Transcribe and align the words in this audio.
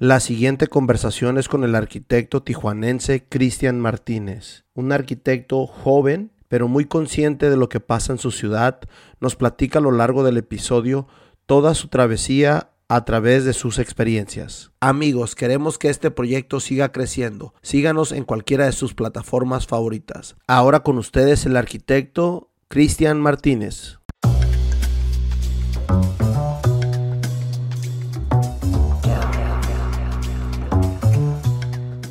La 0.00 0.18
siguiente 0.18 0.66
conversación 0.66 1.36
es 1.36 1.46
con 1.46 1.62
el 1.62 1.74
arquitecto 1.74 2.42
tijuanense 2.42 3.26
Cristian 3.28 3.78
Martínez, 3.78 4.64
un 4.72 4.92
arquitecto 4.92 5.66
joven 5.66 6.32
pero 6.48 6.68
muy 6.68 6.86
consciente 6.86 7.50
de 7.50 7.58
lo 7.58 7.68
que 7.68 7.80
pasa 7.80 8.14
en 8.14 8.18
su 8.18 8.30
ciudad, 8.30 8.80
nos 9.20 9.36
platica 9.36 9.78
a 9.78 9.82
lo 9.82 9.92
largo 9.92 10.24
del 10.24 10.38
episodio 10.38 11.06
toda 11.44 11.74
su 11.74 11.88
travesía 11.88 12.70
a 12.88 13.04
través 13.04 13.44
de 13.44 13.52
sus 13.52 13.78
experiencias. 13.78 14.72
Amigos, 14.80 15.34
queremos 15.34 15.76
que 15.76 15.90
este 15.90 16.10
proyecto 16.10 16.60
siga 16.60 16.92
creciendo. 16.92 17.52
Síganos 17.60 18.10
en 18.12 18.24
cualquiera 18.24 18.64
de 18.64 18.72
sus 18.72 18.94
plataformas 18.94 19.66
favoritas. 19.66 20.34
Ahora 20.46 20.80
con 20.80 20.96
ustedes 20.96 21.44
el 21.44 21.58
arquitecto 21.58 22.50
Cristian 22.68 23.20
Martínez. 23.20 23.98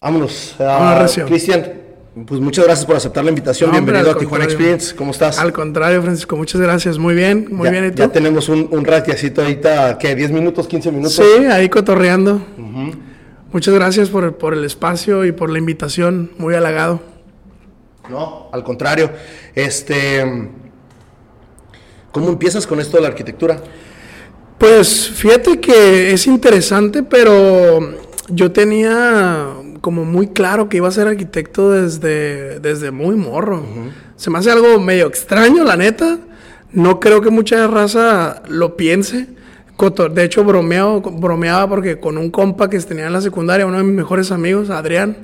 Vámonos. 0.10 0.56
Uh, 0.58 1.26
Cristian, 1.28 1.72
pues 2.26 2.42
muchas 2.42 2.66
gracias 2.66 2.84
por 2.84 2.96
aceptar 2.96 3.24
la 3.24 3.30
invitación. 3.30 3.70
Bienvenido 3.70 4.10
a 4.10 4.18
Tijuana 4.18 4.46
Experience. 4.46 4.96
¿Cómo 4.96 5.12
estás? 5.12 5.38
Al 5.38 5.54
contrario, 5.54 6.02
Francisco, 6.02 6.36
muchas 6.36 6.60
gracias. 6.60 6.98
Muy 6.98 7.14
bien, 7.14 7.48
muy 7.52 7.70
bien. 7.70 7.92
¿Y 7.94 7.96
Ya 7.96 8.08
tenemos 8.08 8.50
un, 8.50 8.70
un 8.72 8.86
ratiacito 8.86 9.42
ahorita, 9.42 10.00
¿qué? 10.00 10.18
¿10 10.18 10.32
minutos, 10.32 10.68
15 10.68 10.92
minutos? 10.92 11.14
Sí, 11.14 11.46
ahí 11.46 11.70
cotorreando. 11.70 12.42
Muchas 13.52 13.76
gracias 13.76 14.10
por, 14.10 14.36
por, 14.36 14.56
el 14.56 14.66
espacio 14.66 15.26
y 15.26 15.32
por 15.32 15.52
la 15.52 15.60
invitación. 15.60 16.32
Muy 16.40 16.56
halagado. 16.56 17.02
No, 18.10 18.50
al 18.52 18.64
contrario. 18.64 19.12
Este, 19.54 20.50
¿Cómo 22.12 22.30
empiezas 22.30 22.66
con 22.66 22.80
esto 22.80 22.98
de 22.98 23.04
la 23.04 23.10
arquitectura? 23.10 23.62
Pues 24.58 25.08
fíjate 25.12 25.60
que 25.60 26.12
es 26.12 26.26
interesante, 26.26 27.04
pero 27.04 27.80
yo 28.30 28.52
tenía 28.52 29.59
como 29.82 30.06
muy 30.06 30.28
claro 30.28 30.70
que 30.70 30.78
iba 30.78 30.88
a 30.88 30.92
ser 30.92 31.08
arquitecto 31.08 31.72
desde, 31.72 32.60
desde 32.60 32.92
muy 32.92 33.16
morro. 33.16 33.64
Se 34.16 34.30
me 34.30 34.40
hace 34.40 34.52
algo 34.52 34.80
medio 34.80 35.08
extraño, 35.08 35.64
la 35.64 35.76
neta. 35.76 36.20
No 36.72 37.00
creo 37.00 37.22
que 37.22 37.30
mucha 37.30 37.68
raza 37.68 38.42
lo 38.48 38.76
piense. 38.78 39.28
De 40.12 40.24
hecho, 40.26 40.44
bromeo, 40.44 41.00
bromeaba 41.00 41.68
porque 41.70 42.00
con 42.00 42.18
un 42.18 42.30
compa 42.30 42.70
que 42.70 42.78
tenía 42.80 43.08
en 43.08 43.14
la 43.14 43.22
secundaria, 43.22 43.66
uno 43.66 43.78
de 43.78 43.84
mis 43.84 43.96
mejores 43.96 44.30
amigos, 44.32 44.70
Adrián, 44.70 45.16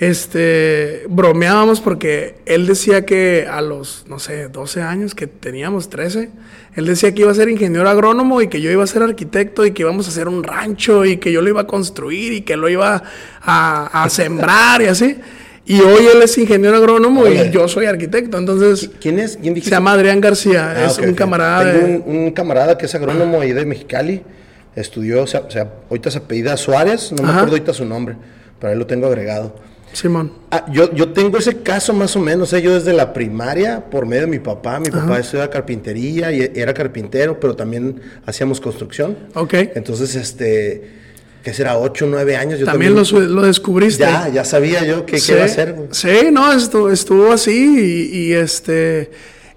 este, 0.00 1.04
bromeábamos 1.08 1.80
porque 1.80 2.36
él 2.46 2.66
decía 2.66 3.04
que 3.04 3.48
a 3.50 3.60
los, 3.60 4.04
no 4.08 4.20
sé, 4.20 4.48
12 4.48 4.82
años, 4.82 5.14
que 5.14 5.26
teníamos 5.26 5.90
13, 5.90 6.30
él 6.76 6.86
decía 6.86 7.12
que 7.12 7.22
iba 7.22 7.32
a 7.32 7.34
ser 7.34 7.48
ingeniero 7.48 7.88
agrónomo 7.88 8.40
y 8.40 8.46
que 8.46 8.60
yo 8.60 8.70
iba 8.70 8.84
a 8.84 8.86
ser 8.86 9.02
arquitecto 9.02 9.66
y 9.66 9.72
que 9.72 9.82
íbamos 9.82 10.06
a 10.06 10.10
hacer 10.10 10.28
un 10.28 10.44
rancho 10.44 11.04
y 11.04 11.16
que 11.16 11.32
yo 11.32 11.42
lo 11.42 11.48
iba 11.48 11.62
a 11.62 11.66
construir 11.66 12.32
y 12.32 12.42
que 12.42 12.56
lo 12.56 12.68
iba 12.68 13.02
a, 13.42 14.06
sembrar 14.10 14.82
y 14.82 14.86
así. 14.86 15.18
Y 15.66 15.80
hoy 15.80 16.06
él 16.14 16.22
es 16.22 16.38
ingeniero 16.38 16.76
agrónomo 16.76 17.26
y 17.26 17.50
yo 17.50 17.66
soy 17.66 17.86
arquitecto. 17.86 18.38
Entonces, 18.38 18.90
¿quién 19.00 19.18
es? 19.18 19.36
¿Quién 19.36 19.60
se 19.60 19.68
llama 19.68 19.92
Adrián 19.92 20.20
García. 20.20 20.72
Ah, 20.74 20.86
es 20.86 20.96
un 20.98 21.12
camarada. 21.12 21.72
Tengo 21.72 22.04
un, 22.06 22.30
camarada 22.30 22.78
que 22.78 22.86
es 22.86 22.94
agrónomo 22.94 23.40
ahí 23.40 23.52
de 23.52 23.66
Mexicali. 23.66 24.22
Estudió, 24.76 25.24
o 25.24 25.26
sea, 25.26 25.42
ahorita 25.90 26.10
se 26.10 26.18
apellida 26.18 26.56
Suárez, 26.56 27.12
no 27.12 27.24
me 27.24 27.30
acuerdo 27.30 27.50
ahorita 27.50 27.74
su 27.74 27.84
nombre, 27.84 28.14
pero 28.60 28.72
ahí 28.72 28.78
lo 28.78 28.86
tengo 28.86 29.08
agregado. 29.08 29.52
Simón. 29.92 30.32
Ah, 30.50 30.66
yo, 30.70 30.92
yo 30.94 31.12
tengo 31.12 31.38
ese 31.38 31.62
caso 31.62 31.92
más 31.92 32.14
o 32.16 32.20
menos, 32.20 32.52
¿eh? 32.52 32.62
yo 32.62 32.74
desde 32.74 32.92
la 32.92 33.12
primaria, 33.12 33.84
por 33.90 34.06
medio 34.06 34.22
de 34.22 34.28
mi 34.28 34.38
papá, 34.38 34.80
mi 34.80 34.90
papá 34.90 35.18
estudiaba 35.18 35.50
carpintería 35.50 36.30
y 36.32 36.52
era 36.54 36.74
carpintero, 36.74 37.40
pero 37.40 37.56
también 37.56 38.00
hacíamos 38.26 38.60
construcción. 38.60 39.16
Ok. 39.34 39.54
Entonces, 39.74 40.14
este, 40.14 40.98
que 41.42 41.52
será 41.52 41.78
8 41.78 42.04
o 42.04 42.08
9 42.08 42.36
años. 42.36 42.58
Yo 42.58 42.66
también, 42.66 42.94
lo, 42.94 43.42
descubriste. 43.42 44.02
Ya, 44.02 44.28
ya 44.28 44.44
sabía 44.44 44.84
yo 44.84 45.06
que, 45.06 45.20
qué 45.20 45.32
iba 45.32 45.42
a 45.42 45.46
hacer. 45.46 45.74
Sí, 45.90 46.28
no, 46.30 46.52
estuvo, 46.52 46.90
estuvo 46.90 47.32
así 47.32 48.10
y, 48.12 48.32
este... 48.32 49.10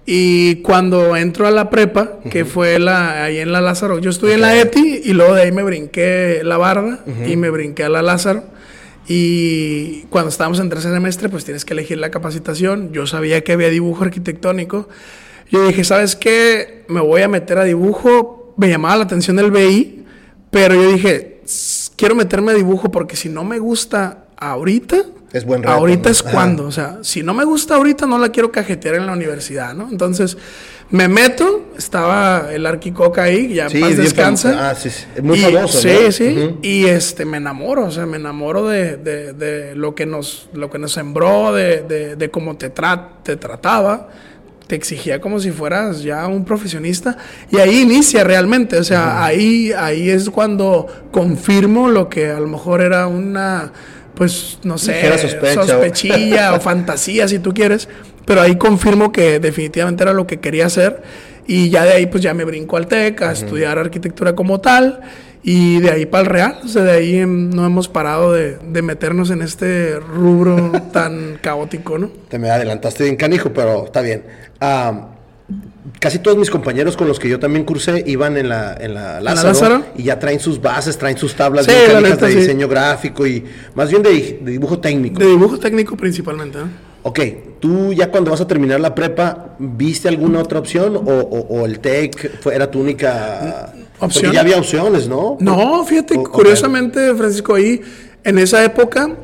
Y 0.04 0.56
cuando 0.62 1.16
entro 1.16 1.46
a 1.46 1.52
la 1.52 1.70
prepa, 1.70 2.18
que 2.28 2.44
fue 2.44 2.80
la, 2.80 3.22
ahí 3.22 3.38
en 3.38 3.52
la 3.52 3.60
Lázaro, 3.60 4.00
yo 4.00 4.10
estuve 4.10 4.34
en 4.34 4.40
la 4.40 4.58
ETI 4.58 5.02
y 5.04 5.12
luego 5.12 5.36
de 5.36 5.42
ahí 5.42 5.52
me 5.52 5.62
brinqué 5.62 6.40
la 6.42 6.58
barda 6.58 7.04
y 7.24 7.36
me 7.36 7.50
brinqué 7.50 7.84
a 7.84 7.88
la 7.88 8.02
Lázaro. 8.02 8.42
Y 9.08 10.02
cuando 10.10 10.28
estábamos 10.28 10.60
en 10.60 10.68
tercer 10.68 10.92
semestre, 10.92 11.28
pues 11.28 11.44
tienes 11.44 11.64
que 11.64 11.74
elegir 11.74 11.98
la 11.98 12.10
capacitación. 12.10 12.92
Yo 12.92 13.06
sabía 13.06 13.42
que 13.42 13.52
había 13.52 13.68
dibujo 13.68 14.04
arquitectónico. 14.04 14.88
Yo 15.50 15.66
dije, 15.66 15.84
¿sabes 15.84 16.16
qué? 16.16 16.84
Me 16.88 17.00
voy 17.00 17.22
a 17.22 17.28
meter 17.28 17.58
a 17.58 17.64
dibujo. 17.64 18.54
Me 18.56 18.68
llamaba 18.68 18.96
la 18.96 19.04
atención 19.04 19.38
el 19.38 19.50
BI, 19.50 20.04
pero 20.50 20.74
yo 20.74 20.92
dije, 20.92 21.42
quiero 21.96 22.14
meterme 22.14 22.52
a 22.52 22.54
dibujo 22.54 22.90
porque 22.90 23.16
si 23.16 23.28
no 23.28 23.44
me 23.44 23.58
gusta 23.58 24.24
ahorita, 24.36 24.98
es 25.32 25.44
buen 25.46 25.66
ahorita 25.66 26.10
es 26.10 26.22
cuando. 26.22 26.64
O 26.64 26.72
sea, 26.72 26.98
si 27.02 27.22
no 27.22 27.32
me 27.34 27.44
gusta 27.44 27.76
ahorita, 27.76 28.06
no 28.06 28.18
la 28.18 28.28
quiero 28.28 28.52
cajetear 28.52 28.96
en 28.96 29.06
la 29.06 29.12
universidad, 29.12 29.74
¿no? 29.74 29.88
Entonces, 29.90 30.36
me 30.92 31.08
meto, 31.08 31.72
estaba 31.76 32.52
el 32.52 32.66
Arquicoca 32.66 33.22
ahí, 33.22 33.54
ya 33.54 33.70
sí, 33.70 33.80
paz 33.80 33.96
descansa. 33.96 34.70
Ah, 34.70 34.74
sí, 34.74 34.90
sí. 34.90 35.06
Muy 35.22 35.38
famoso, 35.40 35.80
Sí, 35.80 36.12
sí. 36.12 36.56
Y 36.60 36.84
este, 36.84 37.24
me 37.24 37.38
enamoro, 37.38 37.86
o 37.86 37.90
sea, 37.90 38.04
me 38.04 38.18
enamoro 38.18 38.68
de, 38.68 38.98
de, 38.98 39.32
de 39.32 39.74
lo, 39.74 39.94
que 39.94 40.04
nos, 40.04 40.50
lo 40.52 40.70
que 40.70 40.78
nos 40.78 40.92
sembró, 40.92 41.54
de, 41.54 42.14
de 42.16 42.30
cómo 42.30 42.56
te, 42.58 42.70
te 43.22 43.36
trataba. 43.36 44.10
Te 44.66 44.76
exigía 44.76 45.18
como 45.20 45.40
si 45.40 45.50
fueras 45.50 46.02
ya 46.02 46.26
un 46.26 46.44
profesionista. 46.44 47.16
Y 47.50 47.56
ahí 47.56 47.80
inicia 47.80 48.22
realmente, 48.22 48.76
o 48.76 48.84
sea, 48.84 49.24
ahí, 49.24 49.72
ahí 49.72 50.10
es 50.10 50.28
cuando 50.28 50.86
confirmo 51.10 51.88
lo 51.88 52.10
que 52.10 52.30
a 52.30 52.38
lo 52.38 52.48
mejor 52.48 52.82
era 52.82 53.06
una 53.06 53.72
pues 54.14 54.58
no 54.62 54.76
sé, 54.76 55.02
sospechilla 55.54 56.54
o 56.54 56.60
fantasía 56.60 57.26
si 57.28 57.38
tú 57.38 57.54
quieres, 57.54 57.88
pero 58.24 58.40
ahí 58.40 58.56
confirmo 58.56 59.12
que 59.12 59.40
definitivamente 59.40 60.02
era 60.02 60.12
lo 60.12 60.26
que 60.26 60.40
quería 60.40 60.66
hacer 60.66 61.02
y 61.46 61.70
ya 61.70 61.84
de 61.84 61.92
ahí 61.92 62.06
pues 62.06 62.22
ya 62.22 62.34
me 62.34 62.44
brinco 62.44 62.76
al 62.76 62.86
TEC 62.86 63.22
a 63.22 63.32
estudiar 63.32 63.78
arquitectura 63.78 64.34
como 64.34 64.60
tal 64.60 65.00
y 65.44 65.80
de 65.80 65.90
ahí 65.90 66.06
para 66.06 66.22
el 66.22 66.26
Real, 66.28 66.58
o 66.64 66.68
sea, 66.68 66.84
de 66.84 66.92
ahí 66.92 67.24
no 67.26 67.66
hemos 67.66 67.88
parado 67.88 68.32
de, 68.32 68.58
meternos 68.82 69.30
en 69.30 69.42
este 69.42 69.98
rubro 69.98 70.70
tan 70.92 71.38
caótico, 71.40 71.98
¿no? 71.98 72.10
Te 72.28 72.38
me 72.38 72.48
adelantaste 72.50 73.04
bien 73.04 73.16
canijo, 73.16 73.52
pero 73.52 73.86
está 73.86 74.02
bien. 74.02 74.22
casi 75.98 76.20
todos 76.20 76.38
mis 76.38 76.48
compañeros 76.48 76.96
con 76.96 77.08
los 77.08 77.18
que 77.18 77.28
yo 77.28 77.40
también 77.40 77.64
cursé 77.64 78.04
iban 78.06 78.36
en 78.36 78.48
la, 78.48 78.76
en 78.80 78.94
la 78.94 79.20
Lázaro, 79.20 79.82
y 79.96 80.04
ya 80.04 80.20
traen 80.20 80.38
sus 80.38 80.62
bases, 80.62 80.96
traen 80.96 81.18
sus 81.18 81.34
tablas 81.34 81.66
de 81.66 82.34
diseño 82.34 82.68
gráfico 82.68 83.26
y 83.26 83.44
más 83.74 83.90
bien 83.90 84.02
de, 84.04 84.38
dibujo 84.44 84.78
técnico. 84.78 85.18
De 85.18 85.26
dibujo 85.26 85.58
técnico 85.58 85.96
principalmente. 85.96 86.58
¿eh? 86.58 86.91
Ok, 87.04 87.20
tú 87.58 87.92
ya 87.92 88.10
cuando 88.10 88.30
vas 88.30 88.40
a 88.40 88.46
terminar 88.46 88.80
la 88.80 88.94
prepa, 88.94 89.56
¿viste 89.58 90.08
alguna 90.08 90.40
otra 90.40 90.60
opción 90.60 90.96
o, 91.04 91.66
el 91.66 91.80
TEC 91.80 92.40
fue, 92.40 92.54
era 92.54 92.70
tu 92.70 92.80
única 92.80 93.72
opción? 93.98 94.24
Porque 94.24 94.32
ya 94.32 94.40
había 94.40 94.58
opciones, 94.58 95.08
¿no? 95.08 95.36
No, 95.40 95.84
fíjate, 95.84 96.14
curiosamente, 96.14 97.14
Francisco, 97.14 97.56
ahí 97.56 97.80
en 98.22 98.38
esa 98.38 98.64
época 98.64 99.16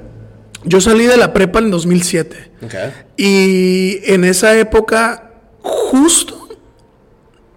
yo 0.64 0.80
salí 0.80 1.06
de 1.06 1.16
la 1.16 1.32
prepa 1.32 1.60
en 1.60 1.70
2007. 1.70 2.50
Okay. 2.64 2.92
Y 3.16 4.12
en 4.12 4.24
esa 4.24 4.58
época, 4.58 5.30
justo, 5.62 6.48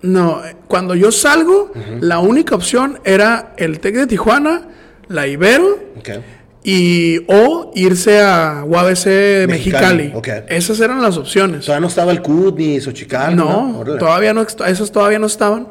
no, 0.03 0.41
cuando 0.67 0.93
yo 0.93 1.11
salgo, 1.11 1.71
la 1.99 2.19
única 2.19 2.53
opción 2.53 2.99
era 3.03 3.53
el 3.57 3.79
TEC 3.79 3.95
de 3.95 4.07
Tijuana, 4.07 4.69
la 5.07 5.25
Ibero. 5.25 5.79
Okay 5.99 6.23
y 6.63 7.25
o 7.27 7.71
irse 7.75 8.19
a 8.19 8.63
UABC 8.65 9.47
Mexicali. 9.47 10.13
Esas 10.47 10.79
eran 10.79 11.01
las 11.01 11.17
opciones. 11.17 11.65
Todavía 11.65 11.81
no 11.81 11.87
estaba 11.87 12.11
el 12.11 12.21
CUT 12.21 12.57
ni 12.57 12.79
Xochicali. 12.79 13.35
No, 13.35 13.83
todavía 13.99 14.33
no, 14.33 14.41
esas 14.41 14.91
todavía 14.91 15.19
no 15.19 15.27
estaban. 15.27 15.69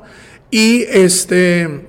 Y 0.51 0.83
este 0.83 1.87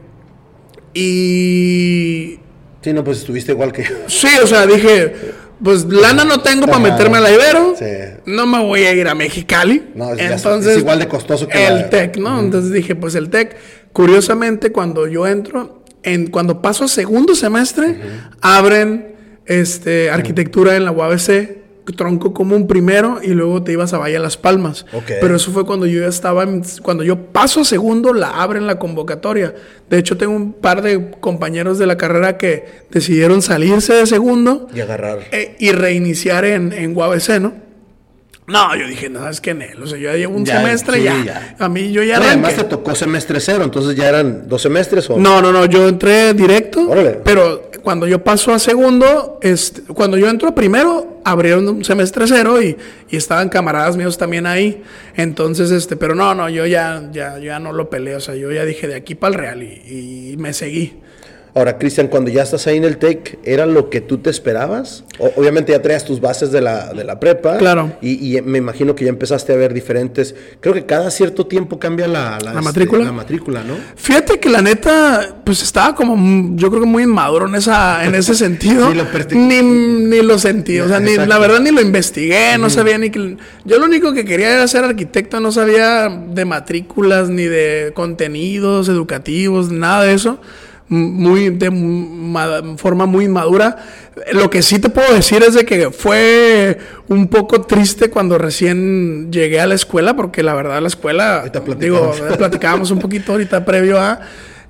y 0.93 2.39
Sí, 2.81 2.93
no, 2.93 3.03
pues 3.03 3.19
estuviste 3.19 3.51
igual 3.51 3.71
que 3.71 3.83
yo. 3.83 3.95
Sí, 4.07 4.27
o 4.43 4.47
sea, 4.47 4.65
dije, 4.65 5.13
pues 5.63 5.85
lana 5.85 6.23
no 6.23 6.41
tengo 6.41 6.65
para 6.65 6.79
meterme 6.79 7.17
a 7.17 7.21
la 7.21 7.31
Ibero. 7.31 7.75
Sí. 7.77 7.85
No 8.25 8.47
me 8.47 8.59
voy 8.59 8.83
a 8.83 8.93
ir 8.93 9.07
a 9.07 9.13
Mexicali. 9.13 9.91
No, 9.93 10.13
es, 10.13 10.19
Entonces, 10.19 10.79
igual 10.79 10.97
de 10.97 11.07
costoso 11.07 11.47
que 11.47 11.67
el 11.67 11.89
TEC, 11.89 12.17
¿no? 12.17 12.39
Entonces 12.39 12.71
dije, 12.71 12.95
pues 12.95 13.15
el 13.15 13.29
TEC. 13.29 13.55
Curiosamente, 13.93 14.71
cuando 14.71 15.05
yo 15.07 15.27
entro, 15.27 15.80
en, 16.03 16.27
cuando 16.27 16.61
paso 16.61 16.85
a 16.85 16.87
segundo 16.87 17.35
semestre, 17.35 17.99
abren 18.41 19.15
este, 19.45 20.09
arquitectura 20.09 20.75
en 20.75 20.85
la 20.85 20.91
UABC, 20.91 21.61
tronco 21.91 22.33
común 22.33 22.67
primero 22.67 23.19
y 23.21 23.29
luego 23.29 23.63
te 23.63 23.71
ibas 23.73 23.93
a 23.93 23.97
Valle 23.97 24.19
Las 24.19 24.37
Palmas. 24.37 24.85
Pero 25.07 25.35
eso 25.35 25.51
fue 25.51 25.65
cuando 25.65 25.85
yo 25.85 26.01
ya 26.01 26.07
estaba, 26.07 26.45
cuando 26.81 27.03
yo 27.03 27.27
paso 27.31 27.61
a 27.61 27.65
segundo, 27.65 28.13
la 28.13 28.41
abren 28.41 28.67
la 28.67 28.79
convocatoria. 28.79 29.53
De 29.89 29.97
hecho, 29.97 30.17
tengo 30.17 30.33
un 30.33 30.53
par 30.53 30.81
de 30.81 31.11
compañeros 31.19 31.79
de 31.79 31.87
la 31.87 31.97
carrera 31.97 32.37
que 32.37 32.65
decidieron 32.89 33.41
salirse 33.41 33.93
de 33.93 34.05
segundo 34.05 34.67
y 34.73 34.79
agarrar. 34.79 35.19
Eh, 35.31 35.55
y 35.59 35.71
reiniciar 35.71 36.45
en, 36.45 36.73
en 36.73 36.95
UABC, 36.95 37.39
¿no? 37.39 37.70
No, 38.51 38.75
yo 38.75 38.85
dije, 38.85 39.09
no, 39.09 39.29
es 39.29 39.39
que 39.39 39.51
en 39.51 39.61
él, 39.61 39.81
o 39.81 39.87
sea, 39.87 39.97
yo 39.97 40.13
llevo 40.13 40.35
un 40.35 40.45
semestre 40.45 41.01
ya, 41.01 41.55
A 41.57 41.69
mí 41.69 41.91
yo 41.93 42.03
ya 42.03 42.19
no, 42.19 42.25
Además 42.25 42.55
te 42.55 42.65
tocó 42.65 42.93
semestre 42.95 43.39
cero, 43.39 43.63
entonces 43.63 43.95
ya 43.95 44.09
eran 44.09 44.49
dos 44.49 44.61
semestres 44.61 45.09
o... 45.09 45.17
No, 45.17 45.41
no, 45.41 45.53
no, 45.53 45.65
yo 45.65 45.87
entré 45.87 46.33
directo, 46.33 46.89
pero 47.23 47.71
cuando 47.81 48.07
yo 48.07 48.21
paso 48.23 48.53
a 48.53 48.59
segundo, 48.59 49.39
este, 49.41 49.81
cuando 49.93 50.17
yo 50.17 50.27
entro 50.27 50.49
a 50.49 50.55
primero, 50.55 51.21
abrieron 51.23 51.67
un 51.69 51.85
semestre 51.85 52.25
cero 52.27 52.61
y, 52.61 52.75
y, 53.09 53.15
estaban 53.15 53.47
camaradas 53.47 53.95
míos 53.95 54.17
también 54.17 54.45
ahí. 54.45 54.83
Entonces, 55.15 55.71
este, 55.71 55.95
pero 55.95 56.13
no, 56.13 56.35
no, 56.35 56.49
yo 56.49 56.65
ya, 56.65 57.09
ya, 57.13 57.39
ya 57.39 57.57
no 57.59 57.71
lo 57.71 57.89
peleé, 57.89 58.15
o 58.15 58.19
sea, 58.19 58.35
yo 58.35 58.51
ya 58.51 58.65
dije 58.65 58.87
de 58.87 58.95
aquí 58.95 59.15
para 59.15 59.33
el 59.33 59.39
Real 59.39 59.63
y, 59.63 60.31
y 60.33 60.37
me 60.37 60.51
seguí. 60.51 60.99
Ahora, 61.53 61.77
Cristian, 61.77 62.07
cuando 62.07 62.31
ya 62.31 62.43
estás 62.43 62.65
ahí 62.67 62.77
en 62.77 62.85
el 62.85 62.97
TEC, 62.97 63.39
¿era 63.43 63.65
lo 63.65 63.89
que 63.89 63.99
tú 63.99 64.19
te 64.19 64.29
esperabas? 64.29 65.03
obviamente 65.35 65.71
ya 65.71 65.81
traías 65.81 66.03
tus 66.03 66.19
bases 66.19 66.51
de 66.51 66.61
la, 66.61 66.93
de 66.93 67.03
la 67.03 67.19
prepa. 67.19 67.57
Claro. 67.57 67.93
Y, 68.01 68.39
me 68.41 68.57
imagino 68.57 68.95
que 68.95 69.05
ya 69.05 69.09
empezaste 69.09 69.53
a 69.53 69.55
ver 69.55 69.73
diferentes. 69.73 70.33
Creo 70.59 70.73
que 70.73 70.85
cada 70.85 71.11
cierto 71.11 71.45
tiempo 71.45 71.77
cambia 71.77 72.07
la, 72.07 72.39
la, 72.39 72.51
este, 72.51 72.61
matrícula. 72.61 73.05
la 73.05 73.11
matrícula, 73.11 73.63
¿no? 73.63 73.75
Fíjate 73.95 74.39
que 74.39 74.49
la 74.49 74.61
neta, 74.61 75.35
pues 75.43 75.61
estaba 75.61 75.93
como, 75.93 76.55
yo 76.55 76.69
creo 76.69 76.81
que 76.81 76.87
muy 76.87 77.03
inmaduro 77.03 77.47
en, 77.47 77.55
esa, 77.55 78.05
en 78.05 78.15
ese 78.15 78.33
sentido. 78.33 78.89
ni, 78.93 78.95
lo 78.95 79.05
ni, 79.31 79.61
ni, 79.61 80.21
lo 80.21 80.39
sentí. 80.39 80.79
O 80.79 80.87
sea, 80.87 80.99
ni, 80.99 81.15
la 81.15 81.37
verdad 81.37 81.59
ni 81.59 81.71
lo 81.71 81.81
investigué, 81.81 82.57
no 82.57 82.69
sabía 82.69 82.97
ni 82.97 83.09
que. 83.09 83.37
Yo 83.65 83.77
lo 83.77 83.85
único 83.85 84.13
que 84.13 84.25
quería 84.25 84.53
era 84.53 84.67
ser 84.67 84.83
arquitecto, 84.83 85.39
no 85.39 85.51
sabía 85.51 86.09
de 86.09 86.45
matrículas, 86.45 87.29
ni 87.29 87.43
de 87.43 87.91
contenidos 87.93 88.89
educativos, 88.89 89.71
nada 89.71 90.03
de 90.03 90.13
eso 90.13 90.39
muy 90.91 91.49
de 91.49 91.71
forma 92.77 93.05
muy 93.05 93.27
madura. 93.27 93.77
Lo 94.33 94.49
que 94.49 94.61
sí 94.61 94.77
te 94.77 94.89
puedo 94.89 95.13
decir 95.13 95.41
es 95.41 95.53
de 95.53 95.65
que 95.65 95.89
fue 95.89 96.77
un 97.07 97.27
poco 97.29 97.61
triste 97.61 98.09
cuando 98.09 98.37
recién 98.37 99.31
llegué 99.31 99.61
a 99.61 99.67
la 99.67 99.75
escuela, 99.75 100.15
porque 100.15 100.43
la 100.43 100.53
verdad 100.53 100.81
la 100.81 100.89
escuela, 100.89 101.45
digo, 101.79 102.13
platicábamos 102.37 102.91
un 102.91 102.99
poquito 102.99 103.31
ahorita 103.31 103.63
previo 103.63 103.99
a 103.99 104.19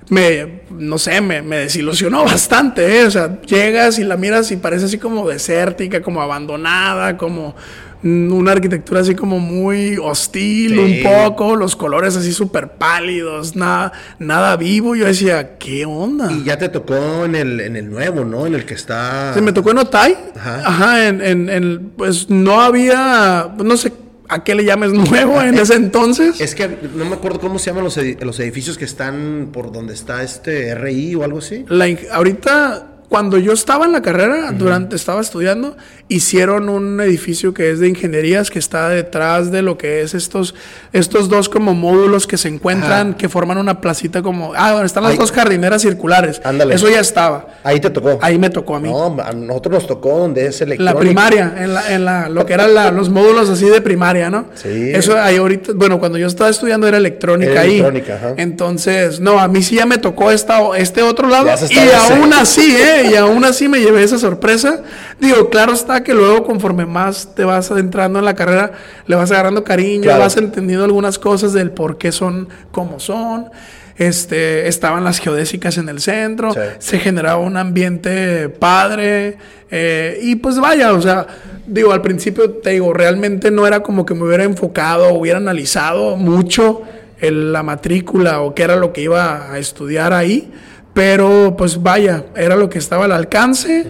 me, 0.08 0.60
no 0.70 0.98
sé, 0.98 1.20
me, 1.20 1.42
me 1.42 1.58
desilusionó 1.58 2.24
bastante, 2.24 3.00
¿eh? 3.00 3.04
O 3.06 3.10
sea, 3.10 3.40
llegas 3.42 3.98
y 3.98 4.04
la 4.04 4.16
miras 4.16 4.50
y 4.52 4.56
parece 4.56 4.86
así 4.86 4.98
como 4.98 5.28
desértica, 5.28 6.02
como 6.02 6.22
abandonada, 6.22 7.16
como 7.16 7.54
una 8.02 8.52
arquitectura 8.52 9.00
así 9.00 9.14
como 9.14 9.38
muy 9.38 9.96
hostil 9.96 10.78
un 10.78 11.02
poco, 11.02 11.56
los 11.56 11.76
colores 11.76 12.16
así 12.16 12.32
súper 12.32 12.72
pálidos, 12.72 13.54
nada, 13.56 13.92
nada 14.18 14.56
vivo. 14.56 14.96
Yo 14.96 15.06
decía, 15.06 15.56
¿qué 15.58 15.84
onda? 15.84 16.30
Y 16.32 16.44
ya 16.44 16.58
te 16.58 16.68
tocó 16.68 17.24
en 17.24 17.34
el, 17.34 17.60
en 17.60 17.76
el 17.76 17.88
nuevo, 17.90 18.24
¿no? 18.24 18.46
En 18.46 18.54
el 18.54 18.64
que 18.64 18.74
está... 18.74 19.32
Sí, 19.34 19.40
me 19.40 19.52
tocó 19.52 19.70
en 19.70 19.78
Otay. 19.78 20.16
Ajá. 20.36 20.62
Ajá, 20.64 21.08
en, 21.08 21.20
en, 21.20 21.48
en, 21.48 21.92
pues 21.96 22.28
no 22.28 22.60
había, 22.60 23.54
no 23.62 23.76
sé 23.76 23.92
¿A 24.32 24.44
qué 24.44 24.54
le 24.54 24.64
llames 24.64 24.92
nuevo 24.92 25.42
en 25.42 25.54
ese 25.58 25.74
entonces? 25.74 26.40
Es 26.40 26.54
que 26.54 26.66
no 26.96 27.04
me 27.04 27.16
acuerdo 27.16 27.38
cómo 27.38 27.58
se 27.58 27.66
llaman 27.66 27.84
los, 27.84 27.98
edificios 27.98 28.78
que 28.78 28.86
están 28.86 29.50
por 29.52 29.72
donde 29.72 29.92
está 29.92 30.22
este 30.22 30.74
RI 30.74 31.16
o 31.16 31.24
algo 31.24 31.38
así. 31.40 31.66
La, 31.68 31.86
ahorita 32.10 32.91
cuando 33.12 33.36
yo 33.36 33.52
estaba 33.52 33.84
en 33.84 33.92
la 33.92 34.00
carrera, 34.00 34.52
durante 34.52 34.96
estaba 34.96 35.20
estudiando, 35.20 35.76
hicieron 36.08 36.70
un 36.70 36.98
edificio 36.98 37.52
que 37.52 37.70
es 37.70 37.78
de 37.78 37.88
ingenierías 37.88 38.50
que 38.50 38.58
está 38.58 38.88
detrás 38.88 39.50
de 39.50 39.60
lo 39.60 39.76
que 39.76 40.00
es 40.00 40.14
estos 40.14 40.54
estos 40.94 41.28
dos 41.28 41.50
como 41.50 41.74
módulos 41.74 42.26
que 42.26 42.38
se 42.38 42.48
encuentran 42.48 43.12
que 43.12 43.28
forman 43.28 43.58
una 43.58 43.82
placita 43.82 44.22
como 44.22 44.54
ah, 44.56 44.70
donde 44.70 44.86
están 44.86 45.02
las 45.02 45.18
dos 45.18 45.30
jardineras 45.30 45.82
circulares. 45.82 46.40
Ándale. 46.42 46.74
Eso 46.74 46.88
ya 46.88 47.00
estaba. 47.00 47.48
Ahí 47.64 47.80
te 47.80 47.90
tocó. 47.90 48.18
Ahí 48.22 48.38
me 48.38 48.48
tocó 48.48 48.76
a 48.76 48.80
mí. 48.80 48.88
No, 48.88 49.14
a 49.22 49.32
nosotros 49.32 49.74
nos 49.74 49.86
tocó 49.86 50.20
donde 50.20 50.46
es 50.46 50.62
electrónica. 50.62 50.94
La 50.94 50.98
primaria, 50.98 51.54
en 51.58 51.74
la, 51.74 51.94
en 51.94 52.04
la 52.06 52.28
lo 52.30 52.46
que 52.46 52.54
eran 52.54 52.96
los 52.96 53.10
módulos 53.10 53.50
así 53.50 53.68
de 53.68 53.82
primaria, 53.82 54.30
¿no? 54.30 54.46
Sí. 54.54 54.90
Eso 54.94 55.20
ahí 55.20 55.36
ahorita, 55.36 55.72
bueno, 55.74 55.98
cuando 55.98 56.16
yo 56.16 56.28
estaba 56.28 56.48
estudiando 56.48 56.88
era 56.88 56.96
electrónica 56.96 57.60
ahí. 57.60 57.72
Electrónica, 57.72 58.14
ajá. 58.14 58.34
Entonces, 58.38 59.20
no, 59.20 59.38
a 59.38 59.48
mí 59.48 59.62
sí 59.62 59.74
ya 59.74 59.84
me 59.84 59.98
tocó 59.98 60.30
esta, 60.30 60.60
este 60.78 61.02
otro 61.02 61.28
lado 61.28 61.50
y 61.68 62.10
aún 62.10 62.32
así, 62.32 62.74
¿eh? 62.74 63.01
Y 63.04 63.14
aún 63.16 63.44
así 63.44 63.68
me 63.68 63.80
llevé 63.80 64.02
esa 64.02 64.18
sorpresa. 64.18 64.82
Digo, 65.20 65.50
claro 65.50 65.72
está 65.72 66.02
que 66.02 66.14
luego 66.14 66.44
conforme 66.44 66.86
más 66.86 67.34
te 67.34 67.44
vas 67.44 67.70
adentrando 67.70 68.18
en 68.18 68.24
la 68.24 68.34
carrera, 68.34 68.72
le 69.06 69.16
vas 69.16 69.30
agarrando 69.30 69.64
cariño, 69.64 70.08
vas 70.18 70.36
entendiendo 70.36 70.84
algunas 70.84 71.18
cosas 71.18 71.52
del 71.52 71.70
por 71.70 71.98
qué 71.98 72.12
son 72.12 72.48
como 72.70 73.00
son. 73.00 73.50
Este, 73.96 74.68
estaban 74.68 75.04
las 75.04 75.18
geodésicas 75.18 75.76
en 75.76 75.88
el 75.88 76.00
centro, 76.00 76.54
se 76.78 76.98
generaba 76.98 77.38
un 77.38 77.56
ambiente 77.56 78.48
padre, 78.48 79.36
eh, 79.70 80.18
y 80.22 80.36
pues 80.36 80.58
vaya, 80.58 80.92
o 80.92 81.00
sea, 81.00 81.26
digo, 81.66 81.92
al 81.92 82.02
principio 82.02 82.50
te 82.50 82.70
digo, 82.70 82.92
realmente 82.92 83.50
no 83.50 83.66
era 83.66 83.80
como 83.80 84.04
que 84.04 84.14
me 84.14 84.24
hubiera 84.24 84.44
enfocado, 84.44 85.12
hubiera 85.12 85.38
analizado 85.38 86.16
mucho 86.16 86.82
la 87.20 87.62
matrícula 87.62 88.40
o 88.40 88.54
qué 88.54 88.64
era 88.64 88.76
lo 88.76 88.92
que 88.92 89.02
iba 89.02 89.52
a 89.52 89.58
estudiar 89.58 90.12
ahí, 90.12 90.50
pero 90.94 91.54
pues 91.56 91.82
vaya, 91.82 92.26
era 92.36 92.56
lo 92.56 92.68
que 92.68 92.78
estaba 92.78 93.06
al 93.06 93.12
alcance 93.12 93.86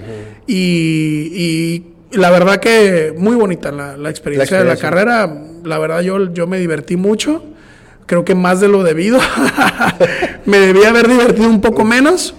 y, 0.47 1.85
la 2.13 2.31
verdad 2.31 2.61
que 2.61 3.15
muy 3.17 3.37
bonita 3.37 3.73
la, 3.73 4.11
experiencia, 4.11 4.59
de 4.59 4.65
la 4.67 4.77
carrera. 4.77 5.45
La 5.65 5.79
verdad 5.79 6.01
yo, 6.01 6.33
yo 6.35 6.47
me 6.47 6.59
divertí 6.59 6.97
mucho. 6.97 7.43
Creo 8.05 8.23
que 8.25 8.35
más 8.35 8.61
de 8.61 8.69
lo 8.69 8.83
debido. 8.83 9.19
me 10.45 10.59
debía 10.59 10.91
haber 10.91 11.09
divertido 11.09 11.49
un 11.49 11.63
poco 11.63 11.85
menos. 11.85 12.35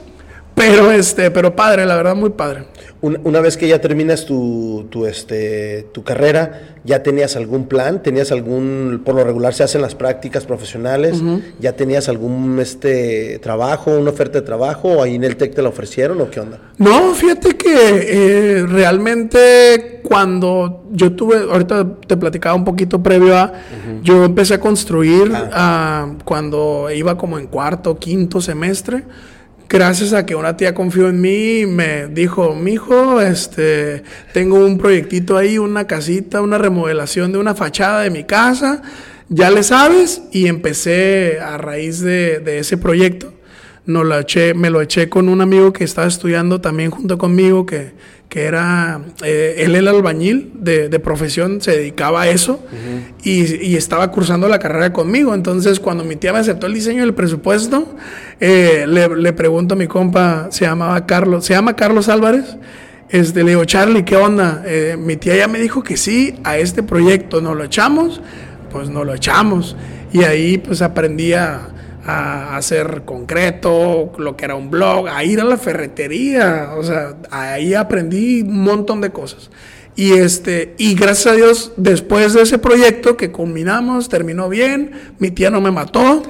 Pero 0.56 0.92
este, 0.92 1.32
pero 1.32 1.56
padre, 1.56 1.86
la 1.86 1.96
verdad, 1.96 2.16
muy 2.16 2.30
padre. 2.30 2.66
Una, 3.02 3.42
vez 3.42 3.58
que 3.58 3.68
ya 3.68 3.82
terminas 3.82 4.26
tu, 4.26 4.88
tu, 4.90 5.06
este, 5.06 5.90
tu 5.92 6.04
carrera, 6.04 6.78
¿ya 6.86 7.04
tenías 7.04 7.36
algún 7.36 7.68
plan? 7.68 8.02
¿Tenías 8.02 8.32
algún, 8.32 9.02
por 9.04 9.16
lo 9.16 9.26
regular 9.26 9.54
se 9.54 9.64
hacen 9.64 9.82
las 9.82 9.94
prácticas 9.94 10.46
profesionales? 10.46 11.22
¿Ya 11.60 11.74
tenías 11.74 12.08
algún 12.08 12.60
este, 12.62 13.40
trabajo, 13.40 13.92
una 13.92 14.12
oferta 14.12 14.40
de 14.40 14.46
trabajo? 14.46 14.88
¿O 14.88 15.04
ahí 15.04 15.16
en 15.16 15.26
el 15.26 15.36
TEC 15.36 15.54
te 15.54 15.62
la 15.62 15.68
ofrecieron 15.68 16.22
o 16.22 16.30
qué 16.30 16.40
onda? 16.40 16.60
No, 16.78 17.14
fíjate 17.14 17.58
que 17.58 17.74
eh, 17.74 18.66
realmente 18.68 20.00
cuando 20.02 20.86
yo 20.94 21.12
tuve, 21.12 21.40
ahorita 21.40 21.86
te 22.08 22.16
platicaba 22.16 22.56
un 22.56 22.64
poquito 22.64 23.04
previo 23.04 23.36
a, 23.36 23.52
yo 24.02 24.24
empecé 24.24 24.54
a 24.54 24.60
construir 24.62 25.30
ah. 25.36 26.14
cuando 26.24 26.90
iba 26.90 27.18
como 27.18 27.38
en 27.38 27.48
cuarto, 27.48 28.00
quinto 28.00 28.40
semestre 28.40 29.04
gracias 29.70 30.14
a 30.14 30.26
que 30.26 30.36
una 30.36 30.56
tía 30.58 30.74
confió 30.74 31.10
en 31.10 31.22
mí, 31.22 31.66
me 31.66 32.08
dijo, 32.08 32.56
mijo, 32.56 33.22
este, 33.22 34.04
tengo 34.34 34.64
un 34.66 34.78
proyectito 34.78 35.38
ahí, 35.38 35.58
una 35.58 35.88
casita, 35.88 36.42
una 36.42 36.58
remodelación 36.58 37.32
de 37.32 37.38
una 37.38 37.56
fachada 37.56 38.02
de 38.02 38.10
mi 38.10 38.24
casa, 38.24 38.82
ya 39.30 39.50
le 39.50 39.64
sabes, 39.64 40.22
y 40.32 40.48
empecé 40.48 41.40
a 41.40 41.58
raíz 41.58 42.02
de, 42.02 42.42
ese 42.60 42.78
proyecto. 42.78 43.34
No 43.86 44.04
lo 44.04 44.18
eché, 44.20 44.54
me 44.54 44.70
lo 44.70 44.82
eché 44.82 45.10
con 45.10 45.28
un 45.28 45.42
amigo 45.42 45.74
que 45.74 45.84
estaba 45.84 46.08
estudiando 46.08 46.62
también 46.62 46.92
junto 46.92 47.18
conmigo, 47.18 47.66
que, 47.66 47.92
que 48.34 48.46
era, 48.46 49.00
eh, 49.24 49.58
él 49.60 49.76
el 49.76 49.88
albañil 49.88 50.54
de, 50.56 50.90
de, 50.90 51.00
profesión, 51.00 51.62
se 51.62 51.70
dedicaba 51.70 52.24
a 52.24 52.30
eso 52.30 52.64
y, 53.24 53.64
y, 53.64 53.76
estaba 53.76 54.10
cursando 54.10 54.48
la 54.48 54.58
carrera 54.58 54.92
conmigo. 54.92 55.36
Entonces, 55.36 55.80
cuando 55.80 56.04
mi 56.04 56.16
tía 56.16 56.34
me 56.34 56.40
aceptó 56.40 56.66
el 56.66 56.74
diseño 56.74 57.02
del 57.02 57.14
presupuesto, 57.14 57.96
eh, 58.40 58.86
le, 58.88 59.08
le, 59.08 59.34
pregunto 59.34 59.76
a 59.76 59.78
mi 59.78 59.86
compa, 59.86 60.48
se 60.50 60.66
llamaba 60.66 61.06
Carlos, 61.06 61.46
se 61.46 61.54
llama 61.54 61.76
Carlos 61.76 62.10
Álvarez. 62.10 62.58
Este, 63.10 63.44
le 63.44 63.52
digo, 63.52 63.66
Charlie, 63.66 64.04
¿qué 64.04 64.16
onda? 64.16 64.64
Eh, 64.66 64.98
mi 64.98 65.16
tía 65.16 65.36
ya 65.36 65.48
me 65.48 65.60
dijo 65.60 65.84
que 65.84 65.96
sí, 65.96 66.34
a 66.44 66.58
este 66.58 66.82
proyecto 66.82 67.40
no 67.40 67.54
lo 67.54 67.64
echamos, 67.64 68.20
pues 68.72 68.90
no 68.90 69.04
lo 69.04 69.14
echamos. 69.14 69.76
Y 70.12 70.24
ahí 70.24 70.58
pues 70.58 70.82
aprendí 70.82 71.34
a, 71.34 71.68
a 72.06 72.58
hacer 72.58 73.04
concreto, 73.06 74.12
lo 74.18 74.36
que 74.36 74.46
era 74.46 74.56
un 74.56 74.70
blog, 74.70 75.08
a 75.08 75.24
ir 75.24 75.40
a 75.40 75.44
la 75.44 75.58
ferretería, 75.58 76.72
o 76.76 76.84
sea, 76.84 77.16
ahí 77.32 77.74
aprendí 77.74 78.42
un 78.42 78.64
montón 78.64 79.02
de 79.02 79.12
cosas. 79.12 79.50
Y 79.96 80.14
este, 80.14 80.74
y 80.78 80.96
gracias 80.96 81.34
a 81.34 81.36
Dios, 81.36 81.72
después 81.78 82.34
de 82.34 82.42
ese 82.42 82.58
proyecto 82.58 83.16
que 83.16 83.32
culminamos, 83.32 84.10
terminó 84.10 84.50
bien, 84.50 84.92
mi 85.20 85.32
tía 85.32 85.50
no 85.50 85.62
me 85.62 85.72
mató. 85.72 86.24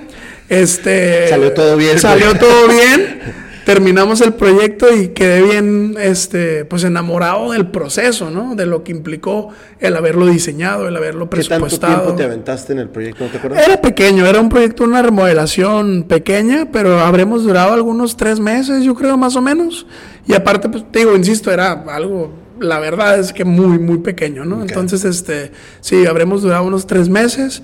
Este 0.50 1.27
salió 1.30 1.53
todo 1.53 1.77
bien. 1.77 1.98
Salió 1.98 2.36
todo 2.36 2.68
bien 2.68 3.22
terminamos 3.65 4.22
el 4.22 4.34
proyecto 4.34 4.93
y 4.93 5.10
quedé 5.10 5.41
bien, 5.41 5.96
este, 6.00 6.65
pues 6.65 6.84
enamorado 6.84 7.51
del 7.51 7.67
proceso, 7.67 8.29
¿no? 8.29 8.55
De 8.55 8.65
lo 8.65 8.84
que 8.84 8.91
implicó 8.91 9.50
el 9.79 9.96
haberlo 9.96 10.27
diseñado, 10.27 10.88
el 10.88 10.96
haberlo 10.98 11.29
presupuestado. 11.29 11.67
¿Qué 11.67 11.77
tanto 11.77 12.05
tiempo 12.05 12.15
te 12.17 12.24
aventaste 12.24 12.74
en 12.74 12.79
el 12.79 12.89
proyecto? 12.89 13.24
¿No 13.24 13.29
te 13.29 13.38
acuerdas? 13.38 13.65
Era 13.65 13.82
pequeño, 13.82 14.25
era 14.25 14.39
un 14.39 14.50
proyecto, 14.50 14.84
una 14.84 15.01
remodelación 15.01 16.03
pequeña, 16.03 16.70
pero 16.72 17.00
habremos 17.00 17.43
durado 17.43 17.74
algunos 17.74 18.17
tres 18.17 18.39
meses, 18.39 18.84
yo 18.84 18.96
creo, 18.96 19.17
más 19.17 19.36
o 19.36 19.41
menos. 19.41 19.86
Y 20.27 20.34
aparte, 20.34 20.70
pues 20.70 20.89
te 20.91 21.00
digo, 21.00 21.15
insisto, 21.15 21.51
era 21.51 21.72
algo, 21.72 22.34
la 22.60 22.79
verdad 22.79 23.20
es 23.20 23.34
que 23.34 23.46
muy, 23.46 23.79
muy 23.79 24.00
pequeño, 24.00 24.46
¿no? 24.46 24.62
Entonces, 24.62 25.05
este, 25.05 25.51
sí, 25.82 26.05
habremos 26.05 26.41
durado 26.41 26.65
unos 26.65 26.88
tres 26.88 27.10
meses. 27.10 27.62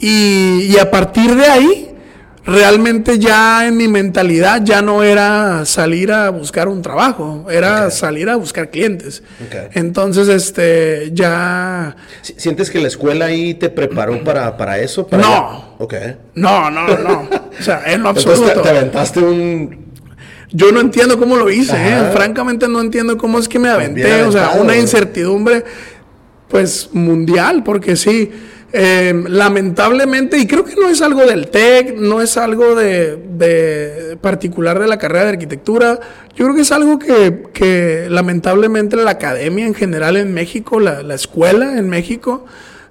Y, 0.00 0.62
y 0.70 0.78
a 0.78 0.90
partir 0.90 1.34
de 1.36 1.46
ahí 1.46 1.93
realmente 2.46 3.18
ya 3.18 3.66
en 3.66 3.76
mi 3.76 3.88
mentalidad 3.88 4.62
ya 4.64 4.82
no 4.82 5.02
era 5.02 5.64
salir 5.64 6.12
a 6.12 6.30
buscar 6.30 6.68
un 6.68 6.82
trabajo, 6.82 7.46
era 7.50 7.90
salir 7.90 8.28
a 8.28 8.36
buscar 8.36 8.70
clientes. 8.70 9.22
Entonces, 9.72 10.28
este, 10.28 11.10
ya... 11.12 11.96
¿Sientes 12.22 12.70
que 12.70 12.80
la 12.80 12.88
escuela 12.88 13.26
ahí 13.26 13.54
te 13.54 13.70
preparó 13.70 14.22
para, 14.22 14.56
para 14.56 14.78
eso? 14.78 15.08
no. 15.10 15.74
No, 16.34 16.70
no, 16.70 16.98
no. 16.98 17.28
o 17.58 17.62
sea, 17.62 17.82
en 17.86 18.02
lo 18.02 18.10
absoluto. 18.10 18.60
te, 18.60 18.68
aventaste 18.68 19.20
un... 19.20 19.84
Yo 20.52 20.70
no 20.70 20.80
entiendo 20.80 21.18
cómo 21.18 21.36
lo 21.36 21.50
hice, 21.50 21.74
¿eh? 21.74 22.10
francamente 22.12 22.68
no 22.68 22.80
entiendo 22.80 23.18
cómo 23.18 23.40
es 23.40 23.48
que 23.48 23.58
me 23.58 23.70
aventé, 23.70 24.22
o 24.22 24.30
sea, 24.30 24.50
una 24.50 24.76
incertidumbre 24.76 25.64
pues 26.48 26.90
mundial, 26.92 27.64
porque 27.64 27.96
sí, 27.96 28.30
Em, 28.76 29.26
lamentablemente, 29.28 30.36
y 30.36 30.48
creo 30.48 30.64
que 30.64 30.74
no 30.74 30.88
es 30.88 31.00
algo 31.00 31.24
del 31.24 31.46
TEC, 31.46 31.96
no 31.96 32.20
es 32.20 32.36
algo 32.36 32.74
de, 32.74 34.18
particular 34.20 34.80
de 34.80 34.88
la 34.88 34.98
carrera 34.98 35.26
de 35.26 35.30
arquitectura, 35.30 36.00
yo 36.34 36.44
creo 36.46 36.56
que 36.56 36.62
es 36.62 36.72
algo 36.72 36.98
que, 36.98 38.08
lamentablemente 38.10 38.96
la 38.96 39.12
academia 39.12 39.64
en 39.64 39.74
general 39.74 40.16
en 40.16 40.34
México, 40.34 40.80
la, 40.80 41.14
escuela 41.14 41.78
en 41.78 41.88
México, 41.88 42.46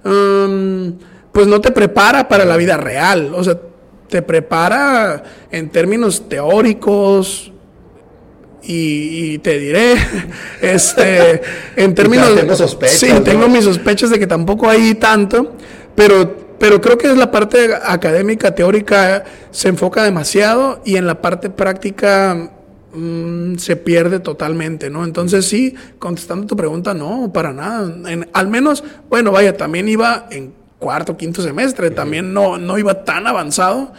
em, 0.06 0.94
pues 1.32 1.46
no 1.48 1.60
te 1.60 1.70
prepara 1.70 2.28
para 2.28 2.46
la 2.46 2.56
vida 2.56 2.78
real, 2.78 3.34
o 3.34 3.44
sea, 3.44 3.60
te 4.08 4.22
prepara 4.22 5.22
en 5.50 5.68
términos 5.68 6.30
teóricos, 6.30 7.52
y, 8.66 9.38
te 9.38 9.58
diré, 9.58 9.94
este, 10.60 11.42
en 11.76 11.94
términos... 11.94 12.34
tengo 12.34 12.56
sospechas. 12.56 12.98
Sí, 12.98 13.12
tengo 13.24 13.48
mis 13.48 13.64
sospechas 13.64 14.10
de 14.10 14.18
que 14.18 14.26
tampoco 14.26 14.68
hay 14.68 14.94
tanto, 14.94 15.54
pero, 15.94 16.56
pero 16.58 16.80
creo 16.80 16.98
que 16.98 17.08
es 17.08 17.16
la 17.16 17.30
parte 17.30 17.70
académica, 17.82 18.54
teórica, 18.54 19.24
se 19.50 19.68
enfoca 19.68 20.02
demasiado 20.02 20.80
y 20.84 20.96
en 20.96 21.06
la 21.06 21.20
parte 21.20 21.50
práctica 21.50 22.50
mm, 22.92 23.56
se 23.56 23.76
pierde 23.76 24.20
totalmente, 24.20 24.90
¿no? 24.90 25.04
Entonces 25.04 25.46
sí, 25.46 25.74
contestando 25.98 26.46
tu 26.46 26.56
pregunta, 26.56 26.94
no, 26.94 27.30
para 27.32 27.52
nada. 27.52 27.94
al 28.32 28.48
menos, 28.48 28.82
bueno, 29.08 29.32
vaya, 29.32 29.56
también 29.56 29.88
iba 29.88 30.26
en 30.30 30.54
cuarto, 30.78 31.16
quinto 31.16 31.42
semestre, 31.42 31.90
también 31.90 32.32
no, 32.34 32.58
no 32.58 32.78
iba 32.78 33.04
tan 33.04 33.26
avanzado. 33.26 33.92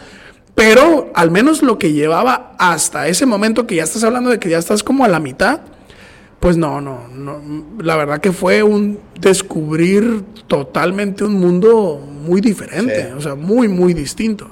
Pero 0.56 1.10
al 1.14 1.30
menos 1.30 1.62
lo 1.62 1.78
que 1.78 1.92
llevaba 1.92 2.54
hasta 2.58 3.08
ese 3.08 3.26
momento 3.26 3.66
que 3.66 3.76
ya 3.76 3.84
estás 3.84 4.02
hablando 4.04 4.30
de 4.30 4.40
que 4.40 4.48
ya 4.48 4.56
estás 4.56 4.82
como 4.82 5.04
a 5.04 5.08
la 5.08 5.20
mitad, 5.20 5.60
pues 6.40 6.56
no, 6.56 6.80
no, 6.80 7.08
no. 7.08 7.42
La 7.78 7.94
verdad 7.94 8.20
que 8.22 8.32
fue 8.32 8.62
un 8.62 8.98
descubrir 9.20 10.24
totalmente 10.46 11.24
un 11.24 11.34
mundo 11.34 11.98
muy 11.98 12.40
diferente, 12.40 13.12
o 13.12 13.20
sea, 13.20 13.34
muy, 13.34 13.68
muy 13.68 13.92
distinto. 13.92 14.48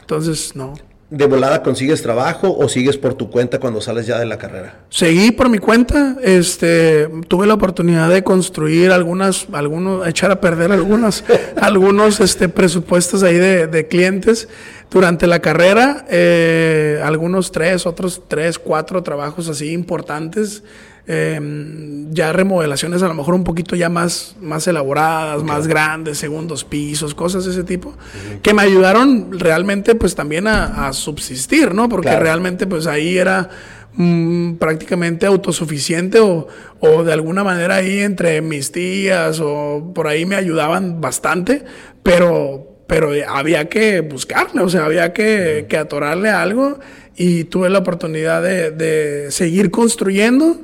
Entonces, 0.00 0.54
no. 0.54 0.74
¿De 1.12 1.26
volada 1.26 1.62
consigues 1.62 2.00
trabajo 2.00 2.56
o 2.56 2.70
sigues 2.70 2.96
por 2.96 3.12
tu 3.12 3.28
cuenta 3.28 3.60
cuando 3.60 3.82
sales 3.82 4.06
ya 4.06 4.18
de 4.18 4.24
la 4.24 4.38
carrera? 4.38 4.80
Seguí 4.88 5.30
por 5.30 5.50
mi 5.50 5.58
cuenta, 5.58 6.16
este, 6.22 7.06
tuve 7.28 7.46
la 7.46 7.52
oportunidad 7.52 8.08
de 8.08 8.24
construir 8.24 8.90
algunas, 8.92 9.46
algunos, 9.52 10.08
echar 10.08 10.30
a 10.30 10.40
perder 10.40 10.72
algunos, 10.72 11.22
algunos, 11.60 12.20
este, 12.20 12.48
presupuestos 12.48 13.22
ahí 13.24 13.36
de, 13.36 13.66
de 13.66 13.88
clientes 13.88 14.48
durante 14.90 15.26
la 15.26 15.40
carrera, 15.40 16.06
eh, 16.08 16.98
algunos 17.04 17.52
tres, 17.52 17.84
otros 17.84 18.22
tres, 18.26 18.58
cuatro 18.58 19.02
trabajos 19.02 19.50
así 19.50 19.70
importantes. 19.70 20.62
Em, 21.04 22.12
ya 22.14 22.32
remodelaciones 22.32 23.02
a 23.02 23.08
lo 23.08 23.14
mejor 23.14 23.34
un 23.34 23.42
poquito 23.42 23.74
ya 23.74 23.88
más, 23.88 24.36
más 24.40 24.68
elaboradas, 24.68 25.42
más 25.42 25.66
grandes, 25.66 26.18
segundos 26.18 26.62
pisos, 26.62 27.12
cosas 27.12 27.44
de 27.44 27.50
ese 27.50 27.64
tipo, 27.64 27.94
que 28.40 28.54
me 28.54 28.62
ayudaron 28.62 29.40
realmente 29.40 29.96
pues 29.96 30.14
también 30.14 30.46
a, 30.46 30.92
subsistir, 30.92 31.74
¿no? 31.74 31.88
Porque 31.88 32.14
realmente 32.16 32.68
pues 32.68 32.86
ahí 32.86 33.18
era 33.18 33.48
mm, 33.94 34.54
prácticamente 34.54 35.26
autosuficiente 35.26 36.20
o, 36.20 36.46
o, 36.78 37.02
de 37.02 37.12
alguna 37.12 37.42
manera 37.42 37.76
ahí 37.76 37.98
entre 37.98 38.40
mis 38.40 38.70
tías 38.70 39.40
o 39.40 39.90
por 39.92 40.06
ahí 40.06 40.24
me 40.24 40.36
ayudaban 40.36 41.00
bastante, 41.00 41.64
pero 42.04 42.68
pero 42.86 43.10
había 43.26 43.70
que 43.70 44.02
buscarle, 44.02 44.60
o 44.60 44.68
sea, 44.68 44.84
había 44.84 45.14
que, 45.14 45.64
que 45.66 45.78
atorarle 45.78 46.28
algo 46.28 46.78
y 47.16 47.44
tuve 47.44 47.70
la 47.70 47.78
oportunidad 47.78 48.42
de, 48.42 48.70
de, 48.70 49.30
seguir 49.30 49.70
construyendo 49.70 50.58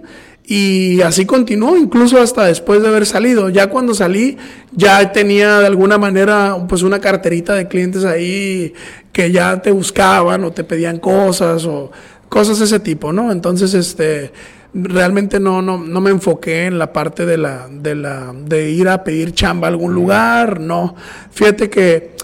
y 0.51 1.03
así 1.03 1.27
continuó, 1.27 1.77
incluso 1.77 2.19
hasta 2.19 2.47
después 2.47 2.81
de 2.81 2.89
haber 2.89 3.05
salido. 3.05 3.51
Ya 3.51 3.67
cuando 3.67 3.93
salí, 3.93 4.39
ya 4.73 5.13
tenía 5.13 5.59
de 5.59 5.67
alguna 5.67 5.99
manera 5.99 6.57
pues 6.67 6.83
una 6.83 7.01
carterita 7.01 7.53
de 7.53 7.69
clientes 7.69 8.07
ahí 8.07 8.73
que 9.13 9.31
ya 9.31 9.61
te 9.61 9.71
buscaban 9.71 10.43
o 10.45 10.51
te 10.51 10.65
pedían 10.65 11.01
cosas 11.01 11.67
o 11.67 11.93
cosas 12.31 12.61
de 12.61 12.65
ese 12.65 12.81
tipo, 12.81 13.13
¿no? 13.13 13.31
Entonces, 13.31 13.75
este 13.75 14.33
realmente 14.73 15.39
no, 15.39 15.61
no, 15.61 15.77
no 15.77 16.01
me 16.01 16.09
enfoqué 16.09 16.65
en 16.65 16.79
la 16.79 16.95
parte 16.95 17.27
de 17.27 17.37
la, 17.37 17.69
de 17.71 17.95
la, 17.95 18.33
de 18.35 18.71
ir 18.71 18.89
a 18.89 19.05
pedir 19.05 19.35
chamba 19.35 19.67
a 19.67 19.71
algún 19.71 19.93
lugar, 19.93 20.61
no. 20.61 20.97
Fíjate 21.31 21.69
que 21.69 22.17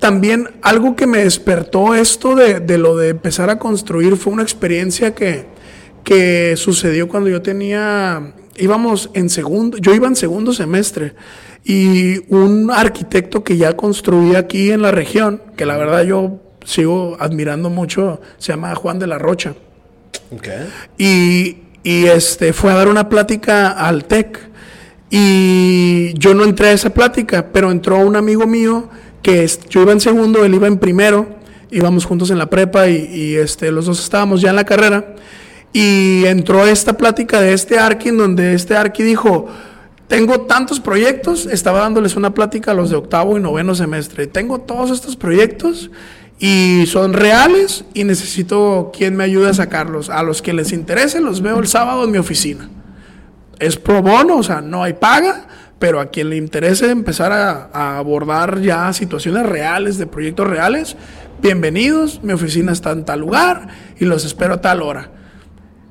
también 0.00 0.48
algo 0.62 0.96
que 0.96 1.06
me 1.06 1.18
despertó 1.18 1.94
esto 1.94 2.34
de, 2.34 2.58
de 2.58 2.78
lo 2.78 2.96
de 2.96 3.10
empezar 3.10 3.48
a 3.48 3.60
construir 3.60 4.16
fue 4.16 4.32
una 4.32 4.42
experiencia 4.42 5.14
que, 5.14 5.59
que 6.04 6.54
sucedió 6.56 7.08
cuando 7.08 7.30
yo 7.30 7.42
tenía, 7.42 8.32
íbamos 8.56 9.10
en 9.14 9.30
segundo, 9.30 9.78
yo 9.78 9.94
iba 9.94 10.06
en 10.06 10.16
segundo 10.16 10.52
semestre 10.52 11.14
y 11.64 12.18
un 12.32 12.70
arquitecto 12.70 13.44
que 13.44 13.56
ya 13.56 13.76
construía 13.76 14.38
aquí 14.38 14.70
en 14.70 14.82
la 14.82 14.90
región, 14.90 15.42
que 15.56 15.66
la 15.66 15.76
verdad 15.76 16.04
yo 16.04 16.40
sigo 16.64 17.16
admirando 17.20 17.70
mucho, 17.70 18.20
se 18.38 18.52
llama 18.52 18.74
Juan 18.74 18.98
de 18.98 19.06
la 19.06 19.18
Rocha. 19.18 19.54
Y 20.98 21.56
y 21.82 22.06
este, 22.06 22.52
fue 22.52 22.72
a 22.72 22.74
dar 22.74 22.88
una 22.88 23.08
plática 23.08 23.70
al 23.70 24.04
TEC. 24.04 24.38
Y 25.10 26.14
yo 26.18 26.34
no 26.34 26.44
entré 26.44 26.68
a 26.68 26.72
esa 26.72 26.90
plática, 26.90 27.48
pero 27.52 27.70
entró 27.70 27.98
un 27.98 28.16
amigo 28.16 28.46
mío 28.46 28.88
que 29.22 29.48
yo 29.68 29.82
iba 29.82 29.92
en 29.92 30.00
segundo, 30.00 30.44
él 30.44 30.54
iba 30.54 30.66
en 30.66 30.78
primero, 30.78 31.26
íbamos 31.70 32.04
juntos 32.04 32.30
en 32.30 32.38
la 32.38 32.48
prepa 32.48 32.88
y, 32.88 33.34
este, 33.34 33.72
los 33.72 33.86
dos 33.86 34.00
estábamos 34.00 34.40
ya 34.40 34.50
en 34.50 34.56
la 34.56 34.64
carrera. 34.64 35.16
Y 35.72 36.24
entró 36.26 36.66
esta 36.66 36.94
plática 36.94 37.40
de 37.40 37.52
este 37.52 37.78
Arki, 37.78 38.08
en 38.08 38.18
donde 38.18 38.54
este 38.54 38.76
Arki 38.76 39.02
dijo, 39.02 39.48
tengo 40.08 40.40
tantos 40.40 40.80
proyectos, 40.80 41.46
estaba 41.46 41.80
dándoles 41.80 42.16
una 42.16 42.34
plática 42.34 42.72
a 42.72 42.74
los 42.74 42.90
de 42.90 42.96
octavo 42.96 43.38
y 43.38 43.40
noveno 43.40 43.76
semestre, 43.76 44.26
tengo 44.26 44.60
todos 44.60 44.90
estos 44.90 45.14
proyectos 45.14 45.90
y 46.40 46.84
son 46.86 47.12
reales 47.12 47.84
y 47.94 48.02
necesito 48.02 48.90
quien 48.96 49.14
me 49.14 49.24
ayude 49.24 49.50
a 49.50 49.54
sacarlos. 49.54 50.10
A 50.10 50.24
los 50.24 50.42
que 50.42 50.52
les 50.52 50.72
interese 50.72 51.20
los 51.20 51.42
veo 51.42 51.60
el 51.60 51.68
sábado 51.68 52.04
en 52.04 52.10
mi 52.10 52.18
oficina. 52.18 52.68
Es 53.60 53.76
pro 53.76 54.02
bono, 54.02 54.38
o 54.38 54.42
sea, 54.42 54.62
no 54.62 54.82
hay 54.82 54.94
paga, 54.94 55.46
pero 55.78 56.00
a 56.00 56.06
quien 56.06 56.30
le 56.30 56.36
interese 56.36 56.90
empezar 56.90 57.30
a, 57.30 57.98
abordar 57.98 58.60
ya 58.62 58.92
situaciones 58.92 59.46
reales, 59.46 59.98
de 59.98 60.06
proyectos 60.06 60.48
reales, 60.48 60.96
bienvenidos, 61.42 62.22
mi 62.22 62.32
oficina 62.32 62.72
está 62.72 62.90
en 62.92 63.04
tal 63.04 63.20
lugar 63.20 63.68
y 63.98 64.06
los 64.06 64.24
espero 64.24 64.54
a 64.54 64.60
tal 64.60 64.82
hora. 64.82 65.19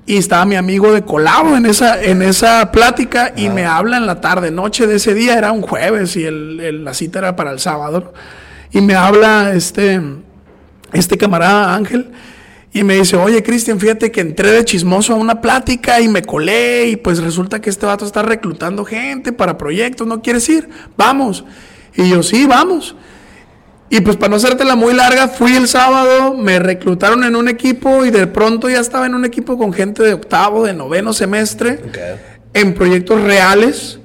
Y 0.10 0.18
estaba 0.18 0.44
mi 0.44 0.56
amigo 0.56 0.92
de 0.92 1.04
Colabo 1.04 1.56
en 1.56 1.68
esa, 1.68 2.01
en 2.01 2.24
esa 2.24 2.72
plática 2.72 3.32
y 3.36 3.50
me 3.50 3.66
habla 3.66 3.98
en 3.98 4.08
la 4.08 4.20
tarde, 4.20 4.50
noche 4.50 4.88
de 4.88 4.96
ese 4.96 5.13
día, 5.13 5.38
era 5.38 5.51
un 5.51 5.62
jueves 5.62 6.16
y 6.16 6.25
el, 6.25 6.84
la 6.84 6.96
cita 6.96 7.20
era 7.20 7.36
para 7.36 7.51
el 7.51 7.60
sábado. 7.60 8.12
Y 8.72 8.82
me 8.82 8.96
habla 8.96 9.54
este 9.54 10.01
este 10.94 11.16
camarada 11.16 11.75
Ángel 11.75 12.10
y 12.74 12.84
me 12.84 12.96
dice, 12.96 13.18
oye 13.18 13.44
Cristian, 13.44 13.80
fíjate 13.80 14.12
que 14.12 14.22
entré 14.22 14.50
de 14.50 14.66
chismoso 14.66 15.13
a 15.13 15.16
una 15.16 15.42
plática 15.42 16.01
y 16.01 16.08
me 16.08 16.24
colé 16.24 16.88
y 16.88 16.96
pues 16.96 17.20
resulta 17.20 17.62
que 17.62 17.70
este 17.70 17.86
vato 17.86 18.04
está 18.04 18.24
reclutando 18.24 18.86
gente 18.86 19.32
para 19.32 19.60
proyectos, 19.60 20.08
¿no 20.08 20.24
quieres 20.24 20.50
ir? 20.50 20.70
Vamos. 20.98 21.46
Y 21.96 22.10
yo, 22.10 22.24
sí, 22.24 22.48
vamos. 22.48 22.96
Y 23.89 24.01
pues 24.01 24.17
para 24.17 24.29
no 24.29 24.36
hacértela 24.36 24.75
muy 24.75 24.93
larga, 24.93 25.27
fui 25.27 25.55
el 25.55 25.67
sábado, 25.67 26.36
me 26.36 26.60
reclutaron 26.60 27.24
en 27.24 27.36
un 27.36 27.48
equipo 27.48 28.05
y 28.05 28.12
de 28.12 28.27
pronto 28.27 28.69
ya 28.69 28.79
estaba 28.79 29.08
en 29.08 29.15
un 29.15 29.25
equipo 29.25 29.58
con 29.58 29.74
gente 29.74 30.03
de 30.03 30.13
octavo, 30.13 30.63
de 30.63 30.74
noveno 30.74 31.12
semestre, 31.12 31.79
en 32.53 32.74
proyectos 32.75 33.22
reales, 33.24 34.00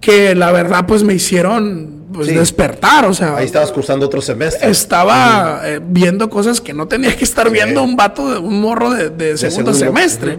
que 0.00 0.34
la 0.34 0.50
verdad 0.50 0.86
pues 0.86 1.02
me 1.02 1.12
hicieron 1.12 2.06
pues, 2.12 2.28
despertar, 2.28 3.04
o 3.04 3.12
sea. 3.12 3.36
Ahí 3.36 3.46
estabas 3.46 3.70
cursando 3.70 4.06
otro 4.06 4.22
semestre. 4.22 4.70
Estaba 4.70 5.60
eh, 5.64 5.80
viendo 5.82 6.30
cosas 6.30 6.60
que 6.60 6.72
no 6.72 6.88
tenía 6.88 7.14
que 7.14 7.24
estar 7.24 7.50
viendo 7.50 7.82
un 7.82 7.96
vato, 7.96 8.32
de, 8.32 8.38
un 8.38 8.60
morro 8.60 8.90
de, 8.90 9.36
segundo, 9.36 9.74
semestre. 9.74 10.38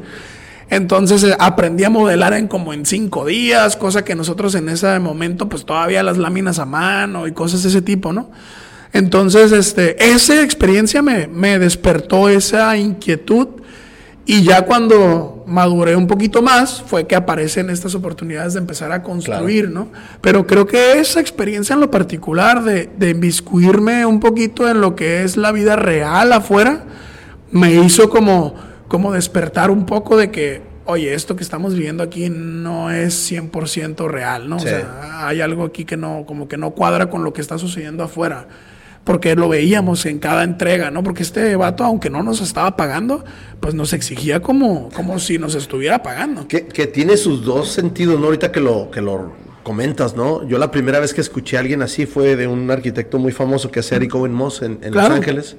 Entonces 0.75 1.23
eh, 1.23 1.35
aprendí 1.37 1.83
a 1.83 1.91
modelar 1.91 2.33
en 2.33 2.47
como 2.47 2.73
en 2.73 2.85
cinco 2.87 3.25
días, 3.25 3.77
cosa 3.77 4.03
que 4.03 4.15
nosotros 4.15 4.55
en 4.55 4.69
ese 4.69 4.97
momento, 4.97 5.47
pues 5.47 5.65
todavía 5.65 6.01
las 6.01 6.17
láminas 6.17 6.57
a 6.57 6.65
mano 6.65 7.27
y 7.27 7.31
cosas 7.31 7.61
de 7.61 7.69
ese 7.69 7.83
tipo, 7.83 8.11
¿no? 8.11 8.31
Entonces, 8.91 9.51
este, 9.51 10.03
esa 10.03 10.41
experiencia 10.41 11.03
me, 11.03 11.27
me 11.27 11.59
despertó 11.59 12.29
esa 12.29 12.75
inquietud 12.77 13.47
Y 14.25 14.43
ya 14.43 14.63
cuando 14.63 15.43
maduré 15.45 15.95
un 15.95 16.07
poquito 16.07 16.41
más, 16.41 16.81
fue 16.81 17.05
que 17.05 17.15
aparecen 17.15 17.69
estas 17.69 17.93
oportunidades 17.93 18.53
de 18.53 18.59
empezar 18.59 18.91
a 18.91 19.03
construir, 19.03 19.69
¿no? 19.69 19.89
Pero 20.21 20.47
creo 20.47 20.65
que 20.65 20.99
esa 20.99 21.19
experiencia 21.19 21.73
en 21.73 21.81
lo 21.81 21.91
particular 21.91 22.63
de, 22.63 22.89
de 22.97 23.09
inviscuirme 23.09 24.05
un 24.05 24.19
poquito 24.19 24.67
en 24.69 24.79
lo 24.79 24.95
que 24.95 25.23
es 25.23 25.37
la 25.37 25.51
vida 25.51 25.75
real 25.75 26.31
afuera, 26.31 26.85
me 27.51 27.73
hizo 27.75 28.09
como, 28.09 28.55
como 28.93 29.11
despertar 29.11 29.71
un 29.71 29.87
poco 29.87 30.17
de 30.17 30.29
que, 30.29 30.61
oye, 30.85 31.15
esto 31.15 31.35
que 31.35 31.41
estamos 31.41 31.73
viviendo 31.73 32.03
aquí 32.03 32.29
no 32.29 32.91
es 32.91 33.31
100% 33.31 34.07
real, 34.07 34.47
¿no? 34.47 34.57
O 34.57 34.59
sea, 34.59 35.27
hay 35.27 35.41
algo 35.41 35.63
aquí 35.63 35.83
que 35.83 35.97
no, 35.97 36.25
como 36.27 36.47
que 36.47 36.57
no 36.57 36.75
cuadra 36.75 37.09
con 37.09 37.23
lo 37.23 37.33
que 37.33 37.41
está 37.41 37.57
sucediendo 37.57 38.03
afuera 38.03 38.47
porque 39.03 39.35
lo 39.35 39.49
veíamos 39.49 40.05
en 40.05 40.19
cada 40.19 40.43
entrega, 40.43 40.91
¿no? 40.91 41.01
Porque 41.01 41.23
este 41.23 41.55
vato, 41.55 41.83
aunque 41.83 42.11
no 42.11 42.21
nos 42.21 42.39
estaba 42.39 42.77
pagando, 42.77 43.25
pues 43.59 43.73
nos 43.73 43.93
exigía 43.93 44.41
como, 44.41 44.89
como 44.89 45.17
si 45.17 45.39
nos 45.39 45.55
estuviera 45.55 46.03
pagando. 46.03 46.47
Que, 46.47 46.67
que 46.67 46.85
tiene 46.85 47.17
sus 47.17 47.43
dos 47.43 47.69
sentidos, 47.69 48.19
¿no? 48.19 48.27
Ahorita 48.27 48.51
que 48.51 48.59
lo, 48.59 48.91
que 48.91 49.01
lo 49.01 49.33
comentas, 49.63 50.15
¿no? 50.15 50.47
Yo 50.47 50.59
la 50.59 50.69
primera 50.69 50.99
vez 50.99 51.15
que 51.15 51.21
escuché 51.21 51.57
a 51.57 51.61
alguien 51.61 51.81
así 51.81 52.05
fue 52.05 52.35
de 52.35 52.45
un 52.45 52.69
arquitecto 52.69 53.17
muy 53.17 53.31
famoso 53.31 53.71
que 53.71 53.79
hace 53.79 53.95
Eric 53.95 54.13
Owen 54.13 54.33
Moss 54.33 54.61
en, 54.61 54.77
Los 54.91 55.03
Ángeles. 55.03 55.57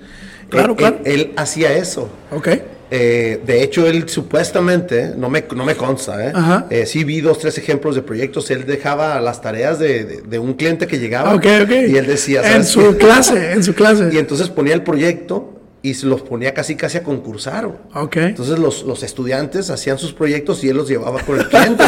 Claro, 0.50 0.76
claro. 0.76 1.00
Él, 1.04 1.32
hacía 1.36 1.76
eso. 1.76 2.08
Ok. 2.30 2.48
Eh, 2.90 3.40
de 3.44 3.62
hecho, 3.62 3.86
él 3.86 4.08
supuestamente, 4.08 5.12
no 5.16 5.28
me, 5.28 5.44
no 5.54 5.64
me 5.64 5.74
consta, 5.74 6.28
¿eh? 6.28 6.32
¿eh? 6.70 6.86
sí 6.86 7.04
vi 7.04 7.20
dos, 7.20 7.38
tres 7.38 7.58
ejemplos 7.58 7.94
de 7.94 8.02
proyectos. 8.02 8.50
Él 8.50 8.66
dejaba 8.66 9.20
las 9.20 9.40
tareas 9.40 9.78
de, 9.78 10.22
de, 10.22 10.38
un 10.38 10.54
cliente 10.54 10.86
que 10.86 10.98
llegaba. 10.98 11.40
Y 11.42 11.96
él 11.96 12.06
decía... 12.06 12.54
En 12.54 12.64
su 12.64 12.96
clase, 12.96 13.52
en 13.52 13.64
su 13.64 13.74
clase. 13.74 14.10
Y 14.12 14.18
entonces 14.18 14.48
ponía 14.48 14.74
el 14.74 14.82
proyecto 14.82 15.54
y 15.84 15.92
se 15.92 16.06
los 16.06 16.22
ponía 16.22 16.54
casi 16.54 16.76
casi 16.76 16.96
a 16.98 17.02
concursar. 17.02 17.66
Ok. 17.94 18.16
Entonces 18.16 18.58
los, 18.58 18.84
los, 18.84 19.02
estudiantes 19.02 19.68
hacían 19.68 19.98
sus 19.98 20.14
proyectos 20.14 20.64
y 20.64 20.70
él 20.70 20.76
los 20.78 20.88
llevaba 20.88 21.20
con 21.20 21.38
el 21.38 21.46
cliente. 21.46 21.84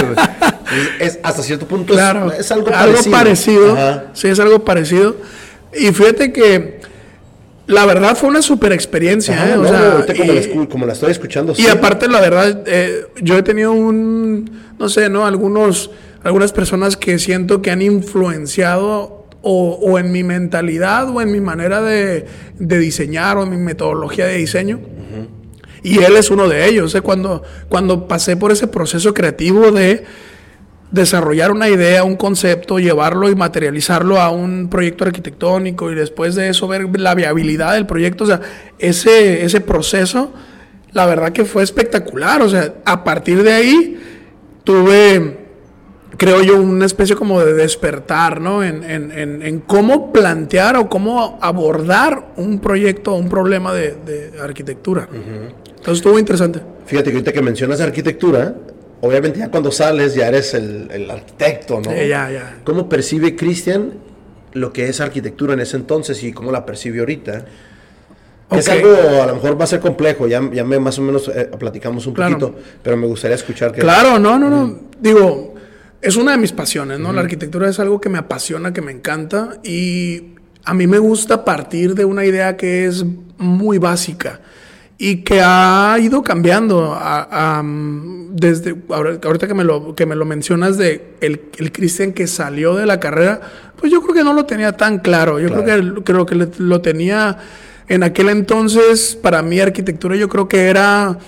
es, 1.00 1.19
hasta 1.23 1.43
cierto 1.43 1.67
punto 1.67 1.95
claro, 1.95 2.31
es, 2.31 2.53
algo 2.53 2.67
parecido. 2.67 2.99
Algo 3.00 3.11
parecido. 3.11 4.03
Sí, 4.12 4.29
es 4.29 4.38
algo 4.38 4.65
parecido. 4.65 5.17
Y 5.73 5.93
fíjate 5.93 6.31
que 6.31 6.81
la 7.67 7.85
verdad 7.85 8.17
fue 8.17 8.29
una 8.29 8.43
super 8.43 8.73
experiencia, 8.73 9.51
¿eh? 9.51 9.57
o 9.57 9.67
sea, 9.67 10.07
como, 10.69 10.87
la 10.87 10.93
estoy 10.93 11.11
escuchando. 11.11 11.53
Y 11.57 11.67
aparte, 11.67 12.09
la 12.09 12.21
verdad, 12.21 12.63
eh, 12.67 13.07
yo 13.21 13.37
he 13.37 13.43
tenido 13.43 13.73
un, 13.73 14.51
no 14.79 14.89
sé, 14.89 15.09
¿no? 15.09 15.27
Algunos, 15.27 15.91
algunas 16.23 16.53
personas 16.53 16.97
que 16.97 17.19
siento 17.19 17.63
que 17.63 17.73
han 17.73 17.83
influenciado 17.83 19.27
o, 19.43 19.99
en 19.99 20.11
mi 20.11 20.25
mentalidad 20.25 21.09
o 21.09 21.21
en 21.21 21.31
mi 21.31 21.41
manera 21.41 21.81
de, 21.81 22.27
diseñar 22.59 23.37
o 23.37 23.45
en 23.45 23.51
mi 23.51 23.57
metodología 23.57 24.27
de 24.27 24.37
diseño. 24.37 24.81
Y 25.83 26.03
él 26.03 26.17
es 26.17 26.31
uno 26.31 26.49
de 26.49 26.67
ellos. 26.67 26.95
¿eh? 26.97 27.01
Cuando, 27.01 27.45
cuando 27.69 28.09
pasé 28.09 28.37
por 28.37 28.51
ese 28.51 28.67
proceso 28.67 29.15
creativo 29.15 29.71
de 29.71 30.05
desarrollar 30.90 31.50
una 31.50 31.69
idea, 31.69 32.05
un 32.05 32.16
concepto, 32.16 32.78
llevarlo 32.78 33.28
y 33.28 33.35
materializarlo 33.35 34.21
a 34.21 34.31
un 34.31 34.69
proyecto 34.69 35.05
arquitectónico 35.05 35.90
y 35.90 35.95
después 35.95 36.35
de 36.35 36.49
eso 36.49 36.69
ver 36.69 36.88
la 36.99 37.14
viabilidad 37.14 37.75
del 37.75 37.87
proyecto. 37.87 38.25
O 38.25 38.26
sea, 38.26 38.40
ese, 38.78 39.45
ese 39.45 39.61
proceso, 39.61 40.33
la 40.93 41.07
verdad 41.07 41.33
que 41.33 41.45
fue 41.45 41.62
espectacular. 41.62 42.43
O 42.43 42.49
sea, 42.49 42.75
a 42.85 43.05
partir 43.05 43.43
de 43.43 43.52
ahí 43.52 44.00
tuve, 44.64 45.38
creo 46.16 46.43
yo, 46.43 46.61
una 46.61 46.87
especie 46.87 47.16
como 47.16 47.40
de 47.40 47.55
despertar, 47.55 48.40
¿no? 48.40 48.62
En, 48.62 48.85
en, 48.85 49.43
en, 49.43 49.61
cómo 49.61 50.12
plantear 50.12 50.76
o 50.76 50.88
cómo 50.88 51.38
abordar 51.43 52.33
un 52.37 52.61
proyecto 52.61 53.12
o 53.12 53.16
un 53.16 53.28
problema 53.28 53.73
de, 53.73 53.97
de 54.07 54.40
arquitectura. 54.40 55.09
Entonces 55.11 55.99
estuvo 55.99 56.19
interesante. 56.19 56.61
Fíjate 56.87 57.11
que 57.11 57.16
ahorita 57.16 57.33
que 57.33 57.43
mencionas 57.43 57.81
arquitectura, 57.81 58.55
obviamente 59.07 59.39
ya 59.39 59.51
cuando 59.51 59.71
sales 59.71 60.15
ya 60.15 60.29
eres 60.29 60.55
el, 60.55 61.11
arquitecto, 61.11 61.81
¿no? 61.81 61.93
ya, 61.93 62.31
ya. 62.31 62.59
¿Cómo 62.65 62.89
percibe 62.89 63.37
Cristian 63.37 63.95
lo 64.53 64.73
que 64.73 64.89
es 64.89 65.01
arquitectura 65.01 65.55
en 65.55 65.61
ese 65.61 65.77
entonces 65.77 66.23
y 66.23 66.33
cómo 66.33 66.51
la 66.51 66.65
percibe 66.65 67.01
ahorita? 67.01 67.45
Es 68.51 68.69
algo, 68.69 69.23
a 69.23 69.27
lo 69.27 69.35
mejor 69.35 69.61
va 69.61 69.65
a 69.65 69.67
ser 69.67 69.81
complejo, 69.81 70.29
ya, 70.29 70.41
ya 70.53 70.65
me, 70.65 70.79
más 70.79 70.99
o 70.99 71.03
menos 71.03 71.29
eh, 71.29 71.51
platicamos 71.59 72.07
un 72.07 72.15
poquito, 72.15 72.55
pero 72.83 72.97
me 72.97 73.07
gustaría 73.07 73.35
escuchar 73.35 73.73
que... 73.73 73.81
Claro, 73.81 74.21
no, 74.21 74.39
no, 74.39 74.49
no. 74.49 74.81
Digo, 75.01 75.55
es 76.01 76.17
una 76.17 76.33
de 76.33 76.39
mis 76.39 76.53
pasiones, 76.53 77.01
¿no? 77.01 77.13
La 77.13 77.23
arquitectura 77.23 77.69
es 77.69 77.81
algo 77.81 78.01
que 78.01 78.09
me 78.09 78.19
apasiona, 78.19 78.73
que 78.73 78.83
me 78.83 78.93
encanta 78.93 79.59
y 79.65 80.35
a 80.65 80.75
mí 80.75 80.87
me 80.87 80.99
gusta 80.99 81.45
partir 81.45 81.95
de 81.95 82.05
una 82.05 82.25
idea 82.25 82.57
que 82.57 82.87
es 82.87 83.05
muy 83.37 83.79
básica 83.79 84.41
y 84.99 85.19
que 85.19 85.41
ha 85.43 85.99
ido 86.00 86.23
cambiando 86.23 86.99
desde 88.31 88.76
ahorita 88.91 89.47
que 89.47 89.55
me 89.55 89.65
lo 89.65 89.95
que 89.95 90.07
me 90.07 90.15
lo 90.15 90.25
mencionas 90.25 90.79
de 90.79 91.15
el, 91.21 91.43
el 91.59 91.71
Cristian 91.71 92.12
que 92.12 92.26
salió 92.26 92.75
de 92.75 92.87
la 92.87 92.99
carrera 92.99 93.41
pues 93.76 93.93
yo 93.93 94.00
creo 94.02 94.15
que 94.15 94.25
no 94.25 94.32
lo 94.32 94.47
tenía 94.47 94.73
tan 94.73 94.99
claro. 94.99 95.39
Yo 95.39 95.49
creo 95.50 95.65
que 95.65 96.02
creo 96.02 96.26
que 96.26 96.49
lo 96.59 96.80
tenía 96.80 97.39
en 97.89 98.02
aquel 98.02 98.30
entonces 98.30 99.17
para 99.21 99.43
mí 99.43 99.61
arquitectura 99.61 100.17
yo 100.17 100.28
creo 100.28 100.49
que 100.49 100.67
era 100.69 101.19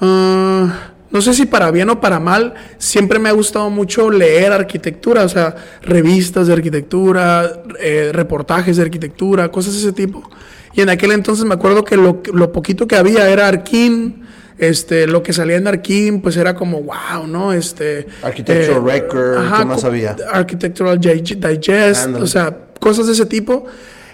ah, 0.00 0.92
no 1.10 1.22
sé 1.22 1.34
si 1.34 1.46
para 1.46 1.70
bien 1.70 1.88
o 1.90 2.00
para 2.00 2.20
mal, 2.20 2.54
siempre 2.76 3.18
me 3.18 3.28
ha 3.28 3.32
gustado 3.32 3.70
mucho 3.70 4.10
leer 4.10 4.52
arquitectura, 4.52 5.24
o 5.24 5.28
sea, 5.28 5.54
revistas 5.82 6.46
de 6.46 6.52
arquitectura, 6.52 7.62
eh, 7.80 8.10
reportajes 8.12 8.76
de 8.76 8.82
arquitectura, 8.82 9.50
cosas 9.50 9.74
de 9.74 9.80
ese 9.80 9.92
tipo. 9.92 10.28
Y 10.74 10.82
en 10.82 10.90
aquel 10.90 11.12
entonces 11.12 11.44
me 11.44 11.54
acuerdo 11.54 11.84
que 11.84 11.96
lo, 11.96 12.22
lo 12.32 12.52
poquito 12.52 12.86
que 12.86 12.96
había 12.96 13.28
era 13.28 13.48
Arkin, 13.48 14.26
este, 14.58 15.06
lo 15.06 15.22
que 15.22 15.32
salía 15.32 15.56
en 15.56 15.66
Arkin, 15.66 16.20
pues 16.20 16.36
era 16.36 16.54
como, 16.54 16.82
wow, 16.82 17.26
¿no? 17.26 17.52
Este, 17.52 18.06
Architectural 18.22 18.82
eh, 18.82 19.00
Record, 19.00 19.58
¿qué 19.58 19.64
más 19.64 19.84
había? 19.84 20.16
Architectural 20.30 21.00
Digest, 21.00 22.08
o 22.14 22.26
sea, 22.26 22.56
cosas 22.80 23.06
de 23.06 23.12
ese 23.12 23.26
tipo. 23.26 23.64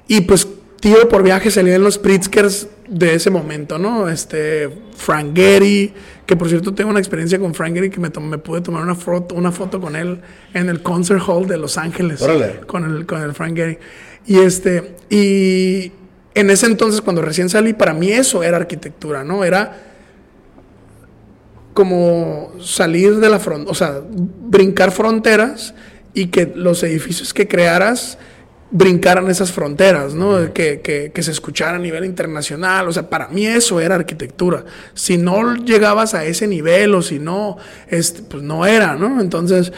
Y 0.07 0.21
pues, 0.23 0.47
tío, 0.85 1.09
por 1.09 1.23
viaje 1.23 1.51
salían 1.51 1.83
los 1.83 1.97
Pritzkers 1.97 2.69
de 2.87 3.15
ese 3.15 3.31
momento, 3.31 3.79
¿no? 3.79 4.07
Este, 4.11 4.69
Frank 4.95 5.35
Gehry, 5.35 5.95
que 6.27 6.37
por 6.37 6.51
cierto 6.51 6.75
tengo 6.75 6.91
una 6.91 6.99
experiencia 6.99 7.39
con 7.39 7.55
Frank 7.55 7.73
Gehry 7.73 7.89
que 7.89 8.01
me, 8.01 8.11
me 8.21 8.37
pude 8.37 8.61
tomar 8.61 8.83
una 8.83 8.95
foto, 8.95 9.35
una 9.35 9.51
foto 9.51 9.81
con 9.81 9.97
él 9.97 10.21
en 10.53 10.69
el 10.69 10.83
Concert 10.83 11.23
Hall 11.27 11.47
de 11.47 11.57
Los 11.57 11.79
Ángeles. 11.79 12.23
Con 12.67 12.85
el, 12.85 13.07
con 13.07 13.23
el 13.23 13.33
Frank 13.33 13.57
Gehry. 13.57 13.79
Y 14.27 14.41
este, 14.41 14.95
y 15.09 15.91
en 16.35 16.51
ese 16.51 16.67
entonces, 16.67 17.01
cuando 17.01 17.23
recién 17.23 17.49
salí, 17.49 17.73
para 17.73 17.95
mí 17.95 18.13
eso 18.13 18.43
era 18.43 18.59
arquitectura, 18.59 19.25
¿no? 19.25 19.43
Era 19.43 19.81
como 21.73 22.53
salir 22.61 23.17
de 23.21 23.31
la 23.31 23.39
frontera, 23.39 23.71
o 23.71 23.75
sea, 23.75 24.03
brincar 24.07 24.93
fronteras 24.93 25.75
y 26.13 26.27
que 26.27 26.53
los 26.55 26.83
edificios 26.83 27.33
que 27.33 27.49
crearas 27.49 28.19
brincaran 28.71 29.31
esas 29.31 29.53
fronteras, 29.53 30.15
¿no? 30.15 30.53
Que, 30.53 30.81
que, 30.83 31.23
se 31.23 31.31
escuchara 31.31 31.77
a 31.77 31.79
nivel 31.79 32.05
internacional. 32.05 32.89
O 32.89 32.93
sea, 32.93 33.09
para 33.09 33.29
mí 33.29 33.47
eso 33.47 33.81
era 33.81 33.95
arquitectura. 33.95 34.65
Si 34.95 35.17
no 35.17 35.55
llegabas 35.55 36.15
a 36.15 36.25
ese 36.25 36.47
nivel 36.47 36.95
o 36.95 37.03
si 37.03 37.19
no, 37.19 37.57
este, 37.89 38.23
pues 38.23 38.43
no 38.43 38.67
era, 38.67 38.97
¿no? 38.97 39.21
Entonces, 39.21 39.73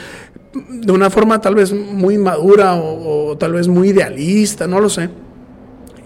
de 0.55 0.93
una 0.93 1.11
forma 1.11 1.41
tal 1.41 1.55
vez 1.55 1.73
muy 1.73 2.17
madura 2.17 2.75
o, 2.75 3.31
o 3.31 3.39
tal 3.39 3.53
vez 3.53 3.69
muy 3.69 3.89
idealista, 3.91 4.67
no 4.67 4.81
lo 4.81 4.89
sé 4.89 5.11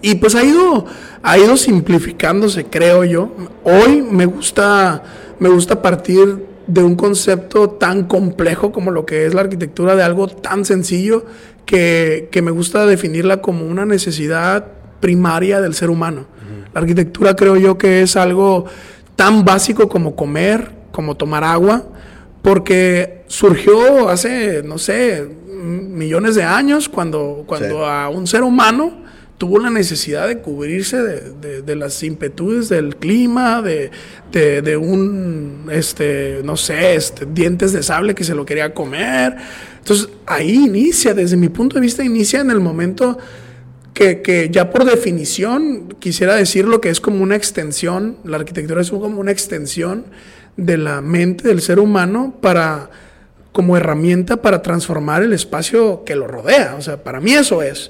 y 0.01 0.15
pues 0.15 0.35
ha 0.35 0.43
ido, 0.43 0.85
ha 1.21 1.37
ido 1.37 1.55
simplificándose, 1.57 2.65
creo 2.65 3.03
yo. 3.03 3.31
Hoy 3.63 4.01
me 4.01 4.25
gusta, 4.25 5.03
me 5.39 5.49
gusta 5.49 5.81
partir 5.81 6.45
de 6.67 6.83
un 6.83 6.95
concepto 6.95 7.69
tan 7.71 8.05
complejo 8.05 8.71
como 8.71 8.91
lo 8.91 9.05
que 9.05 9.25
es 9.25 9.33
la 9.33 9.41
arquitectura, 9.41 9.95
de 9.95 10.03
algo 10.03 10.27
tan 10.27 10.65
sencillo 10.65 11.25
que, 11.65 12.29
que 12.31 12.41
me 12.41 12.51
gusta 12.51 12.85
definirla 12.85 13.41
como 13.41 13.65
una 13.65 13.85
necesidad 13.85 14.65
primaria 14.99 15.59
del 15.61 15.73
ser 15.73 15.89
humano. 15.89 16.25
La 16.73 16.81
arquitectura 16.81 17.35
creo 17.35 17.57
yo 17.57 17.77
que 17.77 18.01
es 18.01 18.15
algo 18.15 18.65
tan 19.15 19.43
básico 19.43 19.89
como 19.89 20.15
comer, 20.15 20.71
como 20.91 21.17
tomar 21.17 21.43
agua, 21.43 21.83
porque 22.41 23.23
surgió 23.27 24.09
hace, 24.09 24.63
no 24.63 24.77
sé, 24.77 25.27
millones 25.47 26.35
de 26.35 26.43
años 26.43 26.87
cuando, 26.87 27.43
cuando 27.45 27.85
a 27.85 28.09
un 28.09 28.25
ser 28.25 28.43
humano 28.43 29.00
tuvo 29.41 29.57
la 29.57 29.71
necesidad 29.71 30.27
de 30.27 30.37
cubrirse 30.37 31.01
de, 31.01 31.75
las 31.75 32.03
impetudes 32.03 32.69
del 32.69 32.95
clima, 32.97 33.63
de, 33.63 34.77
un, 34.77 35.67
este, 35.71 36.41
no 36.43 36.55
sé, 36.55 36.93
este, 36.93 37.25
dientes 37.25 37.73
de 37.73 37.81
sable 37.81 38.13
que 38.13 38.23
se 38.23 38.35
lo 38.35 38.45
quería 38.45 38.75
comer. 38.75 39.35
Entonces 39.79 40.09
ahí 40.27 40.65
inicia, 40.65 41.15
desde 41.15 41.37
mi 41.37 41.49
punto 41.49 41.73
de 41.73 41.81
vista, 41.81 42.03
inicia 42.03 42.39
en 42.39 42.51
el 42.51 42.59
momento 42.59 43.17
que, 43.95 44.21
que, 44.21 44.51
ya 44.51 44.69
por 44.69 44.85
definición 44.85 45.95
quisiera 45.97 46.35
decir 46.35 46.65
lo 46.65 46.79
que 46.79 46.89
es 46.89 47.01
como 47.01 47.23
una 47.23 47.35
extensión, 47.35 48.17
la 48.23 48.37
arquitectura 48.37 48.81
es 48.81 48.91
como 48.91 49.19
una 49.19 49.31
extensión 49.31 50.05
de 50.55 50.77
la 50.77 51.01
mente 51.01 51.47
del 51.47 51.61
ser 51.61 51.79
humano 51.79 52.37
para 52.41 52.91
como 53.51 53.75
herramienta 53.75 54.37
para 54.43 54.61
transformar 54.61 55.23
el 55.23 55.33
espacio 55.33 56.03
que 56.05 56.15
lo 56.15 56.27
rodea. 56.27 56.75
O 56.77 56.81
sea, 56.83 57.03
para 57.03 57.19
mí 57.19 57.33
eso 57.33 57.63
es 57.63 57.89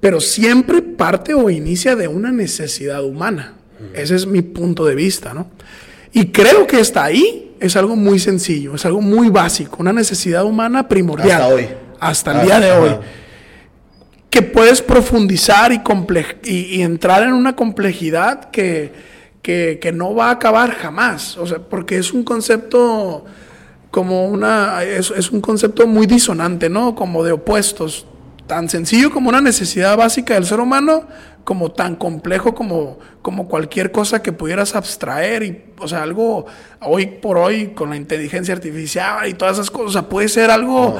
pero 0.00 0.20
siempre 0.20 0.82
parte 0.82 1.34
o 1.34 1.50
inicia 1.50 1.96
de 1.96 2.08
una 2.08 2.32
necesidad 2.32 3.04
humana. 3.04 3.54
Ese 3.94 4.14
es 4.14 4.26
mi 4.26 4.42
punto 4.42 4.84
de 4.84 4.94
vista, 4.94 5.34
¿no? 5.34 5.50
Y 6.12 6.26
creo 6.26 6.66
que 6.66 6.80
está 6.80 7.04
ahí 7.04 7.46
es 7.60 7.76
algo 7.76 7.96
muy 7.96 8.18
sencillo, 8.18 8.74
es 8.74 8.84
algo 8.84 9.00
muy 9.00 9.28
básico, 9.28 9.76
una 9.80 9.92
necesidad 9.92 10.44
humana 10.44 10.88
primordial. 10.88 11.42
Hasta 11.42 11.54
hoy. 11.54 11.68
Hasta 11.98 12.40
el 12.40 12.46
día 12.46 12.60
de 12.60 12.72
hoy. 12.72 12.90
Que 14.30 14.42
puedes 14.42 14.82
profundizar 14.82 15.72
y, 15.72 15.80
y, 16.44 16.82
entrar 16.82 17.22
en 17.22 17.32
una 17.32 17.56
complejidad 17.56 18.50
que, 18.50 18.92
que, 19.42 19.92
no 19.94 20.14
va 20.14 20.28
a 20.28 20.32
acabar 20.32 20.72
jamás. 20.72 21.38
O 21.38 21.46
sea, 21.46 21.58
porque 21.58 21.96
es 21.96 22.12
un 22.12 22.22
concepto 22.22 23.24
como 23.90 24.26
una. 24.26 24.82
Es, 24.82 25.10
es 25.10 25.30
un 25.30 25.40
concepto 25.40 25.86
muy 25.86 26.06
disonante, 26.06 26.68
¿no? 26.68 26.94
Como 26.94 27.24
de 27.24 27.32
opuestos. 27.32 28.06
Tan 28.46 28.68
sencillo 28.68 29.10
como 29.10 29.28
una 29.28 29.40
necesidad 29.40 29.96
básica 29.96 30.34
del 30.34 30.44
ser 30.44 30.60
humano, 30.60 31.06
como 31.42 31.70
tan 31.72 31.96
complejo 31.96 32.54
como, 32.54 32.98
como 33.22 33.48
cualquier 33.48 33.92
cosa 33.92 34.22
que 34.22 34.32
pudieras 34.32 34.74
abstraer 34.74 35.42
y, 35.42 35.64
o 35.78 35.86
sea, 35.88 36.02
algo 36.02 36.46
hoy 36.80 37.06
por 37.06 37.38
hoy 37.38 37.68
con 37.68 37.90
la 37.90 37.96
inteligencia 37.96 38.54
artificial 38.54 39.28
y 39.28 39.34
todas 39.34 39.54
esas 39.54 39.70
cosas, 39.70 40.04
puede 40.06 40.28
ser 40.28 40.50
algo 40.50 40.98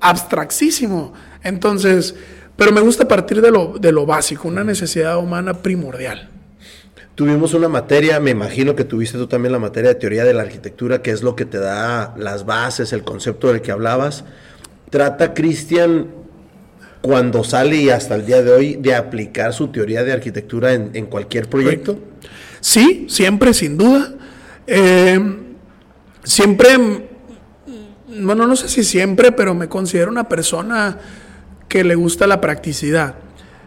abstractísimo. 0.00 1.12
Entonces, 1.42 2.14
pero 2.56 2.72
me 2.72 2.80
gusta 2.80 3.06
partir 3.06 3.40
de 3.40 3.50
lo, 3.50 3.78
de 3.78 3.92
lo 3.92 4.06
básico, 4.06 4.48
una 4.48 4.64
necesidad 4.64 5.18
humana 5.18 5.54
primordial. 5.54 6.28
Tuvimos 7.14 7.52
una 7.54 7.68
materia, 7.68 8.20
me 8.20 8.30
imagino 8.30 8.76
que 8.76 8.84
tuviste 8.84 9.18
tú 9.18 9.26
también 9.26 9.50
la 9.50 9.58
materia 9.58 9.90
de 9.90 9.96
teoría 9.96 10.24
de 10.24 10.34
la 10.34 10.42
arquitectura, 10.42 11.02
que 11.02 11.10
es 11.10 11.22
lo 11.22 11.34
que 11.34 11.44
te 11.44 11.58
da 11.58 12.14
las 12.16 12.46
bases, 12.46 12.92
el 12.92 13.02
concepto 13.02 13.48
del 13.48 13.62
que 13.62 13.72
hablabas. 13.72 14.24
Trata 14.90 15.34
Cristian 15.34 16.06
cuando 17.00 17.44
sale 17.44 17.76
y 17.76 17.90
hasta 17.90 18.14
el 18.16 18.26
día 18.26 18.42
de 18.42 18.52
hoy 18.52 18.76
de 18.76 18.94
aplicar 18.94 19.52
su 19.52 19.68
teoría 19.68 20.04
de 20.04 20.12
arquitectura 20.12 20.72
en, 20.72 21.06
cualquier 21.06 21.48
proyecto? 21.48 21.98
Sí, 22.60 23.06
siempre, 23.08 23.54
sin 23.54 23.78
duda. 23.78 24.14
Eh, 24.66 25.20
siempre, 26.24 27.08
bueno, 28.06 28.46
no 28.46 28.56
sé 28.56 28.68
si 28.68 28.84
siempre, 28.84 29.32
pero 29.32 29.54
me 29.54 29.68
considero 29.68 30.10
una 30.10 30.28
persona 30.28 30.98
que 31.68 31.84
le 31.84 31.94
gusta 31.94 32.26
la 32.26 32.40
practicidad. 32.40 33.14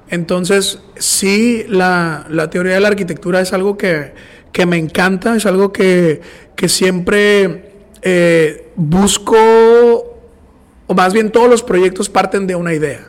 Entonces, 0.10 0.80
sí, 0.98 1.66
la, 1.70 2.28
teoría 2.52 2.74
de 2.74 2.82
la 2.82 2.90
arquitectura 2.90 3.40
es 3.40 3.54
algo 3.54 3.78
que, 3.78 4.14
me 4.68 4.78
encanta, 4.78 5.36
es 5.36 5.46
algo 5.46 5.72
que, 5.72 6.22
siempre 6.68 7.72
eh, 8.04 8.72
busco 8.76 10.11
o 10.92 10.94
más 10.94 11.14
bien 11.14 11.32
todos 11.32 11.50
los 11.50 11.64
proyectos 11.64 12.10
parten 12.10 12.46
de 12.48 12.56
una 12.56 12.74
idea. 12.74 13.08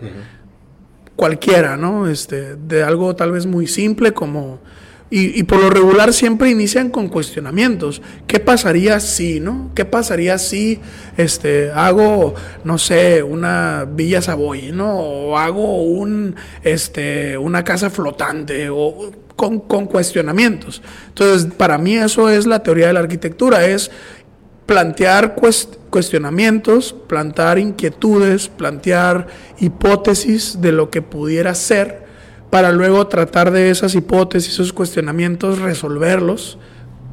Cualquiera, 1.17 1.77
¿no? 1.77 2.07
Este, 2.07 2.55
de 2.55 2.85
algo 2.85 3.17
tal 3.17 3.33
vez 3.33 3.45
muy 3.45 3.67
simple 3.67 4.13
como... 4.13 4.61
Y, 5.11 5.43
por 5.43 5.61
lo 5.61 5.69
regular 5.69 6.15
siempre 6.15 6.49
inician 6.49 6.89
con 6.89 7.09
cuestionamientos. 7.09 8.01
¿Qué 8.27 8.41
pasaría 8.41 8.99
si, 8.99 9.41
no? 9.41 9.71
¿Qué 9.75 9.85
pasaría 9.85 10.39
si 10.39 10.81
este, 11.19 11.71
hago, 11.73 12.35
no 12.65 12.79
sé, 12.79 13.23
una 13.23 13.85
Villa 13.85 14.23
Savoy, 14.23 14.73
¿no? 14.73 14.97
O 14.97 15.37
hago 15.37 15.83
un, 15.83 16.35
este, 16.63 17.37
una 17.37 17.63
casa 17.63 17.91
flotante, 17.91 18.71
o 18.71 19.11
con, 19.37 19.61
con 19.61 19.85
cuestionamientos. 19.85 20.81
Entonces, 21.09 21.53
para 21.59 21.77
mí 21.77 21.95
eso 21.97 22.31
es 22.31 22.47
la 22.47 22.63
teoría 22.63 22.87
de 22.87 22.95
la 22.95 23.01
arquitectura, 23.01 23.67
es 23.67 23.91
plantear 24.73 25.35
cuestionamientos, 25.91 26.95
plantear 27.07 27.59
inquietudes, 27.59 28.49
plantear 28.49 29.27
hipótesis 29.61 30.63
de 30.63 30.73
lo 30.73 30.89
que 30.89 31.03
pudiera 31.03 31.55
ser, 31.55 32.07
para 32.49 32.73
luego 32.73 33.07
tratar 33.07 33.51
de 33.51 33.69
esas 33.69 33.95
hipótesis, 33.95 34.55
esos 34.55 34.73
cuestionamientos, 34.73 35.59
resolverlos 35.59 36.59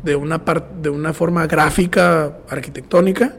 de 0.03 0.15
una, 0.15 0.41
de 0.81 0.89
una 0.89 1.13
forma 1.13 1.47
gráfica, 1.47 2.37
arquitectónica, 2.47 3.35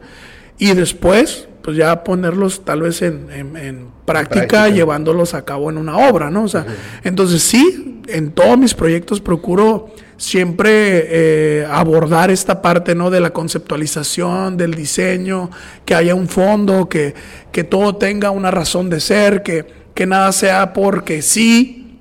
y 0.59 0.75
después, 0.75 1.47
pues 1.63 1.75
ya 1.75 2.03
ponerlos 2.03 2.63
tal 2.63 2.83
vez 2.83 3.01
en, 3.01 3.89
práctica, 4.05 4.69
llevándolos 4.69 5.33
a 5.33 5.45
cabo 5.45 5.71
en 5.71 5.79
una 5.79 5.97
obra, 5.97 6.29
¿no? 6.29 6.43
O 6.43 6.47
sea, 6.47 6.63
entonces 7.03 7.41
sí, 7.41 7.90
en 8.07 8.31
todos 8.31 8.57
mis 8.57 8.73
proyectos 8.73 9.21
procuro 9.21 9.93
siempre 10.17 11.07
eh, 11.09 11.67
abordar 11.69 12.29
esta 12.29 12.61
parte 12.61 12.93
¿no? 12.93 13.09
de 13.09 13.19
la 13.19 13.31
conceptualización, 13.31 14.55
del 14.55 14.75
diseño, 14.75 15.49
que 15.85 15.95
haya 15.95 16.13
un 16.13 16.27
fondo, 16.27 16.87
que, 16.87 17.15
que 17.51 17.63
todo 17.63 17.95
tenga 17.95 18.29
una 18.29 18.51
razón 18.51 18.89
de 18.89 18.99
ser, 18.99 19.41
que, 19.41 19.65
que 19.95 20.05
nada 20.05 20.31
sea 20.31 20.73
porque 20.73 21.21
sí. 21.21 21.99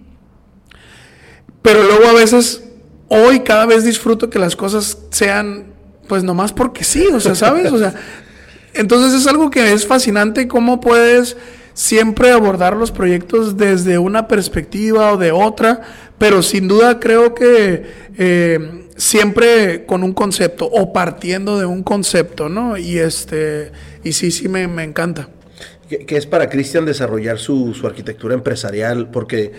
Pero 1.63 1.83
luego 1.85 2.09
a 2.09 2.13
veces, 2.13 2.65
hoy 3.09 3.41
cada 3.41 3.67
vez 3.67 3.85
disfruto 3.85 4.29
que 4.29 4.39
las 4.39 4.55
cosas 4.55 4.99
sean 5.11 5.71
pues 6.07 6.25
nomás 6.25 6.53
porque 6.53 6.83
sí, 6.83 7.07
o 7.07 7.21
sea, 7.21 7.37
¿sabes? 7.37 7.73
O 7.73 7.79
sea, 7.79 7.95
entonces 8.75 9.15
es 9.15 9.29
algo 9.29 9.49
que 9.49 9.73
es 9.73 9.87
fascinante 9.87 10.49
cómo 10.49 10.81
puedes 10.81 11.37
siempre 11.81 12.31
abordar 12.31 12.77
los 12.77 12.93
proyectos 12.93 13.57
desde 13.57 13.97
una 13.97 14.29
perspectiva 14.29 15.15
o 15.15 15.17
de 15.17 15.33
otra, 15.33 15.81
pero 16.19 16.43
sin 16.43 16.69
duda 16.69 17.01
creo 17.01 17.35
que 17.35 17.87
eh, 18.19 18.87
siempre 18.99 19.87
con 19.87 20.03
un 20.03 20.13
concepto 20.13 20.67
o 20.67 20.93
partiendo 20.93 21.59
de 21.59 21.65
un 21.65 21.83
concepto, 21.83 22.51
¿no? 22.51 22.77
Y 22.77 22.99
este, 22.99 23.73
y 24.05 24.13
sí, 24.13 24.31
sí 24.31 24.47
me, 24.47 24.65
encanta. 24.85 25.31
¿Qué 25.89 26.19
es 26.19 26.27
para 26.27 26.51
Cristian 26.51 26.85
desarrollar 26.85 27.39
su, 27.39 27.75
arquitectura 27.83 28.35
empresarial? 28.35 29.11
Porque 29.11 29.53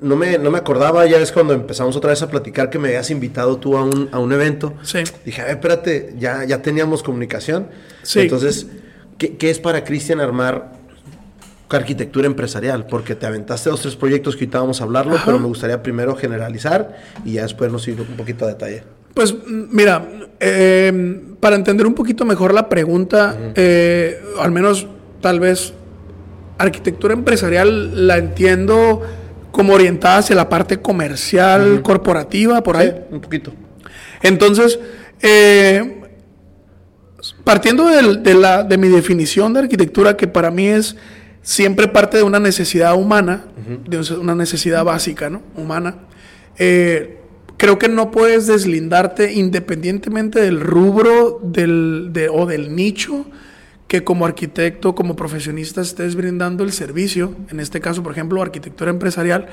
no 0.00 0.14
me, 0.14 0.38
no 0.38 0.52
me 0.52 0.58
acordaba, 0.58 1.04
ya 1.06 1.18
ves 1.18 1.32
cuando 1.32 1.54
empezamos 1.54 1.96
otra 1.96 2.10
vez 2.10 2.22
a 2.22 2.30
platicar 2.30 2.70
que 2.70 2.78
me 2.78 2.88
habías 2.88 3.10
invitado 3.10 3.58
tú 3.58 3.76
a 3.76 3.82
un, 3.82 4.08
a 4.12 4.20
un 4.20 4.32
evento. 4.32 4.74
Sí. 4.84 5.00
Dije, 5.24 5.42
a 5.42 5.46
ver, 5.46 5.56
espérate, 5.56 6.14
ya, 6.20 6.44
ya 6.44 6.62
teníamos 6.62 7.02
comunicación. 7.02 7.66
Sí. 8.04 8.20
Entonces, 8.20 8.68
¿qué, 9.18 9.36
qué 9.36 9.50
es 9.50 9.58
para 9.58 9.82
Cristian 9.82 10.20
armar 10.20 10.83
arquitectura 11.70 12.26
empresarial, 12.26 12.86
porque 12.86 13.14
te 13.14 13.26
aventaste 13.26 13.70
dos, 13.70 13.82
tres 13.82 13.96
proyectos 13.96 14.36
que 14.36 14.44
ahorita 14.44 14.60
vamos 14.60 14.80
a 14.80 14.84
hablarlo, 14.84 15.16
pero 15.24 15.38
me 15.38 15.46
gustaría 15.46 15.82
primero 15.82 16.14
generalizar 16.14 16.96
y 17.24 17.32
ya 17.32 17.42
después 17.42 17.72
nos 17.72 17.86
ir 17.88 18.00
un 18.00 18.16
poquito 18.16 18.44
a 18.44 18.48
detalle. 18.48 18.84
Pues 19.14 19.34
mira, 19.46 20.06
eh, 20.40 21.22
para 21.40 21.56
entender 21.56 21.86
un 21.86 21.94
poquito 21.94 22.24
mejor 22.24 22.52
la 22.52 22.68
pregunta, 22.68 23.36
eh, 23.54 24.20
al 24.38 24.50
menos 24.50 24.86
tal 25.20 25.40
vez 25.40 25.72
arquitectura 26.58 27.14
empresarial 27.14 28.06
la 28.06 28.18
entiendo 28.18 29.02
como 29.50 29.72
orientada 29.72 30.18
hacia 30.18 30.34
la 30.34 30.48
parte 30.48 30.78
comercial, 30.80 31.80
corporativa, 31.82 32.62
por 32.62 32.76
ahí. 32.76 32.92
un 33.10 33.20
poquito. 33.20 33.52
Entonces, 34.20 34.80
eh, 35.22 36.02
partiendo 37.44 37.86
de, 37.86 38.34
la, 38.34 38.64
de 38.64 38.78
mi 38.78 38.88
definición 38.88 39.52
de 39.52 39.60
arquitectura, 39.60 40.16
que 40.16 40.26
para 40.26 40.50
mí 40.50 40.66
es 40.66 40.96
siempre 41.44 41.86
parte 41.88 42.16
de 42.16 42.22
una 42.24 42.40
necesidad 42.40 42.96
humana, 42.96 43.44
de 43.86 43.98
una 44.16 44.34
necesidad 44.34 44.82
básica, 44.82 45.30
¿no? 45.30 45.42
Humana. 45.56 45.96
Eh, 46.58 47.20
creo 47.58 47.78
que 47.78 47.88
no 47.88 48.10
puedes 48.10 48.46
deslindarte 48.46 49.32
independientemente 49.34 50.40
del 50.40 50.58
rubro 50.58 51.40
del, 51.42 52.12
o 52.32 52.46
del 52.46 52.74
nicho 52.74 53.26
que 53.86 54.02
como 54.02 54.24
arquitecto, 54.24 54.94
como 54.94 55.14
profesionista 55.14 55.82
estés 55.82 56.16
brindando 56.16 56.64
el 56.64 56.72
servicio, 56.72 57.34
en 57.50 57.60
este 57.60 57.80
caso, 57.80 58.02
por 58.02 58.12
ejemplo, 58.12 58.40
arquitectura 58.40 58.90
empresarial, 58.90 59.48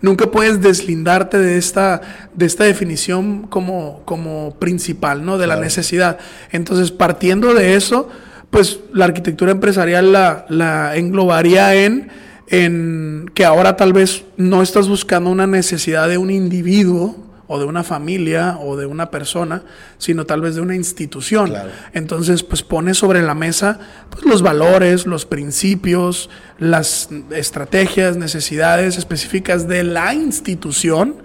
nunca 0.00 0.30
puedes 0.30 0.62
deslindarte 0.62 1.38
de 1.38 1.58
esta, 1.58 2.00
de 2.34 2.46
esta 2.46 2.64
definición 2.64 3.46
como, 3.48 4.02
como 4.06 4.54
principal, 4.58 5.24
¿no? 5.26 5.36
De 5.36 5.46
la 5.46 5.56
necesidad. 5.56 6.18
Entonces, 6.50 6.90
partiendo 6.90 7.52
de 7.52 7.74
eso, 7.74 8.08
pues 8.54 8.78
la 8.92 9.06
arquitectura 9.06 9.50
empresarial 9.50 10.12
la, 10.12 10.92
englobaría 10.94 11.74
en, 11.74 12.08
en 12.46 13.28
que 13.34 13.44
ahora 13.44 13.74
tal 13.74 13.92
vez 13.92 14.22
no 14.36 14.62
estás 14.62 14.86
buscando 14.88 15.28
una 15.28 15.48
necesidad 15.48 16.08
de 16.08 16.18
un 16.18 16.30
individuo 16.30 17.16
o 17.48 17.58
de 17.58 17.64
una 17.64 17.82
familia 17.82 18.56
o 18.62 18.76
de 18.76 18.86
una 18.86 19.10
persona, 19.10 19.64
sino 19.98 20.24
tal 20.24 20.40
vez 20.40 20.54
de 20.54 20.60
una 20.60 20.76
institución. 20.76 21.52
Entonces, 21.94 22.44
pues 22.44 22.62
pone 22.62 22.94
sobre 22.94 23.22
la 23.22 23.34
mesa 23.34 23.80
pues, 24.08 24.24
los 24.24 24.40
valores, 24.40 25.04
los 25.04 25.26
principios, 25.26 26.30
las 26.60 27.08
estrategias, 27.32 28.16
necesidades 28.16 28.98
específicas 28.98 29.66
de 29.66 29.82
la 29.82 30.14
institución 30.14 31.24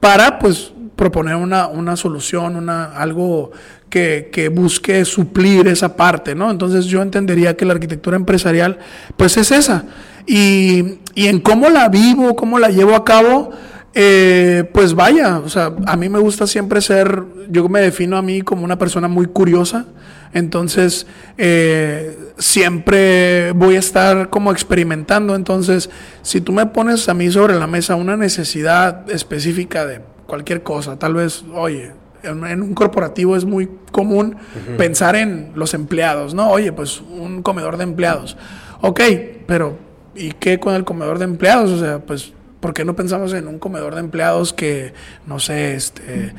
para 0.00 0.40
pues 0.40 0.72
proponer 0.96 1.36
una, 1.36 1.66
una 1.66 1.96
solución, 1.96 2.56
una, 2.56 2.84
algo 2.96 3.52
que, 3.94 4.50
busque 4.52 5.04
suplir 5.04 5.68
esa 5.68 5.96
parte, 5.96 6.34
¿no? 6.34 6.50
Entonces 6.50 6.86
yo 6.86 7.00
entendería 7.02 7.56
que 7.56 7.64
la 7.64 7.74
arquitectura 7.74 8.16
empresarial, 8.16 8.78
pues 9.16 9.36
es 9.36 9.52
esa. 9.52 9.84
Y, 10.26 10.98
en 11.14 11.40
cómo 11.40 11.68
la 11.68 11.88
vivo, 11.88 12.34
cómo 12.34 12.58
la 12.58 12.70
llevo 12.70 12.96
a 12.96 13.04
cabo, 13.04 13.52
eh, 13.94 14.68
pues 14.72 14.94
vaya, 14.94 15.38
o 15.38 15.48
sea, 15.48 15.72
a 15.86 15.96
mí 15.96 16.08
me 16.08 16.18
gusta 16.18 16.48
siempre 16.48 16.80
ser, 16.80 17.22
yo 17.48 17.68
me 17.68 17.80
defino 17.80 18.16
a 18.16 18.22
mí 18.22 18.42
como 18.42 18.64
una 18.64 18.76
persona 18.76 19.06
muy 19.06 19.26
curiosa, 19.26 19.86
entonces 20.32 21.06
eh, 21.38 22.18
siempre 22.36 23.52
voy 23.52 23.76
a 23.76 23.78
estar 23.78 24.30
como 24.30 24.50
experimentando, 24.50 25.36
entonces 25.36 25.88
si 26.22 26.40
tú 26.40 26.50
me 26.50 26.66
pones 26.66 27.08
a 27.08 27.14
mí 27.14 27.30
sobre 27.30 27.54
la 27.54 27.68
mesa 27.68 27.94
una 27.94 28.16
necesidad 28.16 29.08
específica 29.08 29.86
de 29.86 30.00
cualquier 30.26 30.62
cosa, 30.62 30.98
tal 30.98 31.14
vez, 31.14 31.44
oye, 31.54 31.92
en, 32.24 32.62
un 32.62 32.74
corporativo 32.74 33.36
es 33.36 33.44
muy 33.44 33.68
común 33.92 34.36
pensar 34.76 35.16
en 35.16 35.52
los 35.54 35.74
empleados, 35.74 36.34
¿no? 36.34 36.50
Oye, 36.50 36.72
pues 36.72 37.00
un 37.00 37.42
comedor 37.42 37.76
de 37.76 37.84
empleados. 37.84 38.36
Ok, 38.80 39.00
pero 39.46 39.76
¿y 40.14 40.32
qué 40.32 40.58
con 40.58 40.74
el 40.74 40.84
comedor 40.84 41.18
de 41.18 41.24
empleados? 41.24 41.70
O 41.70 41.78
sea, 41.78 41.98
pues, 42.00 42.32
¿por 42.60 42.74
qué 42.74 42.84
no 42.84 42.96
pensamos 42.96 43.32
en 43.32 43.48
un 43.48 43.58
comedor 43.58 43.94
de 43.94 44.00
empleados 44.00 44.52
que, 44.52 44.92
no 45.26 45.38
sé, 45.38 45.74
este, 45.74 46.32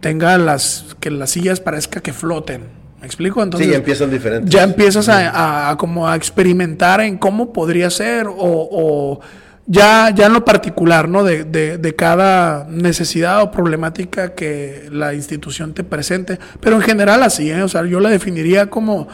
tenga 0.00 0.36
las, 0.38 0.96
que 1.00 1.10
las 1.10 1.30
sillas 1.30 1.60
parezca 1.60 2.00
que 2.00 2.12
floten? 2.12 2.80
¿Me 3.00 3.06
explico? 3.06 3.42
Entonces, 3.42 3.68
sí, 3.68 3.74
empiezan 3.74 4.10
diferentes. 4.10 4.50
Ya 4.50 4.62
empiezas 4.62 5.08
a, 5.08 5.74
como 5.78 6.06
a 6.06 6.16
experimentar 6.16 7.00
en 7.00 7.16
cómo 7.16 7.52
podría 7.52 7.88
ser 7.88 8.26
o 8.28 9.20
ya, 9.66 10.10
ya 10.10 10.26
en 10.26 10.32
lo 10.32 10.44
particular, 10.44 11.08
¿no? 11.08 11.22
De, 11.22 11.44
de, 11.44 11.94
cada 11.94 12.64
necesidad 12.68 13.42
o 13.42 13.50
problemática 13.50 14.34
que 14.34 14.88
la 14.90 15.14
institución 15.14 15.74
te 15.74 15.84
presente. 15.84 16.38
Pero 16.60 16.76
en 16.76 16.82
general 16.82 17.22
así, 17.22 17.50
¿eh? 17.50 17.62
O 17.62 17.68
sea, 17.68 17.84
yo 17.84 18.00
la 18.00 18.10
definiría 18.10 18.68
como, 18.68 19.08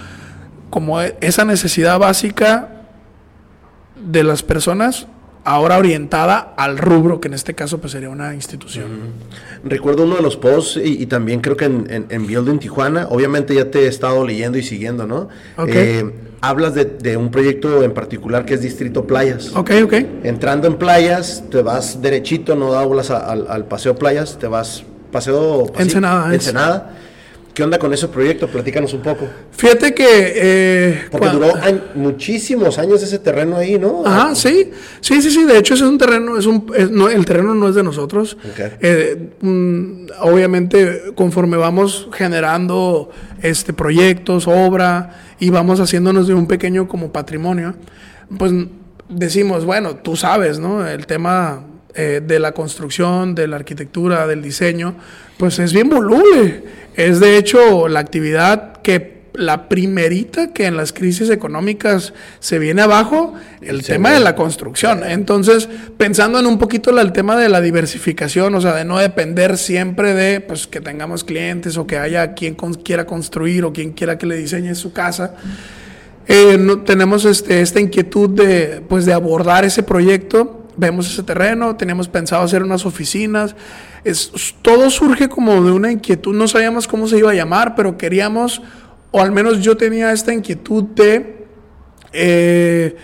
como 0.70 1.00
esa 1.00 1.44
necesidad 1.44 1.98
básica 1.98 2.68
de 3.96 4.22
las 4.22 4.42
personas 4.42 5.06
ahora 5.46 5.78
orientada 5.78 6.54
al 6.56 6.76
rubro, 6.76 7.20
que 7.20 7.28
en 7.28 7.34
este 7.34 7.54
caso 7.54 7.78
pues 7.78 7.92
sería 7.92 8.10
una 8.10 8.34
institución. 8.34 9.12
Recuerdo 9.64 10.02
uno 10.02 10.16
de 10.16 10.22
los 10.22 10.36
posts 10.36 10.80
y, 10.82 11.06
también 11.06 11.40
creo 11.40 11.56
que 11.56 11.66
en, 11.66 12.06
en, 12.08 12.26
Building 12.26 12.58
Tijuana, 12.58 13.06
obviamente 13.10 13.54
ya 13.54 13.70
te 13.70 13.84
he 13.84 13.86
estado 13.86 14.26
leyendo 14.26 14.58
y 14.58 14.64
siguiendo, 14.64 15.06
¿no? 15.06 15.28
Eh, 15.68 16.04
hablas 16.40 16.74
de, 16.74 17.16
un 17.16 17.30
proyecto 17.30 17.84
en 17.84 17.94
particular 17.94 18.44
que 18.44 18.54
es 18.54 18.60
Distrito 18.60 19.06
Playas. 19.06 19.52
Ok, 19.54 19.70
ok. 19.84 19.94
Entrando 20.24 20.66
en 20.66 20.76
playas, 20.76 21.44
te 21.48 21.62
vas 21.62 22.02
derechito, 22.02 22.56
no 22.56 22.74
hablas 22.74 23.10
al, 23.10 23.46
al 23.48 23.66
paseo 23.66 23.94
playas, 23.94 24.38
te 24.38 24.48
vas 24.48 24.82
paseo... 25.12 25.72
Ensenada. 25.78 26.34
Ensenada. 26.34 26.96
¿Qué 27.56 27.64
onda 27.64 27.78
con 27.78 27.90
ese 27.94 28.06
proyecto? 28.08 28.48
Platícanos 28.48 28.92
un 28.92 29.00
poco. 29.00 29.26
Fíjate 29.52 29.94
que... 29.94 30.04
Eh, 30.06 31.04
Porque 31.10 31.28
duró 31.30 31.54
muchísimos 31.94 32.78
años 32.78 33.02
ese 33.02 33.18
terreno 33.18 33.56
ahí, 33.56 33.78
¿no? 33.78 34.02
Ajá, 34.04 34.34
sí. 34.34 34.72
Sí, 35.00 35.22
sí, 35.22 35.30
sí. 35.30 35.44
De 35.44 35.56
hecho, 35.56 35.72
es 35.72 35.80
un 35.80 35.96
terreno, 35.96 36.36
es 36.36 36.44
un, 36.44 36.70
no, 36.90 37.08
el 37.08 37.24
terreno 37.24 37.54
no 37.54 37.70
es 37.70 37.74
de 37.74 37.82
nosotros. 37.82 38.36
Eh, 38.82 39.30
mm, 39.40 40.06
obviamente, 40.20 41.14
conforme 41.14 41.56
vamos 41.56 42.10
generando 42.12 43.08
este 43.40 43.72
proyectos, 43.72 44.46
obra, 44.46 45.22
y 45.40 45.48
vamos 45.48 45.80
haciéndonos 45.80 46.28
de 46.28 46.34
un 46.34 46.46
pequeño 46.46 46.86
como 46.86 47.10
patrimonio, 47.10 47.74
pues 48.36 48.52
decimos, 49.08 49.64
bueno, 49.64 49.96
tú 49.96 50.14
sabes, 50.14 50.58
¿no? 50.58 50.86
El 50.86 51.06
tema 51.06 51.64
eh, 51.94 52.20
de 52.22 52.38
la 52.38 52.52
construcción, 52.52 53.34
de 53.34 53.46
la 53.46 53.56
arquitectura, 53.56 54.26
del 54.26 54.42
diseño, 54.42 54.96
pues 55.38 55.58
es 55.58 55.72
bien 55.72 55.88
voluble. 55.88 56.62
Es 56.96 57.20
de 57.20 57.36
hecho 57.36 57.88
la 57.88 58.00
actividad 58.00 58.80
que 58.82 59.16
la 59.36 59.68
primerita 59.68 60.52
que 60.52 60.66
en 60.66 60.76
las 60.76 60.92
crisis 60.92 61.30
económicas 61.30 62.14
se 62.40 62.58
viene 62.58 62.82
abajo, 62.82 63.34
el 63.60 63.84
tema 63.84 64.10
de 64.10 64.20
la 64.20 64.34
construcción. 64.34 65.02
Entonces, 65.04 65.68
pensando 65.98 66.38
en 66.38 66.46
un 66.46 66.58
poquito 66.58 66.98
el 66.98 67.12
tema 67.12 67.36
de 67.36 67.48
la 67.48 67.60
diversificación, 67.60 68.54
o 68.54 68.60
sea, 68.60 68.74
de 68.74 68.84
no 68.84 68.98
depender 68.98 69.58
siempre 69.58 70.14
de 70.14 70.40
pues 70.40 70.66
que 70.66 70.80
tengamos 70.80 71.24
clientes 71.24 71.76
o 71.76 71.86
que 71.86 71.98
haya 71.98 72.32
quien 72.34 72.54
quiera 72.54 73.06
construir 73.06 73.64
o 73.64 73.72
quien 73.72 73.92
quiera 73.92 74.18
que 74.18 74.26
le 74.26 74.36
diseñe 74.36 74.74
su 74.74 74.92
casa. 74.92 75.34
Eh, 76.28 76.56
no, 76.58 76.80
tenemos 76.80 77.24
este, 77.24 77.60
esta 77.60 77.80
inquietud 77.80 78.30
de, 78.30 78.82
pues, 78.88 79.06
de 79.06 79.12
abordar 79.12 79.64
ese 79.64 79.82
proyecto, 79.82 80.65
vemos 80.76 81.10
ese 81.10 81.22
terreno, 81.22 81.76
teníamos 81.76 82.08
pensado 82.08 82.42
hacer 82.42 82.62
unas 82.62 82.84
oficinas, 82.86 83.56
todo 84.62 84.90
surge 84.90 85.28
como 85.28 85.62
de 85.64 85.72
una 85.72 85.90
inquietud, 85.90 86.34
no 86.34 86.46
sabíamos 86.46 86.86
cómo 86.86 87.08
se 87.08 87.18
iba 87.18 87.30
a 87.30 87.34
llamar, 87.34 87.74
pero 87.74 87.96
queríamos, 87.96 88.62
o 89.10 89.20
al 89.20 89.32
menos 89.32 89.62
yo 89.62 89.76
tenía 89.76 90.12
esta 90.12 90.32
inquietud 90.32 90.84
de, 90.84 91.46
eh, 92.12 92.96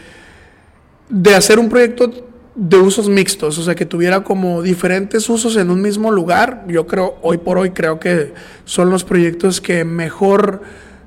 de 1.08 1.34
hacer 1.34 1.58
un 1.58 1.68
proyecto 1.68 2.28
de 2.54 2.76
usos 2.76 3.08
mixtos, 3.08 3.58
o 3.58 3.62
sea, 3.62 3.74
que 3.74 3.86
tuviera 3.86 4.22
como 4.22 4.62
diferentes 4.62 5.28
usos 5.30 5.56
en 5.56 5.70
un 5.70 5.80
mismo 5.80 6.10
lugar. 6.10 6.64
Yo 6.68 6.86
creo, 6.86 7.16
hoy 7.22 7.38
por 7.38 7.56
hoy 7.56 7.70
creo 7.70 7.98
que 7.98 8.34
son 8.66 8.90
los 8.90 9.04
proyectos 9.04 9.60
que 9.62 9.84
mejor, 9.84 10.62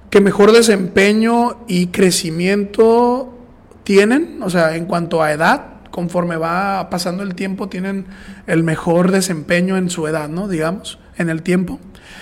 que 0.10 0.22
mejor 0.22 0.52
desempeño 0.52 1.64
y 1.68 1.88
crecimiento 1.88 3.38
tienen, 3.84 4.40
o 4.42 4.50
sea, 4.50 4.76
en 4.76 4.86
cuanto 4.86 5.22
a 5.22 5.32
edad 5.32 5.75
conforme 5.96 6.36
va 6.36 6.90
pasando 6.90 7.24
el 7.24 7.36
tiempo, 7.36 7.70
tienen 7.70 8.06
el 8.48 8.64
mejor 8.64 9.12
desempeño 9.12 9.78
en 9.78 9.90
su 9.90 10.06
edad, 10.08 10.28
¿no? 10.28 10.50
Digamos, 10.50 11.00
en 11.18 11.30
el 11.30 11.42
tiempo. 11.42 11.80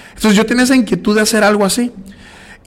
Entonces 0.09 0.35
yo 0.35 0.45
tenía 0.45 0.65
esa 0.65 0.75
inquietud 0.75 1.15
de 1.15 1.21
hacer 1.21 1.43
algo 1.43 1.65
así. 1.65 1.91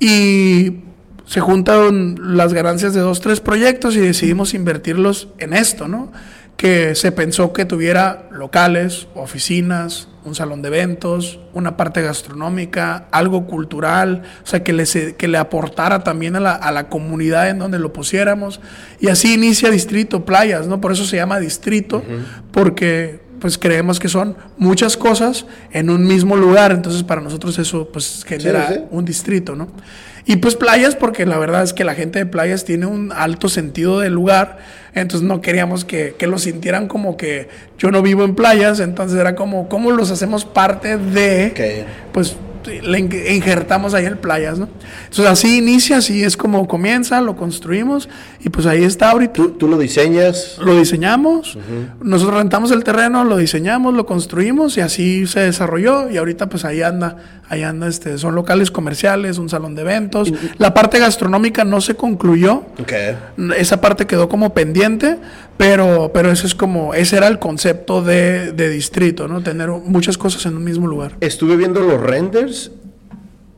Y 0.00 0.80
se 1.24 1.38
juntaron 1.38 2.36
las 2.36 2.52
ganancias 2.52 2.92
de 2.92 3.02
dos, 3.02 3.20
tres 3.20 3.38
proyectos 3.40 3.94
y 3.94 4.00
decidimos 4.00 4.52
invertirlos 4.52 5.28
en 5.38 5.52
esto, 5.52 5.86
¿no? 5.86 6.10
Que 6.56 6.94
se 6.94 7.12
pensó 7.12 7.52
que 7.52 7.64
tuviera 7.64 8.28
locales, 8.30 9.08
oficinas, 9.14 10.08
un 10.26 10.34
salón 10.34 10.60
de 10.60 10.68
eventos, 10.68 11.38
una 11.54 11.76
parte 11.76 12.02
gastronómica, 12.02 13.06
algo 13.12 13.46
cultural, 13.46 14.22
o 14.42 14.46
sea, 14.46 14.64
que 14.64 14.72
le, 14.72 14.84
que 15.16 15.28
le 15.28 15.38
aportara 15.38 16.02
también 16.02 16.34
a 16.34 16.40
la, 16.40 16.88
comunidad 16.88 17.48
en 17.48 17.60
donde 17.60 17.78
lo 17.78 17.92
pusiéramos. 17.92 18.60
Y 18.98 19.08
así 19.08 19.34
inicia 19.34 19.70
Distrito 19.70 20.24
Playas, 20.24 20.66
¿no? 20.66 20.80
Por 20.80 20.92
eso 20.92 21.04
se 21.04 21.16
llama 21.16 21.38
Distrito, 21.38 22.02
porque 22.50 23.24
pues 23.40 23.58
creemos 23.58 24.00
que 24.00 24.08
son 24.08 24.36
muchas 24.56 24.96
cosas 24.96 25.46
en 25.70 25.90
un 25.90 26.06
mismo 26.06 26.36
lugar, 26.36 26.72
entonces 26.72 27.02
para 27.02 27.20
nosotros 27.20 27.58
eso 27.58 27.88
pues 27.92 28.24
genera 28.26 28.86
un 28.90 29.04
distrito, 29.04 29.54
¿no? 29.54 29.68
Y 30.24 30.36
pues 30.36 30.56
playas, 30.56 30.96
porque 30.96 31.24
la 31.24 31.38
verdad 31.38 31.62
es 31.62 31.72
que 31.72 31.84
la 31.84 31.94
gente 31.94 32.18
de 32.18 32.26
playas 32.26 32.64
tiene 32.64 32.86
un 32.86 33.12
alto 33.12 33.48
sentido 33.48 34.00
del 34.00 34.12
lugar, 34.14 34.58
entonces 35.00 35.26
no 35.26 35.40
queríamos 35.40 35.84
que, 35.84 36.14
que 36.18 36.26
lo 36.26 36.38
sintieran 36.38 36.88
como 36.88 37.16
que 37.16 37.48
yo 37.78 37.90
no 37.90 38.02
vivo 38.02 38.24
en 38.24 38.34
playas, 38.34 38.80
entonces 38.80 39.18
era 39.18 39.34
como, 39.34 39.68
¿cómo 39.68 39.90
los 39.90 40.10
hacemos 40.10 40.44
parte 40.44 40.96
de, 40.96 41.86
pues 42.12 42.36
le 42.66 42.98
injertamos 42.98 43.94
ahí 43.94 44.04
el 44.04 44.18
playas, 44.18 44.58
¿no? 44.58 44.68
Entonces 45.04 45.26
así 45.26 45.58
inicia, 45.58 45.98
así 45.98 46.22
es 46.22 46.36
como 46.36 46.66
comienza, 46.66 47.20
lo 47.20 47.36
construimos 47.36 48.08
y 48.40 48.48
pues 48.48 48.66
ahí 48.66 48.84
está 48.84 49.10
ahorita. 49.10 49.42
¿Tú, 49.58 49.68
lo 49.68 49.78
diseñas? 49.78 50.58
Lo 50.58 50.76
diseñamos, 50.76 51.58
nosotros 52.00 52.38
rentamos 52.38 52.70
el 52.70 52.84
terreno, 52.84 53.24
lo 53.24 53.36
diseñamos, 53.36 53.94
lo 53.94 54.06
construimos 54.06 54.76
y 54.76 54.80
así 54.80 55.26
se 55.26 55.40
desarrolló 55.40 56.10
y 56.10 56.16
ahorita 56.16 56.48
pues 56.48 56.64
ahí 56.64 56.82
anda, 56.82 57.16
ahí 57.48 57.62
anda, 57.62 57.88
este, 57.88 58.18
son 58.18 58.34
locales 58.34 58.70
comerciales, 58.70 59.38
un 59.38 59.48
salón 59.48 59.74
de 59.74 59.82
eventos. 59.82 60.32
La 60.58 60.74
parte 60.74 60.98
gastronómica 60.98 61.64
no 61.64 61.80
se 61.80 61.94
concluyó, 61.94 62.64
esa 63.56 63.80
parte 63.80 64.06
quedó 64.06 64.28
como 64.28 64.54
pendiente, 64.54 65.18
pero, 65.56 66.10
pero 66.12 66.30
eso 66.30 66.46
es 66.46 66.54
como, 66.54 66.94
ese 66.94 67.16
era 67.16 67.28
el 67.28 67.38
concepto 67.38 68.02
de, 68.02 68.52
de 68.52 68.68
distrito, 68.68 69.28
¿no? 69.28 69.42
Tener 69.42 69.68
muchas 69.70 70.18
cosas 70.18 70.44
en 70.46 70.56
un 70.56 70.64
mismo 70.64 70.86
lugar. 70.86 71.12
Estuve 71.20 71.56
viendo 71.56 71.80
los 71.80 72.00
renders 72.00 72.70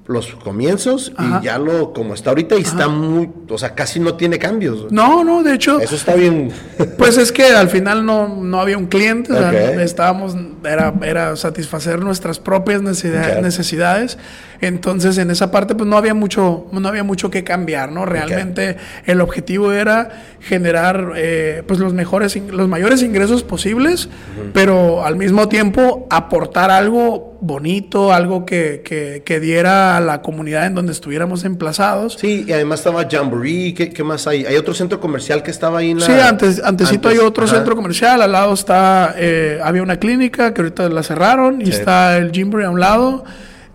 los 0.08 0.34
comienzos 0.36 1.12
y 1.18 1.44
ya 1.44 1.58
lo 1.58 1.92
como 1.92 2.14
está 2.14 2.30
ahorita 2.30 2.56
y 2.56 2.62
está 2.62 2.88
muy, 2.88 3.30
o 3.46 3.58
sea, 3.58 3.74
casi 3.74 4.00
no 4.00 4.14
tiene 4.14 4.38
cambios. 4.38 4.90
No, 4.90 5.22
no, 5.22 5.42
de 5.42 5.54
hecho. 5.54 5.78
Eso 5.80 5.94
está 5.94 6.14
bien. 6.14 6.50
pues 6.96 7.18
es 7.18 7.30
que 7.30 7.44
al 7.44 7.68
final 7.68 8.06
no, 8.06 8.26
no 8.42 8.58
había 8.58 8.78
un 8.78 8.86
cliente, 8.86 9.34
estábamos, 9.82 10.34
era, 10.64 10.94
era 11.02 11.36
satisfacer 11.36 12.00
nuestras 12.00 12.40
propias 12.40 12.80
necesidades, 12.80 14.16
Entonces, 14.60 15.18
en 15.18 15.30
esa 15.30 15.50
parte, 15.50 15.74
pues 15.74 15.88
no 15.88 15.96
había 15.96 16.14
mucho, 16.14 16.66
no 16.72 16.88
había 16.88 17.04
mucho 17.04 17.30
que 17.30 17.44
cambiar, 17.44 17.92
¿no? 17.92 18.06
Realmente 18.06 18.76
el 19.06 19.20
objetivo 19.20 19.72
era 19.72 20.10
generar 20.40 21.12
eh, 21.16 21.62
pues 21.66 21.78
los 21.78 21.92
mejores, 21.94 22.36
los 22.50 22.68
mayores 22.68 23.02
ingresos 23.02 23.42
posibles, 23.44 24.08
pero 24.52 25.04
al 25.04 25.16
mismo 25.16 25.48
tiempo 25.48 26.06
aportar 26.10 26.70
algo 26.70 27.36
bonito, 27.40 28.12
algo 28.12 28.44
que, 28.44 28.82
que, 28.84 29.22
que 29.24 29.40
diera 29.40 30.00
la 30.00 30.22
comunidad 30.22 30.66
en 30.66 30.74
donde 30.74 30.92
estuviéramos 30.92 31.44
emplazados. 31.44 32.16
Sí, 32.18 32.44
y 32.46 32.52
además 32.52 32.80
estaba 32.80 33.06
Jamboree, 33.08 33.74
¿qué, 33.74 34.04
más 34.04 34.26
hay? 34.26 34.44
Hay 34.44 34.56
otro 34.56 34.74
centro 34.74 35.00
comercial 35.00 35.42
que 35.42 35.50
estaba 35.50 35.78
ahí 35.78 35.90
en 35.90 36.00
la... 36.00 36.06
Sí, 36.06 36.12
antes, 36.12 36.62
antesito 36.64 37.08
hay 37.08 37.18
otro 37.18 37.46
centro 37.46 37.76
comercial, 37.76 38.22
al 38.22 38.32
lado 38.32 38.54
está, 38.54 39.14
eh, 39.16 39.60
había 39.62 39.82
una 39.82 39.98
clínica 39.98 40.52
que 40.52 40.62
ahorita 40.62 40.88
la 40.88 41.02
cerraron 41.02 41.60
y 41.60 41.70
está 41.70 42.16
el 42.16 42.32
Jamboree 42.34 42.66
a 42.66 42.70
un 42.70 42.80
lado. 42.80 43.24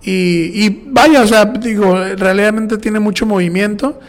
Y, 0.04 0.66
y 0.66 0.84
vaya, 0.88 1.22
o 1.22 1.28
sea, 1.28 1.46
digo, 1.46 1.96
realmente 2.18 2.78
tiene 2.78 3.00
mucho 3.00 3.26
movimiento. 3.26 4.00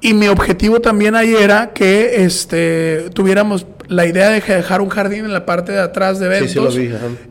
Y 0.00 0.12
mi 0.12 0.28
objetivo 0.28 0.80
también 0.80 1.14
ahí 1.14 1.34
era 1.34 1.72
que 1.72 2.24
este, 2.24 3.08
tuviéramos 3.14 3.66
la 3.88 4.06
idea 4.06 4.28
de 4.28 4.40
dejar 4.40 4.80
un 4.80 4.88
jardín 4.88 5.24
en 5.24 5.32
la 5.32 5.46
parte 5.46 5.72
de 5.72 5.80
atrás 5.80 6.18
de 6.18 6.26
eventos. 6.26 6.78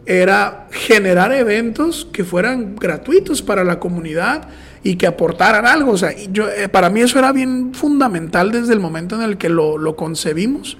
era 0.05 0.67
generar 0.71 1.31
eventos 1.33 2.07
que 2.11 2.23
fueran 2.23 2.75
gratuitos 2.75 3.41
para 3.41 3.63
la 3.63 3.79
comunidad 3.79 4.47
y 4.83 4.95
que 4.95 5.05
aportaran 5.05 5.67
algo. 5.67 5.91
O 5.91 5.97
sea, 5.97 6.15
yo, 6.31 6.49
eh, 6.49 6.67
para 6.67 6.89
mí 6.89 7.01
eso 7.01 7.19
era 7.19 7.31
bien 7.31 7.73
fundamental 7.75 8.51
desde 8.51 8.73
el 8.73 8.79
momento 8.79 9.15
en 9.15 9.21
el 9.21 9.37
que 9.37 9.49
lo, 9.49 9.77
lo 9.77 9.95
concebimos. 9.95 10.77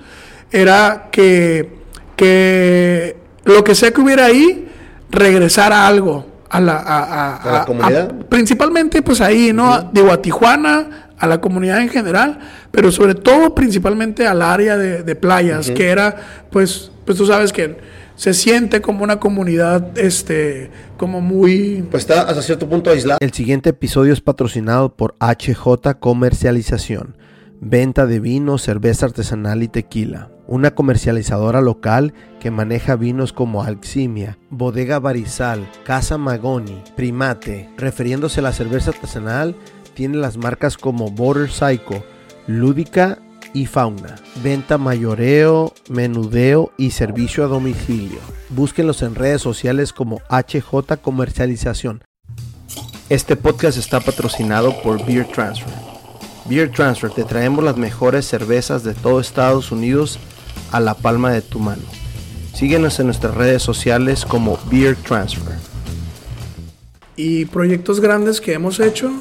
Era 0.51 1.09
que, 1.11 1.69
que 2.15 3.17
lo 3.43 3.63
que 3.63 3.75
sea 3.75 3.91
que 3.91 4.01
hubiera 4.01 4.25
ahí 4.25 4.67
regresara 5.11 5.85
algo 5.85 6.32
a 6.53 6.61
la, 6.61 6.77
a, 6.77 7.35
¿A 7.37 7.51
la 7.51 7.65
comunidad? 7.65 8.13
principalmente, 8.29 9.01
pues 9.01 9.21
ahí, 9.21 9.51
¿no? 9.53 9.89
Digo, 9.91 10.11
a 10.11 10.21
Tijuana, 10.21 11.09
a 11.17 11.27
la 11.27 11.41
comunidad 11.41 11.81
en 11.81 11.89
general, 11.89 12.39
pero 12.71 12.91
sobre 12.91 13.15
todo, 13.15 13.55
principalmente 13.55 14.27
al 14.27 14.41
área 14.41 14.77
de, 14.77 15.03
de 15.03 15.15
playas, 15.15 15.71
que 15.71 15.89
era, 15.89 16.15
pues, 16.51 16.91
pues 17.05 17.17
tú 17.17 17.25
sabes 17.25 17.51
que 17.51 17.77
se 18.15 18.33
siente 18.33 18.81
como 18.81 19.03
una 19.03 19.19
comunidad, 19.19 19.97
este, 19.97 20.69
como 20.97 21.21
muy... 21.21 21.83
Pues 21.89 22.03
está 22.03 22.21
hasta 22.21 22.41
cierto 22.41 22.69
punto 22.69 22.91
aislado. 22.91 23.17
El 23.19 23.33
siguiente 23.33 23.71
episodio 23.71 24.13
es 24.13 24.21
patrocinado 24.21 24.95
por 24.95 25.15
HJ 25.19 25.95
Comercialización, 25.99 27.17
venta 27.61 28.05
de 28.05 28.19
vino, 28.19 28.59
cerveza 28.59 29.07
artesanal 29.07 29.63
y 29.63 29.67
tequila. 29.69 30.29
Una 30.53 30.75
comercializadora 30.75 31.61
local 31.61 32.13
que 32.39 32.51
maneja 32.51 32.95
vinos 32.95 33.33
como 33.33 33.63
Alximia, 33.63 34.37
Bodega 34.51 34.99
Barizal, 34.99 35.67
Casa 35.83 36.19
Magoni, 36.19 36.79
Primate. 36.95 37.71
Refiriéndose 37.75 38.39
a 38.39 38.43
la 38.43 38.53
cerveza 38.53 38.91
artesanal, 38.91 39.55
tiene 39.95 40.17
las 40.17 40.37
marcas 40.37 40.77
como 40.77 41.09
Border 41.09 41.49
Psycho, 41.49 42.03
Lúdica 42.45 43.17
y 43.55 43.65
Fauna. 43.65 44.17
Venta 44.43 44.77
mayoreo, 44.77 45.73
menudeo 45.89 46.71
y 46.77 46.91
servicio 46.91 47.43
a 47.43 47.47
domicilio. 47.47 48.19
Búsquenlos 48.49 49.01
en 49.01 49.15
redes 49.15 49.41
sociales 49.41 49.91
como 49.91 50.21
HJ 50.29 50.97
Comercialización. 51.01 52.03
Este 53.09 53.35
podcast 53.35 53.79
está 53.79 54.01
patrocinado 54.01 54.79
por 54.83 55.03
Beer 55.03 55.25
Transfer. 55.25 55.73
Beer 56.45 56.69
Transfer 56.69 57.09
te 57.09 57.23
traemos 57.23 57.63
las 57.63 57.77
mejores 57.77 58.27
cervezas 58.27 58.83
de 58.83 58.93
todo 58.93 59.19
Estados 59.19 59.71
Unidos 59.71 60.19
a 60.73 60.79
la 60.79 60.95
palma 60.95 61.31
de 61.31 61.41
tu 61.41 61.59
mano. 61.59 61.83
Síguenos 62.53 62.99
en 62.99 63.05
nuestras 63.05 63.33
redes 63.35 63.61
sociales 63.61 64.25
como 64.25 64.59
Beer 64.69 64.95
Transfer. 64.97 65.55
y 67.15 67.45
proyectos 67.45 67.99
grandes 67.99 68.41
que 68.41 68.53
hemos 68.53 68.79
hecho. 68.79 69.11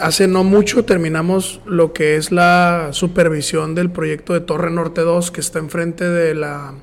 Hace 0.00 0.28
no 0.28 0.42
mucho 0.44 0.84
terminamos 0.84 1.60
lo 1.66 1.92
que 1.92 2.16
es 2.16 2.30
la 2.32 2.90
supervisión 2.92 3.74
del 3.74 3.90
proyecto 3.90 4.32
de 4.34 4.40
Torre 4.40 4.70
Norte 4.70 5.00
2 5.02 5.30
que 5.32 5.40
está 5.40 5.58
enfrente 5.58 6.08
de 6.08 6.34
la 6.34 6.74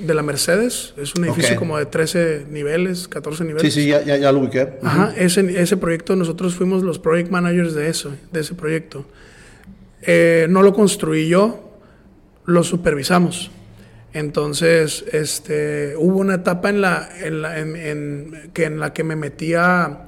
de 0.00 0.14
la 0.14 0.22
Mercedes. 0.22 0.92
Es 0.98 1.14
un 1.14 1.24
edificio 1.24 1.56
como 1.56 1.78
de 1.78 1.86
13 1.86 2.46
niveles, 2.50 3.08
14 3.08 3.44
niveles. 3.44 3.74
ya, 3.74 4.02
ya, 4.04 4.16
ya 4.16 4.32
lo 4.32 4.40
ubiqué. 4.40 4.74
Ajá, 4.82 5.14
ese, 5.16 5.60
ese 5.60 5.76
proyecto 5.78 6.14
nosotros 6.16 6.54
fuimos 6.54 6.82
los 6.82 6.98
project 6.98 7.30
managers 7.30 7.74
de 7.74 7.88
eso, 7.88 8.12
de 8.32 8.40
ese 8.40 8.54
proyecto. 8.54 9.06
Eh, 10.02 10.46
no 10.50 10.62
lo 10.62 10.74
construí 10.74 11.28
yo, 11.28 11.65
lo 12.46 12.62
supervisamos. 12.64 13.50
Entonces, 14.12 15.04
este, 15.12 15.94
hubo 15.98 16.18
una 16.18 16.36
etapa 16.36 16.70
en 16.70 16.80
la, 16.80 17.08
en 17.22 17.42
la, 17.42 17.58
en- 17.58 17.76
en- 17.76 18.50
que, 18.54 18.64
en 18.64 18.80
la 18.80 18.92
que 18.94 19.04
me 19.04 19.14
metía 19.16 20.06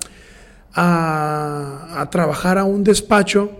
a, 0.74 2.01
a 2.01 2.11
trabajar 2.11 2.59
a 2.59 2.64
un 2.64 2.85
despacho. 2.85 3.51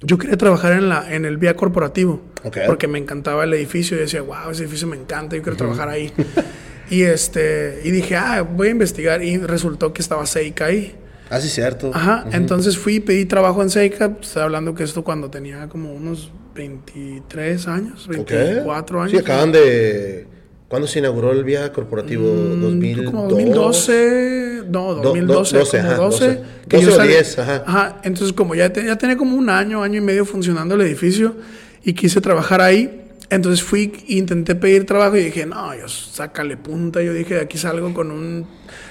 Yo 0.00 0.16
quería 0.16 0.36
trabajar 0.36 0.74
en, 0.74 0.88
la, 0.88 1.12
en 1.12 1.24
el 1.24 1.38
vía 1.38 1.56
corporativo, 1.56 2.22
Ok. 2.44 2.58
porque 2.66 2.86
me 2.86 2.98
encantaba 2.98 3.42
el 3.44 3.52
edificio 3.54 3.96
y 3.96 4.00
decía, 4.00 4.22
wow, 4.22 4.50
ese 4.52 4.62
edificio 4.62 4.86
me 4.86 4.96
encanta, 4.96 5.34
yo 5.34 5.42
quiero 5.42 5.56
trabajar 5.56 5.88
ahí. 5.88 6.12
y, 6.90 7.02
este, 7.02 7.80
y 7.82 7.90
dije, 7.90 8.14
ah, 8.16 8.42
voy 8.42 8.68
a 8.68 8.70
investigar 8.70 9.22
y 9.24 9.38
resultó 9.38 9.92
que 9.92 10.00
estaba 10.02 10.24
Seika 10.24 10.66
ahí. 10.66 10.94
Ah, 11.30 11.40
sí, 11.40 11.48
cierto. 11.48 11.90
Ajá, 11.92 12.26
entonces 12.30 12.78
fui 12.78 12.96
y 12.96 13.00
pedí 13.00 13.24
trabajo 13.24 13.60
en 13.62 13.70
Seika, 13.70 14.08
pues, 14.14 14.28
estoy 14.28 14.44
hablando 14.44 14.72
que 14.74 14.84
esto 14.84 15.02
cuando 15.02 15.30
tenía 15.30 15.68
como 15.68 15.92
unos 15.92 16.30
23 16.58 17.68
años, 17.68 18.08
24 18.08 19.00
años. 19.02 19.12
Sí, 19.12 19.16
acaban 19.18 19.52
de... 19.52 20.26
¿Cuándo 20.68 20.86
se 20.86 20.98
inauguró 20.98 21.32
el 21.32 21.44
vía 21.44 21.72
corporativo? 21.72 22.24
Mm, 22.30 22.60
2002. 22.60 23.06
Como 23.06 23.28
2012, 23.28 24.62
no, 24.68 24.94
Do- 24.96 25.02
2012, 25.02 25.54
do- 25.56 25.60
12, 25.60 25.78
como 25.78 25.88
ajá, 25.90 25.96
12. 25.96 26.26
12. 26.26 26.40
que 26.68 26.76
12 26.76 26.86
yo 26.88 26.92
o 26.92 26.96
salí- 26.98 27.08
10, 27.08 27.38
ajá. 27.38 28.00
entonces 28.04 28.32
como 28.34 28.54
ya, 28.54 28.70
te- 28.72 28.84
ya 28.84 28.96
tenía 28.96 29.16
como 29.16 29.34
un 29.36 29.48
año, 29.48 29.82
año 29.82 29.96
y 29.96 30.00
medio 30.02 30.26
funcionando 30.26 30.74
el 30.74 30.82
edificio 30.82 31.36
y 31.82 31.94
quise 31.94 32.20
trabajar 32.20 32.60
ahí. 32.60 33.02
Entonces 33.30 33.62
fui, 33.62 33.92
intenté 34.08 34.54
pedir 34.56 34.84
trabajo 34.84 35.16
y 35.16 35.24
dije, 35.24 35.46
no, 35.46 35.74
yo 35.74 35.86
sácale 35.88 36.56
punta. 36.58 37.02
Yo 37.02 37.12
dije, 37.14 37.40
aquí 37.40 37.56
salgo 37.56 37.92
con 37.94 38.10
un, 38.10 38.46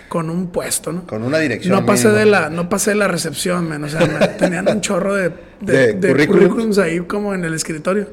con 0.10 0.30
un 0.30 0.48
puesto, 0.48 0.92
¿no? 0.94 1.06
Con 1.06 1.24
una 1.24 1.38
dirección 1.40 1.74
No 1.76 1.86
pasé, 1.86 2.08
mínimo. 2.08 2.20
de 2.20 2.26
la, 2.32 2.50
no 2.50 2.70
pasé 2.70 2.92
de 2.92 2.96
la 2.98 3.08
recepción, 3.08 3.68
man. 3.68 3.84
O 3.84 3.90
sea, 3.90 4.06
me- 4.06 4.28
tenían 4.40 4.68
un 4.70 4.82
chorro 4.82 5.14
de, 5.16 5.30
¿De 5.62 5.74
de, 5.74 5.94
de 5.94 6.08
currículums? 6.10 6.28
currículums 6.48 6.78
ahí 6.78 7.00
como 7.02 7.34
en 7.34 7.44
el 7.46 7.54
escritorio. 7.54 8.08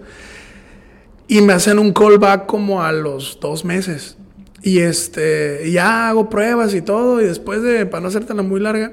Y 1.29 1.41
me 1.41 1.53
hacen 1.55 1.79
un 1.79 1.93
callback 1.93 2.47
como 2.47 2.83
a 2.83 2.93
los 2.93 3.39
dos 3.41 3.65
meses. 3.65 4.17
Y 4.63 4.79
este, 4.81 5.71
ya 5.71 6.09
hago 6.09 6.29
pruebas 6.31 6.75
y 6.75 6.83
todo. 6.83 7.21
Y 7.21 7.25
después 7.25 7.63
de, 7.63 7.87
para 7.87 8.01
no 8.03 8.09
hacértela 8.09 8.43
muy 8.43 8.61
larga, 8.61 8.93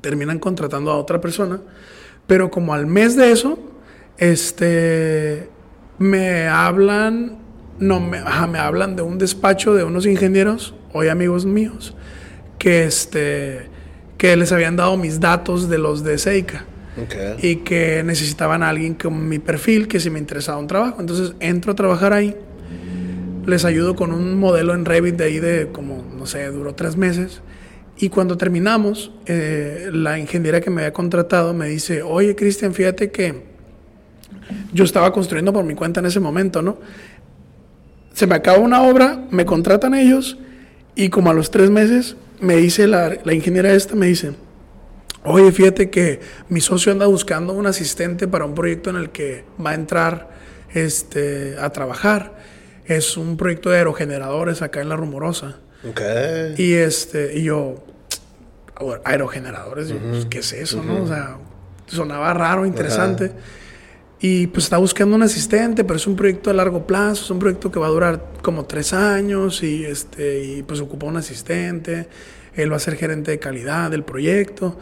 terminan 0.00 0.38
contratando 0.38 0.90
a 0.90 0.96
otra 0.96 1.20
persona. 1.20 1.60
Pero 2.26 2.50
como 2.50 2.72
al 2.74 2.86
mes 2.86 3.14
de 3.16 3.30
eso, 3.30 3.58
este, 4.18 5.48
me 5.98 6.48
hablan, 6.48 7.38
no, 7.78 8.00
me, 8.00 8.18
ajá, 8.18 8.46
me 8.46 8.58
hablan 8.58 8.96
de 8.96 9.02
un 9.02 9.18
despacho 9.18 9.74
de 9.74 9.84
unos 9.84 10.06
ingenieros, 10.06 10.74
hoy 10.96 11.08
amigos 11.08 11.46
míos, 11.46 11.94
que 12.58 12.84
este, 12.84 13.68
que 14.18 14.36
les 14.36 14.52
habían 14.52 14.76
dado 14.76 14.96
mis 14.96 15.20
datos 15.20 15.68
de 15.68 15.78
los 15.78 16.02
de 16.02 16.18
Seika 16.18 16.64
Ok. 17.00 17.42
y 17.42 17.56
que 17.56 18.02
necesitaban 18.02 18.62
a 18.62 18.70
alguien 18.70 18.94
con 18.94 19.28
mi 19.28 19.38
perfil, 19.38 19.86
que 19.88 20.00
si 20.00 20.10
me 20.10 20.18
interesaba 20.18 20.58
un 20.58 20.66
trabajo. 20.66 21.00
Entonces 21.00 21.34
entro 21.40 21.72
a 21.72 21.74
trabajar 21.74 22.12
ahí, 22.12 22.34
les 23.46 23.64
ayudo 23.64 23.94
con 23.94 24.12
un 24.12 24.38
modelo 24.38 24.74
en 24.74 24.84
Revit 24.84 25.16
de 25.16 25.24
ahí 25.24 25.38
de 25.38 25.68
como, 25.72 26.04
no 26.16 26.26
sé, 26.26 26.46
duró 26.46 26.74
tres 26.74 26.96
meses. 26.96 27.42
Y 27.98 28.08
cuando 28.10 28.36
terminamos, 28.36 29.12
eh, 29.26 29.88
la 29.92 30.18
ingeniera 30.18 30.60
que 30.60 30.68
me 30.70 30.82
había 30.82 30.92
contratado 30.92 31.54
me 31.54 31.68
dice, 31.68 32.02
oye 32.02 32.34
Cristian, 32.34 32.74
fíjate 32.74 33.10
que 33.10 33.42
yo 34.72 34.84
estaba 34.84 35.12
construyendo 35.12 35.52
por 35.52 35.64
mi 35.64 35.74
cuenta 35.74 36.00
en 36.00 36.06
ese 36.06 36.20
momento, 36.20 36.62
¿no? 36.62 36.78
Se 38.12 38.26
me 38.26 38.34
acaba 38.34 38.58
una 38.58 38.82
obra, 38.82 39.26
me 39.30 39.44
contratan 39.44 39.94
ellos 39.94 40.38
y 40.96 41.08
como 41.10 41.30
a 41.30 41.34
los 41.34 41.50
tres 41.52 41.70
meses 41.70 42.16
me 42.40 42.56
dice 42.56 42.86
la, 42.88 43.16
la 43.24 43.32
ingeniera 43.34 43.72
esta, 43.72 43.94
me 43.94 44.06
dice, 44.06 44.32
Oye, 45.28 45.50
fíjate 45.50 45.90
que 45.90 46.20
mi 46.48 46.60
socio 46.60 46.92
anda 46.92 47.06
buscando 47.06 47.52
un 47.52 47.66
asistente 47.66 48.28
para 48.28 48.44
un 48.44 48.54
proyecto 48.54 48.90
en 48.90 48.96
el 48.96 49.10
que 49.10 49.44
va 49.64 49.70
a 49.70 49.74
entrar 49.74 50.30
este, 50.72 51.56
a 51.60 51.70
trabajar. 51.70 52.36
Es 52.84 53.16
un 53.16 53.36
proyecto 53.36 53.70
de 53.70 53.78
aerogeneradores 53.78 54.62
acá 54.62 54.80
en 54.80 54.88
La 54.88 54.94
Rumorosa. 54.94 55.56
Ok. 55.88 56.00
Y, 56.58 56.74
este, 56.74 57.36
y 57.38 57.42
yo, 57.42 57.84
"Bueno, 58.80 59.02
aerogeneradores, 59.04 59.88
yo, 59.88 59.96
pues, 59.98 60.26
¿qué 60.26 60.38
es 60.38 60.52
eso? 60.52 60.80
no? 60.84 61.02
O 61.02 61.08
sea, 61.08 61.38
sonaba 61.88 62.32
raro, 62.32 62.64
interesante. 62.64 63.32
Y 64.20 64.46
pues 64.46 64.64
está 64.64 64.78
buscando 64.78 65.14
un 65.14 65.22
asistente, 65.22 65.84
pero 65.84 65.96
es 65.96 66.06
un 66.06 66.16
proyecto 66.16 66.48
a 66.48 66.54
largo 66.54 66.86
plazo, 66.86 67.22
es 67.24 67.30
un 67.30 67.38
proyecto 67.38 67.70
que 67.70 67.78
va 67.78 67.86
a 67.86 67.90
durar 67.90 68.24
como 68.42 68.64
tres 68.64 68.92
años 68.94 69.62
y, 69.62 69.84
este, 69.84 70.42
y 70.42 70.62
pues 70.62 70.80
ocupa 70.80 71.06
un 71.06 71.18
asistente, 71.18 72.08
él 72.54 72.72
va 72.72 72.76
a 72.76 72.80
ser 72.80 72.96
gerente 72.96 73.30
de 73.32 73.38
calidad 73.38 73.90
del 73.90 74.04
proyecto. 74.04 74.78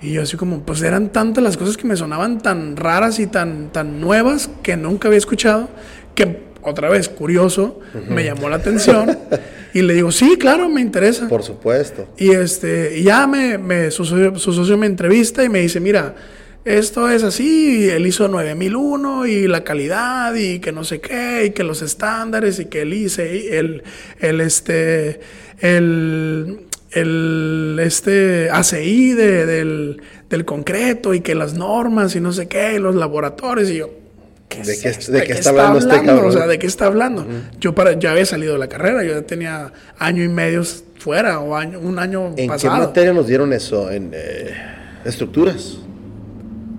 Y 0.00 0.14
yo 0.14 0.22
así 0.22 0.36
como, 0.36 0.62
pues 0.62 0.82
eran 0.82 1.10
tantas 1.10 1.44
las 1.44 1.56
cosas 1.56 1.76
que 1.76 1.86
me 1.86 1.94
sonaban 1.96 2.40
tan 2.40 2.76
raras 2.76 3.20
y 3.20 3.28
tan, 3.28 3.70
tan 3.70 4.00
nuevas 4.00 4.50
que 4.64 4.76
nunca 4.76 5.06
había 5.06 5.18
escuchado, 5.18 5.68
que 6.16 6.42
otra 6.62 6.88
vez, 6.88 7.08
curioso, 7.08 7.78
me 8.08 8.24
llamó 8.24 8.48
la 8.48 8.56
atención 8.56 9.16
y 9.74 9.82
le 9.82 9.94
digo, 9.94 10.10
sí, 10.10 10.36
claro, 10.40 10.68
me 10.68 10.80
interesa. 10.80 11.28
Por 11.28 11.44
supuesto. 11.44 12.08
Y 12.18 12.30
este, 12.32 12.98
y 12.98 13.04
ya 13.04 13.28
me, 13.28 13.58
me- 13.58 13.92
su, 13.92 14.04
su 14.04 14.52
socio 14.52 14.76
me 14.76 14.86
entrevista 14.86 15.44
y 15.44 15.48
me 15.48 15.60
dice, 15.60 15.78
mira, 15.78 16.16
esto 16.64 17.08
es 17.10 17.22
así, 17.24 17.86
y 17.86 17.88
él 17.90 18.06
hizo 18.06 18.28
9001 18.28 19.26
y 19.26 19.48
la 19.48 19.64
calidad 19.64 20.34
y 20.34 20.60
que 20.60 20.72
no 20.72 20.84
sé 20.84 21.00
qué, 21.00 21.46
y 21.46 21.50
que 21.50 21.64
los 21.64 21.82
estándares 21.82 22.58
y 22.60 22.66
que 22.66 22.82
el 22.82 22.94
ICE, 22.94 23.58
el, 23.58 23.82
el 24.20 24.40
este, 24.40 25.20
el, 25.60 26.66
el 26.92 27.78
este 27.82 28.48
ACI 28.50 29.12
de- 29.14 29.46
del, 29.46 30.02
del 30.30 30.44
concreto 30.44 31.14
y 31.14 31.20
que 31.20 31.34
las 31.34 31.54
normas 31.54 32.14
y 32.16 32.20
no 32.20 32.32
sé 32.32 32.46
qué, 32.48 32.74
y 32.74 32.78
los 32.78 32.94
laboratorios 32.94 33.68
y 33.70 33.76
yo, 33.78 33.90
¿qué 34.48 34.62
¿De 34.62 34.78
qué- 34.78 35.12
de 35.12 35.22
qué 35.24 35.32
está 35.32 35.50
hablando 35.50 35.78
este 35.78 36.02
cabrón? 36.04 36.26
O 36.26 36.32
sea, 36.32 36.46
¿de 36.46 36.58
qué 36.58 36.66
está 36.66 36.86
hablando? 36.86 37.26
Yo 37.58 37.74
para, 37.74 37.98
ya 37.98 38.12
había 38.12 38.26
salido 38.26 38.52
de 38.52 38.58
la 38.60 38.68
carrera, 38.68 39.02
yo 39.02 39.14
ya 39.14 39.22
tenía 39.22 39.72
año 39.98 40.22
y 40.22 40.28
medio 40.28 40.62
fuera 40.98 41.40
o 41.40 41.56
año, 41.56 41.80
un 41.80 41.98
año 41.98 42.34
¿En 42.36 42.46
pasado. 42.46 42.74
qué 42.74 42.80
materia 42.86 43.12
nos 43.12 43.26
dieron 43.26 43.52
eso? 43.52 43.90
En 43.90 44.10
eh, 44.14 44.50
estructuras. 45.04 45.78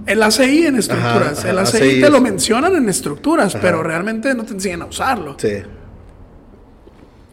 El 0.05 0.21
ACI 0.21 0.65
en 0.67 0.77
estructuras. 0.77 1.39
Ajá, 1.39 1.49
el 1.49 1.57
ACI 1.59 1.77
ACI 1.77 2.01
te 2.01 2.09
lo 2.09 2.19
mencionan 2.21 2.75
en 2.75 2.89
estructuras, 2.89 3.55
pero 3.61 3.83
realmente 3.83 4.33
no 4.35 4.43
te 4.45 4.53
enseñan 4.53 4.81
a 4.81 4.85
usarlo. 4.85 5.35
Sí. 5.39 5.61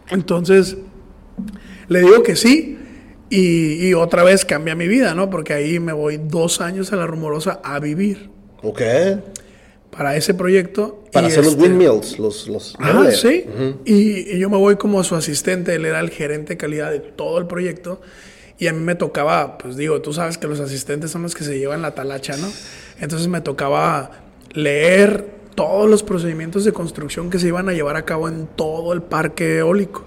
Entonces, 0.09 0.77
le 1.89 2.01
digo 2.01 2.23
que 2.23 2.37
sí. 2.37 2.77
Y, 3.33 3.87
y 3.87 3.95
otra 3.95 4.25
vez 4.25 4.45
cambia 4.45 4.75
mi 4.75 4.89
vida, 4.89 5.14
¿no? 5.14 5.31
Porque 5.31 5.53
ahí 5.55 5.79
me 5.79 5.93
voy 5.93 6.16
dos 6.16 6.61
años 6.61 6.93
a 6.93 6.97
la 6.97 7.07
rumorosa 7.07 7.61
a 7.62 7.79
vivir. 7.79 8.29
Ok. 8.62 8.83
para 9.91 10.16
ese 10.16 10.35
proyecto. 10.35 11.05
Para 11.12 11.29
y 11.29 11.31
hacer 11.31 11.45
los 11.45 11.55
este- 11.55 11.62
windmills, 11.64 12.18
los... 12.18 12.47
los 12.49 12.77
Ajá, 12.79 13.11
sí. 13.12 13.45
y, 13.85 14.35
y 14.35 14.39
yo 14.39 14.51
me 14.51 14.57
voy 14.57 14.77
como 14.77 15.03
su 15.03 15.14
asistente, 15.16 15.75
él 15.75 15.85
era 15.85 15.99
el 16.01 16.11
gerente 16.11 16.55
de 16.55 16.57
calidad 16.57 16.91
de 16.91 17.01
todo 17.01 17.39
el 17.39 17.47
proyecto. 17.47 18.01
Y 18.61 18.69
a 18.69 18.73
mí 18.73 18.79
me 18.81 18.95
tocaba, 18.95 19.59
pues 19.59 19.77
digo, 19.77 20.01
tú 20.03 20.13
sabes 20.13 20.39
que 20.39 20.47
los 20.47 20.61
asistentes 20.61 21.11
son 21.11 21.23
los 21.23 21.35
que 21.35 21.43
se 21.43 21.59
llevan 21.59 21.83
la 21.83 21.93
talacha, 21.97 22.37
¿no? 22.37 22.47
Entonces 23.01 23.27
me 23.27 23.41
tocaba 23.41 24.11
leer 24.53 25.41
todos 25.55 25.89
los 25.91 26.03
procedimientos 26.03 26.65
de 26.65 26.73
construcción 26.73 27.31
que 27.31 27.39
se 27.39 27.49
iban 27.49 27.69
a 27.69 27.73
llevar 27.73 27.97
a 27.97 28.05
cabo 28.05 28.29
en 28.29 28.47
todo 28.47 28.93
el 28.93 29.03
parque 29.03 29.59
eólico. 29.59 30.05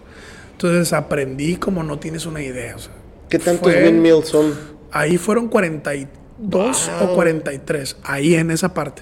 Entonces 0.53 0.93
aprendí 0.93 1.55
como 1.57 1.83
no 1.83 1.99
tienes 1.99 2.25
una 2.27 2.41
idea. 2.41 2.75
o 2.75 2.79
sea, 2.79 2.93
¿Qué 3.27 3.39
tantos 3.39 3.71
fue- 3.73 3.83
windmills 3.85 4.27
son? 4.29 4.53
Ahí 4.91 5.17
fueron 5.17 5.47
42 5.49 6.91
o 7.01 7.15
43, 7.15 7.97
ahí 8.03 8.35
en 8.35 8.51
esa 8.51 8.73
parte. 8.73 9.01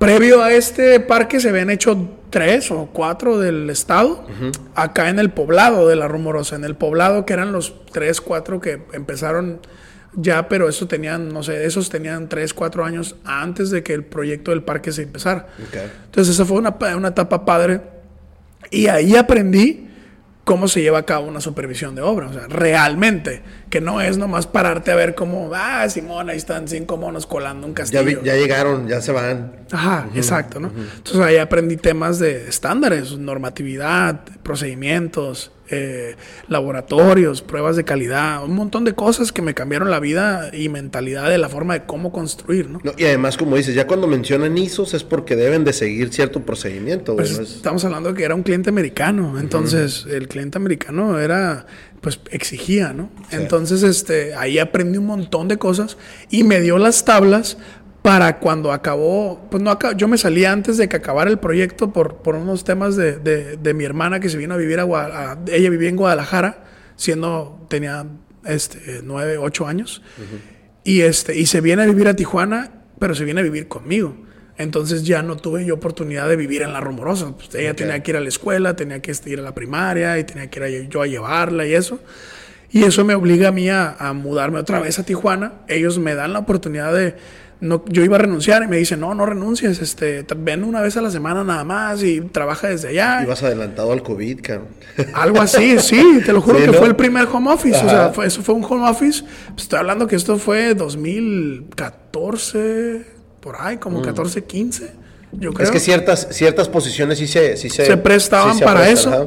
Previo 0.00 0.42
a 0.42 0.50
este 0.50 0.98
parque 0.98 1.40
se 1.40 1.50
habían 1.50 1.68
hecho 1.68 2.08
tres 2.30 2.70
o 2.70 2.88
cuatro 2.90 3.38
del 3.38 3.68
estado, 3.68 4.24
acá 4.74 5.10
en 5.10 5.18
el 5.18 5.30
poblado 5.30 5.86
de 5.86 5.94
la 5.94 6.08
Rumorosa, 6.08 6.56
en 6.56 6.64
el 6.64 6.74
poblado 6.74 7.26
que 7.26 7.34
eran 7.34 7.52
los 7.52 7.84
tres, 7.92 8.22
cuatro 8.22 8.62
que 8.62 8.80
empezaron 8.94 9.60
ya, 10.14 10.48
pero 10.48 10.70
eso 10.70 10.88
tenían, 10.88 11.28
no 11.28 11.42
sé, 11.42 11.66
esos 11.66 11.90
tenían 11.90 12.30
tres, 12.30 12.54
cuatro 12.54 12.82
años 12.82 13.16
antes 13.26 13.68
de 13.68 13.82
que 13.82 13.92
el 13.92 14.02
proyecto 14.02 14.52
del 14.52 14.62
parque 14.62 14.90
se 14.90 15.02
empezara. 15.02 15.48
Entonces 16.06 16.34
esa 16.34 16.46
fue 16.46 16.56
una, 16.56 16.78
una 16.96 17.08
etapa 17.08 17.44
padre 17.44 17.82
y 18.70 18.86
ahí 18.86 19.16
aprendí 19.16 19.86
cómo 20.44 20.66
se 20.66 20.80
lleva 20.80 21.00
a 21.00 21.04
cabo 21.04 21.26
una 21.26 21.42
supervisión 21.42 21.94
de 21.94 22.00
obra, 22.00 22.28
o 22.28 22.32
sea, 22.32 22.46
realmente, 22.48 23.42
que 23.70 23.80
no 23.80 24.00
es 24.00 24.18
nomás 24.18 24.46
pararte 24.48 24.90
a 24.90 24.96
ver 24.96 25.14
cómo, 25.14 25.50
ah, 25.54 25.88
Simón, 25.88 26.28
ahí 26.28 26.36
están 26.36 26.66
cinco 26.68 26.96
monos 26.96 27.24
colando 27.26 27.66
un 27.66 27.72
Ya, 27.72 27.76
castillo. 27.76 28.04
vi- 28.04 28.18
ya 28.24 28.34
llegaron, 28.34 28.88
ya 28.88 29.00
se 29.00 29.12
van. 29.12 29.52
Ajá, 29.70 30.08
exacto, 30.14 30.58
¿no? 30.60 30.72
Entonces 30.96 31.22
ahí 31.22 31.36
aprendí 31.38 31.76
temas 31.76 32.18
de 32.18 32.48
estándares, 32.48 33.16
normatividad, 33.16 34.20
procedimientos, 34.42 35.52
eh, 35.72 36.16
laboratorios, 36.48 37.42
pruebas 37.42 37.76
de 37.76 37.84
calidad, 37.84 38.42
un 38.44 38.54
montón 38.56 38.84
de 38.84 38.92
cosas 38.94 39.30
que 39.30 39.40
me 39.40 39.54
cambiaron 39.54 39.88
la 39.88 40.00
vida 40.00 40.50
y 40.52 40.68
mentalidad 40.68 41.28
de 41.30 41.38
la 41.38 41.48
forma 41.48 41.74
de 41.74 41.84
cómo 41.84 42.10
construir, 42.10 42.68
¿no? 42.68 42.80
No, 42.82 42.92
y 42.96 43.04
además, 43.04 43.36
como 43.36 43.54
dices, 43.56 43.76
ya 43.76 43.86
cuando 43.86 44.08
mencionan 44.08 44.58
ISOs 44.58 44.94
es 44.94 45.04
porque 45.04 45.36
deben 45.36 45.62
de 45.64 45.72
seguir 45.72 46.12
cierto 46.12 46.40
procedimiento. 46.44 47.14
Pues 47.14 47.30
es- 47.38 47.54
estamos 47.56 47.84
hablando 47.84 48.08
de 48.10 48.16
que 48.18 48.24
era 48.24 48.34
un 48.34 48.42
cliente 48.42 48.68
americano, 48.70 49.38
entonces 49.38 50.06
el 50.10 50.26
cliente 50.26 50.58
americano 50.58 51.20
era, 51.20 51.66
pues 52.00 52.20
exigía, 52.30 52.92
¿no? 52.92 53.10
Entonces, 53.42 53.82
este, 53.82 54.34
ahí 54.34 54.58
aprendí 54.58 54.98
un 54.98 55.06
montón 55.06 55.48
de 55.48 55.58
cosas 55.58 55.96
y 56.30 56.44
me 56.44 56.60
dio 56.60 56.78
las 56.78 57.04
tablas 57.04 57.58
para 58.02 58.38
cuando 58.38 58.72
acabó, 58.72 59.46
pues 59.50 59.62
no 59.62 59.70
acá, 59.70 59.92
yo 59.94 60.08
me 60.08 60.16
salí 60.16 60.46
antes 60.46 60.78
de 60.78 60.88
que 60.88 60.96
acabara 60.96 61.30
el 61.30 61.38
proyecto 61.38 61.92
por, 61.92 62.16
por 62.22 62.34
unos 62.36 62.64
temas 62.64 62.96
de, 62.96 63.18
de- 63.18 63.58
de 63.58 63.74
mi 63.74 63.84
hermana 63.84 64.20
que 64.20 64.30
se 64.30 64.38
vino 64.38 64.54
a 64.54 64.56
vivir 64.56 64.80
a, 64.80 64.84
Gua- 64.86 65.10
a- 65.12 65.38
ella 65.52 65.68
vivía 65.68 65.90
en 65.90 65.96
Guadalajara, 65.96 66.64
siendo, 66.96 67.66
tenía, 67.68 68.06
este, 68.46 69.00
nueve, 69.04 69.36
ocho 69.36 69.66
años, 69.66 70.00
y 70.82 71.02
este, 71.02 71.38
y 71.38 71.44
se 71.44 71.60
viene 71.60 71.82
a 71.82 71.86
vivir 71.86 72.08
a 72.08 72.16
Tijuana, 72.16 72.70
pero 72.98 73.14
se 73.14 73.24
viene 73.26 73.40
a 73.40 73.44
vivir 73.44 73.68
conmigo. 73.68 74.16
Entonces 74.60 75.04
ya 75.04 75.22
no 75.22 75.36
tuve 75.36 75.64
yo 75.64 75.74
oportunidad 75.74 76.28
de 76.28 76.36
vivir 76.36 76.62
en 76.62 76.72
La 76.72 76.80
Rumorosa. 76.80 77.32
Pues 77.36 77.54
ella 77.54 77.74
tenía 77.74 78.02
que 78.02 78.10
ir 78.10 78.16
a 78.16 78.20
la 78.20 78.28
escuela, 78.28 78.74
tenía 78.76 79.00
que 79.00 79.12
ir 79.26 79.38
a 79.38 79.42
la 79.42 79.54
primaria 79.54 80.18
y 80.18 80.24
tenía 80.24 80.48
que 80.50 80.58
ir 80.58 80.64
a- 80.64 80.88
yo 80.88 81.02
a 81.02 81.06
llevarla 81.06 81.66
y 81.66 81.74
eso. 81.74 82.00
Y 82.70 82.84
eso 82.84 83.04
me 83.04 83.14
obliga 83.14 83.48
a 83.48 83.52
mí 83.52 83.68
a, 83.68 83.96
a 83.98 84.12
mudarme 84.12 84.58
otra 84.60 84.80
vez 84.80 84.98
a 84.98 85.04
Tijuana. 85.04 85.52
Ellos 85.66 85.98
me 85.98 86.14
dan 86.14 86.32
la 86.32 86.38
oportunidad 86.40 86.94
de... 86.94 87.16
No, 87.62 87.84
yo 87.88 88.02
iba 88.04 88.16
a 88.16 88.20
renunciar 88.20 88.62
y 88.62 88.68
me 88.68 88.78
dicen, 88.78 89.00
no, 89.00 89.14
no 89.14 89.26
renuncies, 89.26 89.82
este, 89.82 90.24
ven 90.34 90.64
una 90.64 90.80
vez 90.80 90.96
a 90.96 91.02
la 91.02 91.10
semana 91.10 91.44
nada 91.44 91.62
más 91.62 92.02
y 92.02 92.22
trabaja 92.22 92.68
desde 92.68 92.88
allá. 92.88 93.22
Ibas 93.22 93.42
adelantado 93.42 93.92
al 93.92 94.02
COVID, 94.02 94.40
cabrón. 94.40 94.68
Algo 95.14 95.42
así, 95.42 95.78
sí, 95.78 96.22
te 96.24 96.32
lo 96.32 96.40
juro 96.40 96.56
Sí, 96.58 96.64
que 96.64 96.70
¿no? 96.70 96.78
fue 96.78 96.88
el 96.88 96.96
primer 96.96 97.26
home 97.30 97.50
office. 97.52 97.76
O 97.84 97.88
sea, 97.90 98.08
fue- 98.14 98.26
eso 98.28 98.40
fue 98.42 98.54
un 98.54 98.64
home 98.64 98.88
office. 98.88 99.22
Pues 99.48 99.64
estoy 99.64 99.78
hablando 99.78 100.06
que 100.06 100.16
esto 100.16 100.38
fue 100.38 100.74
2014, 100.74 103.04
por 103.40 103.56
ahí, 103.58 103.76
como 103.78 104.02
14, 104.02 104.44
15. 104.44 104.90
Yo 105.32 105.52
creo. 105.52 105.60
Mm. 105.64 105.68
Es 105.68 105.70
que 105.70 105.80
ciertas, 105.80 106.28
ciertas 106.30 106.68
posiciones 106.68 107.18
sí 107.18 107.26
se, 107.26 107.56
sí 107.56 107.70
se, 107.70 107.86
se 107.86 107.96
prestaban 107.96 108.52
sí 108.54 108.58
se 108.60 108.64
para 108.64 108.88
eso. 108.88 109.08
ajá. 109.10 109.26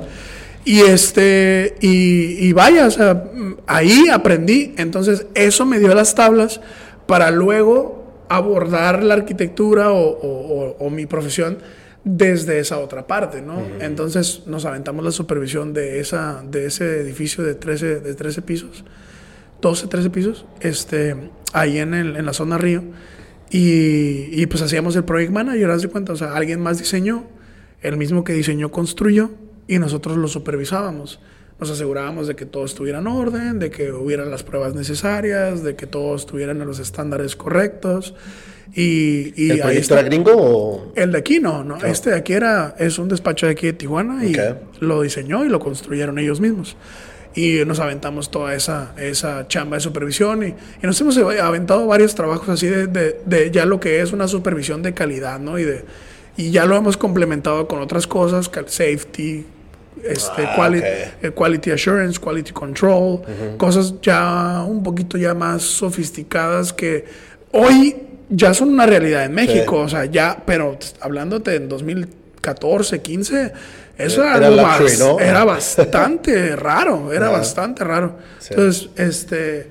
Y 0.65 0.79
este, 0.81 1.75
y, 1.81 2.47
y 2.47 2.53
vaya, 2.53 2.87
o 2.87 2.91
sea, 2.91 3.13
mm, 3.13 3.55
ahí 3.67 4.05
aprendí. 4.11 4.73
Entonces, 4.77 5.25
eso 5.35 5.65
me 5.65 5.79
dio 5.79 5.93
las 5.93 6.15
tablas 6.15 6.61
para 7.05 7.31
luego 7.31 8.23
abordar 8.29 9.03
la 9.03 9.13
arquitectura 9.15 9.91
o, 9.91 9.99
o- 10.09 10.63
o- 10.69 10.77
o 10.79 10.89
mi 10.89 11.05
profesión 11.05 11.57
desde 12.05 12.59
esa 12.59 12.79
otra 12.79 13.07
parte, 13.07 13.41
¿no? 13.41 13.61
Entonces 13.79 14.43
nos 14.45 14.65
aventamos 14.65 15.05
la 15.05 15.11
supervisión 15.11 15.73
de, 15.73 15.99
esa, 15.99 16.43
de 16.49 16.65
ese 16.65 16.99
edificio 17.01 17.43
de 17.43 17.55
13, 17.55 17.99
de 18.01 18.13
13 18.13 18.41
pisos, 18.41 18.83
12, 19.61 19.87
13 19.87 20.09
pisos, 20.09 20.45
este, 20.61 21.15
ahí 21.53 21.77
en, 21.79 21.93
el- 21.93 22.15
en 22.17 22.25
la 22.25 22.33
zona 22.33 22.57
Río. 22.57 22.83
Y, 23.53 24.29
y 24.31 24.47
pues 24.47 24.63
hacíamos 24.63 24.95
el 24.95 25.03
project 25.03 25.31
manager, 25.31 25.69
haz 25.69 25.83
de 25.83 25.87
cuenta, 25.87 26.11
o 26.11 26.15
sea, 26.15 26.33
alguien 26.35 26.59
más 26.59 26.79
diseñó, 26.79 27.25
el 27.83 27.97
mismo 27.97 28.23
que 28.23 28.33
diseñó 28.33 28.71
construyó 28.71 29.29
y 29.67 29.77
nosotros 29.77 30.17
lo 30.17 30.27
supervisábamos. 30.27 31.19
Nos 31.59 31.69
asegurábamos 31.69 32.27
de 32.27 32.35
que 32.35 32.47
todo 32.47 32.65
estuviera 32.65 32.97
en 32.97 33.05
orden, 33.05 33.59
de 33.59 33.69
que 33.69 33.91
hubieran 33.91 34.31
las 34.31 34.41
pruebas 34.41 34.73
necesarias, 34.73 35.63
de 35.63 35.75
que 35.75 35.85
todo 35.85 36.15
estuviera 36.15 36.51
en 36.51 36.59
los 36.65 36.79
estándares 36.79 37.35
correctos. 37.35 38.15
Y, 38.73 39.33
y 39.35 39.45
¿El 39.45 39.51
ahí 39.51 39.61
proyecto 39.61 39.81
está. 39.81 39.99
era 39.99 40.09
gringo 40.09 40.31
o...? 40.35 40.93
El 40.95 41.11
de 41.11 41.19
aquí 41.19 41.39
no, 41.39 41.63
no. 41.63 41.77
Este 41.77 42.09
de 42.09 42.15
aquí 42.15 42.33
era, 42.33 42.75
es 42.79 42.97
un 42.97 43.07
despacho 43.07 43.45
de 43.45 43.51
aquí 43.51 43.67
de 43.67 43.73
Tijuana 43.73 44.25
y 44.25 44.35
lo 44.79 45.01
diseñó 45.03 45.45
y 45.45 45.49
lo 45.49 45.59
construyeron 45.59 46.17
ellos 46.17 46.41
mismos. 46.41 46.75
Y 47.35 47.65
nos 47.65 47.79
aventamos 47.79 48.29
toda 48.29 48.53
esa, 48.53 48.93
esa 48.97 49.47
chamba 49.47 49.77
de 49.77 49.81
supervisión 49.81 50.43
y, 50.43 50.47
y 50.47 50.55
nos 50.85 50.99
hemos 51.01 51.17
aventado 51.17 51.87
varios 51.87 52.13
trabajos 52.13 52.47
así 52.49 52.67
de, 52.67 52.85
de- 52.87 53.19
de 53.25 53.49
ya 53.51 53.65
lo 53.65 53.79
que 53.79 54.01
es 54.01 54.11
una 54.13 54.27
supervisión 54.27 54.83
de 54.83 54.93
calidad, 54.93 55.39
¿no? 55.39 55.57
Y, 55.57 55.63
de, 55.63 55.83
y 56.37 56.51
ya 56.51 56.65
lo 56.65 56.75
hemos 56.75 56.95
complementado 56.97 57.67
con 57.67 57.79
otras 57.81 58.05
cosas, 58.05 58.51
safety, 58.67 59.45
este, 60.03 60.43
Ah, 60.45 60.53
quali- 60.55 60.81
eh, 61.23 61.31
quality 61.31 61.71
assurance, 61.71 62.19
quality 62.19 62.51
control, 62.51 63.21
cosas 63.57 63.95
ya 64.01 64.63
un 64.67 64.83
poquito 64.83 65.17
ya 65.17 65.33
más 65.33 65.61
sofisticadas 65.63 66.71
que 66.73 67.05
hoy 67.51 67.95
ya 68.29 68.53
son 68.53 68.69
una 68.69 68.85
realidad 68.85 69.25
en 69.25 69.33
México, 69.33 69.77
o 69.79 69.89
sea, 69.89 70.05
ya, 70.05 70.41
pero 70.45 70.77
hablándote 71.01 71.55
en 71.55 71.67
2014, 72.43 73.01
15, 73.01 73.53
eso 73.97 74.23
era, 74.23 74.37
Era 74.37 74.47
algo 74.47 74.61
luxury, 74.61 74.89
bas- 74.89 74.99
¿no? 74.99 75.19
era 75.19 75.43
bastante 75.45 76.55
raro, 76.55 77.13
era 77.13 77.27
Ajá. 77.27 77.37
bastante 77.37 77.83
raro. 77.83 78.17
Sí. 78.39 78.49
Entonces, 78.51 78.89
este, 78.97 79.69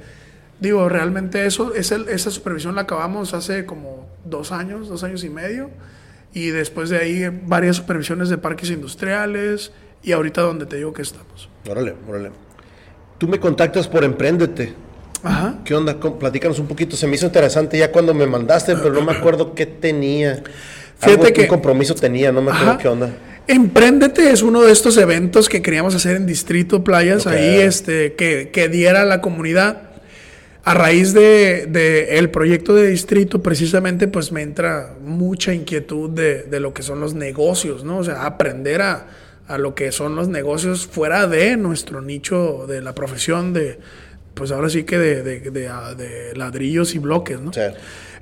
digo, 0.60 0.88
realmente 0.88 1.44
eso, 1.46 1.74
esa, 1.74 1.96
esa 2.08 2.30
supervisión 2.30 2.74
la 2.74 2.82
acabamos 2.82 3.34
hace 3.34 3.66
como 3.66 4.08
dos 4.24 4.52
años, 4.52 4.88
dos 4.88 5.02
años 5.04 5.22
y 5.24 5.28
medio, 5.30 5.70
y 6.32 6.48
después 6.48 6.88
de 6.88 6.98
ahí 6.98 7.40
varias 7.44 7.76
supervisiones 7.76 8.28
de 8.30 8.38
parques 8.38 8.70
industriales, 8.70 9.72
y 10.02 10.12
ahorita 10.12 10.40
donde 10.40 10.66
te 10.66 10.76
digo 10.76 10.92
que 10.92 11.02
estamos. 11.02 11.48
Órale, 11.68 11.94
órale. 12.08 12.30
Tú 13.18 13.28
me 13.28 13.38
contactas 13.38 13.86
por 13.86 14.02
Emprendete. 14.02 14.74
Ajá. 15.22 15.54
¿Qué 15.64 15.74
onda? 15.76 15.96
Platícanos 16.00 16.58
un 16.58 16.66
poquito. 16.66 16.96
Se 16.96 17.06
me 17.06 17.14
hizo 17.14 17.26
interesante 17.26 17.78
ya 17.78 17.92
cuando 17.92 18.12
me 18.12 18.26
mandaste, 18.26 18.74
pero 18.74 18.92
no 18.92 19.02
me 19.02 19.12
acuerdo 19.12 19.54
qué 19.54 19.66
tenía. 19.66 20.42
Fíjate 21.02 21.22
Algo, 21.22 21.32
que- 21.34 21.42
Un 21.42 21.46
compromiso 21.48 21.94
tenía, 21.94 22.32
no 22.32 22.40
me 22.42 22.50
acuerdo 22.50 22.70
Ajá. 22.72 22.78
qué 22.78 22.88
onda. 22.88 23.10
Emprendete 23.48 24.30
es 24.30 24.42
uno 24.42 24.62
de 24.62 24.72
estos 24.72 24.96
eventos 24.96 25.48
que 25.48 25.62
queríamos 25.62 25.94
hacer 25.94 26.16
en 26.16 26.26
Distrito 26.26 26.84
Playas, 26.84 27.26
ahí 27.26 27.56
este, 27.56 28.14
que, 28.14 28.50
que 28.52 28.68
diera 28.68 29.02
a 29.02 29.04
la 29.04 29.20
comunidad. 29.20 29.90
A 30.64 30.74
raíz 30.74 31.12
de, 31.12 31.66
de 31.68 32.18
el 32.18 32.30
proyecto 32.30 32.72
de 32.72 32.86
distrito, 32.86 33.42
precisamente, 33.42 34.06
pues 34.06 34.30
me 34.30 34.42
entra 34.42 34.94
mucha 35.04 35.52
inquietud 35.52 36.08
de, 36.10 36.44
de 36.44 36.60
lo 36.60 36.72
que 36.72 36.84
son 36.84 37.00
los 37.00 37.14
negocios, 37.14 37.82
¿no? 37.82 37.98
O 37.98 38.04
sea, 38.04 38.24
aprender 38.26 38.80
a, 38.80 39.08
a 39.48 39.58
lo 39.58 39.74
que 39.74 39.90
son 39.90 40.14
los 40.14 40.28
negocios 40.28 40.86
fuera 40.86 41.26
de 41.26 41.56
nuestro 41.56 42.00
nicho 42.00 42.66
de 42.68 42.80
la 42.80 42.94
profesión 42.94 43.52
de, 43.52 43.80
pues 44.34 44.52
ahora 44.52 44.70
sí 44.70 44.84
que 44.84 44.98
de, 44.98 45.22
de- 45.24 45.40
de- 45.50 45.68
de 45.96 46.36
ladrillos 46.36 46.94
y 46.94 47.00
bloques, 47.00 47.40
¿no? 47.40 47.52
Sí. 47.52 47.60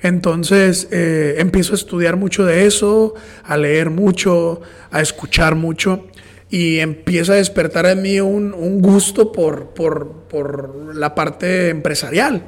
Entonces 0.02 0.88
eh, 0.90 1.34
empiezo 1.38 1.72
a 1.72 1.76
estudiar 1.76 2.16
mucho 2.16 2.44
de 2.46 2.66
eso, 2.66 3.14
a 3.44 3.56
leer 3.56 3.90
mucho, 3.90 4.60
a 4.90 5.00
escuchar 5.00 5.54
mucho 5.54 6.06
y 6.48 6.78
empieza 6.78 7.34
a 7.34 7.36
despertar 7.36 7.86
en 7.86 8.02
mí 8.02 8.18
un, 8.20 8.80
gusto 8.80 9.30
por, 9.30 9.68
por- 9.74 10.10
por 10.30 10.94
la 10.96 11.14
parte 11.14 11.68
empresarial, 11.68 12.42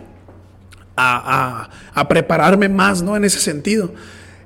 a, 0.96 1.68
a- 1.94 2.00
a 2.00 2.08
prepararme 2.08 2.68
más 2.68 3.02
¿no? 3.02 3.16
en 3.16 3.24
ese 3.24 3.38
sentido. 3.40 3.92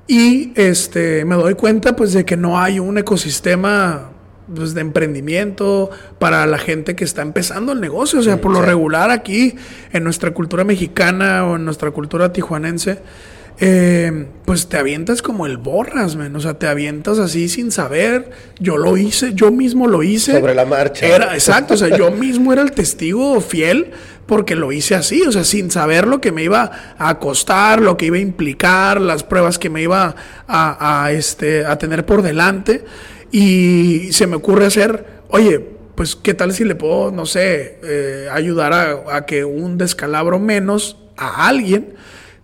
Y 0.05 0.53
este, 0.55 1.25
me 1.25 1.35
doy 1.35 1.53
cuenta 1.55 1.95
pues 1.95 2.13
de 2.13 2.23
que 2.25 2.37
no 2.37 2.59
hay 2.59 2.79
un 2.79 2.97
ecosistema 2.97 4.11
pues, 4.53 4.73
de 4.73 4.81
emprendimiento 4.81 5.89
para 6.19 6.45
la 6.45 6.57
gente 6.57 6.95
que 6.95 7.03
está 7.03 7.21
empezando 7.21 7.71
el 7.71 7.81
negocio. 7.81 8.19
O 8.19 8.23
sea, 8.23 8.41
por 8.41 8.51
lo 8.51 8.59
sí. 8.59 8.65
regular 8.65 9.11
aquí, 9.11 9.55
en 9.93 10.03
nuestra 10.03 10.31
cultura 10.31 10.63
mexicana 10.63 11.45
o 11.45 11.55
en 11.55 11.65
nuestra 11.65 11.91
cultura 11.91 12.31
tijuanense, 12.31 12.99
eh, 13.59 14.27
pues 14.45 14.67
te 14.67 14.77
avientas 14.77 15.21
como 15.21 15.47
el 15.47 15.57
borras, 15.57 16.15
men. 16.15 16.35
O 16.35 16.39
sea, 16.39 16.55
te 16.55 16.67
avientas 16.67 17.17
así 17.17 17.49
sin 17.49 17.71
saber. 17.71 18.29
Yo 18.59 18.77
lo 18.77 18.97
hice, 18.97 19.33
yo 19.33 19.51
mismo 19.51 19.87
lo 19.87 20.03
hice. 20.03 20.33
Sobre 20.33 20.53
la 20.53 20.65
marcha. 20.65 21.05
Era, 21.07 21.33
exacto, 21.33 21.73
o 21.73 21.77
sea, 21.77 21.95
yo 21.95 22.11
mismo 22.11 22.53
era 22.53 22.61
el 22.61 22.71
testigo 22.71 23.41
fiel 23.41 23.91
porque 24.27 24.55
lo 24.55 24.71
hice 24.71 24.93
así, 24.93 25.23
o 25.23 25.31
sea, 25.31 25.45
sin 25.45 25.71
saber 25.71 26.05
lo 26.05 26.19
que 26.21 26.31
me 26.31 26.43
iba 26.43 26.95
a 26.97 27.17
costar, 27.17 27.81
lo 27.81 27.97
que 27.97 28.07
iba 28.07 28.17
a 28.17 28.19
implicar, 28.19 28.99
las 29.01 29.23
pruebas 29.23 29.57
que 29.57 29.69
me 29.69 29.81
iba 29.81 30.15
a, 30.47 31.09
este, 31.11 31.65
a 31.65 31.77
tener 31.77 32.05
por 32.05 32.21
delante. 32.21 32.83
Y 33.31 34.11
se 34.11 34.27
me 34.27 34.35
ocurre 34.35 34.65
hacer, 34.65 35.05
oye, 35.29 35.59
pues 35.95 36.15
qué 36.15 36.33
tal 36.33 36.53
si 36.53 36.63
le 36.63 36.75
puedo, 36.75 37.11
no 37.11 37.25
sé, 37.25 37.79
eh, 37.83 38.27
ayudar 38.31 38.73
a, 38.73 39.17
a 39.17 39.25
que 39.25 39.43
un 39.45 39.77
descalabro 39.77 40.39
menos 40.39 40.97
a 41.17 41.47
alguien 41.47 41.95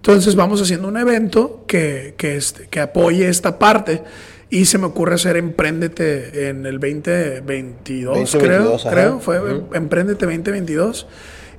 entonces 0.03 0.35
vamos 0.35 0.61
haciendo 0.61 0.89
un 0.89 0.97
evento 0.97 1.63
que, 1.65 2.13
que, 2.17 2.35
este, 2.35 2.67
que 2.67 2.81
apoye 2.81 3.29
esta 3.29 3.57
parte. 3.57 4.03
Y 4.49 4.65
se 4.65 4.77
me 4.77 4.87
ocurre 4.87 5.15
hacer 5.15 5.37
Emprendete 5.37 6.49
en 6.49 6.65
el 6.65 6.77
2022, 6.77 8.35
creo. 8.35 8.77
creo 8.77 9.19
fue 9.21 9.39
Emprendete 9.73 10.25
2022. 10.25 11.07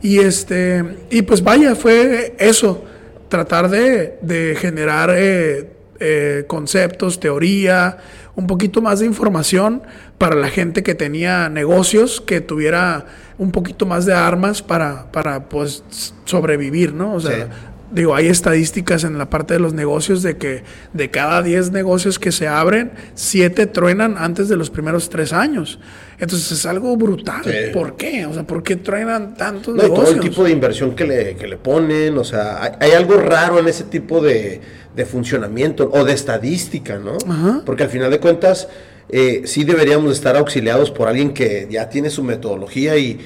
Y, 0.03 0.19
este, 0.19 0.85
y 1.09 1.23
pues 1.23 1.43
vaya, 1.43 1.75
fue 1.75 2.35
eso. 2.39 2.85
Tratar 3.31 3.71
de, 3.71 4.19
de 4.21 4.57
generar 4.57 5.11
eh, 5.17 5.71
eh, 6.01 6.45
conceptos, 6.47 7.21
teoría, 7.21 7.99
un 8.37 8.47
poquito 8.47 8.83
más 8.83 9.01
de 9.01 9.07
información 9.07 9.83
para 10.19 10.35
la 10.35 10.49
gente 10.49 10.83
que 10.83 10.95
tenía 10.95 11.49
negocios, 11.49 12.21
que 12.21 12.41
tuviera 12.41 13.07
un 13.39 13.51
poquito 13.51 13.87
más 13.87 14.07
de 14.07 14.15
armas 14.15 14.63
para, 14.63 15.11
para 15.13 15.49
pues 15.49 15.85
sobrevivir, 16.25 16.95
¿no? 16.95 17.15
O 17.15 17.21
sea, 17.21 17.49
digo, 17.95 18.15
hay 18.15 18.27
estadísticas 18.27 19.05
en 19.05 19.17
la 19.19 19.31
parte 19.31 19.55
de 19.55 19.61
los 19.61 19.73
negocios 19.73 20.23
de 20.23 20.37
que 20.37 20.65
de 20.93 21.11
cada 21.11 21.43
10 21.43 21.71
negocios 21.71 22.19
que 22.19 22.33
se 22.33 22.49
abren, 22.49 22.93
7 23.15 23.67
truenan 23.67 24.17
antes 24.19 24.49
de 24.49 24.57
los 24.57 24.69
primeros 24.71 25.09
3 25.09 25.33
años. 25.33 25.79
Entonces 26.19 26.51
es 26.51 26.67
algo 26.67 26.97
brutal. 26.97 27.43
¿Por 27.73 27.97
qué? 27.97 28.27
O 28.27 28.35
sea, 28.35 28.43
¿por 28.43 28.63
qué 28.63 28.77
truenan 28.77 29.35
tantos 29.35 29.75
negocios? 29.77 30.05
todo 30.07 30.15
el 30.15 30.21
tipo 30.21 30.45
de 30.45 30.51
inversión 30.51 30.95
que 30.95 31.05
le, 31.05 31.37
que 31.37 31.47
le 31.47 31.57
ponen, 31.57 32.19
o 32.19 32.25
sea, 32.25 32.77
hay, 32.81 32.93
algo 32.93 33.17
raro 33.17 33.59
en 33.59 33.69
ese 33.69 33.85
tipo 33.85 34.21
de, 34.21 34.61
de, 34.95 35.07
funcionamiento 35.07 35.91
o 35.93 36.05
de 36.05 36.13
estadística, 36.13 36.99
¿no? 36.99 37.19
Porque 37.65 37.85
al 37.85 37.91
final 37.91 38.11
de 38.11 38.19
cuentas, 38.19 38.69
eh, 39.09 39.43
sí 39.45 39.65
deberíamos 39.65 40.13
estar 40.13 40.37
auxiliados 40.37 40.91
por 40.91 41.09
alguien 41.09 41.33
que 41.33 41.69
ya 41.71 41.89
tiene 41.89 42.11
su 42.11 42.23
metodología 42.23 42.97
y... 42.97 43.21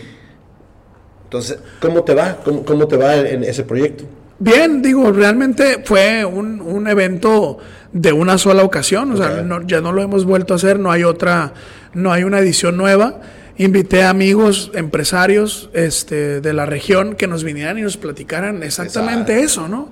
Entonces, 1.24 1.58
¿cómo 1.80 2.04
te 2.04 2.14
va? 2.14 2.38
¿Cómo, 2.42 2.64
cómo 2.64 2.88
te 2.88 2.96
va 2.96 3.16
en 3.16 3.44
ese 3.44 3.62
proyecto? 3.62 4.04
Bien, 4.40 4.82
digo, 4.82 5.10
realmente 5.10 5.82
fue 5.84 6.24
un, 6.24 6.60
un 6.60 6.86
evento 6.86 7.58
de 7.92 8.12
una 8.12 8.38
sola 8.38 8.62
ocasión, 8.62 9.10
o 9.12 9.16
sea, 9.16 9.44
ya 9.66 9.80
no 9.80 9.92
lo 9.92 10.02
hemos 10.02 10.24
vuelto 10.24 10.54
a 10.54 10.56
hacer, 10.56 10.78
no 10.78 10.92
hay 10.92 11.02
otra, 11.04 11.54
no 11.94 12.12
hay 12.12 12.22
una 12.22 12.38
edición 12.38 12.76
nueva. 12.76 13.20
Invité 13.56 14.04
a 14.04 14.10
amigos, 14.10 14.70
empresarios 14.74 15.70
este, 15.72 16.40
de 16.40 16.52
la 16.52 16.66
región 16.66 17.16
que 17.16 17.26
nos 17.26 17.42
vinieran 17.42 17.78
y 17.78 17.82
nos 17.82 17.96
platicaran 17.96 18.62
exactamente 18.62 19.40
eso, 19.40 19.66
¿no? 19.66 19.90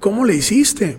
¿Cómo 0.00 0.24
le 0.24 0.34
hiciste? 0.34 0.96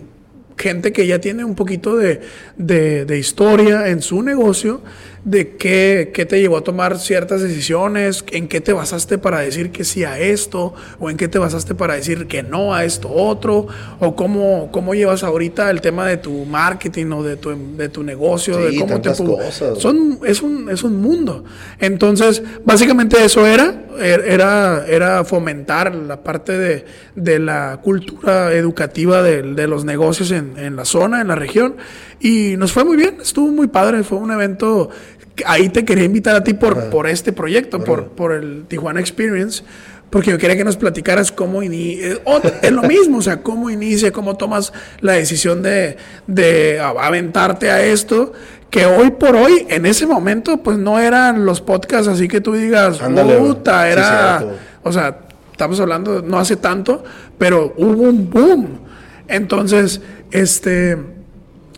Gente 0.56 0.92
que 0.92 1.08
ya 1.08 1.18
tiene 1.18 1.44
un 1.44 1.56
poquito 1.56 1.96
de, 1.96 2.20
de, 2.56 3.04
de 3.04 3.18
historia 3.18 3.88
en 3.88 4.00
su 4.00 4.22
negocio 4.22 4.82
de 5.24 5.56
qué, 5.56 6.10
qué, 6.12 6.26
te 6.26 6.40
llevó 6.40 6.58
a 6.58 6.60
tomar 6.60 6.98
ciertas 6.98 7.40
decisiones, 7.40 8.24
en 8.30 8.46
qué 8.46 8.60
te 8.60 8.74
basaste 8.74 9.16
para 9.16 9.40
decir 9.40 9.70
que 9.70 9.84
sí 9.84 10.04
a 10.04 10.18
esto, 10.18 10.74
o 10.98 11.08
en 11.08 11.16
qué 11.16 11.28
te 11.28 11.38
basaste 11.38 11.74
para 11.74 11.94
decir 11.94 12.26
que 12.26 12.42
no 12.42 12.74
a 12.74 12.84
esto 12.84 13.10
otro, 13.10 13.66
o 14.00 14.14
cómo, 14.14 14.70
cómo 14.70 14.94
llevas 14.94 15.24
ahorita 15.24 15.70
el 15.70 15.80
tema 15.80 16.06
de 16.06 16.18
tu 16.18 16.44
marketing 16.44 17.06
o 17.12 17.22
de 17.22 17.36
tu, 17.36 17.56
de 17.76 17.88
tu 17.88 18.02
negocio, 18.02 18.58
de 18.58 18.78
cómo 18.78 19.00
te 19.00 19.14
cosas. 19.14 19.78
Son, 19.78 20.18
es, 20.26 20.42
un, 20.42 20.68
es 20.68 20.82
un 20.84 21.00
mundo. 21.00 21.44
Entonces, 21.78 22.42
básicamente 22.64 23.24
eso 23.24 23.46
era, 23.46 23.86
er, 23.98 24.24
era, 24.26 24.84
era 24.86 25.24
fomentar 25.24 25.94
la 25.94 26.22
parte 26.22 26.52
de, 26.58 26.84
de 27.14 27.38
la 27.38 27.80
cultura 27.82 28.52
educativa 28.52 29.22
de, 29.22 29.42
de 29.42 29.66
los 29.66 29.86
negocios 29.86 30.30
en, 30.32 30.58
en 30.58 30.76
la 30.76 30.84
zona, 30.84 31.22
en 31.22 31.28
la 31.28 31.34
región, 31.34 31.76
y 32.20 32.56
nos 32.56 32.72
fue 32.72 32.84
muy 32.84 32.96
bien, 32.96 33.18
estuvo 33.20 33.50
muy 33.50 33.66
padre, 33.66 34.02
fue 34.02 34.18
un 34.18 34.30
evento 34.30 34.90
ahí 35.46 35.68
te 35.68 35.84
quería 35.84 36.04
invitar 36.04 36.36
a 36.36 36.44
ti 36.44 36.54
por, 36.54 36.90
por 36.90 37.06
este 37.06 37.32
proyecto, 37.32 37.82
por, 37.82 38.08
por 38.08 38.32
el 38.32 38.66
Tijuana 38.68 39.00
Experience, 39.00 39.64
porque 40.10 40.30
yo 40.30 40.38
quería 40.38 40.56
que 40.56 40.64
nos 40.64 40.76
platicaras 40.76 41.32
cómo 41.32 41.62
inicia, 41.62 42.12
eh, 42.12 42.20
es 42.62 42.70
lo 42.70 42.82
mismo, 42.82 43.18
o 43.18 43.22
sea, 43.22 43.42
cómo 43.42 43.70
inicia, 43.70 44.12
cómo 44.12 44.36
tomas 44.36 44.72
la 45.00 45.14
decisión 45.14 45.62
de, 45.62 45.96
de 46.26 46.78
aventarte 46.80 47.70
a 47.70 47.82
esto, 47.84 48.32
que 48.70 48.86
hoy 48.86 49.10
por 49.10 49.34
hoy, 49.34 49.66
en 49.68 49.86
ese 49.86 50.06
momento, 50.06 50.58
pues 50.58 50.78
no 50.78 51.00
eran 51.00 51.44
los 51.44 51.60
podcasts 51.60 52.08
así 52.08 52.28
que 52.28 52.40
tú 52.40 52.54
digas, 52.54 52.98
puta, 52.98 53.88
era, 53.90 54.44
o 54.82 54.92
sea, 54.92 55.18
estamos 55.50 55.80
hablando, 55.80 56.22
no 56.22 56.38
hace 56.38 56.56
tanto, 56.56 57.02
pero 57.38 57.74
hubo 57.76 58.02
un 58.02 58.30
boom. 58.30 58.80
Entonces, 59.26 60.00
este, 60.30 60.98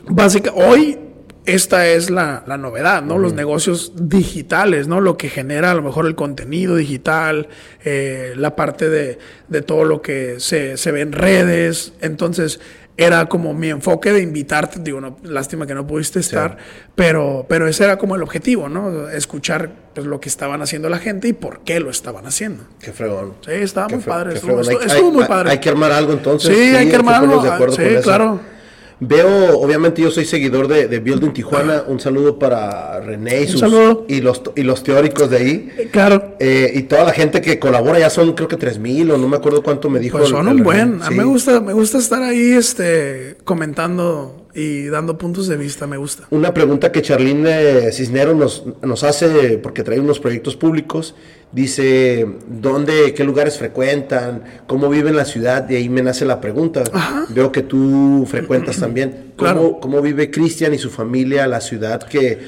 básicamente, 0.09 0.63
hoy 0.67 0.99
esta 1.47 1.87
es 1.87 2.11
la, 2.11 2.43
novedad, 2.59 3.03
¿no? 3.03 3.19
Los 3.19 3.33
negocios 3.33 3.93
digitales, 3.95 4.89
¿no? 4.89 5.01
Lo 5.01 5.17
que 5.17 5.29
genera 5.29 5.71
a 5.71 5.75
lo 5.75 5.83
mejor 5.83 6.07
el 6.07 6.17
contenido 6.17 6.75
digital, 6.75 7.49
eh, 7.85 8.35
la 8.37 8.57
parte 8.57 8.91
de, 8.91 9.19
todo 9.63 9.85
lo 9.85 10.03
que 10.03 10.41
se, 10.41 10.77
ve 10.91 11.01
en 11.01 11.13
redes. 11.13 11.93
Entonces, 12.01 12.61
era 12.97 13.27
como 13.27 13.55
mi 13.55 13.69
enfoque 13.69 14.13
de 14.13 14.23
invitarte, 14.23 14.81
digo, 14.81 15.01
no, 15.01 15.19
lástima 15.23 15.67
que 15.67 15.75
no 15.75 15.87
pudiste 15.87 16.19
estar, 16.19 16.57
pero, 16.95 17.47
pero 17.49 17.69
ese 17.69 17.85
era 17.85 17.97
como 17.97 18.17
el 18.17 18.23
objetivo, 18.23 18.69
¿no? 18.69 19.09
Escuchar 19.09 19.71
pues, 19.95 20.07
lo 20.07 20.19
que 20.19 20.29
estaban 20.29 20.63
haciendo 20.63 20.89
la 20.89 20.99
gente 20.99 21.29
y 21.29 21.33
por 21.33 21.61
qué 21.61 21.79
lo 21.79 21.91
estaban 21.91 22.27
haciendo. 22.27 22.65
Qué 22.81 22.93
fregón. 22.93 23.35
Sí, 23.45 23.53
estaba 23.53 23.89
muy 23.89 24.01
padre. 24.01 24.35
Estuvo, 24.35 25.13
muy 25.13 25.25
padre. 25.27 25.51
Hay 25.51 25.61
que 25.61 25.69
armar 25.69 25.93
algo 25.93 26.13
entonces. 26.13 26.57
Sí, 26.57 26.75
hay 26.75 26.89
que 26.89 26.97
armar 26.97 27.23
algo. 27.23 27.73
Sí, 27.73 27.83
claro. 28.03 28.56
Veo, 28.99 29.59
obviamente 29.59 30.01
yo 30.01 30.11
soy 30.11 30.25
seguidor 30.25 30.69
de, 30.69 30.89
de 30.89 31.01
Building 31.01 31.33
Tijuana. 31.33 31.85
Un 31.87 32.01
saludo 32.01 32.39
para 32.39 32.99
René 33.01 33.43
y, 33.43 33.49
sus, 33.49 33.63
y, 34.09 34.21
los, 34.23 34.43
y 34.55 34.63
los 34.63 34.83
teóricos 34.83 35.29
de 35.29 35.37
ahí. 35.37 35.89
Claro. 35.93 36.37
Eh, 36.41 36.73
y 36.75 36.83
toda 36.85 37.05
la 37.05 37.13
gente 37.13 37.43
que 37.43 37.59
colabora, 37.59 37.99
ya 37.99 38.09
son 38.09 38.33
creo 38.33 38.49
que 38.49 38.57
3000 38.57 39.11
o 39.11 39.19
no 39.19 39.29
me 39.29 39.37
acuerdo 39.37 39.63
cuánto 39.63 39.91
me 39.91 40.01
dijo. 40.01 40.17
Pues 40.17 40.31
son 40.31 40.49
un 40.49 40.63
buen. 40.63 41.03
A 41.03 41.11
mí 41.11 41.17
me 41.17 41.25
gusta, 41.25 41.61
me 41.61 41.75
gusta 41.75 41.99
estar 41.99 42.23
ahí 42.23 42.53
este, 42.53 43.37
comentando 43.45 44.46
y 44.57 44.87
dando 44.87 45.19
puntos 45.19 45.49
de 45.49 45.57
vista, 45.59 45.87
me 45.87 45.99
gusta. 45.99 46.27
Una 46.31 46.55
pregunta 46.55 46.91
que 46.91 47.03
Charlene 47.03 47.93
Cisneros 47.93 48.35
nos, 48.35 48.65
nos 48.83 49.05
hace, 49.05 49.59
porque 49.59 49.83
trae 49.83 50.01
unos 50.01 50.19
proyectos 50.19 50.57
públicos, 50.57 51.15
dice, 51.53 52.27
¿dónde, 52.49 53.13
qué 53.13 53.23
lugares 53.23 53.59
frecuentan? 53.59 54.45
¿Cómo 54.67 54.89
viven 54.89 55.15
la 55.15 55.27
ciudad? 55.27 55.69
Y 55.69 55.77
ahí 55.77 55.91
me 55.91 56.01
nace 56.01 56.25
la 56.25 56.41
pregunta. 56.41 56.85
Veo 57.29 57.53
que 57.53 57.63
tú 57.63 58.27
frecuentas 58.27 58.77
también. 58.81 59.35
¿Cómo, 59.37 59.79
¿Cómo 59.79 60.01
vive 60.01 60.31
Cristian 60.31 60.73
y 60.73 60.79
su 60.79 60.89
familia 60.89 61.47
la 61.47 61.61
ciudad 61.61 62.03
que, 62.03 62.39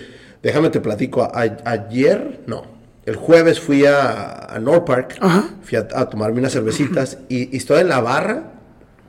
déjame 0.43 0.71
te 0.71 0.81
platico, 0.81 1.31
ayer, 1.35 2.41
no, 2.47 2.65
el 3.05 3.17
jueves 3.17 3.61
fui 3.61 3.85
a, 3.85 4.47
a 4.47 4.59
North 4.59 4.87
Park, 4.87 5.19
fui 5.63 5.77
a, 5.77 5.87
tomarme 6.09 6.41
unas 6.41 6.55
cervecitas 6.55 7.19
y, 7.29 7.55
y 7.55 7.59
estoy 7.59 7.83
en 7.83 7.91
la 7.91 8.01
barra 8.01 8.58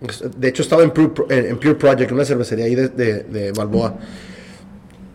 de 0.01 0.47
hecho, 0.47 0.61
estaba 0.61 0.83
en 0.83 0.91
Pure, 0.91 1.75
Project, 1.75 2.11
una 2.11 2.23
cervecería 2.23 2.65
ahí 2.65 2.75
de, 2.75 3.51
Balboa. 3.55 3.95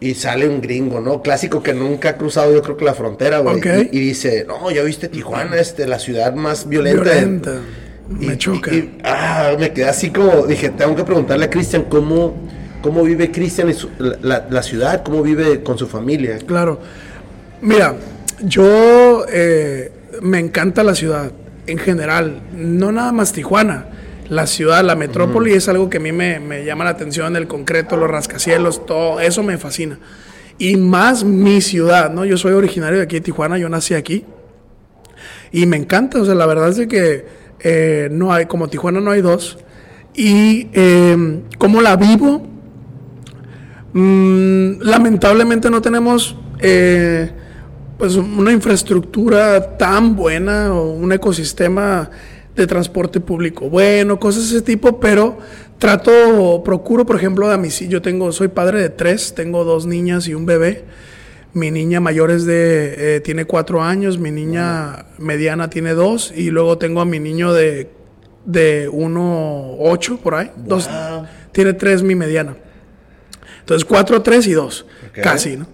Y 0.01 0.15
sale 0.15 0.47
un 0.47 0.61
gringo, 0.61 1.01
¿no? 1.01 1.23
Clásico 1.23 1.63
que 1.63 1.73
nunca 1.73 2.11
ha 2.11 2.17
cruzado, 2.19 2.53
yo 2.53 2.61
creo 2.61 2.77
que 2.77 2.85
la 2.85 2.93
frontera, 2.93 3.39
güey. 3.39 3.61
Y, 3.91 4.01
dice, 4.01 4.45
no, 4.47 4.71
ya 4.71 4.83
viste 4.83 5.09
Tijuana, 5.09 5.57
este, 5.57 5.87
la 5.87 5.99
ciudad 5.99 6.35
más 6.35 6.69
violenta. 6.69 7.11
violenta. 7.11 7.61
me 8.11 8.37
choca. 8.37 8.71
ah, 9.05 9.55
me 9.59 9.73
quedé 9.73 9.87
así 9.87 10.11
como, 10.11 10.47
dije, 10.47 10.69
tengo 10.71 10.95
que 10.95 11.05
preguntarle 11.05 11.47
a 11.47 11.51
Cristian 11.51 11.85
cómo, 11.85 12.35
cómo 12.83 13.03
vive 13.03 13.31
Cristian 13.31 13.73
la, 14.21 14.47
la, 14.51 14.63
ciudad, 14.63 15.03
cómo 15.03 15.23
vive 15.23 15.63
con 15.63 15.79
su 15.79 15.87
familia. 15.87 16.37
Claro. 16.47 16.79
Mira, 17.63 17.97
yo 18.43 19.25
eh, 19.33 19.91
me 20.21 20.39
encanta 20.39 20.85
la 20.85 20.95
ciudad 20.95 21.33
en 21.67 21.79
general, 21.79 22.43
no 22.55 22.93
nada 22.93 23.13
más 23.13 23.33
Tijuana 23.33 23.87
la 24.29 24.47
ciudad, 24.47 24.83
la 24.85 24.97
metrópoli 24.97 25.53
es 25.53 25.69
algo 25.69 25.91
que 25.91 25.99
a 25.99 26.01
mí 26.01 26.13
me, 26.13 26.65
llama 26.65 26.85
la 26.85 26.91
atención, 26.91 27.37
el 27.37 27.47
concreto, 27.47 27.97
los 27.97 28.11
rascacielos, 28.11 28.87
todo 28.87 29.21
eso 29.21 29.43
me 29.43 29.59
fascina. 29.59 29.99
Y 30.59 30.77
más 30.77 31.25
mi 31.25 31.61
ciudad, 31.61 32.13
¿no? 32.13 32.25
Yo 32.25 32.39
soy 32.39 32.53
originario 32.53 32.99
de 32.99 33.05
aquí 33.05 33.17
de 33.17 33.23
Tijuana, 33.23 33.59
yo 33.59 33.69
nací 33.69 33.95
aquí. 33.95 34.25
Y 35.53 35.67
me 35.67 35.77
encanta, 35.77 36.21
o 36.21 36.25
sea, 36.25 36.35
la 36.35 36.47
verdad 36.47 36.69
es 36.71 36.87
que 36.87 37.27
eh, 37.61 38.09
no 38.11 38.33
hay, 38.33 38.47
como 38.47 38.69
Tijuana 38.69 39.01
no 39.01 39.11
hay 39.11 39.21
dos. 39.21 39.59
Y 40.15 40.69
eh, 40.73 41.43
como 41.59 41.81
la 41.81 41.97
vivo, 41.97 42.47
mm, 43.93 44.81
lamentablemente 44.81 45.71
no 45.71 45.83
tenemos 45.83 46.37
eh, 46.61 47.31
pues 47.99 48.17
una 48.17 48.53
infraestructura 48.53 49.77
tan 49.77 50.17
buena 50.17 50.73
o 50.73 50.93
un 50.93 51.13
ecosistema 51.13 52.11
de 52.57 52.67
transporte 52.67 53.21
público 53.21 53.69
bueno, 53.69 54.21
cosas 54.21 54.51
de 54.51 54.57
ese 54.57 54.65
tipo, 54.65 55.01
pero 55.01 55.39
trato, 55.79 56.63
procuro, 56.65 57.05
por 57.05 57.17
ejemplo, 57.17 57.51
a 57.51 57.57
mis, 57.57 57.81
yo 57.81 58.01
tengo, 58.01 58.33
soy 58.33 58.49
padre 58.49 58.81
de 58.81 58.91
tres, 58.91 59.35
tengo 59.35 59.65
dos 59.65 59.87
niñas 59.87 60.29
y 60.29 60.35
un 60.35 60.47
bebé. 60.47 60.85
Mi 61.53 61.71
niña 61.71 62.01
mayor 62.01 62.33
es 62.33 62.47
de, 62.47 63.17
eh, 63.17 63.21
tiene 63.21 63.45
cuatro 63.45 63.81
años, 63.81 64.19
mi 64.19 64.33
niña 64.33 65.07
mediana 65.19 65.71
tiene 65.71 65.93
dos, 65.95 66.33
y 66.35 66.51
luego 66.51 66.79
tengo 66.79 67.01
a 67.01 67.05
mi 67.05 67.21
niño 67.21 67.53
de, 67.53 67.91
de 68.45 68.89
uno 68.89 69.77
ocho, 69.79 70.19
por 70.19 70.35
ahí. 70.35 70.51
Dos, 70.57 70.91
tiene 71.53 71.75
tres 71.75 72.03
mi 72.03 72.17
mediana. 72.17 72.57
Entonces, 73.61 73.85
cuatro, 73.85 74.21
tres 74.21 74.47
y 74.49 74.53
dos, 74.53 74.85
casi, 75.23 75.57
¿no? 75.57 75.67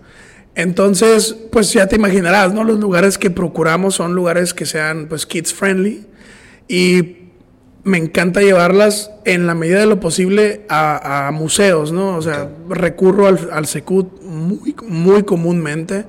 Entonces, 0.55 1.35
pues 1.51 1.73
ya 1.73 1.87
te 1.87 1.97
imaginarás, 1.97 2.53
¿no? 2.53 2.63
Los 2.63 2.79
lugares 2.79 3.17
que 3.17 3.31
procuramos 3.31 3.95
son 3.95 4.15
lugares 4.15 4.53
que 4.53 4.67
sean, 4.67 5.07
pues, 5.09 5.25
kids 5.25 5.55
friendly. 5.55 6.07
Y 6.71 7.17
me 7.83 7.99
encanta 7.99 8.43
llevarlas 8.43 9.11
en 9.25 9.49
la 9.49 9.57
medida 9.57 9.81
de 9.81 9.87
lo 9.87 9.99
posible 9.99 10.65
a, 10.69 11.29
museos, 11.33 11.91
¿no? 11.91 12.17
O 12.17 12.23
sea, 12.23 12.49
recurro 12.69 13.27
al, 13.27 13.49
al 13.53 13.67
Secut 13.67 14.23
muy, 14.23 14.77
muy 14.87 15.25
comúnmente. 15.25 16.05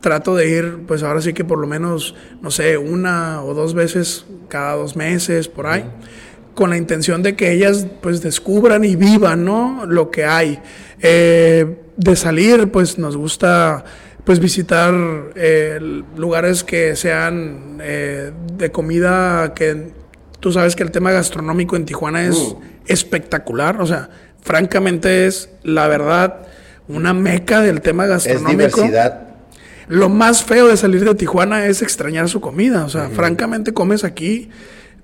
Trato 0.00 0.34
de 0.34 0.48
ir, 0.50 0.78
pues 0.88 1.04
ahora 1.04 1.22
sí 1.22 1.32
que 1.32 1.44
por 1.44 1.60
lo 1.60 1.68
menos, 1.68 2.16
no 2.42 2.50
sé, 2.50 2.76
una 2.76 3.44
o 3.44 3.54
dos 3.54 3.72
veces 3.74 4.26
cada 4.48 4.74
dos 4.74 4.96
meses, 4.96 5.46
por 5.46 5.68
ahí, 5.68 5.84
con 6.54 6.70
la 6.70 6.76
intención 6.76 7.22
de 7.22 7.36
que 7.36 7.52
ellas, 7.52 7.86
pues, 8.00 8.20
descubran 8.20 8.84
y 8.84 8.96
vivan, 8.96 9.44
¿no? 9.44 9.86
Lo 9.86 10.10
que 10.10 10.24
hay. 10.24 10.58
Eh, 11.00 11.82
de 11.96 12.16
salir, 12.16 12.72
pues, 12.72 12.98
nos 12.98 13.16
gusta 13.16 13.84
pues 14.24 14.38
visitar 14.38 14.94
eh, 15.34 15.78
lugares 16.16 16.62
que 16.62 16.94
sean 16.94 17.78
eh, 17.82 18.32
de 18.56 18.70
comida 18.70 19.54
que 19.54 19.92
Tú 20.40 20.52
sabes 20.52 20.74
que 20.74 20.82
el 20.82 20.90
tema 20.90 21.12
gastronómico 21.12 21.76
en 21.76 21.84
Tijuana 21.84 22.24
es 22.24 22.36
uh. 22.36 22.60
espectacular. 22.86 23.80
O 23.80 23.86
sea, 23.86 24.10
francamente 24.40 25.26
es, 25.26 25.50
la 25.62 25.86
verdad, 25.86 26.46
una 26.88 27.12
meca 27.12 27.60
del 27.60 27.80
tema 27.80 28.06
gastronómico. 28.06 28.62
Es 28.62 28.74
diversidad. 28.74 29.20
Lo 29.88 30.08
más 30.08 30.44
feo 30.44 30.68
de 30.68 30.76
salir 30.76 31.04
de 31.04 31.14
Tijuana 31.14 31.66
es 31.66 31.82
extrañar 31.82 32.28
su 32.28 32.40
comida. 32.40 32.84
O 32.84 32.88
sea, 32.88 33.08
francamente 33.08 33.72
comes 33.74 34.04
aquí 34.04 34.48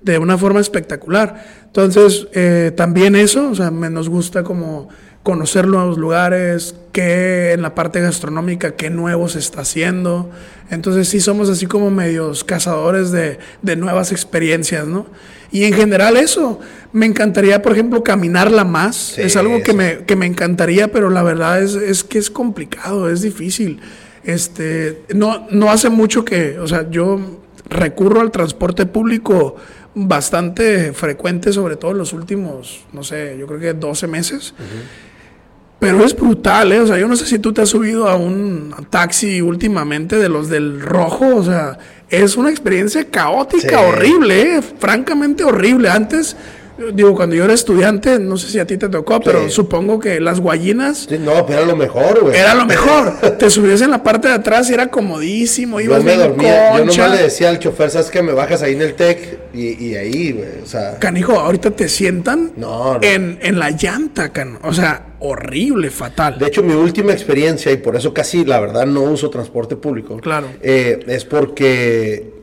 de 0.01 0.17
una 0.17 0.37
forma 0.37 0.59
espectacular. 0.59 1.43
Entonces, 1.65 2.27
eh, 2.33 2.71
también 2.75 3.15
eso, 3.15 3.49
o 3.49 3.55
sea, 3.55 3.69
me 3.69 3.89
nos 3.89 4.09
gusta 4.09 4.43
como 4.43 4.89
conocer 5.27 5.67
nuevos 5.67 5.97
lugares, 5.97 6.73
qué 6.93 7.51
en 7.51 7.61
la 7.61 7.75
parte 7.75 7.99
gastronómica, 7.99 8.77
qué 8.77 8.89
nuevo 8.89 9.27
se 9.27 9.39
está 9.39 9.59
haciendo. 9.59 10.29
Entonces 10.69 11.09
sí 11.09 11.19
somos 11.19 11.49
así 11.49 11.65
como 11.65 11.91
medios 11.91 12.45
cazadores 12.45 13.11
de, 13.11 13.37
nuevas 13.75 14.13
experiencias, 14.13 14.87
¿no? 14.87 15.05
Y 15.51 15.65
en 15.65 15.73
general 15.73 16.15
eso, 16.15 16.61
me 16.93 17.05
encantaría, 17.05 17.61
por 17.61 17.73
ejemplo, 17.73 18.05
caminarla 18.05 18.63
más. 18.63 19.17
es 19.17 19.35
algo 19.35 19.61
que 19.63 19.73
me, 19.73 20.05
que 20.05 20.15
me, 20.15 20.25
encantaría, 20.25 20.93
pero 20.93 21.09
la 21.09 21.23
verdad 21.23 21.61
es, 21.61 21.75
es, 21.75 22.05
que 22.05 22.19
es 22.19 22.31
complicado, 22.31 23.09
es 23.09 23.21
difícil. 23.21 23.81
Este, 24.23 25.03
no, 25.13 25.45
no 25.51 25.69
hace 25.69 25.89
mucho 25.89 26.23
que, 26.23 26.57
o 26.57 26.67
sea, 26.69 26.89
yo 26.89 27.19
recurro 27.69 28.21
al 28.21 28.31
transporte 28.31 28.85
público 28.85 29.57
bastante 29.93 30.93
frecuente, 30.93 31.51
sobre 31.51 31.75
todo 31.75 31.91
en 31.91 31.97
los 31.97 32.13
últimos, 32.13 32.85
no 32.93 33.03
sé, 33.03 33.35
yo 33.37 33.45
creo 33.45 33.59
que 33.59 33.73
12 33.73 34.07
meses. 34.07 34.53
Pero 35.79 36.03
es 36.03 36.15
brutal, 36.15 36.71
¿eh? 36.71 36.79
O 36.79 36.87
sea, 36.87 36.97
yo 36.97 37.07
no 37.07 37.15
sé 37.15 37.25
si 37.25 37.37
tú 37.37 37.53
te 37.53 37.61
has 37.61 37.69
subido 37.69 38.07
a 38.07 38.15
un 38.15 38.73
taxi 38.89 39.41
últimamente 39.41 40.17
de 40.17 40.27
los 40.27 40.49
del 40.49 40.81
rojo, 40.81 41.35
o 41.35 41.43
sea, 41.43 41.77
es 42.09 42.35
una 42.35 42.49
experiencia 42.49 43.05
caótica, 43.05 43.81
horrible, 43.81 44.57
¿eh? 44.57 44.61
Francamente 44.79 45.43
horrible. 45.43 45.89
Antes 45.89 46.35
Digo, 46.93 47.15
cuando 47.15 47.35
yo 47.35 47.43
era 47.43 47.53
estudiante, 47.53 48.19
no 48.19 48.37
sé 48.37 48.49
si 48.49 48.59
a 48.59 48.67
ti 48.67 48.77
te 48.77 48.87
tocó, 48.87 49.19
pero 49.19 49.49
supongo 49.49 49.99
que 49.99 50.19
las 50.19 50.39
guayinas. 50.39 51.09
no, 51.09 51.43
pero 51.45 51.59
era 51.59 51.67
lo 51.67 51.75
mejor, 51.75 52.21
güey. 52.21 52.37
Era 52.37 52.53
lo 52.53 52.67
mejor. 52.67 53.13
te 53.39 53.49
subías 53.49 53.81
en 53.81 53.89
la 53.89 54.03
parte 54.03 54.27
de 54.27 54.35
atrás 54.35 54.69
y 54.69 54.75
era 54.75 54.87
comodísimo. 54.87 55.79
Ibas 55.79 55.99
yo 55.99 56.05
me 56.05 56.15
dormía. 56.15 56.77
Yo 56.77 56.85
nomás 56.85 57.11
le 57.11 57.23
decía 57.23 57.49
al 57.49 57.57
chofer, 57.57 57.89
¿sabes 57.89 58.11
qué? 58.11 58.21
Me 58.21 58.33
bajas 58.33 58.61
ahí 58.61 58.73
en 58.73 58.83
el 58.83 58.93
tech 58.93 59.39
y, 59.57 59.95
ahí, 59.95 60.31
güey. 60.31 60.61
O 60.63 60.65
sea. 60.65 60.99
Canijo, 60.99 61.39
ahorita 61.39 61.71
te 61.71 61.89
sientan 61.89 62.53
En, 63.01 63.39
en 63.41 63.59
la 63.59 63.71
llanta, 63.71 64.31
can. 64.31 64.59
O 64.63 64.73
sea, 64.73 65.15
horrible, 65.19 65.89
fatal. 65.89 66.37
De 66.37 66.47
hecho, 66.47 66.63
mi 66.63 66.73
última 66.73 67.11
experiencia, 67.13 67.71
y 67.71 67.77
por 67.77 67.95
eso 67.95 68.13
casi, 68.13 68.45
la 68.45 68.59
verdad, 68.59 68.85
no 68.85 69.01
uso 69.01 69.29
transporte 69.29 69.75
público. 69.75 70.17
Claro. 70.17 70.47
Eh, 70.61 70.99
es 71.07 71.25
porque 71.25 72.33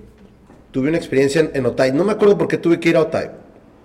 tuve 0.70 0.88
una 0.88 0.98
experiencia 0.98 1.40
en, 1.40 1.50
en 1.54 1.66
Otay. 1.66 1.92
No 1.92 2.04
me 2.04 2.12
acuerdo 2.12 2.36
por 2.36 2.48
qué 2.48 2.58
tuve 2.58 2.80
que 2.80 2.88
ir 2.88 2.96
a 2.96 3.02
Otay 3.02 3.30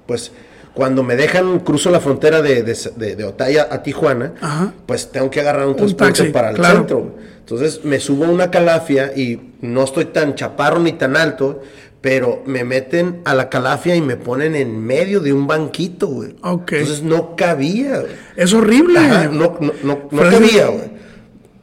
pues 0.10 0.32
cuando 0.74 1.04
me 1.04 1.16
dejan, 1.16 1.60
cruzo 1.60 1.92
la 1.92 2.00
frontera 2.00 2.42
de, 2.42 2.64
de, 2.64 3.16
de, 3.16 3.24
Otaya 3.24 3.68
a 3.70 3.84
Tijuana, 3.84 4.74
pues 4.88 5.12
tengo 5.12 5.30
que 5.30 5.40
agarrar 5.40 5.68
un, 5.68 5.76
transporte 5.76 6.26
para 6.32 6.50
el 6.50 6.58
centro. 6.58 7.16
Entonces 7.38 7.86
me 7.86 8.00
subo 8.00 8.26
a 8.26 8.30
una 8.30 8.50
calafia 8.50 9.12
y 9.16 9.54
no 9.62 9.84
estoy 9.84 10.06
tan 10.06 10.34
chaparro 10.34 10.80
ni 10.80 10.94
tan 10.94 11.16
alto, 11.16 11.62
pero 12.02 12.44
me 12.46 12.64
meten 12.64 13.22
a 13.26 13.34
la 13.34 13.50
calafia 13.50 13.96
y 13.96 14.02
me 14.02 14.16
ponen 14.16 14.56
en 14.56 14.80
medio 14.86 15.20
de 15.20 15.34
un 15.34 15.48
banquito, 15.48 16.08
güey. 16.08 16.36
Entonces 16.44 17.04
no 17.04 17.36
cabía. 17.36 18.04
Es 18.36 18.54
horrible. 18.54 19.00
no, 19.32 19.58
no, 19.60 19.74
no, 19.84 20.08
cabía, 20.10 20.68
güey. 20.68 21.00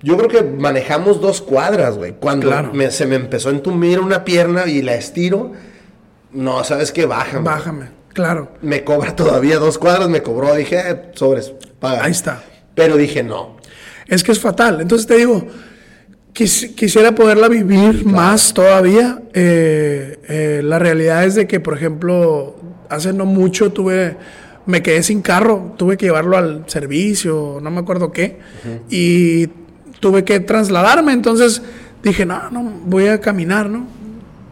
Yo 0.03 0.16
creo 0.18 0.28
que 0.28 0.43
manejamos 0.43 1.20
dos 1.20 1.41
cuadras, 1.41 1.97
güey. 1.97 2.14
Cuando 2.20 2.51
se 2.91 3.07
me 3.07 3.16
empezó 3.16 3.49
a 3.49 3.53
entumir 3.53 3.99
una 3.99 4.24
pierna 4.24 4.66
y 4.66 4.82
la 4.82 4.95
estiro, 4.95 5.53
no, 6.32 6.62
¿sabes 6.64 6.93
qué? 6.93 7.07
Bájame. 7.07 7.45
Bájame. 7.45 7.89
Claro. 8.12 8.53
Me 8.62 8.84
cobra 8.84 9.16
todavía 9.16 9.59
dos 9.59 9.78
cuadras, 9.78 10.09
me 10.09 10.22
cobró, 10.22 10.55
dije, 10.55 10.78
eh, 10.78 11.03
sobres, 11.14 11.53
paga. 11.80 12.05
Ahí 12.05 12.12
está. 12.12 12.43
Pero 12.74 12.97
dije, 12.97 13.22
no. 13.22 13.57
Es 14.07 14.22
que 14.22 14.32
es 14.32 14.41
fatal. 14.41 14.80
Entonces 14.80 15.07
te 15.07 15.16
digo, 15.16 15.47
quisiera 16.37 17.14
poderla 17.14 17.49
vivir 17.49 18.05
más 18.05 18.53
todavía. 18.53 19.22
Eh, 19.32 20.18
eh, 20.28 20.61
la 20.62 20.78
realidad 20.78 21.24
es 21.24 21.34
de 21.34 21.47
que, 21.47 21.61
por 21.61 21.74
ejemplo, 21.74 22.57
hace 22.91 23.14
no 23.14 23.24
mucho 23.24 23.72
tuve, 23.72 24.18
me 24.66 24.82
quedé 24.82 25.03
sin 25.03 25.22
carro, 25.22 25.74
tuve 25.78 25.97
que 25.97 26.07
llevarlo 26.07 26.37
al 26.37 26.64
servicio, 26.66 27.59
no 27.62 27.70
me 27.70 27.80
acuerdo 27.80 28.12
qué, 28.12 28.39
y 28.91 29.47
tuve 30.01 30.24
que 30.24 30.41
trasladarme. 30.41 31.12
Entonces 31.12 31.62
dije, 32.03 32.26
no, 32.26 32.51
no, 32.51 32.62
voy 32.84 33.07
a 33.07 33.18
caminar, 33.18 33.70
¿no? 33.70 33.87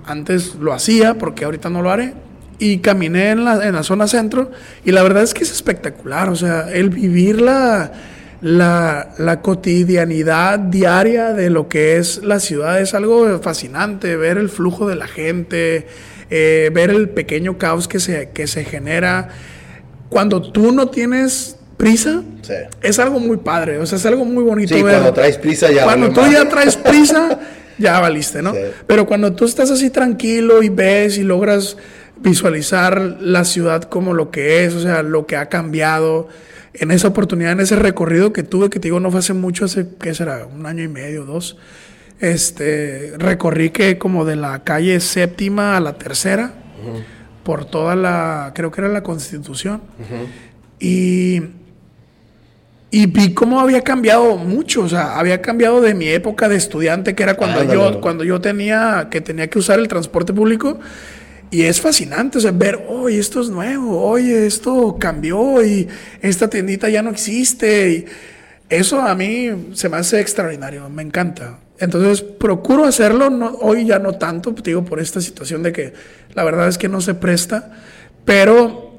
Antes 0.07 0.55
lo 0.55 0.73
hacía, 0.73 1.19
porque 1.19 1.45
ahorita 1.45 1.69
no 1.69 1.83
lo 1.83 1.91
haré 1.91 2.15
y 2.59 2.79
caminé 2.79 3.31
en 3.31 3.45
la, 3.45 3.67
en 3.67 3.75
la, 3.75 3.83
zona 3.83 4.07
centro 4.07 4.53
y 4.85 4.93
la 4.93 5.03
verdad 5.03 5.25
es 5.25 5.35
que 5.35 5.43
es 5.43 5.51
espectacular, 5.51 6.29
o 6.29 6.37
sea, 6.37 6.71
el 6.73 6.89
vivir 6.89 7.43
la, 8.45 9.15
la, 9.17 9.41
cotidianidad 9.41 10.59
diaria 10.59 11.33
de 11.33 11.49
lo 11.49 11.67
que 11.67 11.97
es 11.97 12.23
la 12.23 12.41
ciudad 12.41 12.79
es 12.79 12.93
algo 12.93 13.41
fascinante, 13.41 14.17
ver 14.17 14.37
el 14.37 14.51
flujo 14.51 14.87
de 14.87 14.97
la 14.97 15.09
gente, 15.09 15.87
eh, 16.29 16.71
ver 16.75 16.91
el 16.91 17.09
pequeño 17.09 17.57
caos 17.57 17.89
que 17.89 18.01
se, 18.01 18.29
que 18.35 18.47
se 18.47 18.65
genera. 18.65 19.31
Cuando 20.11 20.43
tú 20.43 20.73
no 20.73 20.91
tienes 20.91 21.57
prisa, 21.79 22.23
es 22.83 22.99
algo 22.99 23.19
muy 23.19 23.39
padre, 23.39 23.79
o 23.79 23.87
sea, 23.87 23.97
es 23.97 24.05
algo 24.05 24.27
muy 24.27 24.45
bonito. 24.45 24.75
Sí, 24.75 24.83
cuando 24.83 25.15
traes 25.15 25.39
prisa 25.39 25.73
ya. 25.73 25.85
Cuando 25.85 26.11
tú 26.11 26.21
ya 26.31 26.47
traes 26.47 26.77
prisa, 26.77 27.41
ya 27.79 27.99
valiste, 27.99 28.43
¿no? 28.43 28.53
Pero 28.87 29.07
cuando 29.07 29.33
tú 29.33 29.47
estás 29.47 29.71
así 29.71 29.89
tranquilo 29.89 30.63
y 30.63 30.69
ves 30.69 31.17
y 31.17 31.23
logras 31.23 31.79
visualizar 32.17 33.17
la 33.21 33.45
ciudad 33.45 33.85
como 33.85 34.13
lo 34.13 34.31
que 34.31 34.67
es, 34.67 34.75
o 34.75 34.83
sea, 34.83 35.03
lo 35.03 35.25
que 35.25 35.37
ha 35.37 35.49
cambiado. 35.49 36.29
En 36.75 36.91
esa 36.91 37.09
oportunidad, 37.09 37.53
en 37.53 37.61
ese 37.61 37.77
recorrido 37.77 38.33
que 38.33 38.43
tuve, 38.43 38.69
que 38.71 38.81
te 38.81 38.89
digo, 38.89 39.01
no 39.01 39.11
fue 39.11 39.21
hace 39.21 39.33
mucho, 39.33 39.65
hace, 39.65 39.87
¿qué 40.01 40.15
será? 40.15 40.47
Un 40.47 40.67
año 40.67 40.83
y 40.83 40.89
medio, 40.89 41.25
dos. 41.25 41.57
Este, 42.21 43.13
recorrí 43.19 43.71
que 43.71 43.99
como 43.99 44.25
de 44.25 44.37
la 44.37 44.65
calle 44.65 44.99
séptima 45.01 45.77
a 45.77 45.81
la 45.81 45.95
tercera, 45.95 46.55
por 47.43 47.65
toda 47.65 47.97
la, 47.97 48.53
creo 48.55 48.71
que 48.71 48.81
era 48.81 48.91
la 48.91 49.03
Constitución. 49.03 49.83
Y 50.81 51.43
y 52.95 53.07
vi 53.07 53.35
cómo 53.35 53.59
había 53.59 53.83
cambiado 53.83 54.37
mucho, 54.37 54.83
o 54.83 54.89
sea, 54.89 55.19
había 55.19 55.43
cambiado 55.43 55.81
de 55.81 55.95
mi 55.95 56.07
época 56.07 56.49
de 56.49 56.55
estudiante, 56.55 57.17
que 57.17 57.25
era 57.25 57.35
cuando 57.35 57.65
yo 57.65 58.01
cuando 58.01 58.23
yo 58.23 58.41
tenía 58.41 59.09
que 59.11 59.21
tenía 59.21 59.49
que 59.49 59.59
usar 59.59 59.81
el 59.81 59.89
transporte 59.89 60.33
público 60.33 60.79
y 61.55 61.63
es 61.63 61.81
fascinante, 61.81 62.39
o 62.39 62.41
sea, 62.41 62.51
ver, 62.51 62.85
oye, 62.89 63.17
esto 63.17 63.41
es 63.41 63.49
nuevo, 63.49 64.03
oye, 64.03 64.45
esto 64.45 64.97
cambió 64.99 65.65
y 65.65 65.87
esta 66.21 66.51
tiendita 66.51 66.89
ya 66.89 67.01
no 67.01 67.11
existe. 67.11 67.91
Y 67.93 68.05
eso 68.69 69.01
a 69.01 69.15
mí 69.15 69.69
se 69.73 69.89
me 69.89 69.99
hace 69.99 70.19
extraordinario, 70.19 70.91
me 70.91 71.05
encanta. 71.05 71.61
Entonces, 71.79 72.23
procuro 72.23 72.85
hacerlo, 72.87 73.31
no, 73.31 73.53
hoy 73.61 73.87
ya 73.87 74.01
no 74.01 74.15
tanto, 74.15 74.51
digo, 74.51 74.85
por 74.85 74.99
esta 74.99 75.21
situación 75.21 75.63
de 75.63 75.73
que 75.73 75.93
la 76.35 76.43
verdad 76.43 76.67
es 76.67 76.77
que 76.77 76.89
no 76.89 77.01
se 77.01 77.15
presta, 77.15 77.71
pero 78.25 78.93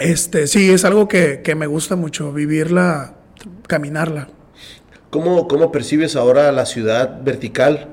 este, 0.00 0.48
sí, 0.48 0.72
es 0.72 0.84
algo 0.84 1.06
que, 1.06 1.42
que 1.42 1.54
me 1.54 1.68
gusta 1.68 1.94
mucho, 1.94 2.32
vivirla, 2.32 3.14
caminarla. 3.68 4.30
¿Cómo, 5.10 5.46
¿Cómo 5.46 5.70
percibes 5.70 6.16
ahora 6.16 6.50
la 6.50 6.66
ciudad 6.66 7.22
vertical? 7.22 7.86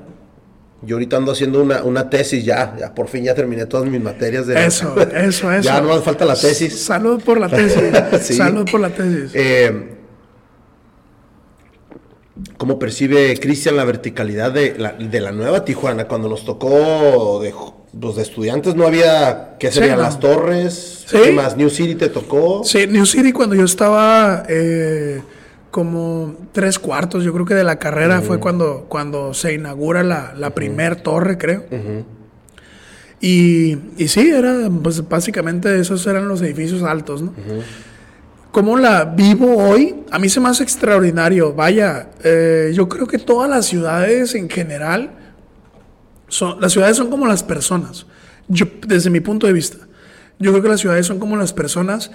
Yo 0.84 0.96
ahorita 0.96 1.16
ando 1.16 1.32
haciendo 1.32 1.62
una, 1.62 1.84
una 1.84 2.10
tesis 2.10 2.44
ya, 2.44 2.76
ya 2.78 2.92
por 2.92 3.06
fin 3.06 3.24
ya 3.24 3.34
terminé 3.34 3.66
todas 3.66 3.88
mis 3.88 4.00
materias 4.00 4.48
de... 4.48 4.66
Eso, 4.66 4.94
eso, 5.00 5.52
eso. 5.52 5.60
ya 5.60 5.80
no 5.80 5.92
hace 5.92 6.02
falta 6.02 6.24
la 6.24 6.34
tesis. 6.34 6.76
Salud 6.76 7.22
por 7.22 7.38
la 7.38 7.48
tesis. 7.48 7.82
sí. 8.22 8.34
Salud 8.34 8.68
por 8.68 8.80
la 8.80 8.90
tesis. 8.90 9.30
Eh, 9.34 9.96
¿Cómo 12.56 12.78
percibe 12.78 13.38
Cristian 13.38 13.76
la 13.76 13.84
verticalidad 13.84 14.50
de 14.50 14.76
la, 14.76 14.92
de 14.92 15.20
la, 15.20 15.30
nueva 15.30 15.64
Tijuana? 15.64 16.08
Cuando 16.08 16.28
nos 16.28 16.44
tocó 16.44 17.40
de, 17.40 17.54
los 18.00 18.16
de 18.16 18.22
estudiantes 18.22 18.74
no 18.74 18.86
había, 18.86 19.56
¿qué 19.60 19.70
serían? 19.70 19.90
Sí, 19.90 19.96
no. 19.96 20.02
Las 20.02 20.18
torres. 20.18 21.04
¿Sí? 21.06 21.16
¿Qué 21.22 21.32
más? 21.32 21.56
¿New 21.56 21.70
City 21.70 21.94
te 21.94 22.08
tocó? 22.08 22.64
Sí, 22.64 22.86
New 22.88 23.06
City 23.06 23.32
cuando 23.32 23.54
yo 23.54 23.64
estaba... 23.64 24.44
Eh, 24.48 25.22
como 25.72 26.36
tres 26.52 26.78
cuartos, 26.78 27.24
yo 27.24 27.32
creo 27.32 27.46
que 27.46 27.54
de 27.54 27.64
la 27.64 27.78
carrera 27.80 28.18
uh 28.18 28.22
-huh. 28.22 28.26
fue 28.26 28.38
cuando, 28.38 28.84
cuando 28.88 29.34
se 29.34 29.54
inaugura 29.54 30.04
la, 30.04 30.34
la 30.36 30.48
uh 30.48 30.50
-huh. 30.50 30.54
primer 30.54 30.96
torre, 30.96 31.38
creo. 31.38 31.64
Uh 31.70 31.74
-huh. 31.74 32.04
y, 33.20 33.78
y, 33.96 34.06
sí, 34.06 34.28
era, 34.30 34.70
pues 34.82 35.08
básicamente 35.08 35.80
esos 35.80 36.06
eran 36.06 36.28
los 36.28 36.42
edificios 36.42 36.82
altos, 36.82 37.22
¿no? 37.22 37.32
¿Cómo 38.52 38.76
la 38.76 39.06
vivo 39.06 39.56
hoy? 39.56 40.04
A 40.10 40.18
mí 40.18 40.28
se 40.28 40.38
me 40.38 40.50
hace 40.50 40.62
extraordinario. 40.62 41.54
Vaya, 41.54 42.10
eh, 42.22 42.70
yo 42.74 42.86
creo 42.86 43.06
que 43.06 43.18
todas 43.18 43.48
las 43.48 43.64
ciudades 43.64 44.34
en 44.34 44.50
general, 44.50 45.10
son, 46.28 46.60
las 46.60 46.72
ciudades 46.72 46.98
son 46.98 47.08
como 47.08 47.26
las 47.26 47.42
personas, 47.42 48.06
yo, 48.48 48.66
desde 48.86 49.08
mi 49.08 49.20
punto 49.20 49.46
de 49.46 49.54
vista. 49.54 49.78
Yo 50.38 50.50
creo 50.50 50.62
que 50.62 50.68
las 50.68 50.80
ciudades 50.80 51.06
son 51.06 51.18
como 51.18 51.36
las 51.36 51.54
personas 51.54 52.10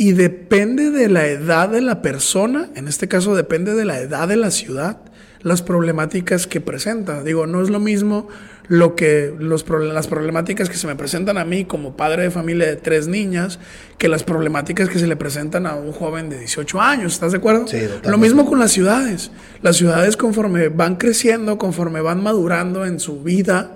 y 0.00 0.12
depende 0.12 0.90
de 0.92 1.08
la 1.08 1.26
edad 1.26 1.68
de 1.68 1.82
la 1.82 2.00
persona, 2.02 2.70
en 2.76 2.86
este 2.86 3.08
caso 3.08 3.34
depende 3.34 3.74
de 3.74 3.84
la 3.84 3.98
edad 3.98 4.28
de 4.28 4.36
la 4.36 4.52
ciudad, 4.52 4.98
las 5.42 5.60
problemáticas 5.60 6.46
que 6.46 6.60
presenta. 6.60 7.24
Digo, 7.24 7.48
no 7.48 7.60
es 7.62 7.68
lo 7.68 7.80
mismo 7.80 8.28
lo 8.68 8.94
que 8.94 9.34
los, 9.36 9.68
las 9.68 10.06
problemáticas 10.06 10.68
que 10.70 10.76
se 10.76 10.86
me 10.86 10.94
presentan 10.94 11.36
a 11.36 11.44
mí 11.44 11.64
como 11.64 11.96
padre 11.96 12.22
de 12.22 12.30
familia 12.30 12.68
de 12.68 12.76
tres 12.76 13.08
niñas 13.08 13.58
que 13.98 14.06
las 14.08 14.22
problemáticas 14.22 14.88
que 14.88 15.00
se 15.00 15.08
le 15.08 15.16
presentan 15.16 15.66
a 15.66 15.74
un 15.74 15.90
joven 15.90 16.30
de 16.30 16.38
18 16.38 16.80
años, 16.80 17.14
¿estás 17.14 17.32
de 17.32 17.38
acuerdo? 17.38 17.66
Sí. 17.66 17.80
Lo 18.04 18.18
mismo 18.18 18.46
con 18.46 18.60
las 18.60 18.70
ciudades. 18.70 19.32
Las 19.62 19.76
ciudades 19.76 20.16
conforme 20.16 20.68
van 20.68 20.94
creciendo, 20.94 21.58
conforme 21.58 22.02
van 22.02 22.22
madurando 22.22 22.86
en 22.86 23.00
su 23.00 23.20
vida, 23.24 23.74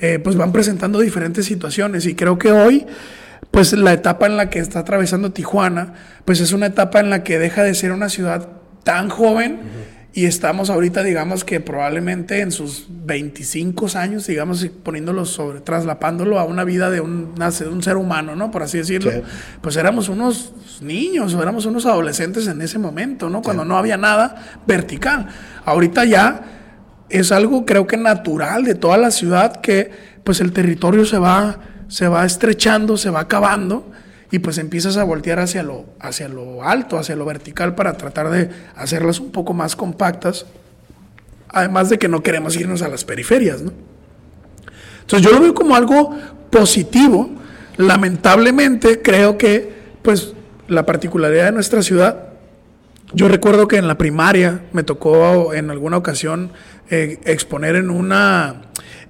eh, 0.00 0.20
pues 0.22 0.36
van 0.36 0.52
presentando 0.52 1.00
diferentes 1.00 1.46
situaciones 1.46 2.06
y 2.06 2.14
creo 2.14 2.38
que 2.38 2.52
hoy 2.52 2.86
pues 3.54 3.72
la 3.72 3.92
etapa 3.92 4.26
en 4.26 4.36
la 4.36 4.50
que 4.50 4.58
está 4.58 4.80
atravesando 4.80 5.30
Tijuana, 5.30 5.94
pues 6.24 6.40
es 6.40 6.52
una 6.52 6.66
etapa 6.66 6.98
en 6.98 7.08
la 7.08 7.22
que 7.22 7.38
deja 7.38 7.62
de 7.62 7.74
ser 7.74 7.92
una 7.92 8.08
ciudad 8.08 8.48
tan 8.82 9.08
joven 9.08 9.52
uh 9.52 9.56
-huh. 9.56 10.10
y 10.12 10.26
estamos 10.26 10.70
ahorita, 10.70 11.04
digamos 11.04 11.44
que 11.44 11.60
probablemente 11.60 12.40
en 12.40 12.50
sus 12.50 12.86
25 12.88 13.86
años, 13.94 14.26
digamos, 14.26 14.66
poniéndolo 14.82 15.24
sobre, 15.24 15.60
traslapándolo 15.60 16.40
a 16.40 16.44
una 16.44 16.64
vida 16.64 16.90
de 16.90 17.00
un, 17.00 17.36
de 17.36 17.68
un 17.68 17.82
ser 17.82 17.96
humano, 17.96 18.34
¿no? 18.34 18.50
Por 18.50 18.64
así 18.64 18.78
decirlo. 18.78 19.12
Sí. 19.12 19.22
Pues 19.60 19.76
éramos 19.76 20.08
unos 20.08 20.52
niños 20.80 21.32
o 21.32 21.40
éramos 21.40 21.64
unos 21.64 21.86
adolescentes 21.86 22.48
en 22.48 22.60
ese 22.60 22.80
momento, 22.80 23.30
¿no? 23.30 23.40
Cuando 23.40 23.62
sí. 23.62 23.68
no 23.68 23.78
había 23.78 23.96
nada 23.96 24.34
vertical. 24.66 25.28
Ahorita 25.64 26.04
ya 26.04 26.42
es 27.08 27.30
algo, 27.30 27.64
creo 27.64 27.86
que 27.86 27.96
natural 27.96 28.64
de 28.64 28.74
toda 28.74 28.98
la 28.98 29.12
ciudad 29.12 29.60
que 29.60 29.92
pues 30.24 30.40
el 30.40 30.52
territorio 30.52 31.04
se 31.04 31.18
va 31.18 31.60
se 31.88 32.08
va 32.08 32.24
estrechando, 32.24 32.96
se 32.96 33.10
va 33.10 33.20
acabando 33.20 33.90
y 34.30 34.40
pues 34.40 34.58
empiezas 34.58 34.96
a 34.96 35.04
voltear 35.04 35.38
hacia 35.38 35.62
lo, 35.62 35.84
hacia 36.00 36.28
lo 36.28 36.64
alto, 36.64 36.98
hacia 36.98 37.14
lo 37.14 37.24
vertical 37.24 37.74
para 37.74 37.96
tratar 37.96 38.30
de 38.30 38.50
hacerlas 38.74 39.20
un 39.20 39.30
poco 39.30 39.54
más 39.54 39.76
compactas. 39.76 40.46
Además 41.48 41.88
de 41.88 41.98
que 41.98 42.08
no 42.08 42.22
queremos 42.22 42.56
irnos 42.56 42.82
a 42.82 42.88
las 42.88 43.04
periferias, 43.04 43.62
¿no? 43.62 43.72
Entonces 45.02 45.24
yo 45.24 45.32
lo 45.32 45.40
veo 45.40 45.54
como 45.54 45.76
algo 45.76 46.16
positivo. 46.50 47.30
Lamentablemente 47.76 49.02
creo 49.02 49.38
que 49.38 49.72
pues 50.02 50.34
la 50.66 50.84
particularidad 50.84 51.44
de 51.44 51.52
nuestra 51.52 51.82
ciudad, 51.82 52.30
yo 53.12 53.28
recuerdo 53.28 53.68
que 53.68 53.76
en 53.76 53.86
la 53.86 53.98
primaria 53.98 54.62
me 54.72 54.82
tocó 54.82 55.54
en 55.54 55.70
alguna 55.70 55.96
ocasión 55.96 56.50
eh, 56.90 57.20
exponer 57.24 57.76
en 57.76 57.90
una 57.90 58.62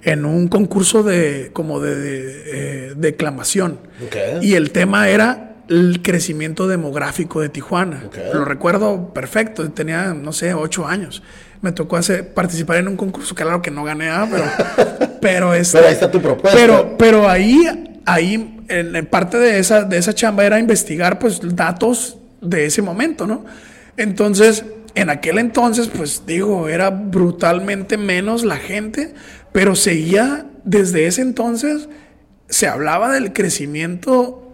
en 0.05 0.23
un 0.23 0.47
concurso 0.47 1.03
de 1.03 1.49
como 1.51 1.79
de, 1.79 1.95
de 1.95 2.43
eh, 2.45 2.93
declamación. 2.95 3.79
Okay. 4.05 4.37
Y 4.41 4.53
el 4.53 4.71
tema 4.71 5.09
era 5.09 5.55
el 5.67 6.01
crecimiento 6.03 6.67
demográfico 6.67 7.41
de 7.41 7.49
Tijuana. 7.49 8.03
Okay. 8.07 8.29
Lo 8.31 8.45
recuerdo 8.45 9.13
perfecto, 9.13 9.69
tenía, 9.71 10.13
no 10.13 10.31
sé, 10.31 10.53
ocho 10.53 10.87
años. 10.87 11.23
Me 11.61 11.71
tocó 11.71 11.97
hacer, 11.97 12.33
participar 12.35 12.77
en 12.77 12.87
un 12.87 12.97
concurso, 12.97 13.33
claro 13.33 13.63
que 13.63 13.71
no 13.71 13.83
gané 13.83 14.07
nada, 14.07 14.27
pero, 14.77 15.19
pero, 15.21 15.53
este, 15.55 15.79
pero 15.79 15.87
ahí 15.87 15.93
está 15.93 16.11
tu 16.11 16.21
propuesta. 16.21 16.55
Pero, 16.55 16.95
pero 16.99 17.27
ahí, 17.27 17.99
ahí 18.05 18.63
en, 18.67 18.95
en, 18.95 19.05
parte 19.07 19.39
de 19.39 19.57
esa, 19.57 19.85
de 19.85 19.97
esa 19.97 20.13
chamba 20.13 20.45
era 20.45 20.59
investigar 20.59 21.17
pues 21.17 21.39
datos 21.41 22.19
de 22.41 22.67
ese 22.67 22.83
momento, 22.83 23.25
¿no? 23.25 23.43
Entonces, 23.97 24.65
en 24.93 25.09
aquel 25.09 25.39
entonces, 25.39 25.89
pues 25.89 26.23
digo, 26.27 26.69
era 26.69 26.91
brutalmente 26.91 27.97
menos 27.97 28.45
la 28.45 28.57
gente, 28.57 29.15
pero 29.55 29.73
seguía 29.73 30.47
desde 30.65 31.07
ese 31.07 31.21
entonces, 31.21 31.87
se 32.49 32.67
hablaba 32.67 33.09
del 33.13 33.31
crecimiento 33.31 34.51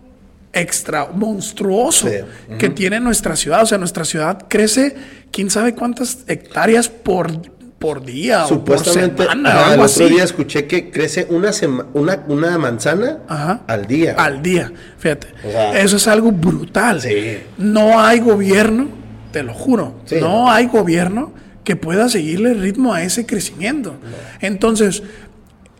extra 0.54 1.08
monstruoso 1.12 2.08
sí. 2.08 2.18
uh 2.18 2.54
-huh. 2.54 2.58
que 2.60 2.70
tiene 2.70 3.00
nuestra 3.00 3.36
ciudad. 3.36 3.64
O 3.64 3.66
sea, 3.66 3.80
nuestra 3.80 4.06
ciudad 4.06 4.46
crece 4.48 4.96
quién 5.32 5.50
sabe 5.50 5.74
cuántas 5.74 6.20
hectáreas 6.28 6.88
por, 6.88 7.32
por 7.80 8.06
día 8.06 8.46
Supuestamente, 8.46 9.24
o 9.24 9.26
por 9.26 9.26
semana. 9.26 9.50
Ajá, 9.50 9.60
o 9.60 9.64
algo 9.72 9.74
el 9.86 9.90
otro 9.90 10.06
así. 10.06 10.14
día 10.14 10.24
escuché 10.24 10.68
que 10.68 10.92
crece 10.92 11.26
una, 11.32 11.50
una, 11.94 12.24
una 12.28 12.58
manzana 12.60 13.18
Ajá. 13.28 13.62
al 13.66 13.88
día. 13.88 14.14
Al 14.20 14.44
día, 14.44 14.72
fíjate. 15.00 15.28
O 15.48 15.52
sea, 15.52 15.80
Eso 15.82 15.96
es 15.98 16.08
algo 16.08 16.32
brutal. 16.32 17.02
Sí. 17.02 17.40
No 17.58 18.00
hay 18.00 18.20
gobierno, 18.20 18.88
te 19.32 19.42
lo 19.42 19.56
juro, 19.56 19.96
Sí. 20.06 20.18
no 20.22 20.52
hay 20.52 20.68
gobierno 20.68 21.34
que 21.64 21.76
pueda 21.76 22.10
seguirle 22.10 22.52
el 22.52 22.62
ritmo 22.62 22.94
a 22.94 23.04
ese 23.04 23.26
crecimiento. 23.26 23.96
Entonces, 24.40 25.04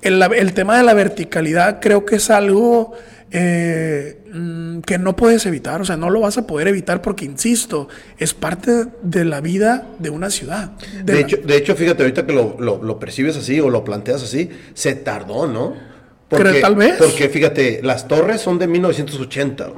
el, 0.02 0.22
el, 0.22 0.54
tema 0.54 0.78
de 0.78 0.84
la 0.84 0.94
verticalidad 0.94 1.80
creo 1.80 2.06
que 2.06 2.16
es 2.16 2.30
algo 2.30 2.94
eh, 3.32 4.24
mm, 4.34 4.80
que 4.82 4.98
no 4.98 5.16
puedes 5.16 5.46
evitar, 5.46 5.82
o 5.82 5.86
sea, 5.86 5.98
no 5.98 6.10
lo 6.10 6.22
vas 6.22 6.38
a 6.38 6.48
poder 6.48 6.68
evitar 6.68 7.02
porque, 7.02 7.26
insisto, 7.26 7.88
es 8.18 8.34
parte 8.34 8.88
de 9.02 9.26
la 9.26 9.42
vida 9.42 9.88
de 10.00 10.10
una 10.10 10.30
ciudad. 10.30 10.72
De, 11.04 11.14
de 11.14 11.20
hecho, 11.22 11.38
de 11.38 11.58
hecho, 11.58 11.76
fíjate, 11.76 12.04
ahorita 12.04 12.26
que 12.26 12.34
lo, 12.34 12.58
lo, 12.60 12.84
lo, 12.84 13.00
percibes 13.00 13.38
así 13.38 13.60
o 13.60 13.70
lo 13.70 13.84
planteas 13.84 14.24
así, 14.24 14.50
se 14.74 14.96
tardó, 14.96 15.48
¿no? 15.48 15.74
Porque, 16.30 16.62
tal 16.62 16.76
vez. 16.76 16.96
Porque 16.98 17.30
fíjate, 17.30 17.82
las 17.84 18.08
torres 18.08 18.42
son 18.42 18.58
de 18.58 18.68
1980 18.68 19.72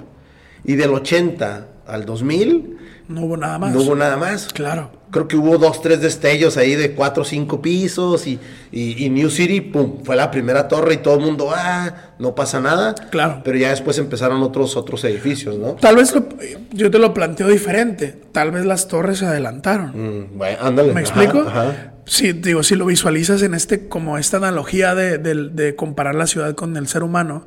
y 0.66 0.76
del 0.76 0.92
80 0.92 1.68
al 1.88 2.06
2000 2.06 2.78
no 3.08 3.22
hubo 3.22 3.38
nada 3.38 3.60
más. 3.60 3.74
No 3.74 3.82
hubo 3.82 3.96
nada 3.96 4.18
más. 4.18 4.48
Claro. 4.48 4.92
Creo 5.14 5.28
que 5.28 5.38
hubo 5.38 5.60
dos, 5.60 5.80
tres 5.80 6.02
destellos 6.02 6.58
ahí 6.58 6.76
de 6.76 6.94
cuatro 6.94 7.22
o 7.22 7.26
cinco 7.26 7.62
pisos 7.62 8.26
y, 8.26 8.40
y, 8.72 9.06
y, 9.06 9.12
New 9.12 9.30
City, 9.30 9.62
pum, 9.62 10.04
fue 10.04 10.16
la 10.16 10.32
primera 10.32 10.68
torre 10.68 10.96
y 10.96 10.98
todo 10.98 11.14
el 11.14 11.22
mundo, 11.22 11.54
ah, 11.56 12.14
no 12.18 12.34
pasa 12.34 12.60
nada. 12.60 12.96
Claro. 13.12 13.42
Pero 13.44 13.60
ya 13.60 13.70
después 13.70 14.00
empezaron 14.00 14.42
otros, 14.42 14.76
otros 14.76 15.04
edificios, 15.04 15.56
¿no? 15.60 15.74
Tal 15.74 15.98
vez 15.98 16.16
lo, 16.16 16.28
yo 16.72 16.90
te 16.90 16.98
lo 16.98 17.14
planteo 17.14 17.48
diferente. 17.48 18.20
Tal 18.32 18.50
vez 18.50 18.66
las 18.66 18.88
torres 18.88 19.20
se 19.20 19.28
adelantaron. 19.28 19.92
Mm, 19.92 20.38
bueno, 20.40 20.58
ándale. 20.60 20.94
¿Me 20.94 21.02
explico? 21.02 21.42
Ajá. 21.42 21.94
Sí, 22.06 22.34
digo, 22.34 22.64
si 22.64 22.76
lo 22.76 22.88
visualizas 22.88 23.44
en 23.44 23.54
este, 23.54 23.88
como 23.88 24.18
esta 24.18 24.38
analogía 24.38 24.96
de, 24.96 25.20
de, 25.20 25.50
de 25.50 25.76
comparar 25.76 26.16
la 26.16 26.26
ciudad 26.26 26.56
con 26.56 26.76
el 26.76 26.88
ser 26.88 27.04
humano, 27.04 27.46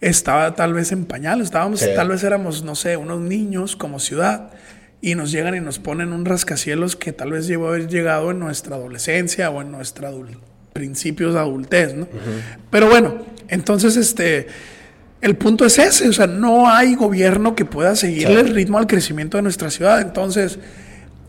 estaba 0.00 0.54
tal 0.54 0.74
vez 0.74 0.92
en 0.92 1.06
pañal, 1.06 1.40
estábamos, 1.40 1.80
sí. 1.80 1.88
tal 1.94 2.08
vez 2.08 2.22
éramos, 2.22 2.62
no 2.62 2.76
sé, 2.76 2.96
unos 2.96 3.20
niños 3.20 3.74
como 3.74 3.98
ciudad 3.98 4.52
y 5.02 5.14
nos 5.14 5.32
llegan 5.32 5.54
y 5.54 5.60
nos 5.60 5.78
ponen 5.78 6.12
un 6.12 6.24
rascacielos 6.24 6.96
que 6.96 7.12
tal 7.12 7.32
vez 7.32 7.46
llevó 7.46 7.68
haber 7.68 7.88
llegado 7.88 8.30
en 8.30 8.38
nuestra 8.38 8.76
adolescencia 8.76 9.50
o 9.50 9.62
en 9.62 9.72
nuestra 9.72 10.08
adul 10.08 10.38
principios 10.72 11.34
de 11.34 11.40
adultez, 11.40 11.94
¿no? 11.94 12.04
Uh 12.04 12.06
-huh. 12.06 12.60
Pero 12.70 12.88
bueno, 12.88 13.24
entonces 13.48 13.96
este 13.96 14.46
el 15.20 15.36
punto 15.36 15.66
es 15.66 15.78
ese, 15.78 16.08
o 16.08 16.12
sea, 16.12 16.26
no 16.26 16.70
hay 16.70 16.94
gobierno 16.94 17.54
que 17.54 17.66
pueda 17.66 17.94
seguirle 17.94 18.40
sí. 18.40 18.40
el 18.40 18.54
ritmo 18.54 18.78
al 18.78 18.86
crecimiento 18.86 19.36
de 19.36 19.42
nuestra 19.42 19.70
ciudad, 19.70 20.00
entonces 20.00 20.58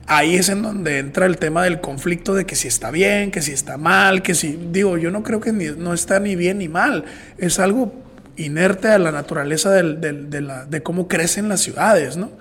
ahí 0.08 0.36
es 0.36 0.50
en 0.50 0.62
donde 0.62 1.00
entra 1.00 1.26
el 1.26 1.38
tema 1.38 1.64
del 1.64 1.82
conflicto 1.82 2.34
de 2.34 2.46
que 2.46 2.56
si 2.56 2.68
está 2.70 2.92
bien, 2.92 3.32
que 3.32 3.42
si 3.42 3.52
está 3.52 3.78
mal, 3.78 4.22
que 4.22 4.34
si 4.34 4.58
digo, 4.72 4.98
yo 4.98 5.12
no 5.12 5.24
creo 5.24 5.42
que 5.42 5.52
ni, 5.52 5.66
no 5.66 5.94
está 5.94 6.20
ni 6.20 6.36
bien 6.36 6.60
ni 6.60 6.70
mal, 6.70 7.04
es 7.38 7.60
algo 7.60 7.94
inerte 8.38 8.88
a 8.88 8.98
la 8.98 9.12
naturaleza 9.12 9.72
del, 9.72 10.00
del, 10.00 10.30
de, 10.30 10.42
la, 10.42 10.66
de 10.66 10.82
cómo 10.82 11.08
crecen 11.08 11.50
las 11.50 11.60
ciudades, 11.60 12.16
¿no? 12.16 12.32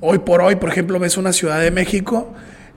Hoy 0.00 0.18
por 0.18 0.40
hoy, 0.40 0.56
por 0.56 0.68
ejemplo, 0.70 0.98
ves 0.98 1.16
una 1.16 1.32
Ciudad 1.32 1.60
de 1.60 1.70
México 1.70 2.32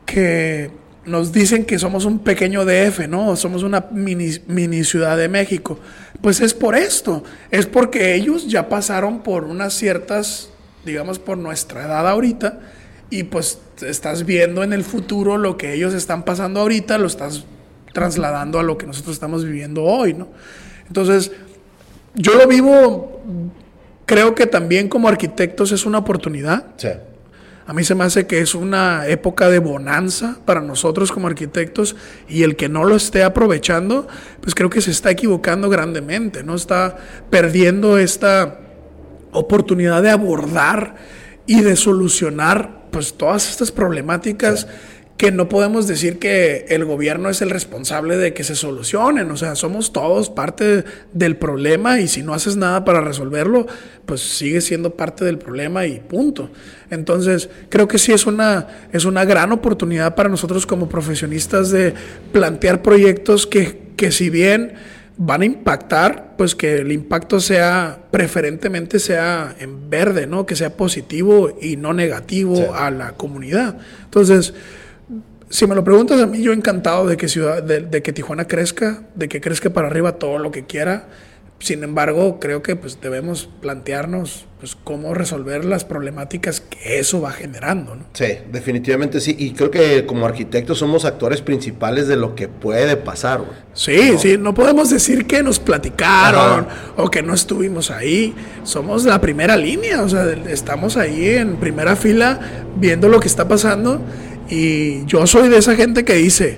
que 0.06 0.72
nos 1.06 1.32
dicen 1.32 1.66
que 1.66 1.80
somos 1.80 2.06
un 2.06 2.20
pequeño 2.20 2.66
DF, 2.66 3.08
¿no? 3.08 3.36
Somos 3.36 3.64
una 3.64 3.88
mini, 3.92 4.32
mini 4.48 4.84
Ciudad 4.84 5.18
de 5.18 5.30
México. 5.30 5.80
Pues 6.22 6.42
es 6.42 6.54
por 6.54 6.76
esto, 6.76 7.24
es 7.50 7.66
porque 7.66 8.16
ellos 8.16 8.48
ya 8.48 8.70
pasaron 8.70 9.22
por 9.22 9.44
unas 9.44 9.74
ciertas, 9.74 10.50
digamos, 10.86 11.20
por 11.20 11.38
nuestra 11.38 11.86
edad 11.86 12.08
ahorita, 12.08 12.60
y 13.10 13.24
pues 13.24 13.60
estás 13.86 14.26
viendo 14.26 14.64
en 14.64 14.74
el 14.74 14.84
futuro 14.84 15.38
lo 15.38 15.58
que 15.58 15.74
ellos 15.74 15.94
están 15.94 16.24
pasando 16.24 16.60
ahorita, 16.62 16.98
lo 16.98 17.08
estás 17.08 17.46
trasladando 17.94 18.60
a 18.60 18.64
lo 18.64 18.78
que 18.78 18.86
nosotros 18.86 19.14
estamos 19.14 19.44
viviendo 19.44 19.84
hoy, 19.84 20.14
¿no? 20.14 20.30
Entonces, 20.88 21.32
yo 22.14 22.36
lo 22.36 22.48
vivo, 22.48 23.22
creo 24.06 24.36
que 24.36 24.46
también 24.46 24.88
como 24.88 25.08
arquitectos 25.08 25.72
es 25.72 25.86
una 25.86 25.98
oportunidad. 25.98 26.66
Sí. 26.78 26.90
A 27.66 27.74
mí 27.74 27.84
se 27.84 27.96
me 27.96 28.04
hace 28.04 28.28
que 28.28 28.42
es 28.42 28.56
una 28.56 29.08
época 29.08 29.50
de 29.50 29.60
bonanza 29.60 30.38
para 30.46 30.62
nosotros 30.62 31.12
como 31.12 31.28
arquitectos 31.28 31.96
y 32.28 32.44
el 32.44 32.56
que 32.56 32.70
no 32.70 32.84
lo 32.84 32.96
esté 32.96 33.24
aprovechando, 33.24 34.08
pues 34.42 34.56
creo 34.56 34.70
que 34.70 34.82
se 34.82 34.92
está 34.92 35.12
equivocando 35.12 35.70
grandemente, 35.70 36.44
¿no? 36.44 36.56
Está 36.56 36.98
perdiendo 37.30 37.98
esta 37.98 38.60
oportunidad 39.32 40.02
de 40.02 40.10
abordar 40.10 40.96
y 41.46 41.62
de 41.62 41.76
solucionar 41.76 42.82
pues 42.92 43.14
todas 43.14 43.50
estas 43.50 43.72
problemáticas 43.72 44.68
que 45.22 45.32
no 45.32 45.48
podemos 45.50 45.86
decir 45.86 46.18
que 46.18 46.66
el 46.70 46.84
gobierno 46.84 47.30
es 47.30 47.44
el 47.44 47.52
responsable 47.52 48.18
de 48.18 48.34
que 48.34 48.44
se 48.44 48.56
solucionen, 48.56 49.30
o 49.30 49.38
sea, 49.38 49.54
somos 49.54 49.94
todos 49.94 50.32
parte 50.32 50.84
del 51.14 51.36
problema 51.36 52.00
y 52.00 52.08
si 52.08 52.24
no 52.24 52.34
haces 52.34 52.56
nada 52.56 52.84
para 52.86 53.02
resolverlo, 53.02 53.68
pues 54.08 54.22
sigue 54.22 54.62
siendo 54.62 54.96
parte 54.96 55.24
del 55.24 55.38
problema 55.38 55.86
y 55.86 56.00
punto. 56.00 56.50
Entonces, 56.90 57.52
creo 57.70 57.88
que 57.88 58.00
sí 58.00 58.12
es 58.12 58.26
una, 58.26 58.66
es 58.94 59.06
una 59.06 59.24
gran 59.24 59.52
oportunidad 59.52 60.16
para 60.16 60.28
nosotros 60.28 60.66
como 60.66 60.90
profesionistas 60.90 61.70
de 61.70 61.94
plantear 62.32 62.82
proyectos 62.82 63.46
que, 63.46 63.92
que 63.96 64.12
si 64.12 64.32
bien 64.32 64.74
van 65.18 65.44
a 65.44 65.46
impactar, 65.46 66.34
pues 66.36 66.56
que 66.56 66.78
el 66.78 66.92
impacto 66.92 67.40
sea 67.40 68.06
preferentemente 68.10 68.98
sea 68.98 69.56
en 69.60 69.88
verde, 69.88 70.26
¿no? 70.26 70.48
Que 70.48 70.56
sea 70.56 70.76
positivo 70.76 71.56
y 71.62 71.76
no 71.78 71.94
negativo 71.94 72.74
a 72.74 72.90
la 72.90 73.12
comunidad. 73.12 73.78
Entonces, 74.06 74.56
si 75.52 75.68
me 75.68 75.76
lo 75.76 75.84
preguntas 75.84 76.20
a 76.22 76.26
mí, 76.26 76.42
yo 76.42 76.54
encantado 76.54 77.06
de 77.06 77.18
que, 77.18 77.28
ciudad, 77.28 77.62
de, 77.62 78.02
que 78.02 78.14
Tijuana 78.14 78.48
crezca, 78.48 79.04
de 79.16 79.28
que 79.28 79.42
crezca 79.42 79.70
para 79.70 79.88
arriba 79.88 80.14
todo 80.14 80.40
lo 80.40 80.50
que 80.50 80.66
quiera. 80.66 81.10
Sin 81.60 81.84
embargo, 81.84 82.40
creo 82.40 82.64
que 82.64 82.76
pues, 82.76 83.02
debemos 83.02 83.48
plantearnos 83.60 84.46
pues, 84.60 84.76
cómo 84.82 85.14
resolver 85.14 85.64
las 85.64 85.84
problemáticas 85.84 86.62
que 86.62 86.98
eso 87.00 87.22
va 87.22 87.32
generando. 87.32 87.96
¿no? 87.96 88.06
Sí, 88.14 88.38
definitivamente 88.52 89.20
sí. 89.20 89.36
Y 89.38 89.52
creo 89.52 89.70
que 89.70 90.06
como 90.06 90.26
arquitectos 90.26 90.80
somos 90.80 91.04
actores 91.04 91.42
principales 91.42 92.08
de 92.08 92.16
lo 92.16 92.34
que 92.34 92.48
puede 92.48 92.96
pasar. 92.96 93.44
Sí, 93.74 94.18
sí, 94.18 94.38
no 94.40 94.54
podemos 94.54 94.90
decir 94.90 95.28
que 95.28 95.44
nos 95.44 95.60
platicaron 95.60 96.66
o 96.96 97.12
que 97.12 97.22
no 97.22 97.34
estuvimos 97.34 97.92
ahí. 97.92 98.34
Somos 98.64 99.04
la 99.04 99.20
primera 99.20 99.58
línea, 99.58 100.02
o 100.02 100.10
sea, 100.10 100.26
estamos 100.50 100.96
ahí 100.96 101.28
en 101.28 101.58
primera 101.58 101.96
fila 101.98 102.40
viendo 102.78 103.10
lo 103.10 103.20
que 103.20 103.28
está 103.28 103.48
pasando 103.48 104.02
y 104.52 105.06
yo 105.06 105.26
soy 105.26 105.50
de 105.50 105.58
esa 105.58 105.76
gente 105.76 106.06
que 106.06 106.16
dice, 106.16 106.58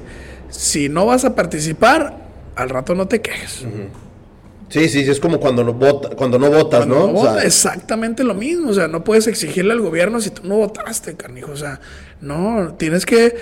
si 0.49 0.89
no 0.89 1.05
vas 1.05 1.23
a 1.25 1.35
participar, 1.35 2.17
al 2.55 2.69
rato 2.69 2.95
no 2.95 3.07
te 3.07 3.21
quejes. 3.21 3.65
Sí, 4.69 4.89
sí, 4.89 4.99
es 5.01 5.19
como 5.19 5.39
cuando 5.39 5.63
no, 5.63 5.73
vota, 5.73 6.09
cuando 6.15 6.39
no 6.39 6.49
votas, 6.49 6.87
¿no? 6.87 7.39
exactamente 7.39 8.23
lo 8.23 8.33
mismo. 8.33 8.71
O 8.71 8.73
sea, 8.73 8.87
no 8.87 9.03
puedes 9.03 9.27
exigirle 9.27 9.71
al 9.71 9.81
gobierno 9.81 10.19
si 10.19 10.31
tú 10.31 10.41
no 10.45 10.57
votaste, 10.57 11.13
carnijo. 11.13 11.51
O 11.51 11.55
sea, 11.55 11.79
no, 12.21 12.73
tienes 12.79 13.05
que 13.05 13.35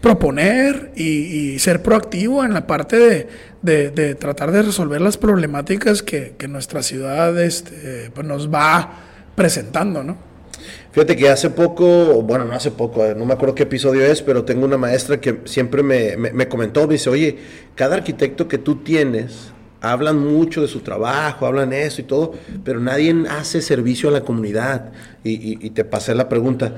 proponer 0.00 0.90
y, 0.96 1.58
ser 1.60 1.80
proactivo 1.80 2.44
en 2.44 2.52
la 2.52 2.66
parte 2.66 3.28
de, 3.62 4.14
tratar 4.16 4.50
de 4.50 4.62
resolver 4.62 5.00
las 5.00 5.16
problemáticas 5.16 6.02
que, 6.02 6.34
nuestra 6.48 6.82
ciudad 6.82 7.40
este, 7.40 8.10
pues 8.12 8.26
nos 8.26 8.52
va 8.52 8.98
presentando, 9.36 10.02
¿no? 10.02 10.33
Fíjate 10.94 11.16
que 11.16 11.28
hace 11.28 11.50
poco, 11.50 12.22
bueno, 12.22 12.44
no 12.44 12.52
hace 12.52 12.70
poco, 12.70 13.04
no 13.16 13.26
me 13.26 13.34
acuerdo 13.34 13.56
qué 13.56 13.64
episodio 13.64 14.04
es, 14.04 14.22
pero 14.22 14.44
tengo 14.44 14.64
una 14.64 14.78
maestra 14.78 15.20
que 15.20 15.40
siempre 15.44 15.82
me, 15.82 16.46
comentó, 16.46 16.86
me 16.86 16.92
dice, 16.92 17.10
oye, 17.10 17.36
cada 17.74 17.96
arquitecto 17.96 18.46
que 18.46 18.58
tú 18.58 18.76
tienes, 18.76 19.50
hablan 19.80 20.20
mucho 20.20 20.62
de 20.62 20.68
su 20.68 20.82
trabajo, 20.82 21.46
hablan 21.46 21.72
eso 21.72 22.00
y 22.00 22.04
todo, 22.04 22.34
pero 22.62 22.78
nadie 22.78 23.12
hace 23.28 23.60
servicio 23.60 24.08
a 24.08 24.12
la 24.12 24.20
comunidad. 24.20 24.92
Y, 25.24 25.68
te 25.70 25.84
pasé 25.84 26.14
la 26.14 26.28
pregunta. 26.28 26.74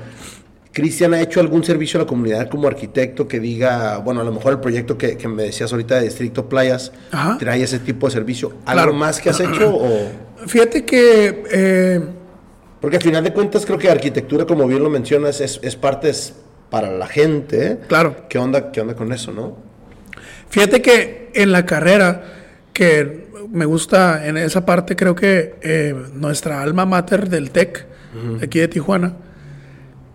¿Cristian 0.73 1.13
ha 1.13 1.21
hecho 1.21 1.39
algún 1.39 1.63
servicio 1.63 1.99
a 1.99 2.03
la 2.03 2.07
comunidad 2.07 2.49
como 2.49 2.67
arquitecto 2.67 3.27
que 3.27 3.39
diga, 3.39 3.99
bueno, 3.99 4.21
a 4.21 4.23
lo 4.23 4.31
mejor 4.31 4.53
el 4.53 4.59
proyecto 4.59 4.97
que, 4.97 5.15
me 5.27 5.43
decías 5.43 5.71
ahorita 5.71 5.97
de 5.97 6.05
Distrito 6.05 6.49
Playas 6.49 6.91
trae 7.37 7.61
ese 7.61 7.77
tipo 7.77 8.07
de 8.07 8.13
servicio? 8.13 8.53
¿Algo 8.65 8.93
más 8.93 9.21
que 9.21 9.29
has 9.29 9.39
hecho? 9.39 9.75
O? 9.75 10.09
Fíjate 10.47 10.85
que 10.85 11.43
eh, 11.51 12.01
porque 12.81 12.97
al 12.97 13.03
final 13.03 13.23
de 13.23 13.33
cuentas 13.33 13.65
creo 13.65 13.77
que 13.77 13.89
arquitectura, 13.89 14.45
como 14.45 14.67
bien 14.67 14.83
lo 14.83 14.89
mencionas, 14.89 15.41
es, 15.41 15.59
es 15.63 15.75
parte 15.75 16.11
para 16.69 16.91
la 16.91 17.07
gente. 17.07 17.65
¿eh? 17.65 17.77
Claro. 17.87 18.27
¿Qué 18.29 18.37
onda, 18.37 18.71
¿Qué 18.71 18.81
onda 18.81 18.95
con 18.95 19.11
eso, 19.11 19.31
no? 19.31 19.57
Fíjate 20.49 20.81
que 20.81 21.31
en 21.33 21.51
la 21.51 21.65
carrera, 21.65 22.23
que 22.73 23.27
me 23.51 23.65
gusta 23.65 24.27
en 24.27 24.37
esa 24.37 24.65
parte, 24.65 24.95
creo 24.95 25.15
que 25.15 25.55
eh, 25.61 25.95
nuestra 26.13 26.61
alma 26.61 26.85
mater 26.85 27.29
del 27.29 27.51
TEC, 27.51 27.85
aquí 28.41 28.59
de 28.59 28.67
Tijuana, 28.67 29.15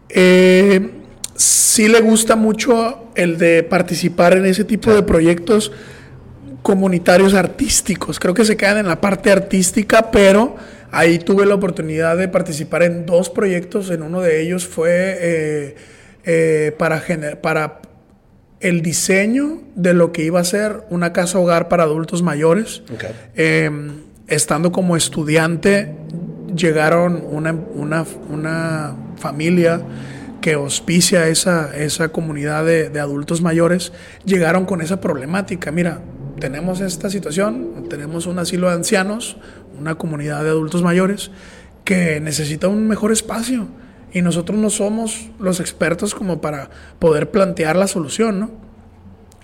eh, 0.09 0.91
sí 1.35 1.89
le 1.89 2.01
gusta 2.01 2.37
mucho 2.37 3.11
el 3.15 3.39
de 3.39 3.63
participar 3.63 4.35
en 4.35 4.47
ese 4.47 4.65
tipo 4.65 4.93
de 4.93 5.03
proyectos 5.03 5.73
comunitarios 6.63 7.35
artísticos. 7.35 8.19
Creo 8.19 8.35
que 8.35 8.45
se 8.45 8.57
quedan 8.57 8.79
en 8.79 8.89
la 8.89 9.01
parte 9.01 9.31
artística, 9.31 10.11
pero 10.11 10.57
Ahí 10.93 11.19
tuve 11.19 11.47
la 11.47 11.55
oportunidad 11.55 12.19
de 12.19 12.29
participar 12.29 12.83
en 12.83 13.07
dos 13.07 13.31
proyectos. 13.31 13.91
En 13.91 14.03
uno 14.03 14.21
de 14.21 14.43
ellos 14.43 14.67
fue 14.69 15.17
eh, 15.21 15.77
eh, 16.25 16.73
para, 16.79 17.03
para 17.41 17.81
el 18.61 18.83
diseño 18.83 19.63
de 19.75 19.95
lo 19.95 20.13
que 20.13 20.23
iba 20.23 20.39
a 20.39 20.45
ser 20.45 20.85
una 20.91 21.15
casa 21.15 21.39
hogar 21.39 21.69
para 21.69 21.85
adultos 21.85 22.23
mayores. 22.23 22.83
Em, 23.35 24.03
estando 24.29 24.71
como 24.71 24.95
estudiante, 24.95 25.97
llegaron 26.55 27.25
una, 27.27 27.57
una, 28.29 28.95
familia 29.17 29.81
que 30.43 30.55
auspicia 30.55 31.29
esa, 31.29 31.75
esa 31.75 32.09
comunidad 32.09 32.67
de, 32.67 32.91
de, 32.91 33.01
adultos 33.01 33.41
mayores, 33.41 33.93
llegaron 34.27 34.67
con 34.67 34.83
esa 34.83 35.01
problemática. 35.01 35.73
Mira, 35.73 36.03
tenemos 36.39 36.81
esta 36.81 37.09
situación, 37.09 37.87
tenemos 37.89 38.27
un 38.27 38.41
asilo 38.41 38.69
de 38.69 38.75
ancianos, 38.75 39.37
una 39.79 39.97
comunidad 39.97 40.43
de 40.43 40.51
adultos 40.51 40.83
mayores 40.83 41.31
que 41.85 42.21
necesita 42.21 42.69
un 42.69 42.87
mejor 42.89 43.13
espacio 43.13 43.69
y 44.13 44.23
nosotros 44.23 44.59
no 44.59 44.71
somos 44.71 45.31
los 45.39 45.61
expertos 45.61 46.15
como 46.15 46.41
para 46.41 46.71
poder 46.99 47.31
plantear 47.31 47.77
la 47.77 47.87
solución, 47.87 48.41
¿no? 48.41 48.72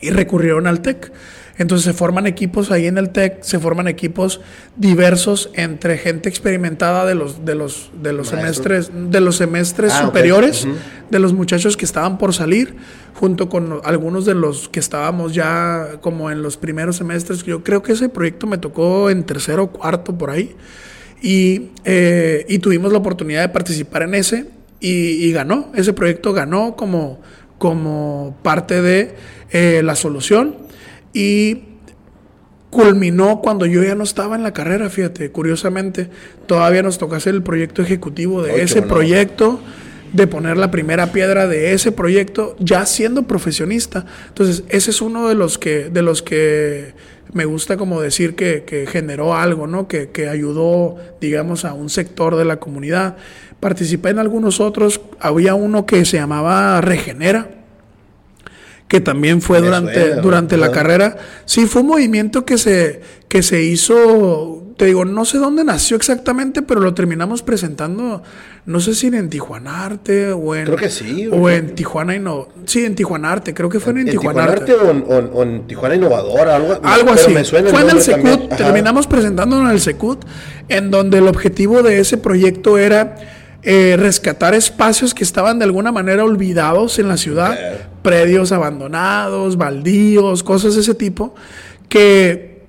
Y 0.01 0.11
recurrieron 0.11 0.67
al 0.67 0.81
TEC. 0.81 1.13
Entonces 1.59 1.85
se 1.85 1.93
forman 1.93 2.29
equipos 2.29 2.71
ahí 2.71 2.87
en 2.87 2.99
el 2.99 3.11
TEC, 3.11 3.43
se 3.43 3.59
forman 3.59 3.89
equipos 3.89 4.41
diversos 4.77 5.51
entre 5.55 5.99
gente 5.99 6.29
experimentada 6.29 7.05
de 7.05 7.17
los, 7.17 7.45
de 7.45 7.57
los, 7.57 7.91
de 8.01 8.13
los 8.13 8.29
semestres, 8.29 8.93
de 8.95 9.21
los 9.21 9.37
semestres 9.37 9.93
ah, 9.93 10.05
superiores, 10.05 10.69
de 11.11 11.19
los 11.19 11.33
muchachos 11.33 11.77
que 11.77 11.85
estaban 11.85 12.17
por 12.17 12.33
salir, 12.33 12.77
junto 13.15 13.49
con 13.49 13.81
algunos 13.83 14.25
de 14.25 14.35
los 14.35 14.69
que 14.69 14.79
estábamos 14.79 15.35
ya 15.35 15.99
como 16.01 16.31
en 16.31 16.43
los 16.43 16.57
primeros 16.57 16.95
semestres. 16.95 17.43
Yo 17.43 17.65
creo 17.65 17.83
que 17.83 17.93
ese 17.93 18.09
proyecto 18.09 18.47
me 18.47 18.59
tocó 18.59 19.11
en 19.11 19.25
tercero 19.25 19.65
o 19.65 19.73
cuarto 19.73 20.17
por 20.17 20.31
ahí. 20.31 20.55
Y, 21.21 21.71
eh, 21.85 22.47
y 22.49 22.61
tuvimos 22.61 22.93
la 22.93 22.99
oportunidad 22.99 23.41
de 23.43 23.49
participar 23.49 24.03
en 24.03 24.15
ese 24.15 24.47
y, 24.81 25.33
ganó. 25.33 25.73
Ese 25.75 25.93
proyecto 25.93 26.33
ganó 26.33 26.77
como, 26.77 27.21
como 27.59 28.37
parte 28.43 28.81
de 28.81 29.15
eh, 29.51 29.83
la 29.85 29.95
solución 29.97 30.57
y 31.13 31.65
culminó 32.71 33.41
cuando 33.41 33.67
yo 33.67 33.83
ya 33.83 33.95
no 33.95 34.05
estaba 34.05 34.37
en 34.37 34.43
la 34.43 34.53
carrera, 34.53 34.91
fíjate, 34.91 35.31
curiosamente, 35.31 36.11
todavía 36.47 36.83
nos 36.83 36.99
tocó 36.99 37.15
hacer 37.15 37.35
el 37.35 37.43
proyecto 37.43 37.83
ejecutivo 37.83 38.43
de 38.43 38.63
ese 38.63 38.83
proyecto, 38.83 39.61
de 40.13 40.27
poner 40.27 40.57
la 40.57 40.71
primera 40.71 41.13
piedra 41.13 41.47
de 41.47 41.73
ese 41.73 41.93
proyecto, 41.93 42.57
ya 42.59 42.87
siendo 42.87 43.25
profesionista. 43.25 44.07
Entonces, 44.29 44.65
ese 44.69 44.91
es 44.91 45.01
uno 45.01 45.29
de 45.29 45.35
los 45.35 45.59
que, 45.59 45.91
de 45.91 46.03
los 46.03 46.23
que 46.23 46.95
me 47.33 47.45
gusta 47.45 47.77
como 47.77 48.01
decir 48.01 48.35
que, 48.35 48.87
generó 48.91 49.35
algo, 49.35 49.67
¿no? 49.67 49.89
Que, 49.89 50.11
que, 50.11 50.29
ayudó, 50.29 50.97
digamos, 51.21 51.65
a 51.65 51.75
un 51.75 51.91
sector 51.91 52.37
de 52.37 52.45
la 52.45 52.59
comunidad. 52.59 53.17
Participé 53.61 54.11
en 54.11 54.21
algunos 54.21 54.61
otros, 54.61 55.01
había 55.19 55.55
uno 55.55 55.85
que 55.85 56.05
se 56.05 56.17
llamaba 56.17 56.81
Regenera, 56.81 57.59
que 58.89 59.01
también 59.01 59.43
fue 59.43 59.61
durante, 59.61 60.15
durante 60.17 60.57
la 60.57 60.73
carrera. 60.73 61.17
Sí, 61.45 61.67
fue 61.67 61.83
un 61.83 61.89
movimiento 61.89 62.45
que 62.45 62.57
se, 62.57 63.03
que 63.29 63.43
se 63.43 63.63
hizo, 63.63 64.73
te 64.79 64.87
digo, 64.87 65.05
no 65.05 65.25
sé 65.27 65.39
dónde 65.39 65.63
nació 65.63 65.97
exactamente, 65.97 66.63
pero 66.63 66.81
lo 66.81 66.95
terminamos 66.95 67.43
presentando, 67.43 68.23
no 68.65 68.81
sé 68.81 68.95
si 68.95 69.09
en 69.09 69.29
Tijuana 69.29 69.85
Arte 69.85 70.33
o 70.33 70.55
en... 70.55 70.65
Creo 70.65 70.79
que 70.79 70.89
sí. 70.89 71.29
O, 71.31 71.51
en 71.51 71.75
Tijuana 71.75 72.19
no 72.19 72.49
Sí, 72.65 72.85
en 72.85 72.95
Tijuana 72.95 73.33
Arte, 73.33 73.53
creo 73.53 73.69
que 73.69 73.79
fue 73.79 73.93
en, 73.93 74.07
Tijuana, 74.07 74.45
Arte. 74.45 74.73
o, 74.75 75.43
en, 75.43 75.67
Tijuana 75.67 75.97
Innovadora, 75.97 76.57
algo, 76.57 76.79
algo 76.83 77.11
así. 77.11 77.35
fue 77.45 77.61
en 77.61 77.91
el 77.91 78.01
Secut, 78.01 78.57
terminamos 78.57 79.07
presentándolo 79.07 79.67
en 79.67 79.73
el 79.73 79.81
Secut, 79.81 80.25
en 80.69 80.91
donde 80.91 81.19
el 81.19 81.29
objetivo 81.29 81.83
de 81.83 81.99
ese 81.99 82.17
proyecto 82.17 82.79
era 82.79 83.17
eh, 83.63 83.97
rescatar 83.99 84.55
espacios 84.55 85.15
que 85.15 85.25
estaban 85.25 85.59
de 85.59 85.65
alguna 85.65 85.91
manera 85.91 86.25
olvidados 86.25 86.99
en 86.99 87.09
la 87.09 87.17
ciudad, 87.17 87.59
predios 88.03 88.53
abandonados, 88.53 89.57
baldíos, 89.57 90.43
cosas 90.43 90.75
de 90.75 90.83
ese 90.83 90.95
tipo, 90.95 91.35
que 91.89 92.63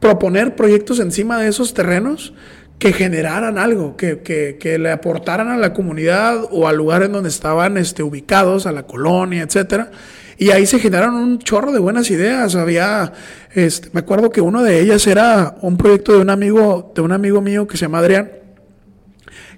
proponer 0.00 0.56
proyectos 0.56 0.98
encima 1.00 1.38
de 1.38 1.48
esos 1.48 1.74
terrenos 1.74 2.34
que 2.78 2.92
generaran 2.92 3.56
algo, 3.56 3.96
que, 3.96 4.20
que, 4.20 4.58
que, 4.60 4.78
le 4.78 4.90
aportaran 4.90 5.48
a 5.48 5.56
la 5.56 5.72
comunidad 5.72 6.42
o 6.50 6.68
al 6.68 6.76
lugar 6.76 7.02
en 7.02 7.12
donde 7.12 7.30
estaban 7.30 7.78
este, 7.78 8.02
ubicados, 8.02 8.66
a 8.66 8.72
la 8.72 8.82
colonia, 8.82 9.42
etcétera. 9.42 9.90
Y 10.38 10.50
ahí 10.50 10.66
se 10.66 10.78
generaron 10.78 11.14
un 11.14 11.38
chorro 11.38 11.72
de 11.72 11.78
buenas 11.78 12.10
ideas. 12.10 12.54
Había, 12.54 13.12
este, 13.54 13.88
me 13.92 14.00
acuerdo 14.00 14.30
que 14.30 14.42
uno 14.42 14.62
de 14.62 14.80
ellas 14.80 15.06
era 15.06 15.56
un 15.62 15.78
proyecto 15.78 16.12
de 16.12 16.18
un 16.18 16.28
amigo, 16.28 16.92
de 16.94 17.00
un 17.00 17.12
amigo 17.12 17.40
mío 17.40 17.66
que 17.66 17.78
se 17.78 17.86
llama 17.86 18.00
Adrián, 18.00 18.30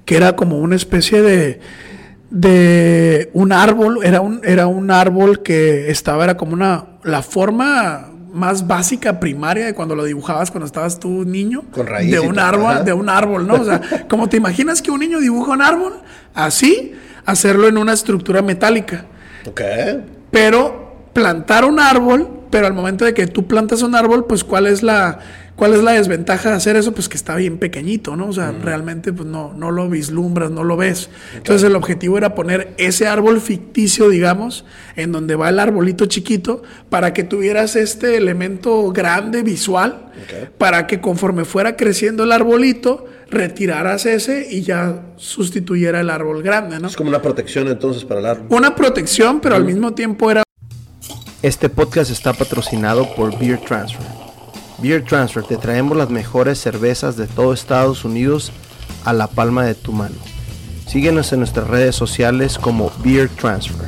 que 0.08 0.16
era 0.16 0.36
como 0.36 0.56
una 0.56 0.74
especie 0.74 1.20
de, 1.20 1.60
de 2.30 3.28
un 3.34 3.52
árbol, 3.52 4.00
era 4.02 4.22
un, 4.22 4.40
era 4.42 4.66
un 4.66 4.90
árbol 4.90 5.42
que 5.42 5.90
estaba, 5.90 6.24
era 6.24 6.34
como 6.34 6.54
una, 6.54 6.86
la 7.04 7.20
forma 7.20 8.08
más 8.32 8.66
básica 8.66 9.20
primaria 9.20 9.66
de 9.66 9.74
cuando 9.74 9.94
lo 9.94 10.04
dibujabas 10.04 10.50
cuando 10.50 10.64
estabas 10.64 10.98
tú 10.98 11.26
niño. 11.26 11.64
Con 11.72 11.86
raíz 11.86 12.10
De 12.10 12.20
un 12.20 12.38
árbol, 12.38 12.76
ajá. 12.76 12.84
de 12.84 12.94
un 12.94 13.10
árbol, 13.10 13.46
¿no? 13.46 13.56
O 13.56 13.64
sea, 13.66 13.82
como 14.08 14.30
te 14.30 14.38
imaginas 14.38 14.80
que 14.80 14.90
un 14.90 15.00
niño 15.00 15.20
dibuja 15.20 15.52
un 15.52 15.60
árbol, 15.60 16.00
así, 16.32 16.94
hacerlo 17.26 17.68
en 17.68 17.76
una 17.76 17.92
estructura 17.92 18.40
metálica. 18.40 19.04
Ok. 19.46 19.60
Pero 20.30 21.10
plantar 21.12 21.66
un 21.66 21.80
árbol, 21.80 22.30
pero 22.50 22.66
al 22.66 22.74
momento 22.74 23.04
de 23.04 23.14
que 23.14 23.26
tú 23.26 23.46
plantas 23.46 23.82
un 23.82 23.94
árbol, 23.94 24.26
pues 24.26 24.44
cuál 24.44 24.66
es 24.66 24.82
la 24.82 25.18
cuál 25.56 25.74
es 25.74 25.82
la 25.82 25.92
desventaja 25.92 26.50
de 26.50 26.54
hacer 26.54 26.76
eso, 26.76 26.92
pues 26.92 27.08
que 27.08 27.16
está 27.16 27.34
bien 27.34 27.58
pequeñito, 27.58 28.14
¿no? 28.14 28.28
O 28.28 28.32
sea, 28.32 28.52
realmente 28.62 29.12
pues 29.12 29.28
no 29.28 29.52
no 29.54 29.70
lo 29.70 29.88
vislumbras, 29.88 30.50
no 30.50 30.62
lo 30.64 30.76
ves. 30.76 31.10
Entonces 31.34 31.68
el 31.68 31.74
objetivo 31.74 32.16
era 32.16 32.34
poner 32.34 32.74
ese 32.78 33.08
árbol 33.08 33.40
ficticio, 33.40 34.08
digamos, 34.08 34.64
en 34.96 35.12
donde 35.12 35.34
va 35.34 35.48
el 35.48 35.58
arbolito 35.58 36.06
chiquito 36.06 36.62
para 36.88 37.12
que 37.12 37.24
tuvieras 37.24 37.76
este 37.76 38.16
elemento 38.16 38.92
grande 38.92 39.42
visual 39.42 40.08
para 40.58 40.86
que 40.86 41.00
conforme 41.00 41.44
fuera 41.44 41.76
creciendo 41.76 42.24
el 42.24 42.32
arbolito 42.32 43.06
retiraras 43.30 44.06
ese 44.06 44.46
y 44.50 44.62
ya 44.62 45.12
sustituyera 45.16 46.00
el 46.00 46.10
árbol 46.10 46.42
grande, 46.42 46.78
¿no? 46.78 46.88
Es 46.88 46.96
como 46.96 47.10
una 47.10 47.22
protección 47.22 47.68
entonces 47.68 48.04
para 48.04 48.20
el 48.20 48.26
árbol. 48.26 48.46
Una 48.50 48.74
protección, 48.74 49.40
pero 49.40 49.54
al 49.54 49.64
mismo 49.64 49.94
tiempo 49.94 50.30
era 50.30 50.42
Este 51.40 51.68
podcast 51.68 52.10
está 52.10 52.32
patrocinado 52.32 53.14
por 53.14 53.38
Beer 53.38 53.60
Transfer. 53.60 54.04
Beer 54.78 55.04
Transfer, 55.04 55.44
te 55.44 55.56
traemos 55.56 55.96
las 55.96 56.10
mejores 56.10 56.58
cervezas 56.58 57.16
de 57.16 57.28
todo 57.28 57.52
Estados 57.52 58.04
Unidos 58.04 58.50
a 59.04 59.12
la 59.12 59.28
palma 59.28 59.64
de 59.64 59.76
tu 59.76 59.92
mano. 59.92 60.16
Síguenos 60.88 61.32
en 61.32 61.38
nuestras 61.38 61.68
redes 61.68 61.94
sociales 61.94 62.58
como 62.58 62.90
Beer 63.04 63.28
Transfer. 63.28 63.86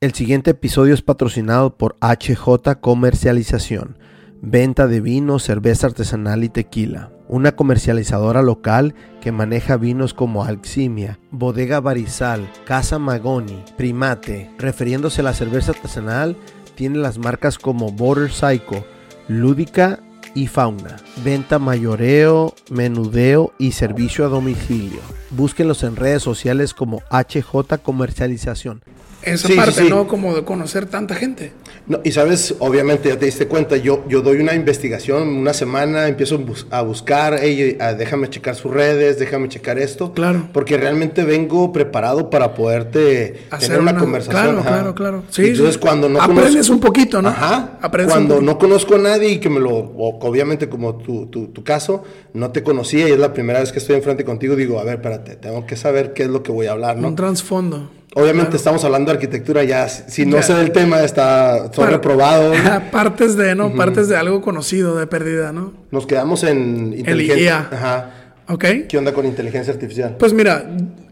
El 0.00 0.14
siguiente 0.14 0.52
episodio 0.52 0.94
es 0.94 1.02
patrocinado 1.02 1.76
por 1.76 1.96
HJ 2.00 2.76
Comercialización, 2.80 3.96
venta 4.40 4.86
de 4.86 5.00
vino, 5.00 5.38
cerveza 5.38 5.86
artesanal 5.86 6.44
y 6.44 6.48
tequila. 6.48 7.10
Una 7.28 7.52
comercializadora 7.52 8.40
local 8.42 8.94
que 9.20 9.32
maneja 9.32 9.76
vinos 9.76 10.14
como 10.14 10.44
Alximia, 10.44 11.18
Bodega 11.30 11.80
Barizal, 11.80 12.48
Casa 12.64 12.98
Magoni, 12.98 13.62
Primate. 13.76 14.50
Refiriéndose 14.58 15.20
a 15.20 15.24
la 15.24 15.34
cerveza 15.34 15.72
artesanal, 15.72 16.36
tiene 16.74 16.98
las 16.98 17.18
marcas 17.18 17.58
como 17.58 17.90
Border 17.92 18.30
Psycho, 18.30 18.84
Lúdica 19.28 20.00
y 20.34 20.46
Fauna. 20.46 20.96
Venta 21.22 21.58
mayoreo, 21.58 22.54
menudeo 22.70 23.52
y 23.58 23.72
servicio 23.72 24.24
a 24.24 24.28
domicilio. 24.28 25.00
Búsquenlos 25.30 25.82
en 25.82 25.96
redes 25.96 26.22
sociales 26.22 26.72
como 26.72 27.02
HJ 27.10 27.78
Comercialización. 27.82 28.82
esa 29.22 29.48
Sí, 29.48 29.52
sí, 29.52 29.58
parte, 29.58 29.82
sí. 29.82 29.88
¿no? 29.90 30.06
Como 30.08 30.34
de 30.34 30.44
conocer 30.44 30.86
tanta 30.86 31.14
gente. 31.14 31.52
No, 31.88 32.00
y 32.04 32.12
sabes, 32.12 32.54
obviamente 32.58 33.08
ya 33.08 33.18
te 33.18 33.24
diste 33.24 33.46
cuenta, 33.48 33.76
yo, 33.78 34.04
yo 34.08 34.20
doy 34.20 34.40
una 34.40 34.54
investigación, 34.54 35.26
una 35.28 35.54
semana 35.54 36.06
empiezo 36.06 36.34
a, 36.34 36.38
bus- 36.38 36.66
a 36.70 36.82
buscar, 36.82 37.34
"Ey, 37.42 37.78
ah, 37.80 37.94
déjame 37.94 38.28
checar 38.28 38.54
sus 38.56 38.70
redes, 38.72 39.18
déjame 39.18 39.48
checar 39.48 39.78
esto. 39.78 40.12
Claro. 40.12 40.48
Porque 40.52 40.76
realmente 40.76 41.24
vengo 41.24 41.72
preparado 41.72 42.28
para 42.28 42.54
poderte 42.54 43.40
Hacer 43.50 43.68
tener 43.68 43.80
una, 43.82 43.92
una- 43.92 44.00
conversación. 44.00 44.42
claro, 44.42 44.58
ajá. 44.60 44.68
claro, 44.68 44.94
claro. 44.94 45.22
Sí, 45.30 45.46
entonces 45.46 45.74
sí. 45.74 45.80
cuando 45.80 46.08
no 46.10 46.20
Aprendes 46.20 46.68
un 46.68 46.80
poquito, 46.80 47.22
¿no? 47.22 47.30
Ajá. 47.30 47.78
Aprendes 47.80 48.12
cuando 48.12 48.40
no 48.42 48.58
conozco 48.58 48.96
a 48.96 48.98
nadie 48.98 49.30
y 49.30 49.38
que 49.38 49.48
me 49.48 49.58
lo, 49.60 49.74
obviamente 49.74 50.68
como 50.68 50.96
tu, 50.98 51.26
tu, 51.26 51.48
tu 51.48 51.64
caso, 51.64 52.04
no 52.34 52.50
te 52.50 52.62
conocía 52.62 53.08
y 53.08 53.12
es 53.12 53.18
la 53.18 53.32
primera 53.32 53.60
vez 53.60 53.72
que 53.72 53.78
estoy 53.78 53.96
enfrente 53.96 54.24
contigo, 54.24 54.56
digo, 54.56 54.78
a 54.78 54.84
ver, 54.84 54.96
espérate, 54.96 55.36
tengo 55.36 55.64
que 55.66 55.76
saber 55.76 56.12
qué 56.12 56.24
es 56.24 56.28
lo 56.28 56.42
que 56.42 56.52
voy 56.52 56.66
a 56.66 56.72
hablar, 56.72 56.98
¿no? 56.98 57.08
Un 57.08 57.16
trasfondo. 57.16 57.90
Obviamente 58.20 58.56
estamos 58.56 58.84
hablando 58.84 59.10
de 59.10 59.16
arquitectura 59.16 59.62
ya, 59.64 59.88
si 59.88 60.26
no 60.26 60.42
sé 60.42 60.54
del 60.54 60.72
tema, 60.72 61.02
está, 61.02 61.70
son 61.72 61.84
Par- 61.84 61.92
reprobados. 61.92 62.56
Partes 62.90 63.36
de, 63.36 63.54
¿no? 63.54 63.74
Partes 63.74 64.08
de 64.08 64.16
algo 64.16 64.40
conocido, 64.42 64.96
de 64.96 65.06
pérdida, 65.06 65.52
¿no? 65.52 65.72
Nos 65.90 66.06
quedamos 66.06 66.42
en 66.44 66.92
IA. 66.92 66.98
inteligencia. 66.98 67.68
Ajá. 67.70 68.10
¿Ok? 68.48 68.64
¿Qué 68.88 68.98
onda 68.98 69.12
con 69.12 69.26
inteligencia 69.26 69.72
artificial? 69.72 70.16
Pues 70.18 70.32
mira, 70.32 70.64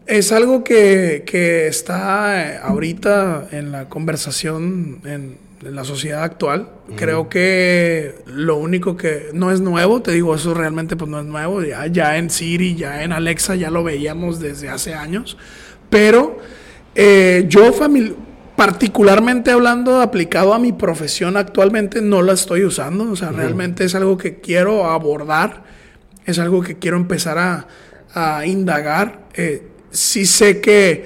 es 0.05 0.31
algo 0.31 0.63
que, 0.63 1.23
que 1.25 1.67
está 1.67 2.41
eh, 2.55 2.59
ahorita 2.63 3.47
en 3.51 3.71
la 3.71 3.87
conversación 3.89 4.99
en, 5.05 5.37
en 5.65 5.75
la 5.75 5.83
sociedad 5.83 6.23
actual. 6.23 6.69
Creo 6.95 7.29
que 7.29 8.15
lo 8.25 8.55
único 8.57 8.97
que 8.97 9.27
no 9.33 9.51
es 9.51 9.59
nuevo, 9.61 10.01
te 10.01 10.11
digo, 10.11 10.33
eso 10.35 10.53
realmente 10.53 10.95
pues 10.95 11.09
no 11.11 11.19
es 11.19 11.25
nuevo. 11.25 11.61
Ya, 11.61 11.85
ya 11.87 12.17
en 12.17 12.29
Siri, 12.29 12.75
ya 12.75 13.03
en 13.03 13.11
Alexa, 13.13 13.55
ya 13.55 13.69
lo 13.69 13.83
veíamos 13.83 14.39
desde 14.39 14.69
hace 14.69 14.93
años. 14.93 15.37
Pero 15.89 16.39
eh, 16.97 17.45
yo 17.47 17.71
particularmente 18.55 19.51
hablando, 19.51 20.01
aplicado 20.01 20.53
a 20.53 20.59
mi 20.59 20.73
profesión 20.73 21.37
actualmente, 21.37 22.01
no 22.01 22.21
la 22.21 22.33
estoy 22.33 22.65
usando. 22.65 23.09
O 23.09 23.15
sea, 23.15 23.31
realmente 23.31 23.85
es 23.85 23.95
algo 23.95 24.17
que 24.17 24.41
quiero 24.41 24.85
abordar 24.85 25.63
es 26.27 26.37
algo 26.39 26.61
que 26.61 26.77
quiero 26.77 26.97
empezar 26.97 27.37
a, 27.37 27.67
a 28.13 28.45
indagar. 28.45 29.21
Eh, 29.33 29.63
sí 29.89 30.25
sé 30.25 30.59
que 30.61 31.05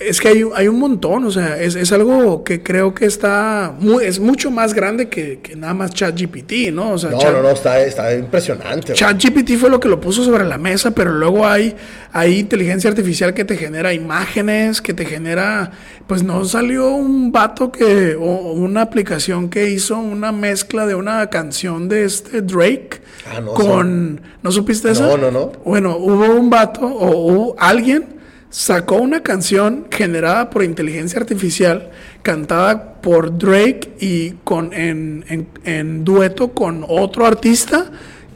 es 0.00 0.20
que 0.20 0.28
hay, 0.28 0.44
hay 0.54 0.68
un 0.68 0.78
montón, 0.78 1.24
o 1.24 1.30
sea, 1.30 1.60
es, 1.60 1.74
es 1.74 1.90
algo 1.90 2.44
que 2.44 2.62
creo 2.62 2.94
que 2.94 3.04
está, 3.06 3.74
muy, 3.80 4.04
es 4.04 4.20
mucho 4.20 4.50
más 4.52 4.74
grande 4.74 5.08
que, 5.08 5.40
que 5.40 5.56
nada 5.56 5.74
más 5.74 5.92
ChatGPT, 5.92 6.70
¿no? 6.72 6.92
O 6.92 6.98
sea, 6.98 7.10
No, 7.10 7.18
Chat- 7.18 7.32
no, 7.32 7.42
no, 7.42 7.50
está, 7.50 7.80
está 7.82 8.14
impresionante. 8.14 8.92
ChatGPT 8.92 9.56
fue 9.58 9.70
lo 9.70 9.80
que 9.80 9.88
lo 9.88 10.00
puso 10.00 10.22
sobre 10.22 10.44
la 10.44 10.56
mesa, 10.56 10.92
pero 10.92 11.12
luego 11.12 11.44
hay, 11.46 11.74
hay 12.12 12.38
inteligencia 12.38 12.88
artificial 12.88 13.34
que 13.34 13.44
te 13.44 13.56
genera 13.56 13.92
imágenes, 13.92 14.80
que 14.80 14.94
te 14.94 15.04
genera, 15.04 15.72
pues 16.06 16.22
no 16.22 16.44
salió 16.44 16.90
un 16.94 17.32
vato 17.32 17.72
que, 17.72 18.14
o 18.14 18.52
una 18.52 18.82
aplicación 18.82 19.48
que 19.50 19.68
hizo 19.68 19.98
una 19.98 20.30
mezcla 20.30 20.86
de 20.86 20.94
una 20.94 21.28
canción 21.28 21.88
de 21.88 22.04
este 22.04 22.40
Drake 22.40 23.02
Ah, 23.26 23.40
no, 23.40 23.54
con, 23.54 24.20
¿no 24.42 24.52
supiste 24.52 24.90
eso? 24.92 25.16
No, 25.16 25.16
no, 25.16 25.30
no. 25.30 25.52
Bueno, 25.64 25.96
hubo 25.96 26.26
un 26.38 26.50
vato 26.50 26.82
o 26.86 27.32
hubo 27.32 27.56
alguien 27.58 28.14
sacó 28.56 28.98
una 28.98 29.20
canción 29.24 29.86
generada 29.90 30.48
por 30.48 30.62
inteligencia 30.62 31.18
artificial, 31.18 31.90
cantada 32.22 32.94
por 33.02 33.36
Drake 33.36 33.94
y 33.98 34.30
con 34.44 34.72
en, 34.72 35.24
en- 35.28 35.48
en 35.64 36.04
dueto 36.04 36.52
con 36.52 36.84
otro 36.88 37.26
artista 37.26 37.90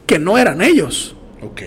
que 0.05 0.19
no 0.19 0.37
eran 0.37 0.61
ellos, 0.61 1.15
Ok. 1.41 1.61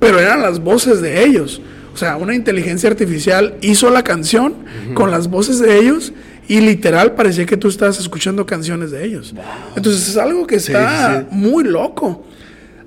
pero 0.00 0.18
eran 0.18 0.40
las 0.40 0.58
voces 0.60 1.02
de 1.02 1.22
ellos. 1.22 1.60
O 1.92 1.98
sea, 1.98 2.16
una 2.16 2.34
inteligencia 2.34 2.88
artificial 2.88 3.56
hizo 3.60 3.90
la 3.90 4.02
canción 4.02 4.54
con 4.94 5.10
las 5.10 5.28
voces 5.28 5.58
de 5.58 5.78
ellos 5.78 6.14
y 6.48 6.62
literal 6.62 7.12
parecía 7.14 7.44
que 7.44 7.58
tú 7.58 7.68
estabas 7.68 8.00
escuchando 8.00 8.46
canciones 8.46 8.90
de 8.90 9.04
ellos. 9.04 9.34
Entonces 9.76 10.08
es 10.08 10.16
algo 10.16 10.46
que 10.46 10.58
Sí, 10.60 10.72
está 10.72 11.20
sí. 11.20 11.26
muy 11.30 11.64
loco. 11.64 12.24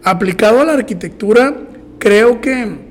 Aplicado 0.03 0.61
a 0.61 0.65
la 0.65 0.73
arquitectura, 0.73 1.55
creo 1.99 2.41
que 2.41 2.84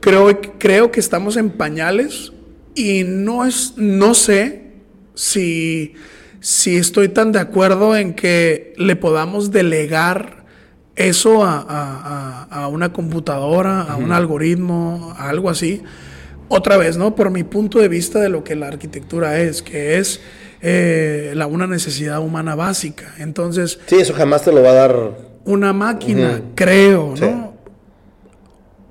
creo, 0.00 0.40
creo 0.58 0.90
que 0.90 1.00
estamos 1.00 1.36
en 1.36 1.50
pañales 1.50 2.32
y 2.74 3.04
no 3.04 3.44
es 3.44 3.74
no 3.76 4.14
sé 4.14 4.72
si 5.14 5.94
si 6.40 6.76
estoy 6.76 7.08
tan 7.08 7.32
de 7.32 7.40
acuerdo 7.40 7.96
en 7.96 8.14
que 8.14 8.72
le 8.76 8.94
podamos 8.94 9.50
delegar 9.50 10.44
eso 10.94 11.44
a, 11.44 11.58
a- 11.68 12.46
a- 12.50 12.62
a 12.64 12.68
una 12.68 12.92
computadora, 12.92 13.82
a 13.82 13.96
un 13.96 14.12
algoritmo, 14.12 15.14
a 15.18 15.28
algo 15.30 15.50
así. 15.50 15.82
Otra 16.48 16.76
vez, 16.76 16.96
¿no? 16.96 17.14
Por 17.16 17.30
mi 17.30 17.42
punto 17.44 17.78
de 17.80 17.88
vista 17.88 18.20
de 18.20 18.28
lo 18.28 18.42
que 18.44 18.54
la 18.56 18.68
arquitectura 18.68 19.38
es, 19.40 19.62
que 19.62 19.98
es 19.98 20.20
eh, 20.62 21.32
la, 21.34 21.46
una 21.46 21.66
necesidad 21.66 22.20
humana 22.20 22.54
básica. 22.54 23.14
Entonces, 23.18 23.78
Sí, 23.86 23.96
eso 23.96 24.14
jamás 24.14 24.44
te 24.44 24.52
lo 24.52 24.62
va 24.62 24.70
a 24.70 24.74
dar. 24.74 24.96
una 25.44 25.72
máquina, 25.72 26.40
creo, 26.54 27.14
Sí. 27.16 27.24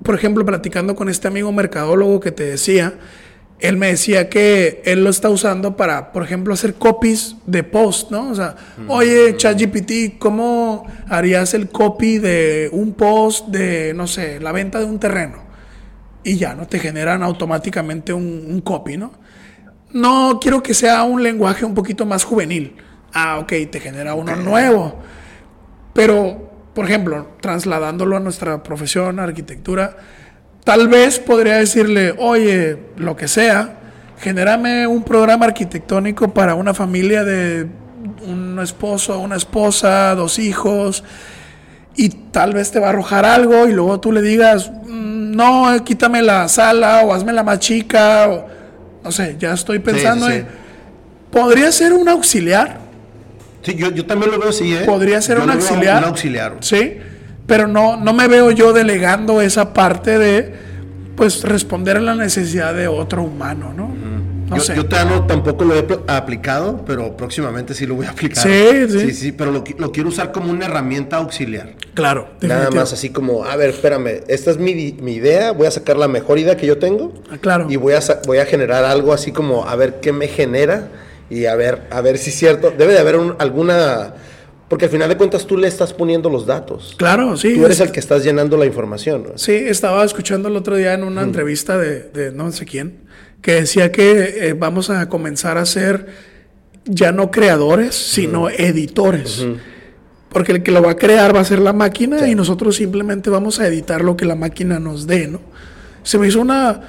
Por 0.02 0.14
ejemplo, 0.14 0.44
platicando 0.44 0.94
con 0.94 1.08
este 1.08 1.28
amigo 1.28 1.50
mercadólogo 1.52 2.20
que 2.20 2.30
te 2.32 2.44
decía, 2.44 2.94
él 3.60 3.76
me 3.76 3.88
decía 3.88 4.28
que 4.28 4.82
él 4.84 5.02
lo 5.02 5.10
está 5.10 5.30
usando 5.30 5.76
para, 5.76 6.12
por 6.12 6.22
ejemplo, 6.22 6.54
hacer 6.54 6.74
copies 6.74 7.36
de 7.46 7.64
post, 7.64 8.10
¿no? 8.10 8.30
O 8.30 8.34
sea, 8.34 8.54
oye, 8.86 9.36
ChatGPT, 9.36 10.18
¿cómo 10.18 10.86
harías 11.08 11.54
el 11.54 11.68
copy 11.68 12.18
de 12.18 12.68
un 12.72 12.92
post 12.92 13.48
de, 13.48 13.92
no 13.94 14.06
sé, 14.06 14.38
la 14.38 14.52
venta 14.52 14.78
de 14.78 14.84
un 14.84 15.00
terreno? 15.00 15.42
Y 16.22 16.36
ya, 16.36 16.54
¿no? 16.54 16.66
Te 16.68 16.78
generan 16.78 17.22
automáticamente 17.22 18.12
un, 18.12 18.60
copy, 18.60 18.96
¿no? 18.96 19.12
No 19.92 20.38
quiero 20.40 20.62
que 20.62 20.74
sea 20.74 21.02
un 21.02 21.22
lenguaje 21.22 21.64
un 21.64 21.74
poquito 21.74 22.06
más 22.06 22.22
juvenil. 22.22 22.76
Ah, 23.12 23.38
ok, 23.38 23.52
te 23.70 23.80
genera 23.80 24.14
uno 24.14 24.36
nuevo. 24.36 25.00
Pero, 25.94 26.47
por 26.78 26.84
ejemplo, 26.84 27.26
trasladándolo 27.40 28.16
a 28.16 28.20
nuestra 28.20 28.62
profesión, 28.62 29.18
arquitectura, 29.18 29.96
Tal 30.62 30.86
vez 30.86 31.18
podría 31.18 31.56
decirle, 31.56 32.14
oye, 32.18 32.78
lo 32.98 33.16
que 33.16 33.26
sea, 33.26 33.78
genérame 34.20 34.86
un 34.86 35.02
programa 35.02 35.46
arquitectónico 35.46 36.32
para 36.34 36.54
una 36.54 36.74
familia 36.74 37.24
de 37.24 37.66
un 38.24 38.60
esposo, 38.62 39.18
una 39.18 39.34
esposa, 39.36 40.14
dos 40.14 40.38
hijos, 40.38 41.02
y 41.96 42.10
tal 42.10 42.52
vez 42.52 42.70
te 42.70 42.78
va 42.78 42.88
a 42.88 42.90
arrojar 42.90 43.24
algo 43.24 43.66
y 43.66 43.72
luego 43.72 43.98
tú 43.98 44.12
le 44.12 44.22
digas, 44.22 44.70
mm, 44.70 45.34
no, 45.34 45.84
quítame 45.84 46.20
la 46.20 46.46
sala 46.48 47.00
o 47.02 47.12
hazme 47.12 47.32
la 47.32 47.42
más 47.42 47.60
chica, 47.60 48.28
o 48.28 48.46
no 49.02 49.10
sé, 49.10 49.36
ya 49.36 49.54
estoy 49.54 49.80
pensando 49.80 50.30
en... 50.30 50.46
¿Podría 51.32 51.72
ser 51.72 51.92
un 51.92 52.08
auxiliar? 52.08 52.87
Sí, 53.68 53.76
yo, 53.76 54.06
también 54.06 54.30
lo 54.30 54.38
veo 54.38 54.50
así, 54.50 54.74
¿eh? 54.74 54.82
Podría 54.86 55.20
ser 55.20 55.38
un 55.38 55.50
auxiliar. 55.50 55.98
Un 55.98 56.08
auxiliar. 56.08 56.56
Sí 56.60 56.98
pero 57.48 57.66
no, 57.66 57.96
no 57.96 58.12
me 58.12 58.28
veo 58.28 58.52
yo 58.52 58.72
delegando 58.72 59.40
esa 59.40 59.72
parte 59.72 60.18
de 60.18 60.52
pues 61.16 61.42
responder 61.42 61.96
a 61.96 62.00
la 62.00 62.14
necesidad 62.14 62.74
de 62.74 62.86
otro 62.86 63.24
humano, 63.24 63.72
¿no? 63.74 63.88
no 63.88 64.56
yo, 64.56 64.62
sé. 64.62 64.76
yo 64.76 64.86
tampoco 64.86 65.64
lo 65.64 65.74
he 65.74 65.84
aplicado, 66.06 66.84
pero 66.86 67.16
próximamente 67.16 67.74
sí 67.74 67.86
lo 67.86 67.96
voy 67.96 68.06
a 68.06 68.10
aplicar. 68.10 68.44
Sí, 68.44 68.86
sí. 68.88 69.00
Sí, 69.00 69.12
sí, 69.14 69.32
pero 69.32 69.50
lo, 69.50 69.64
quiero 69.64 70.10
usar 70.10 70.30
como 70.30 70.52
una 70.52 70.66
herramienta 70.66 71.16
auxiliar. 71.16 71.70
Claro. 71.94 72.28
Nada 72.42 72.70
más 72.70 72.92
así 72.92 73.10
como, 73.10 73.44
a 73.44 73.56
ver, 73.56 73.70
espérame, 73.70 74.22
esta 74.28 74.50
es 74.50 74.58
mi, 74.58 74.70
idea, 74.70 75.52
voy 75.52 75.66
a 75.66 75.70
sacar 75.70 75.96
la 75.96 76.06
mejor 76.06 76.38
idea 76.38 76.56
que 76.56 76.66
yo 76.66 76.78
tengo. 76.78 77.14
Ah, 77.30 77.38
claro. 77.40 77.66
Y 77.68 77.76
voy 77.76 77.94
a, 77.94 78.00
voy 78.26 78.38
a 78.38 78.44
generar 78.44 78.84
algo 78.84 79.12
así 79.12 79.32
como, 79.32 79.66
a 79.66 79.74
ver 79.74 80.00
qué 80.00 80.12
me 80.12 80.28
genera 80.28 80.88
y 81.30 81.46
a 81.46 81.54
ver, 81.56 81.82
a 81.90 82.00
ver 82.00 82.18
si 82.18 82.30
es 82.30 82.36
cierto. 82.36 82.72
Debe 82.76 82.92
de 82.92 82.98
haber 82.98 83.16
alguna 83.38 84.14
porque 84.68 84.84
al 84.84 84.90
final 84.90 85.08
de 85.08 85.16
cuentas 85.16 85.46
tú 85.46 85.56
le 85.56 85.66
estás 85.66 85.94
poniendo 85.94 86.28
los 86.28 86.44
datos. 86.44 86.94
Claro, 86.98 87.36
sí. 87.36 87.54
Tú 87.54 87.64
eres 87.64 87.80
el 87.80 87.90
que 87.90 88.00
estás 88.00 88.22
llenando 88.22 88.56
la 88.58 88.66
información. 88.66 89.24
Sí, 89.36 89.52
estaba 89.52 90.04
escuchando 90.04 90.48
el 90.48 90.56
otro 90.56 90.76
día 90.76 90.92
en 90.92 91.04
una 91.04 91.22
entrevista 91.22 91.78
de, 91.78 92.32
no 92.34 92.52
sé 92.52 92.66
quién, 92.66 93.00
que 93.40 93.54
decía 93.54 93.90
que 93.90 94.48
eh, 94.48 94.52
vamos 94.52 94.90
a 94.90 95.08
comenzar 95.08 95.56
a 95.56 95.64
ser 95.64 96.08
ya 96.84 97.12
no 97.12 97.30
creadores, 97.30 97.94
sino 97.94 98.50
editores. 98.50 99.46
Porque 100.28 100.52
el 100.52 100.62
que 100.62 100.70
lo 100.70 100.82
va 100.82 100.92
a 100.92 100.96
crear 100.96 101.34
va 101.34 101.40
a 101.40 101.44
ser 101.44 101.60
la 101.60 101.72
máquina 101.72 102.28
y 102.28 102.34
nosotros 102.34 102.76
simplemente 102.76 103.30
vamos 103.30 103.60
a 103.60 103.66
editar 103.66 104.02
lo 104.02 104.18
que 104.18 104.26
la 104.26 104.34
máquina 104.34 104.78
nos 104.78 105.06
dé, 105.06 105.26
¿no? 105.28 105.40
Se 106.02 106.18
me 106.18 106.28
hizo 106.28 106.40
una, 106.40 106.80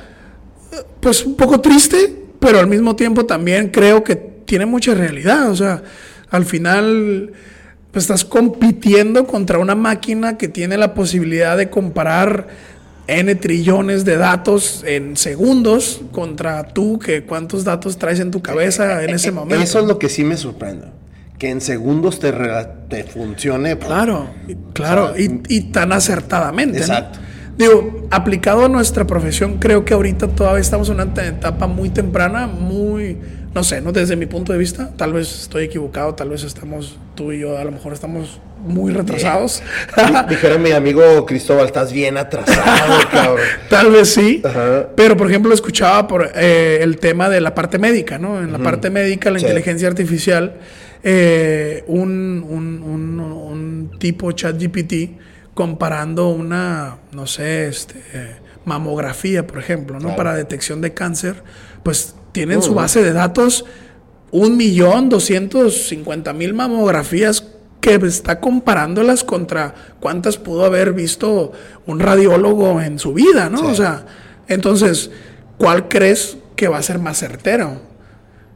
pues 1.00 1.26
un 1.26 1.38
poco 1.38 1.62
triste, 1.62 2.26
pero 2.40 2.60
al 2.60 2.68
mismo 2.68 2.96
tiempo 2.96 3.26
también 3.26 3.70
creo 3.70 4.04
que 4.04 4.16
tiene 4.16 4.66
mucha 4.66 4.94
realidad. 4.94 5.50
O 5.50 5.56
sea, 5.56 5.84
al 6.30 6.46
final 6.46 7.34
pues 7.92 8.04
estás 8.04 8.24
compitiendo 8.24 9.26
contra 9.26 9.58
una 9.58 9.76
máquina 9.76 10.38
que 10.38 10.48
tiene 10.48 10.78
la 10.78 10.94
posibilidad 10.94 11.58
de 11.58 11.70
comparar 11.70 12.48
N 13.08 13.34
trillones 13.36 14.06
de 14.06 14.18
datos 14.18 14.84
en 14.86 15.18
segundos 15.18 16.02
contra 16.12 16.68
tú, 16.68 17.00
que 17.00 17.24
cuántos 17.24 17.64
datos 17.64 17.98
traes 17.98 18.20
en 18.20 18.30
tu 18.30 18.42
cabeza 18.42 19.04
en 19.04 19.10
ese 19.12 19.32
momento. 19.32 19.64
Eso 19.64 19.80
es 19.80 19.86
lo 19.86 19.98
que 19.98 20.10
sí 20.10 20.24
me 20.24 20.38
sorprende. 20.38 20.88
Que 21.40 21.50
en 21.50 21.62
segundos 21.62 22.20
te, 22.20 22.32
te 22.90 23.04
funcione. 23.06 23.76
Pues, 23.76 23.88
claro, 23.88 24.30
claro, 24.74 25.14
y, 25.18 25.62
tan 25.72 25.92
acertadamente. 25.94 26.78
Exacto. 26.78 27.20
Digo, 27.60 28.08
aplicado 28.10 28.66
a 28.66 28.70
nuestra 28.70 29.06
profesión, 29.06 29.60
creo 29.60 29.86
que 29.86 29.94
ahorita 29.94 30.30
todavía 30.30 30.62
estamos 30.62 30.90
en 30.90 30.96
una 30.96 31.04
etapa 31.24 31.68
muy 31.68 31.90
temprana, 31.90 32.48
muy 32.48 33.18
no 33.54 33.64
sé, 33.64 33.82
no 33.82 33.92
desde 33.92 34.16
mi 34.16 34.28
punto 34.28 34.54
de 34.54 34.60
vista, 34.60 34.92
tal 34.96 35.14
vez 35.14 35.42
estoy 35.42 35.66
equivocado, 35.66 36.14
tal 36.14 36.30
vez 36.30 36.44
estamos, 36.44 37.00
tú 37.16 37.32
y 37.32 37.40
yo 37.40 37.58
a 37.58 37.64
lo 37.64 37.72
mejor 37.72 37.94
estamos 37.94 38.40
muy 38.64 38.94
retrasados. 38.94 39.64
Dijera 40.30 40.58
mi 40.58 40.72
amigo 40.72 41.26
Cristóbal, 41.26 41.66
estás 41.66 41.92
bien 41.92 42.18
atrasado, 42.18 43.00
cabrón. 43.12 43.46
tal 43.70 43.92
vez 43.92 44.14
sí, 44.14 44.44
pero 44.96 45.18
por 45.18 45.28
ejemplo 45.28 45.54
escuchaba 45.54 46.08
por 46.08 46.32
eh, 46.36 46.80
el 46.82 46.98
tema 46.98 47.28
de 47.28 47.42
la 47.42 47.56
parte 47.56 47.80
médica, 47.80 48.20
¿no? 48.20 48.40
En 48.40 48.52
la 48.52 48.60
parte 48.60 48.90
médica, 48.90 49.32
la 49.32 49.40
inteligencia 49.40 49.88
artificial, 49.88 50.56
eh, 51.02 51.84
un, 51.88 52.46
un, 52.48 52.84
un, 52.84 53.20
un, 53.20 53.92
tipo 54.00 54.32
chat 54.32 54.56
GPT 54.62 55.18
comparando 55.60 56.30
una, 56.30 57.00
no 57.12 57.28
sé, 57.28 57.68
este, 57.68 58.02
mamografía, 58.64 59.46
por 59.46 59.60
ejemplo, 59.60 60.00
¿no? 60.00 60.16
Para 60.16 60.34
detección 60.34 60.80
de 60.80 60.94
cáncer, 60.94 61.44
pues 61.84 62.16
tienen 62.32 62.62
su 62.62 62.74
base 62.74 63.04
de 63.04 63.12
datos 63.12 63.66
un 64.32 64.56
millón 64.56 65.10
doscientos 65.10 65.90
cincuenta 65.90 66.32
mil 66.32 66.54
mamografías 66.54 67.44
que 67.82 67.96
está 67.96 68.40
comparándolas 68.40 69.26
contra 69.26 69.76
cuántas 70.00 70.38
pudo 70.38 70.64
haber 70.64 70.94
visto 70.94 71.52
un 71.86 72.00
radiólogo 72.00 72.80
en 72.80 72.98
su 72.98 73.14
vida, 73.14 73.50
¿no? 73.50 73.68
O 73.68 73.76
sea, 73.76 74.06
entonces, 74.48 75.12
¿cuál 75.58 75.90
crees 75.90 76.38
que 76.56 76.70
va 76.70 76.78
a 76.78 76.84
ser 76.84 77.00
más 77.00 77.20
certero? 77.20 77.82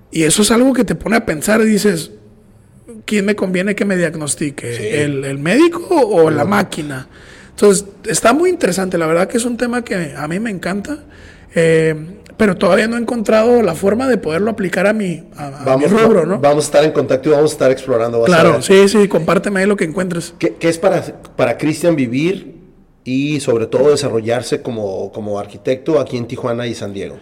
Y 0.09 0.23
eso 0.23 0.43
es 0.43 0.51
algo 0.51 0.71
que 0.71 0.85
te 0.85 0.95
pone 0.95 1.17
a 1.17 1.25
pensar 1.25 1.59
y 1.59 1.65
dices, 1.65 2.11
¿quién 3.05 3.25
me 3.25 3.35
conviene 3.35 3.75
que 3.75 3.85
me 3.85 3.97
diagnostique? 3.97 5.03
¿El, 5.03 5.37
médico 5.39 5.87
o 5.89 6.29
la 6.29 6.45
máquina? 6.45 7.07
Entonces, 7.51 7.85
está 8.05 8.33
muy 8.33 8.49
interesante, 8.49 8.97
la 8.97 9.05
verdad 9.05 9.27
que 9.27 9.37
es 9.37 9.45
un 9.45 9.57
tema 9.57 9.83
que 9.83 10.13
a 10.15 10.27
mí 10.27 10.39
me 10.39 10.49
encanta. 10.49 11.03
Eh, 11.55 11.95
pero 12.37 12.57
todavía 12.57 12.87
no 12.87 12.97
he 12.97 12.99
encontrado 12.99 13.61
la 13.61 13.75
forma 13.75 14.07
de 14.07 14.17
poderlo 14.17 14.51
aplicar 14.51 14.87
a 14.87 14.93
mi, 14.93 15.23
a, 15.35 15.77
rubro, 15.87 16.25
¿no? 16.25 16.39
Vamos 16.39 16.65
a 16.65 16.67
estar 16.67 16.83
en 16.83 16.91
contacto 16.91 17.29
y 17.29 17.31
vamos 17.31 17.51
a 17.51 17.53
estar 17.53 17.71
explorando. 17.71 18.23
Claro, 18.23 18.61
sí, 18.61 18.87
sí, 18.89 19.07
compárteme 19.07 19.61
ahí 19.61 19.67
lo 19.67 19.75
que 19.75 19.85
encuentres. 19.85 20.33
¿Qué, 20.39 20.55
es 20.59 20.77
para, 20.77 21.01
para 21.35 21.57
Cristian 21.57 21.95
vivir 21.95 22.55
y 23.03 23.39
sobre 23.39 23.67
todo 23.67 23.91
desarrollarse 23.91 24.61
como, 24.61 25.11
como 25.11 25.39
arquitecto 25.39 25.99
aquí 25.99 26.17
en 26.17 26.25
Tijuana 26.25 26.65
y 26.67 26.73
San 26.73 26.93
Diego? 26.93 27.17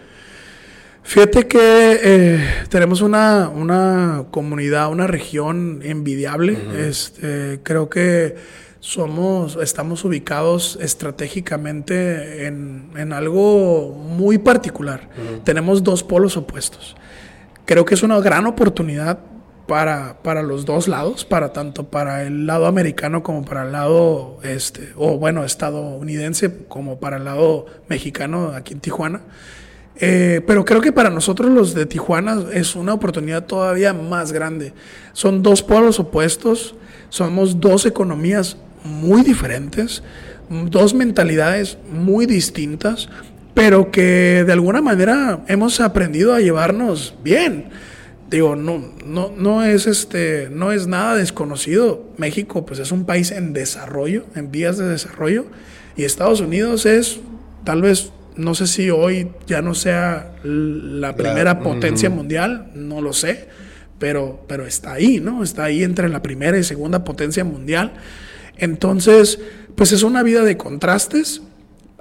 Fíjate 1.02 1.46
que 1.46 2.00
eh, 2.02 2.48
tenemos 2.68 3.02
una, 3.02 3.48
una, 3.48 4.24
comunidad, 4.30 4.90
una 4.90 5.06
región 5.06 5.80
envidiable. 5.82 6.56
este, 6.88 7.60
creo 7.62 7.90
que 7.90 8.36
somos, 8.82 9.56
estamos 9.62 10.04
ubicados 10.04 10.76
estratégicamente 10.80 12.46
en, 12.46 13.12
algo 13.12 13.92
muy 13.92 14.38
particular. 14.38 15.08
Tenemos 15.44 15.84
dos 15.84 16.02
polos 16.02 16.36
opuestos. 16.36 16.96
Creo 17.64 17.84
que 17.84 17.94
es 17.94 18.02
una 18.02 18.18
gran 18.20 18.46
oportunidad 18.46 19.20
para, 19.68 20.18
para, 20.22 20.42
los 20.42 20.64
dos 20.64 20.88
lados, 20.88 21.24
para 21.24 21.52
tanto 21.52 21.84
para 21.84 22.24
el 22.24 22.46
lado 22.46 22.66
americano 22.66 23.22
como 23.22 23.44
para 23.44 23.62
el 23.64 23.72
lado, 23.72 24.40
este, 24.42 24.92
o 24.96 25.16
bueno, 25.16 25.44
estadounidense 25.44 26.64
como 26.66 26.98
para 26.98 27.18
el 27.18 27.24
lado 27.24 27.66
mexicano 27.88 28.48
aquí 28.48 28.74
en 28.74 28.80
Tijuana. 28.80 29.20
Eh, 30.04 30.40
pero 30.48 30.64
creo 30.64 30.80
que 30.80 30.90
para 30.90 31.10
nosotros 31.10 31.48
los 31.52 31.74
de 31.74 31.86
Tijuana 31.86 32.46
es 32.52 32.74
una 32.74 32.92
oportunidad 32.92 33.44
todavía 33.44 33.92
más 33.92 34.32
grande. 34.32 34.72
Son 35.12 35.44
dos 35.44 35.62
polos 35.62 36.00
opuestos, 36.00 36.74
somos 37.08 37.60
dos 37.60 37.86
economías 37.86 38.56
muy 38.82 39.22
diferentes, 39.22 40.02
dos 40.50 40.92
mentalidades 40.92 41.78
muy 41.88 42.26
distintas, 42.26 43.08
pero 43.54 43.92
que 43.92 44.42
de 44.44 44.52
alguna 44.52 44.82
manera 44.82 45.44
hemos 45.46 45.78
aprendido 45.80 46.34
a 46.34 46.40
llevarnos 46.40 47.14
bien. 47.22 47.66
Digo, 48.28 48.56
no, 48.56 48.82
no, 49.06 49.30
no 49.36 49.62
es 49.62 49.86
este, 49.86 50.48
no 50.50 50.72
es 50.72 50.88
nada 50.88 51.14
desconocido. 51.14 52.08
México, 52.16 52.66
pues 52.66 52.80
es 52.80 52.90
un 52.90 53.04
país 53.04 53.30
en 53.30 53.52
desarrollo, 53.52 54.24
en 54.34 54.50
vías 54.50 54.78
de 54.78 54.88
desarrollo, 54.88 55.44
y 55.96 56.02
Estados 56.02 56.40
Unidos 56.40 56.86
es, 56.86 57.20
tal 57.62 57.82
vez, 57.82 58.10
no 58.36 58.54
sé 58.54 58.66
si 58.66 58.90
hoy 58.90 59.30
ya 59.46 59.62
no 59.62 59.74
sea 59.74 60.34
la 60.42 61.14
primera 61.14 61.60
potencia 61.60 62.10
mundial, 62.10 62.70
no 62.74 63.00
lo 63.00 63.12
sé, 63.12 63.48
pero, 63.98 64.44
pero 64.48 64.66
está 64.66 64.94
ahí, 64.94 65.20
¿no? 65.20 65.42
Está 65.42 65.64
ahí 65.64 65.82
entre 65.82 66.08
la 66.08 66.22
primera 66.22 66.58
y 66.58 66.64
segunda 66.64 67.04
potencia 67.04 67.44
mundial. 67.44 67.92
Entonces, 68.56 69.38
pues 69.76 69.92
es 69.92 70.02
una 70.02 70.22
vida 70.22 70.42
de 70.42 70.56
contrastes. 70.56 71.42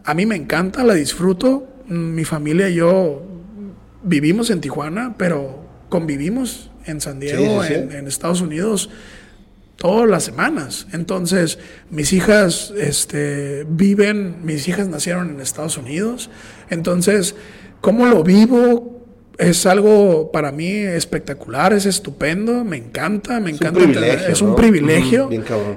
A 0.04 0.14
mí 0.14 0.26
me 0.26 0.36
encanta, 0.36 0.84
la 0.84 0.94
disfruto. 0.94 1.68
Mi 1.88 2.24
familia 2.24 2.70
y 2.70 2.76
yo 2.76 3.24
vivimos 4.04 4.50
en 4.50 4.62
Tijuana, 4.62 5.16
pero 5.18 5.66
convivimos 5.90 6.72
en 6.86 7.02
San 7.02 7.20
Diego, 7.20 7.64
En, 7.64 8.08
Estados 8.08 8.42
Unidos, 8.42 8.90
todas 9.82 10.08
las 10.08 10.24
semanas. 10.24 10.86
Entonces, 10.94 11.58
mis 11.90 12.14
hijas 12.14 12.72
este, 12.78 13.66
viven, 13.68 14.46
mis 14.46 14.68
hijas 14.68 14.88
nacieron 14.88 15.32
en 15.32 15.42
Estados 15.42 15.76
Unidos. 15.76 16.30
Entonces, 16.70 17.34
cómo 17.82 18.06
lo 18.06 18.24
vivo, 18.24 19.02
es 19.40 19.66
algo 19.66 20.32
para 20.32 20.52
mí 20.52 20.70
espectacular, 20.70 21.74
es 21.74 21.88
estupendo, 21.88 22.64
me 22.64 22.78
encanta, 22.78 23.40
me 23.40 23.50
encanta. 23.50 23.80
Un 23.80 23.86
privilegio, 23.86 24.28
es 24.28 24.42
un 24.44 24.56
privilegio. 24.56 25.30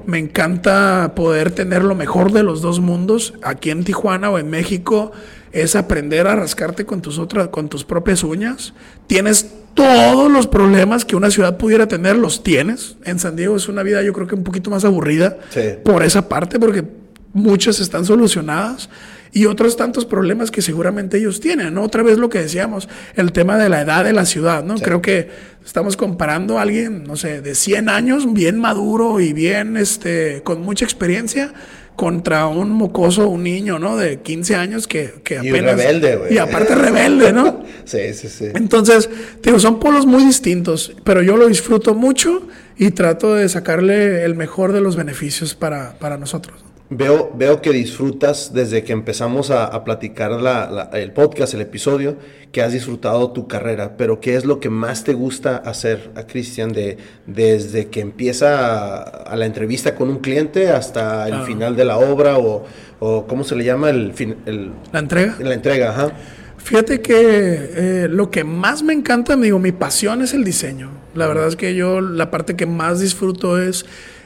Me 0.04 0.18
encanta 0.18 1.14
poder 1.16 1.50
tener 1.52 1.82
lo 1.82 1.94
mejor 1.94 2.30
de 2.30 2.42
los 2.42 2.60
dos 2.60 2.80
mundos 2.80 3.32
aquí 3.42 3.70
en 3.70 3.84
Tijuana 3.84 4.30
o 4.30 4.38
en 4.38 4.50
México. 4.50 5.12
Es 5.50 5.76
aprender 5.76 6.26
a 6.26 6.36
rascarte 6.36 6.84
con 6.84 7.00
tus 7.00 7.18
otras, 7.18 7.48
con 7.48 7.70
tus 7.70 7.84
propias 7.84 8.22
uñas. 8.22 8.74
Tienes 9.06 9.63
todos 9.74 10.30
los 10.30 10.46
problemas 10.46 11.04
que 11.04 11.16
una 11.16 11.30
ciudad 11.30 11.56
pudiera 11.56 11.86
tener, 11.88 12.16
los 12.16 12.42
tienes. 12.42 12.96
En 13.04 13.18
San 13.18 13.36
Diego 13.36 13.56
es 13.56 13.68
una 13.68 13.82
vida, 13.82 14.02
yo 14.02 14.12
creo 14.12 14.26
que 14.26 14.34
un 14.34 14.44
poquito 14.44 14.70
más 14.70 14.84
aburrida 14.84 15.36
Sí. 15.50 15.60
por 15.84 16.02
esa 16.02 16.28
parte, 16.28 16.58
porque 16.58 16.84
muchas 17.32 17.80
están 17.80 18.04
solucionadas 18.04 18.88
y 19.34 19.46
otros 19.46 19.76
tantos 19.76 20.06
problemas 20.06 20.52
que 20.52 20.62
seguramente 20.62 21.18
ellos 21.18 21.40
tienen. 21.40 21.74
¿no? 21.74 21.82
Otra 21.82 22.04
vez 22.04 22.18
lo 22.18 22.28
que 22.28 22.38
decíamos, 22.38 22.88
el 23.16 23.32
tema 23.32 23.58
de 23.58 23.68
la 23.68 23.82
edad 23.82 24.04
de 24.04 24.12
la 24.12 24.24
ciudad, 24.24 24.62
¿no? 24.62 24.76
Creo 24.76 25.02
que 25.02 25.28
estamos 25.66 25.96
comparando 25.96 26.58
a 26.58 26.62
alguien, 26.62 27.02
no 27.02 27.16
sé, 27.16 27.42
de 27.42 27.56
100 27.56 27.88
años, 27.88 28.32
bien 28.32 28.60
maduro 28.60 29.18
y 29.20 29.32
bien, 29.32 29.76
este, 29.76 30.42
con 30.44 30.62
mucha 30.62 30.84
experiencia, 30.84 31.52
contra 31.96 32.46
un 32.46 32.70
mocoso, 32.70 33.28
un 33.28 33.42
niño, 33.42 33.80
¿no? 33.80 33.96
De 33.96 34.20
15 34.20 34.54
años 34.54 34.86
que, 34.86 35.14
que 35.24 35.40
Y 35.42 35.48
apenas... 35.48 35.76
rebelde, 35.76 36.16
güey. 36.16 36.34
Y 36.34 36.38
aparte 36.38 36.74
rebelde, 36.76 37.32
¿no? 37.32 37.64
Sí, 37.84 38.14
sí, 38.14 38.28
sí. 38.28 38.46
Entonces, 38.54 39.10
digo, 39.42 39.58
son 39.58 39.78
polos 39.78 40.06
muy 40.06 40.24
distintos, 40.24 40.94
pero 41.04 41.22
yo 41.22 41.36
lo 41.36 41.48
disfruto 41.48 41.94
mucho 41.94 42.48
y 42.78 42.92
trato 42.92 43.34
de 43.34 43.46
sacarle 43.50 44.24
el 44.24 44.34
mejor 44.36 44.72
de 44.72 44.80
los 44.80 44.96
beneficios 44.96 45.54
para, 45.54 45.98
para 45.98 46.16
nosotros. 46.16 46.64
Veo, 46.90 47.32
veo 47.34 47.62
que 47.62 47.70
disfrutas 47.70 48.52
desde 48.52 48.84
que 48.84 48.92
empezamos 48.92 49.50
a, 49.50 49.64
a 49.64 49.84
platicar 49.84 50.30
la- 50.32 50.70
la- 50.70 50.90
el 51.00 51.12
podcast, 51.12 51.54
el 51.54 51.62
episodio, 51.62 52.16
que 52.52 52.60
has 52.62 52.72
disfrutado 52.74 53.32
tu 53.32 53.48
carrera, 53.48 53.96
pero 53.96 54.20
¿qué 54.20 54.36
es 54.36 54.44
lo 54.44 54.60
que 54.60 54.68
más 54.68 55.02
te 55.02 55.14
gusta 55.14 55.56
hacer 55.56 56.10
a 56.14 56.24
Cristian 56.26 56.72
de, 56.72 56.98
desde 57.26 57.88
que 57.88 58.00
empieza 58.00 58.98
a, 58.98 58.98
a 59.02 59.34
la 59.36 59.46
entrevista 59.46 59.94
con 59.94 60.10
un 60.10 60.18
cliente 60.18 60.68
hasta 60.68 61.26
el 61.26 61.42
final 61.46 61.74
de 61.74 61.84
la 61.86 61.96
obra 61.96 62.38
o, 62.38 62.64
o 63.00 63.26
¿cómo 63.26 63.44
se 63.44 63.56
le 63.56 63.64
llama? 63.64 63.88
El, 63.90 64.12
fin- 64.12 64.36
el- 64.44 64.70
La 64.92 64.98
entrega. 65.00 65.36
la 65.40 65.54
entrega, 65.54 65.90
ajá. 65.90 66.12
Fíjate 66.58 67.00
que 67.00 67.14
eh, 67.16 68.08
lo 68.10 68.30
que 68.30 68.44
más 68.44 68.82
me 68.82 68.92
encanta, 68.92 69.36
digo, 69.36 69.58
mi 69.58 69.72
pasión 69.72 70.22
es 70.22 70.32
el 70.34 70.44
diseño. 70.44 70.90
La 71.14 71.26
verdad 71.26 71.48
es 71.48 71.56
que 71.56 71.74
yo 71.74 72.00
la 72.00 72.30
parte 72.30 72.56
que 72.56 72.66
más 72.66 73.00
disfruto 73.00 73.58
es 73.60 73.84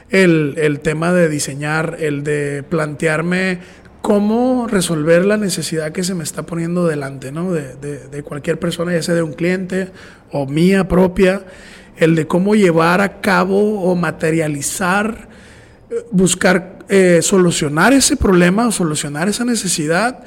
el, 0.09 0.55
el 0.57 0.79
tema 0.79 1.13
de 1.13 1.29
diseñar, 1.29 1.97
el 1.99 2.23
de 2.23 2.63
plantearme 2.63 3.59
cómo 4.01 4.67
resolver 4.67 5.25
la 5.25 5.37
necesidad 5.37 5.91
que 5.91 6.03
se 6.03 6.15
me 6.15 6.23
está 6.23 6.43
poniendo 6.43 6.87
delante, 6.87 7.31
¿no? 7.31 7.51
De, 7.51 7.75
de- 7.75 8.23
cualquier 8.23 8.57
persona, 8.59 8.93
ya 8.93 9.01
sea 9.03 9.15
de 9.15 9.23
un 9.23 9.33
cliente 9.33 9.89
o 10.31 10.45
mía 10.47 10.87
propia, 10.87 11.43
el 11.97 12.15
de 12.15 12.25
cómo 12.27 12.55
llevar 12.55 13.01
a 13.01 13.19
cabo 13.21 13.81
o 13.81 13.95
materializar 13.95 15.27
buscar 16.11 16.79
eh, 16.87 17.19
solucionar 17.21 17.93
ese 17.93 18.15
problema 18.15 18.67
o 18.67 18.71
solucionar 18.71 19.27
esa 19.27 19.43
necesidad 19.45 20.23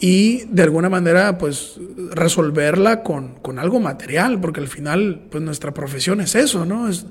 y 0.00 0.44
de 0.46 0.62
alguna 0.62 0.88
manera 0.88 1.38
pues 1.38 1.78
resolverla 2.10 3.02
con, 3.02 3.36
con 3.36 3.58
algo 3.58 3.80
material, 3.80 4.40
porque 4.40 4.60
al 4.60 4.68
final 4.68 5.26
pues 5.30 5.42
nuestra 5.42 5.72
profesión 5.72 6.20
es 6.20 6.34
eso, 6.34 6.64
¿no? 6.64 6.88
Es, 6.88 7.06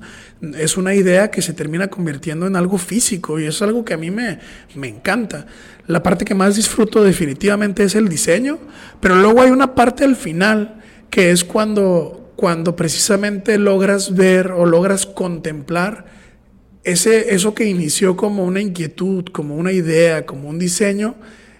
es 0.58 0.76
una 0.76 0.94
idea 0.94 1.30
que 1.30 1.42
se 1.42 1.54
termina 1.54 1.88
convirtiendo 1.88 2.46
en 2.46 2.56
algo 2.56 2.78
físico 2.78 3.40
y 3.40 3.46
es 3.46 3.62
algo 3.62 3.84
que 3.84 3.94
a 3.94 3.96
mí 3.96 4.10
me, 4.10 4.38
me 4.74 4.88
encanta. 4.88 5.46
La 5.86 6.02
parte 6.02 6.24
que 6.24 6.34
más 6.34 6.56
disfruto 6.56 7.02
definitivamente 7.02 7.84
es 7.84 7.94
el 7.94 8.08
diseño, 8.08 8.58
pero 9.00 9.16
luego 9.16 9.42
hay 9.42 9.50
una 9.50 9.74
parte 9.74 10.04
al 10.04 10.16
final 10.16 10.82
que 11.10 11.30
es 11.30 11.44
cuando, 11.44 12.32
cuando 12.36 12.76
precisamente 12.76 13.58
logras 13.58 14.14
ver 14.14 14.52
o 14.52 14.66
logras 14.66 15.06
contemplar 15.06 16.06
ese, 16.84 17.34
eso 17.34 17.54
que 17.54 17.64
inició 17.64 18.16
como 18.16 18.44
una 18.44 18.60
inquietud, 18.60 19.24
como 19.32 19.56
una 19.56 19.72
idea, 19.72 20.26
como 20.26 20.48
un 20.50 20.58
diseño, 20.58 21.14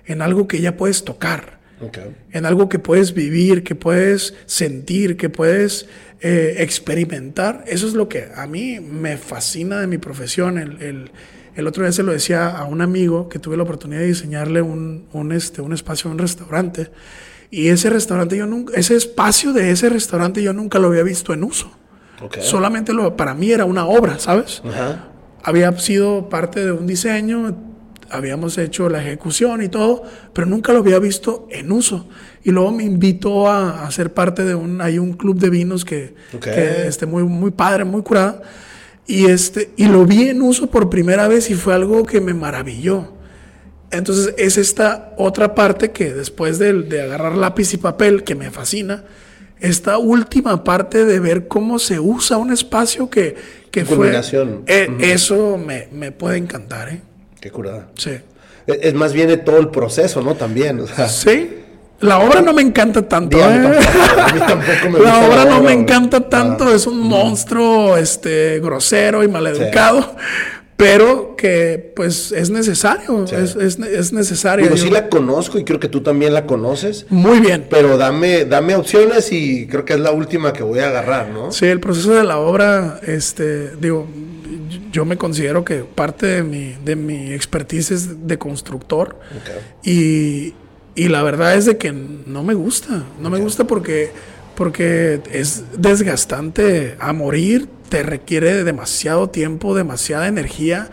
en 0.06 0.22
algo 0.22 0.46
que 0.48 0.60
ya 0.60 0.76
puedes 0.76 1.04
tocar, 1.04 1.58
Ok. 1.80 1.98
en 2.32 2.46
algo 2.46 2.68
que 2.68 2.78
puedes 2.78 3.14
vivir, 3.14 3.62
que 3.64 3.74
puedes 3.74 4.34
sentir, 4.46 5.16
que 5.16 5.28
puedes 5.30 5.86
eh, 6.20 6.56
experimentar. 6.62 7.64
Eso 7.66 7.86
es 7.86 7.92
lo 7.94 8.08
que 8.08 8.28
a 8.34 8.46
mí 8.46 8.80
me 8.80 9.16
fascina 9.18 9.80
de 9.80 9.86
mi 9.86 9.98
profesión. 9.98 10.58
El, 10.58 10.80
el- 10.82 11.10
el 11.56 11.66
otro 11.68 11.84
día 11.84 11.92
se 11.92 12.02
lo 12.02 12.10
decía 12.12 12.48
a 12.48 12.64
un 12.64 12.80
amigo 12.80 13.28
que 13.28 13.38
tuve 13.38 13.56
la 13.56 13.62
oportunidad 13.62 14.00
de 14.00 14.08
diseñarle 14.08 14.60
un, 14.60 15.06
un, 15.12 15.30
este, 15.30 15.60
un 15.62 15.72
espacio 15.72 16.10
un 16.10 16.18
restaurante. 16.18 16.90
Y 17.50 17.68
ese 17.68 17.90
restaurante, 17.90 18.36
yo 18.36 18.46
nunca, 18.46 18.74
ese 18.76 18.96
espacio 18.96 19.52
de 19.52 19.70
ese 19.70 19.88
restaurante 19.88 20.42
yo 20.42 20.52
nunca 20.52 20.80
lo 20.80 20.88
había 20.88 21.04
visto 21.04 21.32
en 21.32 21.44
uso. 21.44 21.70
Ok. 22.20 22.38
Solamente 22.40 22.92
lo, 22.92 23.16
para 23.16 23.34
mí 23.34 23.52
era 23.52 23.66
una 23.66 23.86
obra, 23.86 24.18
¿sabes? 24.18 24.62
Ajá. 24.64 25.10
había 25.44 25.70
sido 25.78 26.28
parte 26.28 26.64
de 26.64 26.72
un 26.72 26.86
diseño, 26.88 27.56
habíamos 28.10 28.58
hecho 28.58 28.88
la 28.88 29.02
ejecución 29.02 29.62
y 29.62 29.68
todo, 29.68 30.02
pero 30.32 30.46
nunca 30.46 30.72
lo 30.72 30.80
había 30.80 30.98
visto 30.98 31.46
en 31.50 31.72
uso. 31.72 32.08
Y 32.42 32.50
luego 32.50 32.72
me 32.72 32.84
invitó 32.84 33.48
a, 33.48 33.86
a 33.86 33.90
ser 33.90 34.12
parte 34.12 34.44
de 34.44 34.54
un, 34.54 34.80
hay 34.80 34.98
un 34.98 35.14
club 35.14 35.38
de 35.38 35.50
vinos 35.50 35.84
que, 35.84 36.14
este, 36.86 37.06
muy, 37.06 37.22
muy 37.24 37.50
padre, 37.50 37.84
muy 37.84 38.02
curada. 38.02 38.42
Y, 39.06 39.26
este, 39.26 39.70
y 39.76 39.86
lo 39.86 40.06
vi 40.06 40.28
en 40.28 40.42
uso 40.42 40.68
por 40.68 40.88
primera 40.88 41.28
vez 41.28 41.50
y 41.50 41.54
fue 41.54 41.74
algo 41.74 42.04
que 42.04 42.20
me 42.20 42.34
maravilló. 42.34 43.12
Entonces 43.90 44.34
es 44.38 44.58
esta 44.58 45.12
otra 45.16 45.54
parte 45.54 45.92
que 45.92 46.12
después 46.12 46.58
de, 46.58 46.72
de 46.72 47.02
agarrar 47.02 47.36
lápiz 47.36 47.72
y 47.74 47.76
papel, 47.76 48.24
que 48.24 48.34
me 48.34 48.50
fascina, 48.50 49.04
esta 49.60 49.98
última 49.98 50.64
parte 50.64 51.04
de 51.04 51.20
ver 51.20 51.48
cómo 51.48 51.78
se 51.78 52.00
usa 52.00 52.36
un 52.36 52.52
espacio 52.52 53.08
que, 53.08 53.36
que 53.70 53.84
fue... 53.84 54.10
Eh, 54.66 54.88
Eso 55.00 55.56
me, 55.56 55.88
me 55.92 56.12
puede 56.12 56.38
encantar, 56.38 56.88
¿eh? 56.88 57.02
Qué 57.44 57.50
curada. 57.50 57.88
Sí. 57.98 58.12
Es, 58.66 58.78
es 58.80 58.94
más 58.94 59.12
bien 59.12 59.28
de 59.28 59.36
todo 59.36 59.58
el 59.58 59.68
proceso, 59.68 60.22
¿no? 60.22 60.34
También. 60.34 60.80
O 60.80 60.86
sea, 60.86 61.06
Sí. 61.10 61.58
La 62.00 62.18
obra 62.20 62.40
no 62.40 62.54
me 62.54 62.62
encanta 62.62 63.06
tanto. 63.06 63.36
¿eh? 63.38 63.42
tampoco, 63.42 64.20
a 64.22 64.32
mí 64.32 64.40
tampoco 64.40 64.90
me 64.90 64.98
La 65.04 65.18
obra 65.26 65.44
no 65.44 65.58
obra, 65.58 65.60
me 65.60 65.72
encanta 65.74 66.26
tanto, 66.26 66.64
Ah. 66.68 66.74
es 66.74 66.86
un 66.86 67.00
monstruo 67.00 67.98
este, 67.98 68.60
grosero 68.60 69.22
y 69.22 69.28
maleducado, 69.28 70.16
pero 70.78 71.36
que 71.36 71.92
pues 71.94 72.32
es 72.32 72.48
necesario, 72.48 73.26
Sí. 73.26 73.34
es, 73.36 73.56
es, 73.56 73.78
es 73.78 74.12
necesario. 74.14 74.64
Digo, 74.64 74.76
Yo- 74.76 74.82
sí 74.84 74.90
la 74.90 75.10
conozco 75.10 75.58
y 75.58 75.64
creo 75.64 75.78
que 75.78 75.88
tú 75.88 76.00
también 76.02 76.32
la 76.32 76.46
conoces, 76.46 77.04
Muy 77.10 77.40
bien. 77.40 77.66
pero 77.68 77.98
dame, 77.98 78.46
dame 78.46 78.74
opciones 78.74 79.30
y 79.32 79.66
creo 79.66 79.84
que 79.84 79.92
es 79.92 80.00
la 80.00 80.12
última 80.12 80.52
que 80.54 80.62
voy 80.62 80.78
a 80.78 80.86
agarrar, 80.88 81.28
¿no? 81.28 81.52
Sí, 81.52 81.66
el 81.66 81.80
proceso 81.80 82.12
de 82.14 82.24
la 82.24 82.38
obra, 82.38 83.00
este, 83.06 83.76
digo, 83.76 84.08
yo 84.94 85.04
me 85.04 85.16
considero 85.16 85.64
que 85.64 85.80
parte 85.80 86.26
de 86.26 86.42
mi, 86.44 86.76
de 86.84 86.94
mi 86.94 87.32
expertise 87.32 87.90
es 87.90 88.28
de 88.28 88.38
constructor. 88.38 89.18
Y, 89.82 90.54
y 90.94 91.08
la 91.08 91.20
verdad 91.24 91.56
es 91.56 91.64
de 91.64 91.76
que 91.76 91.90
no 91.90 92.44
me 92.44 92.54
gusta. 92.54 93.02
No 93.20 93.28
me 93.28 93.40
gusta 93.40 93.64
porque, 93.64 94.12
porque 94.54 95.20
es 95.32 95.64
desgastante 95.76 96.96
a 97.00 97.12
morir. 97.12 97.68
Te 97.88 98.04
requiere 98.04 98.62
demasiado 98.62 99.30
tiempo, 99.30 99.74
demasiada 99.74 100.28
energía. 100.28 100.90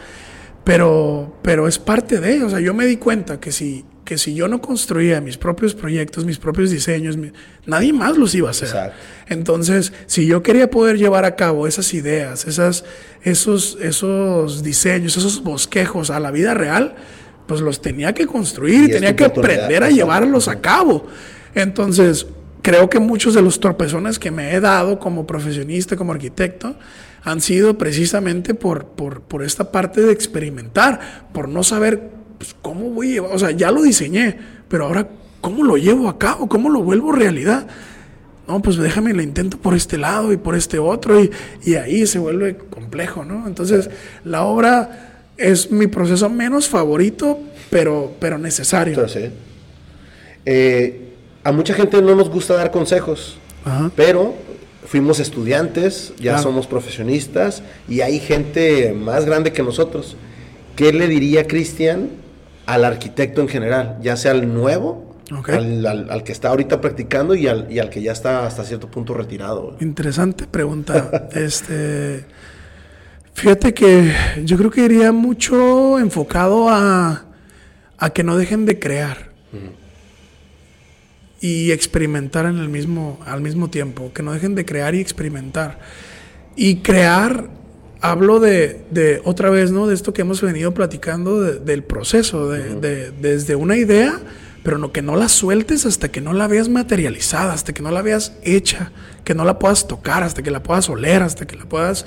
Pero, 0.63 1.37
pero 1.43 1.67
es 1.67 1.77
parte 1.77 2.19
de. 2.19 2.43
O 2.43 2.49
sea, 2.49 2.59
yo 2.59 2.73
me 2.73 2.87
di 2.87 2.97
cuenta 2.97 3.39
que 3.39 3.51
si, 3.51 3.85
que 4.11 4.17
si 4.17 4.35
yo 4.35 4.49
no 4.49 4.59
construía 4.59 5.21
mis 5.21 5.37
propios 5.37 5.73
proyectos, 5.73 6.25
mis 6.25 6.37
propios 6.37 6.69
diseños, 6.69 7.15
mi- 7.15 7.31
nadie 7.65 7.93
más 7.93 8.17
los 8.17 8.35
iba 8.35 8.49
a 8.49 8.51
hacer. 8.51 8.67
Exacto. 8.67 8.97
Entonces, 9.29 9.93
si 10.05 10.25
yo 10.25 10.43
quería 10.43 10.69
poder 10.69 10.97
llevar 10.97 11.23
a 11.23 11.37
cabo 11.37 11.65
esas 11.65 11.93
ideas, 11.93 12.45
esas, 12.45 12.83
esos, 13.23 13.77
esos 13.81 14.63
diseños, 14.63 15.15
esos 15.15 15.41
bosquejos 15.41 16.09
a 16.09 16.19
la 16.19 16.29
vida 16.29 16.53
real, 16.53 16.95
pues 17.47 17.61
los 17.61 17.79
tenía 17.81 18.13
que 18.13 18.27
construir 18.27 18.83
Y 18.89 18.91
tenía 18.91 19.15
que 19.15 19.23
aprender 19.23 19.81
a 19.81 19.89
llevarlos 19.89 20.49
a 20.49 20.59
cabo. 20.59 21.07
Entonces, 21.55 22.27
creo 22.61 22.89
que 22.89 22.99
muchos 22.99 23.33
de 23.33 23.41
los 23.41 23.61
tropezones 23.61 24.19
que 24.19 24.29
me 24.29 24.53
he 24.53 24.59
dado 24.59 24.99
como 24.99 25.25
profesionista, 25.25 25.95
como 25.95 26.11
arquitecto, 26.11 26.75
han 27.23 27.39
sido 27.39 27.77
precisamente 27.77 28.55
por, 28.55 28.87
por, 28.87 29.21
por 29.21 29.41
esta 29.41 29.71
parte 29.71 30.01
de 30.01 30.11
experimentar, 30.11 31.29
por 31.33 31.47
no 31.47 31.63
saber 31.63 32.19
pues, 32.41 32.55
cómo 32.59 32.89
voy 32.89 33.09
a 33.09 33.13
llevar, 33.13 33.35
o 33.35 33.37
sea, 33.39 33.51
ya 33.51 33.69
lo 33.69 33.83
diseñé, 33.83 34.35
pero 34.67 34.85
ahora, 34.87 35.07
¿cómo 35.41 35.63
lo 35.63 35.77
llevo 35.77 36.09
a 36.09 36.17
cabo? 36.17 36.49
¿Cómo 36.49 36.69
lo 36.71 36.81
vuelvo 36.81 37.11
realidad? 37.11 37.67
No, 38.47 38.63
pues 38.63 38.77
déjame, 38.77 39.13
lo 39.13 39.21
intento 39.21 39.57
por 39.59 39.75
este 39.75 39.99
lado 39.99 40.33
y 40.33 40.37
por 40.37 40.55
este 40.55 40.79
otro, 40.79 41.23
y, 41.23 41.29
y 41.63 41.75
ahí 41.75 42.07
se 42.07 42.17
vuelve 42.17 42.57
complejo, 42.57 43.23
¿no? 43.23 43.45
Entonces, 43.47 43.91
la 44.25 44.43
obra 44.43 45.25
es 45.37 45.69
mi 45.69 45.85
proceso 45.85 46.31
menos 46.31 46.67
favorito, 46.67 47.37
pero, 47.69 48.11
pero 48.19 48.39
necesario. 48.39 48.95
Entonces. 48.95 49.29
Eh, 50.45 51.13
a 51.43 51.51
mucha 51.51 51.75
gente 51.75 52.01
no 52.01 52.15
nos 52.15 52.29
gusta 52.29 52.55
dar 52.55 52.71
consejos, 52.71 53.37
Ajá. 53.63 53.91
pero 53.95 54.33
fuimos 54.87 55.19
estudiantes, 55.19 56.13
ya 56.17 56.31
Claro. 56.31 56.41
somos 56.41 56.65
profesionistas 56.65 57.61
y 57.87 58.01
hay 58.01 58.19
gente 58.19 58.93
más 58.93 59.25
grande 59.25 59.53
que 59.53 59.61
nosotros. 59.61 60.15
¿Qué 60.75 60.91
le 60.91 61.07
diría 61.07 61.45
Cristian 61.47 62.09
al 62.71 62.85
arquitecto 62.85 63.41
en 63.41 63.49
general, 63.49 63.97
ya 64.01 64.15
sea 64.15 64.31
al 64.31 64.53
nuevo 64.53 65.15
Al, 65.47 66.23
que 66.23 66.31
está 66.31 66.49
ahorita 66.49 66.79
practicando 66.79 67.35
y 67.35 67.47
al, 67.47 67.71
y 67.71 67.79
al, 67.79 67.89
que 67.89 68.01
ya 68.01 68.11
está 68.11 68.45
hasta 68.45 68.63
cierto 68.63 68.89
punto 68.89 69.13
retirado. 69.13 69.75
Interesante 69.81 70.47
pregunta. 70.47 71.29
este, 71.33 72.25
fíjate 73.33 73.73
que 73.73 74.13
yo 74.43 74.57
creo 74.57 74.71
que 74.71 74.85
iría 74.85 75.11
mucho 75.11 75.99
enfocado 75.99 76.69
a, 76.69 77.25
a 77.97 78.09
que 78.09 78.23
no 78.23 78.37
dejen 78.37 78.65
de 78.65 78.79
crear 78.79 79.31
y 81.41 81.71
experimentar 81.71 82.45
en 82.45 82.57
el 82.57 82.69
mismo, 82.69 83.19
al 83.25 83.41
mismo 83.41 83.69
tiempo, 83.69 84.13
que 84.13 84.23
no 84.23 84.31
dejen 84.31 84.55
de 84.55 84.63
crear 84.63 84.95
y 84.95 85.01
experimentar. 85.01 85.79
Y 86.55 86.77
crear, 86.77 87.49
hablo 88.01 88.39
de, 88.39 88.81
de 88.89 89.21
otra 89.23 89.49
vez, 89.49 89.71
¿no? 89.71 89.87
De 89.87 89.93
esto 89.93 90.13
que 90.13 90.21
hemos 90.21 90.41
venido 90.41 90.73
platicando 90.73 91.41
del 91.41 91.83
proceso, 91.83 92.49
de, 92.49 93.11
desde 93.11 93.55
una 93.55 93.77
idea, 93.77 94.19
pero 94.63 94.77
no, 94.77 94.91
que 94.91 95.01
no 95.01 95.15
la 95.15 95.29
sueltes 95.29 95.85
hasta 95.85 96.09
que 96.09 96.19
no 96.19 96.33
la 96.33 96.47
veas 96.47 96.67
materializada, 96.67 97.53
hasta 97.53 97.73
que 97.73 97.81
no 97.81 97.91
la 97.91 98.01
veas 98.01 98.33
hecha, 98.43 98.91
que 99.23 99.35
no 99.35 99.45
la 99.45 99.59
puedas 99.59 99.87
tocar, 99.87 100.23
hasta 100.23 100.41
que 100.41 100.51
la 100.51 100.63
puedas 100.63 100.89
oler, 100.89 101.21
hasta 101.21 101.45
que 101.45 101.55
la 101.55 101.65
puedas 101.65 102.05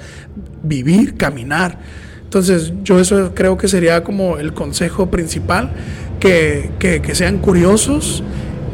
vivir, 0.63 1.17
caminar. 1.17 1.79
Entonces, 2.25 2.73
yo 2.83 2.99
eso 2.99 3.33
creo 3.35 3.57
que 3.57 3.69
sería 3.69 4.03
como 4.03 4.39
el 4.39 4.53
consejo 4.53 5.11
principal, 5.11 5.73
que, 6.19 6.71
que, 6.79 7.01
que 7.03 7.15
sean 7.15 7.39
curiosos 7.39 8.25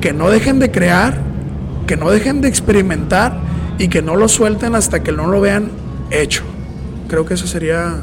que 0.00 0.12
no 0.14 0.30
dejen 0.30 0.58
de 0.58 0.70
crear, 0.70 1.18
que 1.86 1.96
no 1.96 2.10
dejen 2.10 2.40
de 2.40 2.48
experimentar 2.48 3.38
y 3.78 3.88
que 3.88 4.00
no 4.00 4.16
lo 4.16 4.28
suelten 4.28 4.74
hasta 4.74 5.02
que 5.02 5.12
no 5.12 5.26
lo 5.26 5.40
vean 5.40 5.70
hecho. 6.10 6.44
Creo 7.10 7.26
que 7.26 7.34
ese 7.34 7.46
sería 7.46 7.96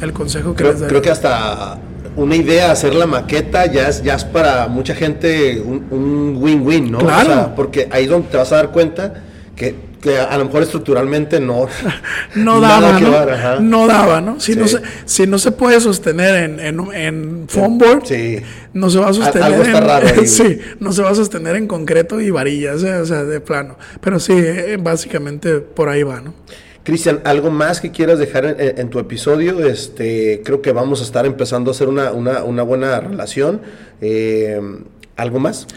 el 0.00 0.12
consejo 0.12 0.50
que 0.50 0.58
creo, 0.58 0.70
les 0.72 0.80
daría. 0.80 0.88
Creo 0.90 1.02
que 1.02 1.10
hasta 1.10 1.78
una 2.16 2.36
idea, 2.36 2.70
hacer 2.70 2.94
la 2.94 3.06
maqueta, 3.06 3.66
ya 3.66 3.88
es, 3.88 4.02
ya 4.02 4.14
es 4.14 4.24
para 4.24 4.68
mucha 4.68 4.94
gente 4.94 5.60
un 5.60 6.36
win-win, 6.38 6.92
¿no? 6.92 6.98
Claro. 6.98 7.52
porque 7.56 7.88
ahí 7.90 8.06
donde 8.06 8.28
te 8.28 8.36
vas 8.36 8.52
a 8.52 8.56
dar 8.56 8.70
cuenta 8.70 9.14
que 9.56 9.90
que 10.00 10.18
a 10.18 10.36
lo 10.38 10.46
mejor 10.46 10.62
estructuralmente 10.62 11.40
no 11.40 11.66
no 12.34 12.60
daba 12.60 12.98
¿no? 12.98 13.60
no 13.60 13.86
daba 13.86 14.20
no 14.20 14.40
si 14.40 14.56
no 14.56 14.66
se 14.66 14.80
si 15.04 15.26
no 15.26 15.38
se 15.38 15.52
puede 15.52 15.80
sostener 15.80 16.36
en 16.36 16.60
en, 16.60 16.94
en 16.94 17.44
foam 17.48 17.78
board 17.78 18.06
sí. 18.06 18.38
no 18.72 18.90
se 18.90 18.98
va 18.98 19.08
a 19.08 19.12
sostener 19.12 19.42
algo 19.42 19.62
está 19.62 19.78
en, 19.78 19.84
raro 19.84 20.06
ahí. 20.08 20.26
sí 20.26 20.58
no 20.80 20.92
se 20.92 21.02
va 21.02 21.10
a 21.10 21.14
sostener 21.14 21.56
en 21.56 21.66
concreto 21.66 22.20
y 22.20 22.30
varillas 22.30 22.82
¿eh? 22.82 22.94
o 22.94 23.06
sea 23.06 23.24
de 23.24 23.40
plano 23.40 23.76
pero 24.00 24.18
sí 24.18 24.32
eh, 24.34 24.78
básicamente 24.80 25.58
por 25.58 25.88
ahí 25.88 26.02
va 26.02 26.20
no 26.20 26.34
Cristian, 26.90 27.20
¿algo 27.22 27.52
más 27.52 27.80
que 27.80 27.92
quieras 27.92 28.18
dejar 28.18 28.56
en, 28.58 28.90
tu 28.90 28.98
episodio? 28.98 29.64
Este, 29.64 30.42
creo 30.44 30.60
que 30.60 30.72
vamos 30.72 31.00
a 31.00 31.04
estar 31.04 31.24
empezando 31.24 31.70
a 31.70 31.72
hacer 31.72 31.86
una, 31.86 32.10
una, 32.10 32.42
una 32.42 32.64
buena 32.64 32.98
relación. 32.98 33.60
Eh, 34.00 34.60
¿Algo 35.14 35.38
más? 35.38 35.68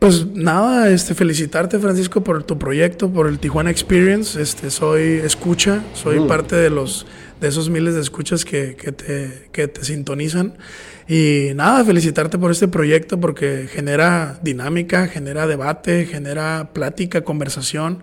Pues 0.00 0.26
nada, 0.26 0.90
este, 0.90 1.14
felicitarte 1.14 1.78
Francisco 1.78 2.24
por 2.24 2.42
tu 2.42 2.58
proyecto, 2.58 3.08
por 3.12 3.28
el 3.28 3.38
Tijuana 3.38 3.70
Experience. 3.70 4.42
Este, 4.42 4.70
soy 4.70 5.20
escucha, 5.22 5.84
soy 5.94 6.18
mm. 6.18 6.26
parte 6.26 6.56
de 6.56 6.70
los 6.70 7.06
de 7.40 7.46
esos 7.46 7.70
miles 7.70 7.94
de 7.94 8.00
escuchas 8.00 8.44
que, 8.44 8.74
que, 8.74 8.90
te, 8.90 9.48
que 9.52 9.68
te 9.68 9.84
sintonizan. 9.84 10.58
Y 11.06 11.50
nada, 11.54 11.84
felicitarte 11.84 12.38
por 12.38 12.50
este 12.50 12.66
proyecto 12.66 13.20
porque 13.20 13.68
genera 13.70 14.40
dinámica, 14.42 15.06
genera 15.06 15.46
debate, 15.46 16.06
genera 16.06 16.70
plática, 16.72 17.22
conversación 17.22 18.02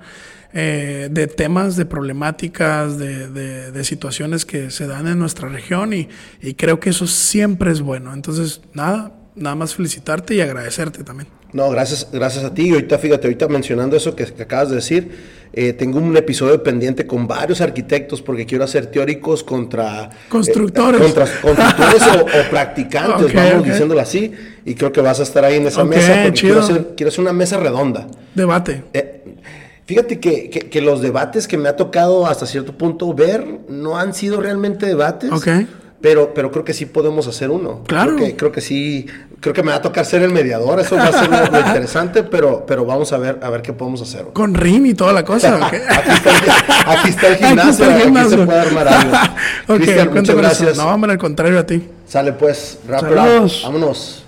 eh, 0.58 1.10
de 1.12 1.28
temas, 1.28 1.76
de 1.76 1.86
problemáticas, 1.86 2.98
de, 2.98 3.28
de, 3.28 3.72
de, 3.74 3.84
situaciones 3.84 4.46
que 4.46 4.72
se 4.72 4.88
dan 4.88 5.06
en 5.08 5.20
nuestra 5.20 5.50
región 5.50 5.94
y, 5.94 6.08
y 6.42 6.54
creo 6.54 6.80
que 6.80 6.92
eso 6.92 7.08
siempre 7.08 7.72
es 7.72 7.82
bueno. 7.82 8.14
Entonces, 8.14 8.62
nada, 8.74 9.12
nada 9.36 9.56
más 9.56 9.76
felicitarte 9.76 10.34
y 10.34 10.40
agradecerte 10.40 11.04
también. 11.04 11.28
No, 11.56 11.70
gracias, 11.70 12.10
gracias 12.12 12.44
a 12.44 12.54
ti. 12.54 12.70
Y 12.70 12.72
ahorita, 12.72 12.98
fíjate, 12.98 13.28
ahorita 13.28 13.48
mencionando 13.48 13.96
eso 13.96 14.14
que, 14.14 14.24
acabas 14.24 14.70
de 14.70 14.76
decir, 14.76 15.10
eh, 15.54 15.72
tengo 15.72 16.00
un 16.00 16.18
episodio 16.18 16.62
pendiente 16.62 17.08
con 17.08 17.28
varios 17.28 17.62
arquitectos 17.62 18.22
porque 18.22 18.46
quiero 18.46 18.66
hacer 18.66 18.88
teóricos 18.88 19.42
contra... 19.42 20.10
Constructores. 20.28 21.00
Eh, 21.00 21.04
contra 21.04 21.26
constructores 21.42 22.02
o, 22.22 22.26
practicantes, 22.50 23.34
vamos 23.34 23.66
diciéndolo 23.66 24.02
así. 24.02 24.34
Y 24.66 24.76
creo 24.76 24.92
que 24.92 25.00
vas 25.00 25.22
a 25.22 25.24
estar 25.24 25.46
ahí 25.46 25.56
en 25.56 25.68
esa 25.68 25.86
mesa 25.86 26.24
porque 26.24 26.42
quiero 26.42 26.60
hacer, 26.60 26.94
quiero 26.98 27.10
hacer, 27.10 27.22
una 27.22 27.34
mesa 27.34 27.58
redonda. 27.58 28.08
Debate. 28.34 28.84
Eh, 28.92 29.15
fíjate 29.86 30.20
que, 30.20 30.50
que, 30.50 30.82
los 30.82 31.02
debates 31.02 31.48
que 31.48 31.58
me 31.58 31.70
ha 31.70 31.76
tocado 31.76 32.28
hasta 32.28 32.46
cierto 32.46 32.78
punto 32.78 33.14
ver 33.14 33.62
no 33.70 33.98
han 33.98 34.14
sido 34.14 34.42
realmente 34.42 34.86
debates. 34.86 35.32
Ok 35.32 35.48
pero, 36.06 36.36
pero 36.36 36.52
creo 36.52 36.64
que 36.64 36.74
sí 36.74 36.86
podemos 36.86 37.28
hacer 37.28 37.50
uno. 37.50 37.82
Claro. 37.88 38.16
Creo 38.16 38.28
que, 38.28 38.36
creo 38.36 38.52
que 38.52 38.62
sí, 38.62 39.08
creo 39.40 39.56
que 39.56 39.64
me 39.64 39.72
va 39.72 39.78
a 39.78 39.82
tocar 39.82 40.06
ser 40.06 40.22
el 40.22 40.32
mediador, 40.32 40.80
eso 40.80 40.96
va 40.96 41.06
a 41.06 41.12
ser 41.12 41.30
muy 41.32 41.60
interesante, 41.68 42.22
pero, 42.22 42.64
pero 42.68 42.86
vamos 42.86 43.12
a 43.12 43.18
ver, 43.18 43.40
a 43.42 43.50
ver 43.50 43.64
qué 43.64 43.74
podemos 43.74 44.04
hacer. 44.04 44.26
Con 44.34 44.54
rim 44.54 44.86
y 44.86 44.94
toda 44.94 45.14
la 45.14 45.26
cosa. 45.26 45.66
aquí, 45.66 47.10
está 47.10 47.28
el, 47.30 47.38
gimnasio, 47.38 47.86
aquí, 47.86 48.30
se 48.30 48.38
puede 48.38 48.60
armar 48.60 48.88
algo. 48.88 49.18
Cristian, 49.78 50.14
muchas 50.14 50.36
gracias. 50.36 50.78
No, 50.78 50.90
hombre, 50.90 51.14
al 51.14 51.18
contrario 51.18 51.58
a 51.58 51.66
ti. 51.66 51.82
Sale 52.08 52.34
pues, 52.34 52.78
rápido. 52.88 53.16
Vámonos. 53.64 54.26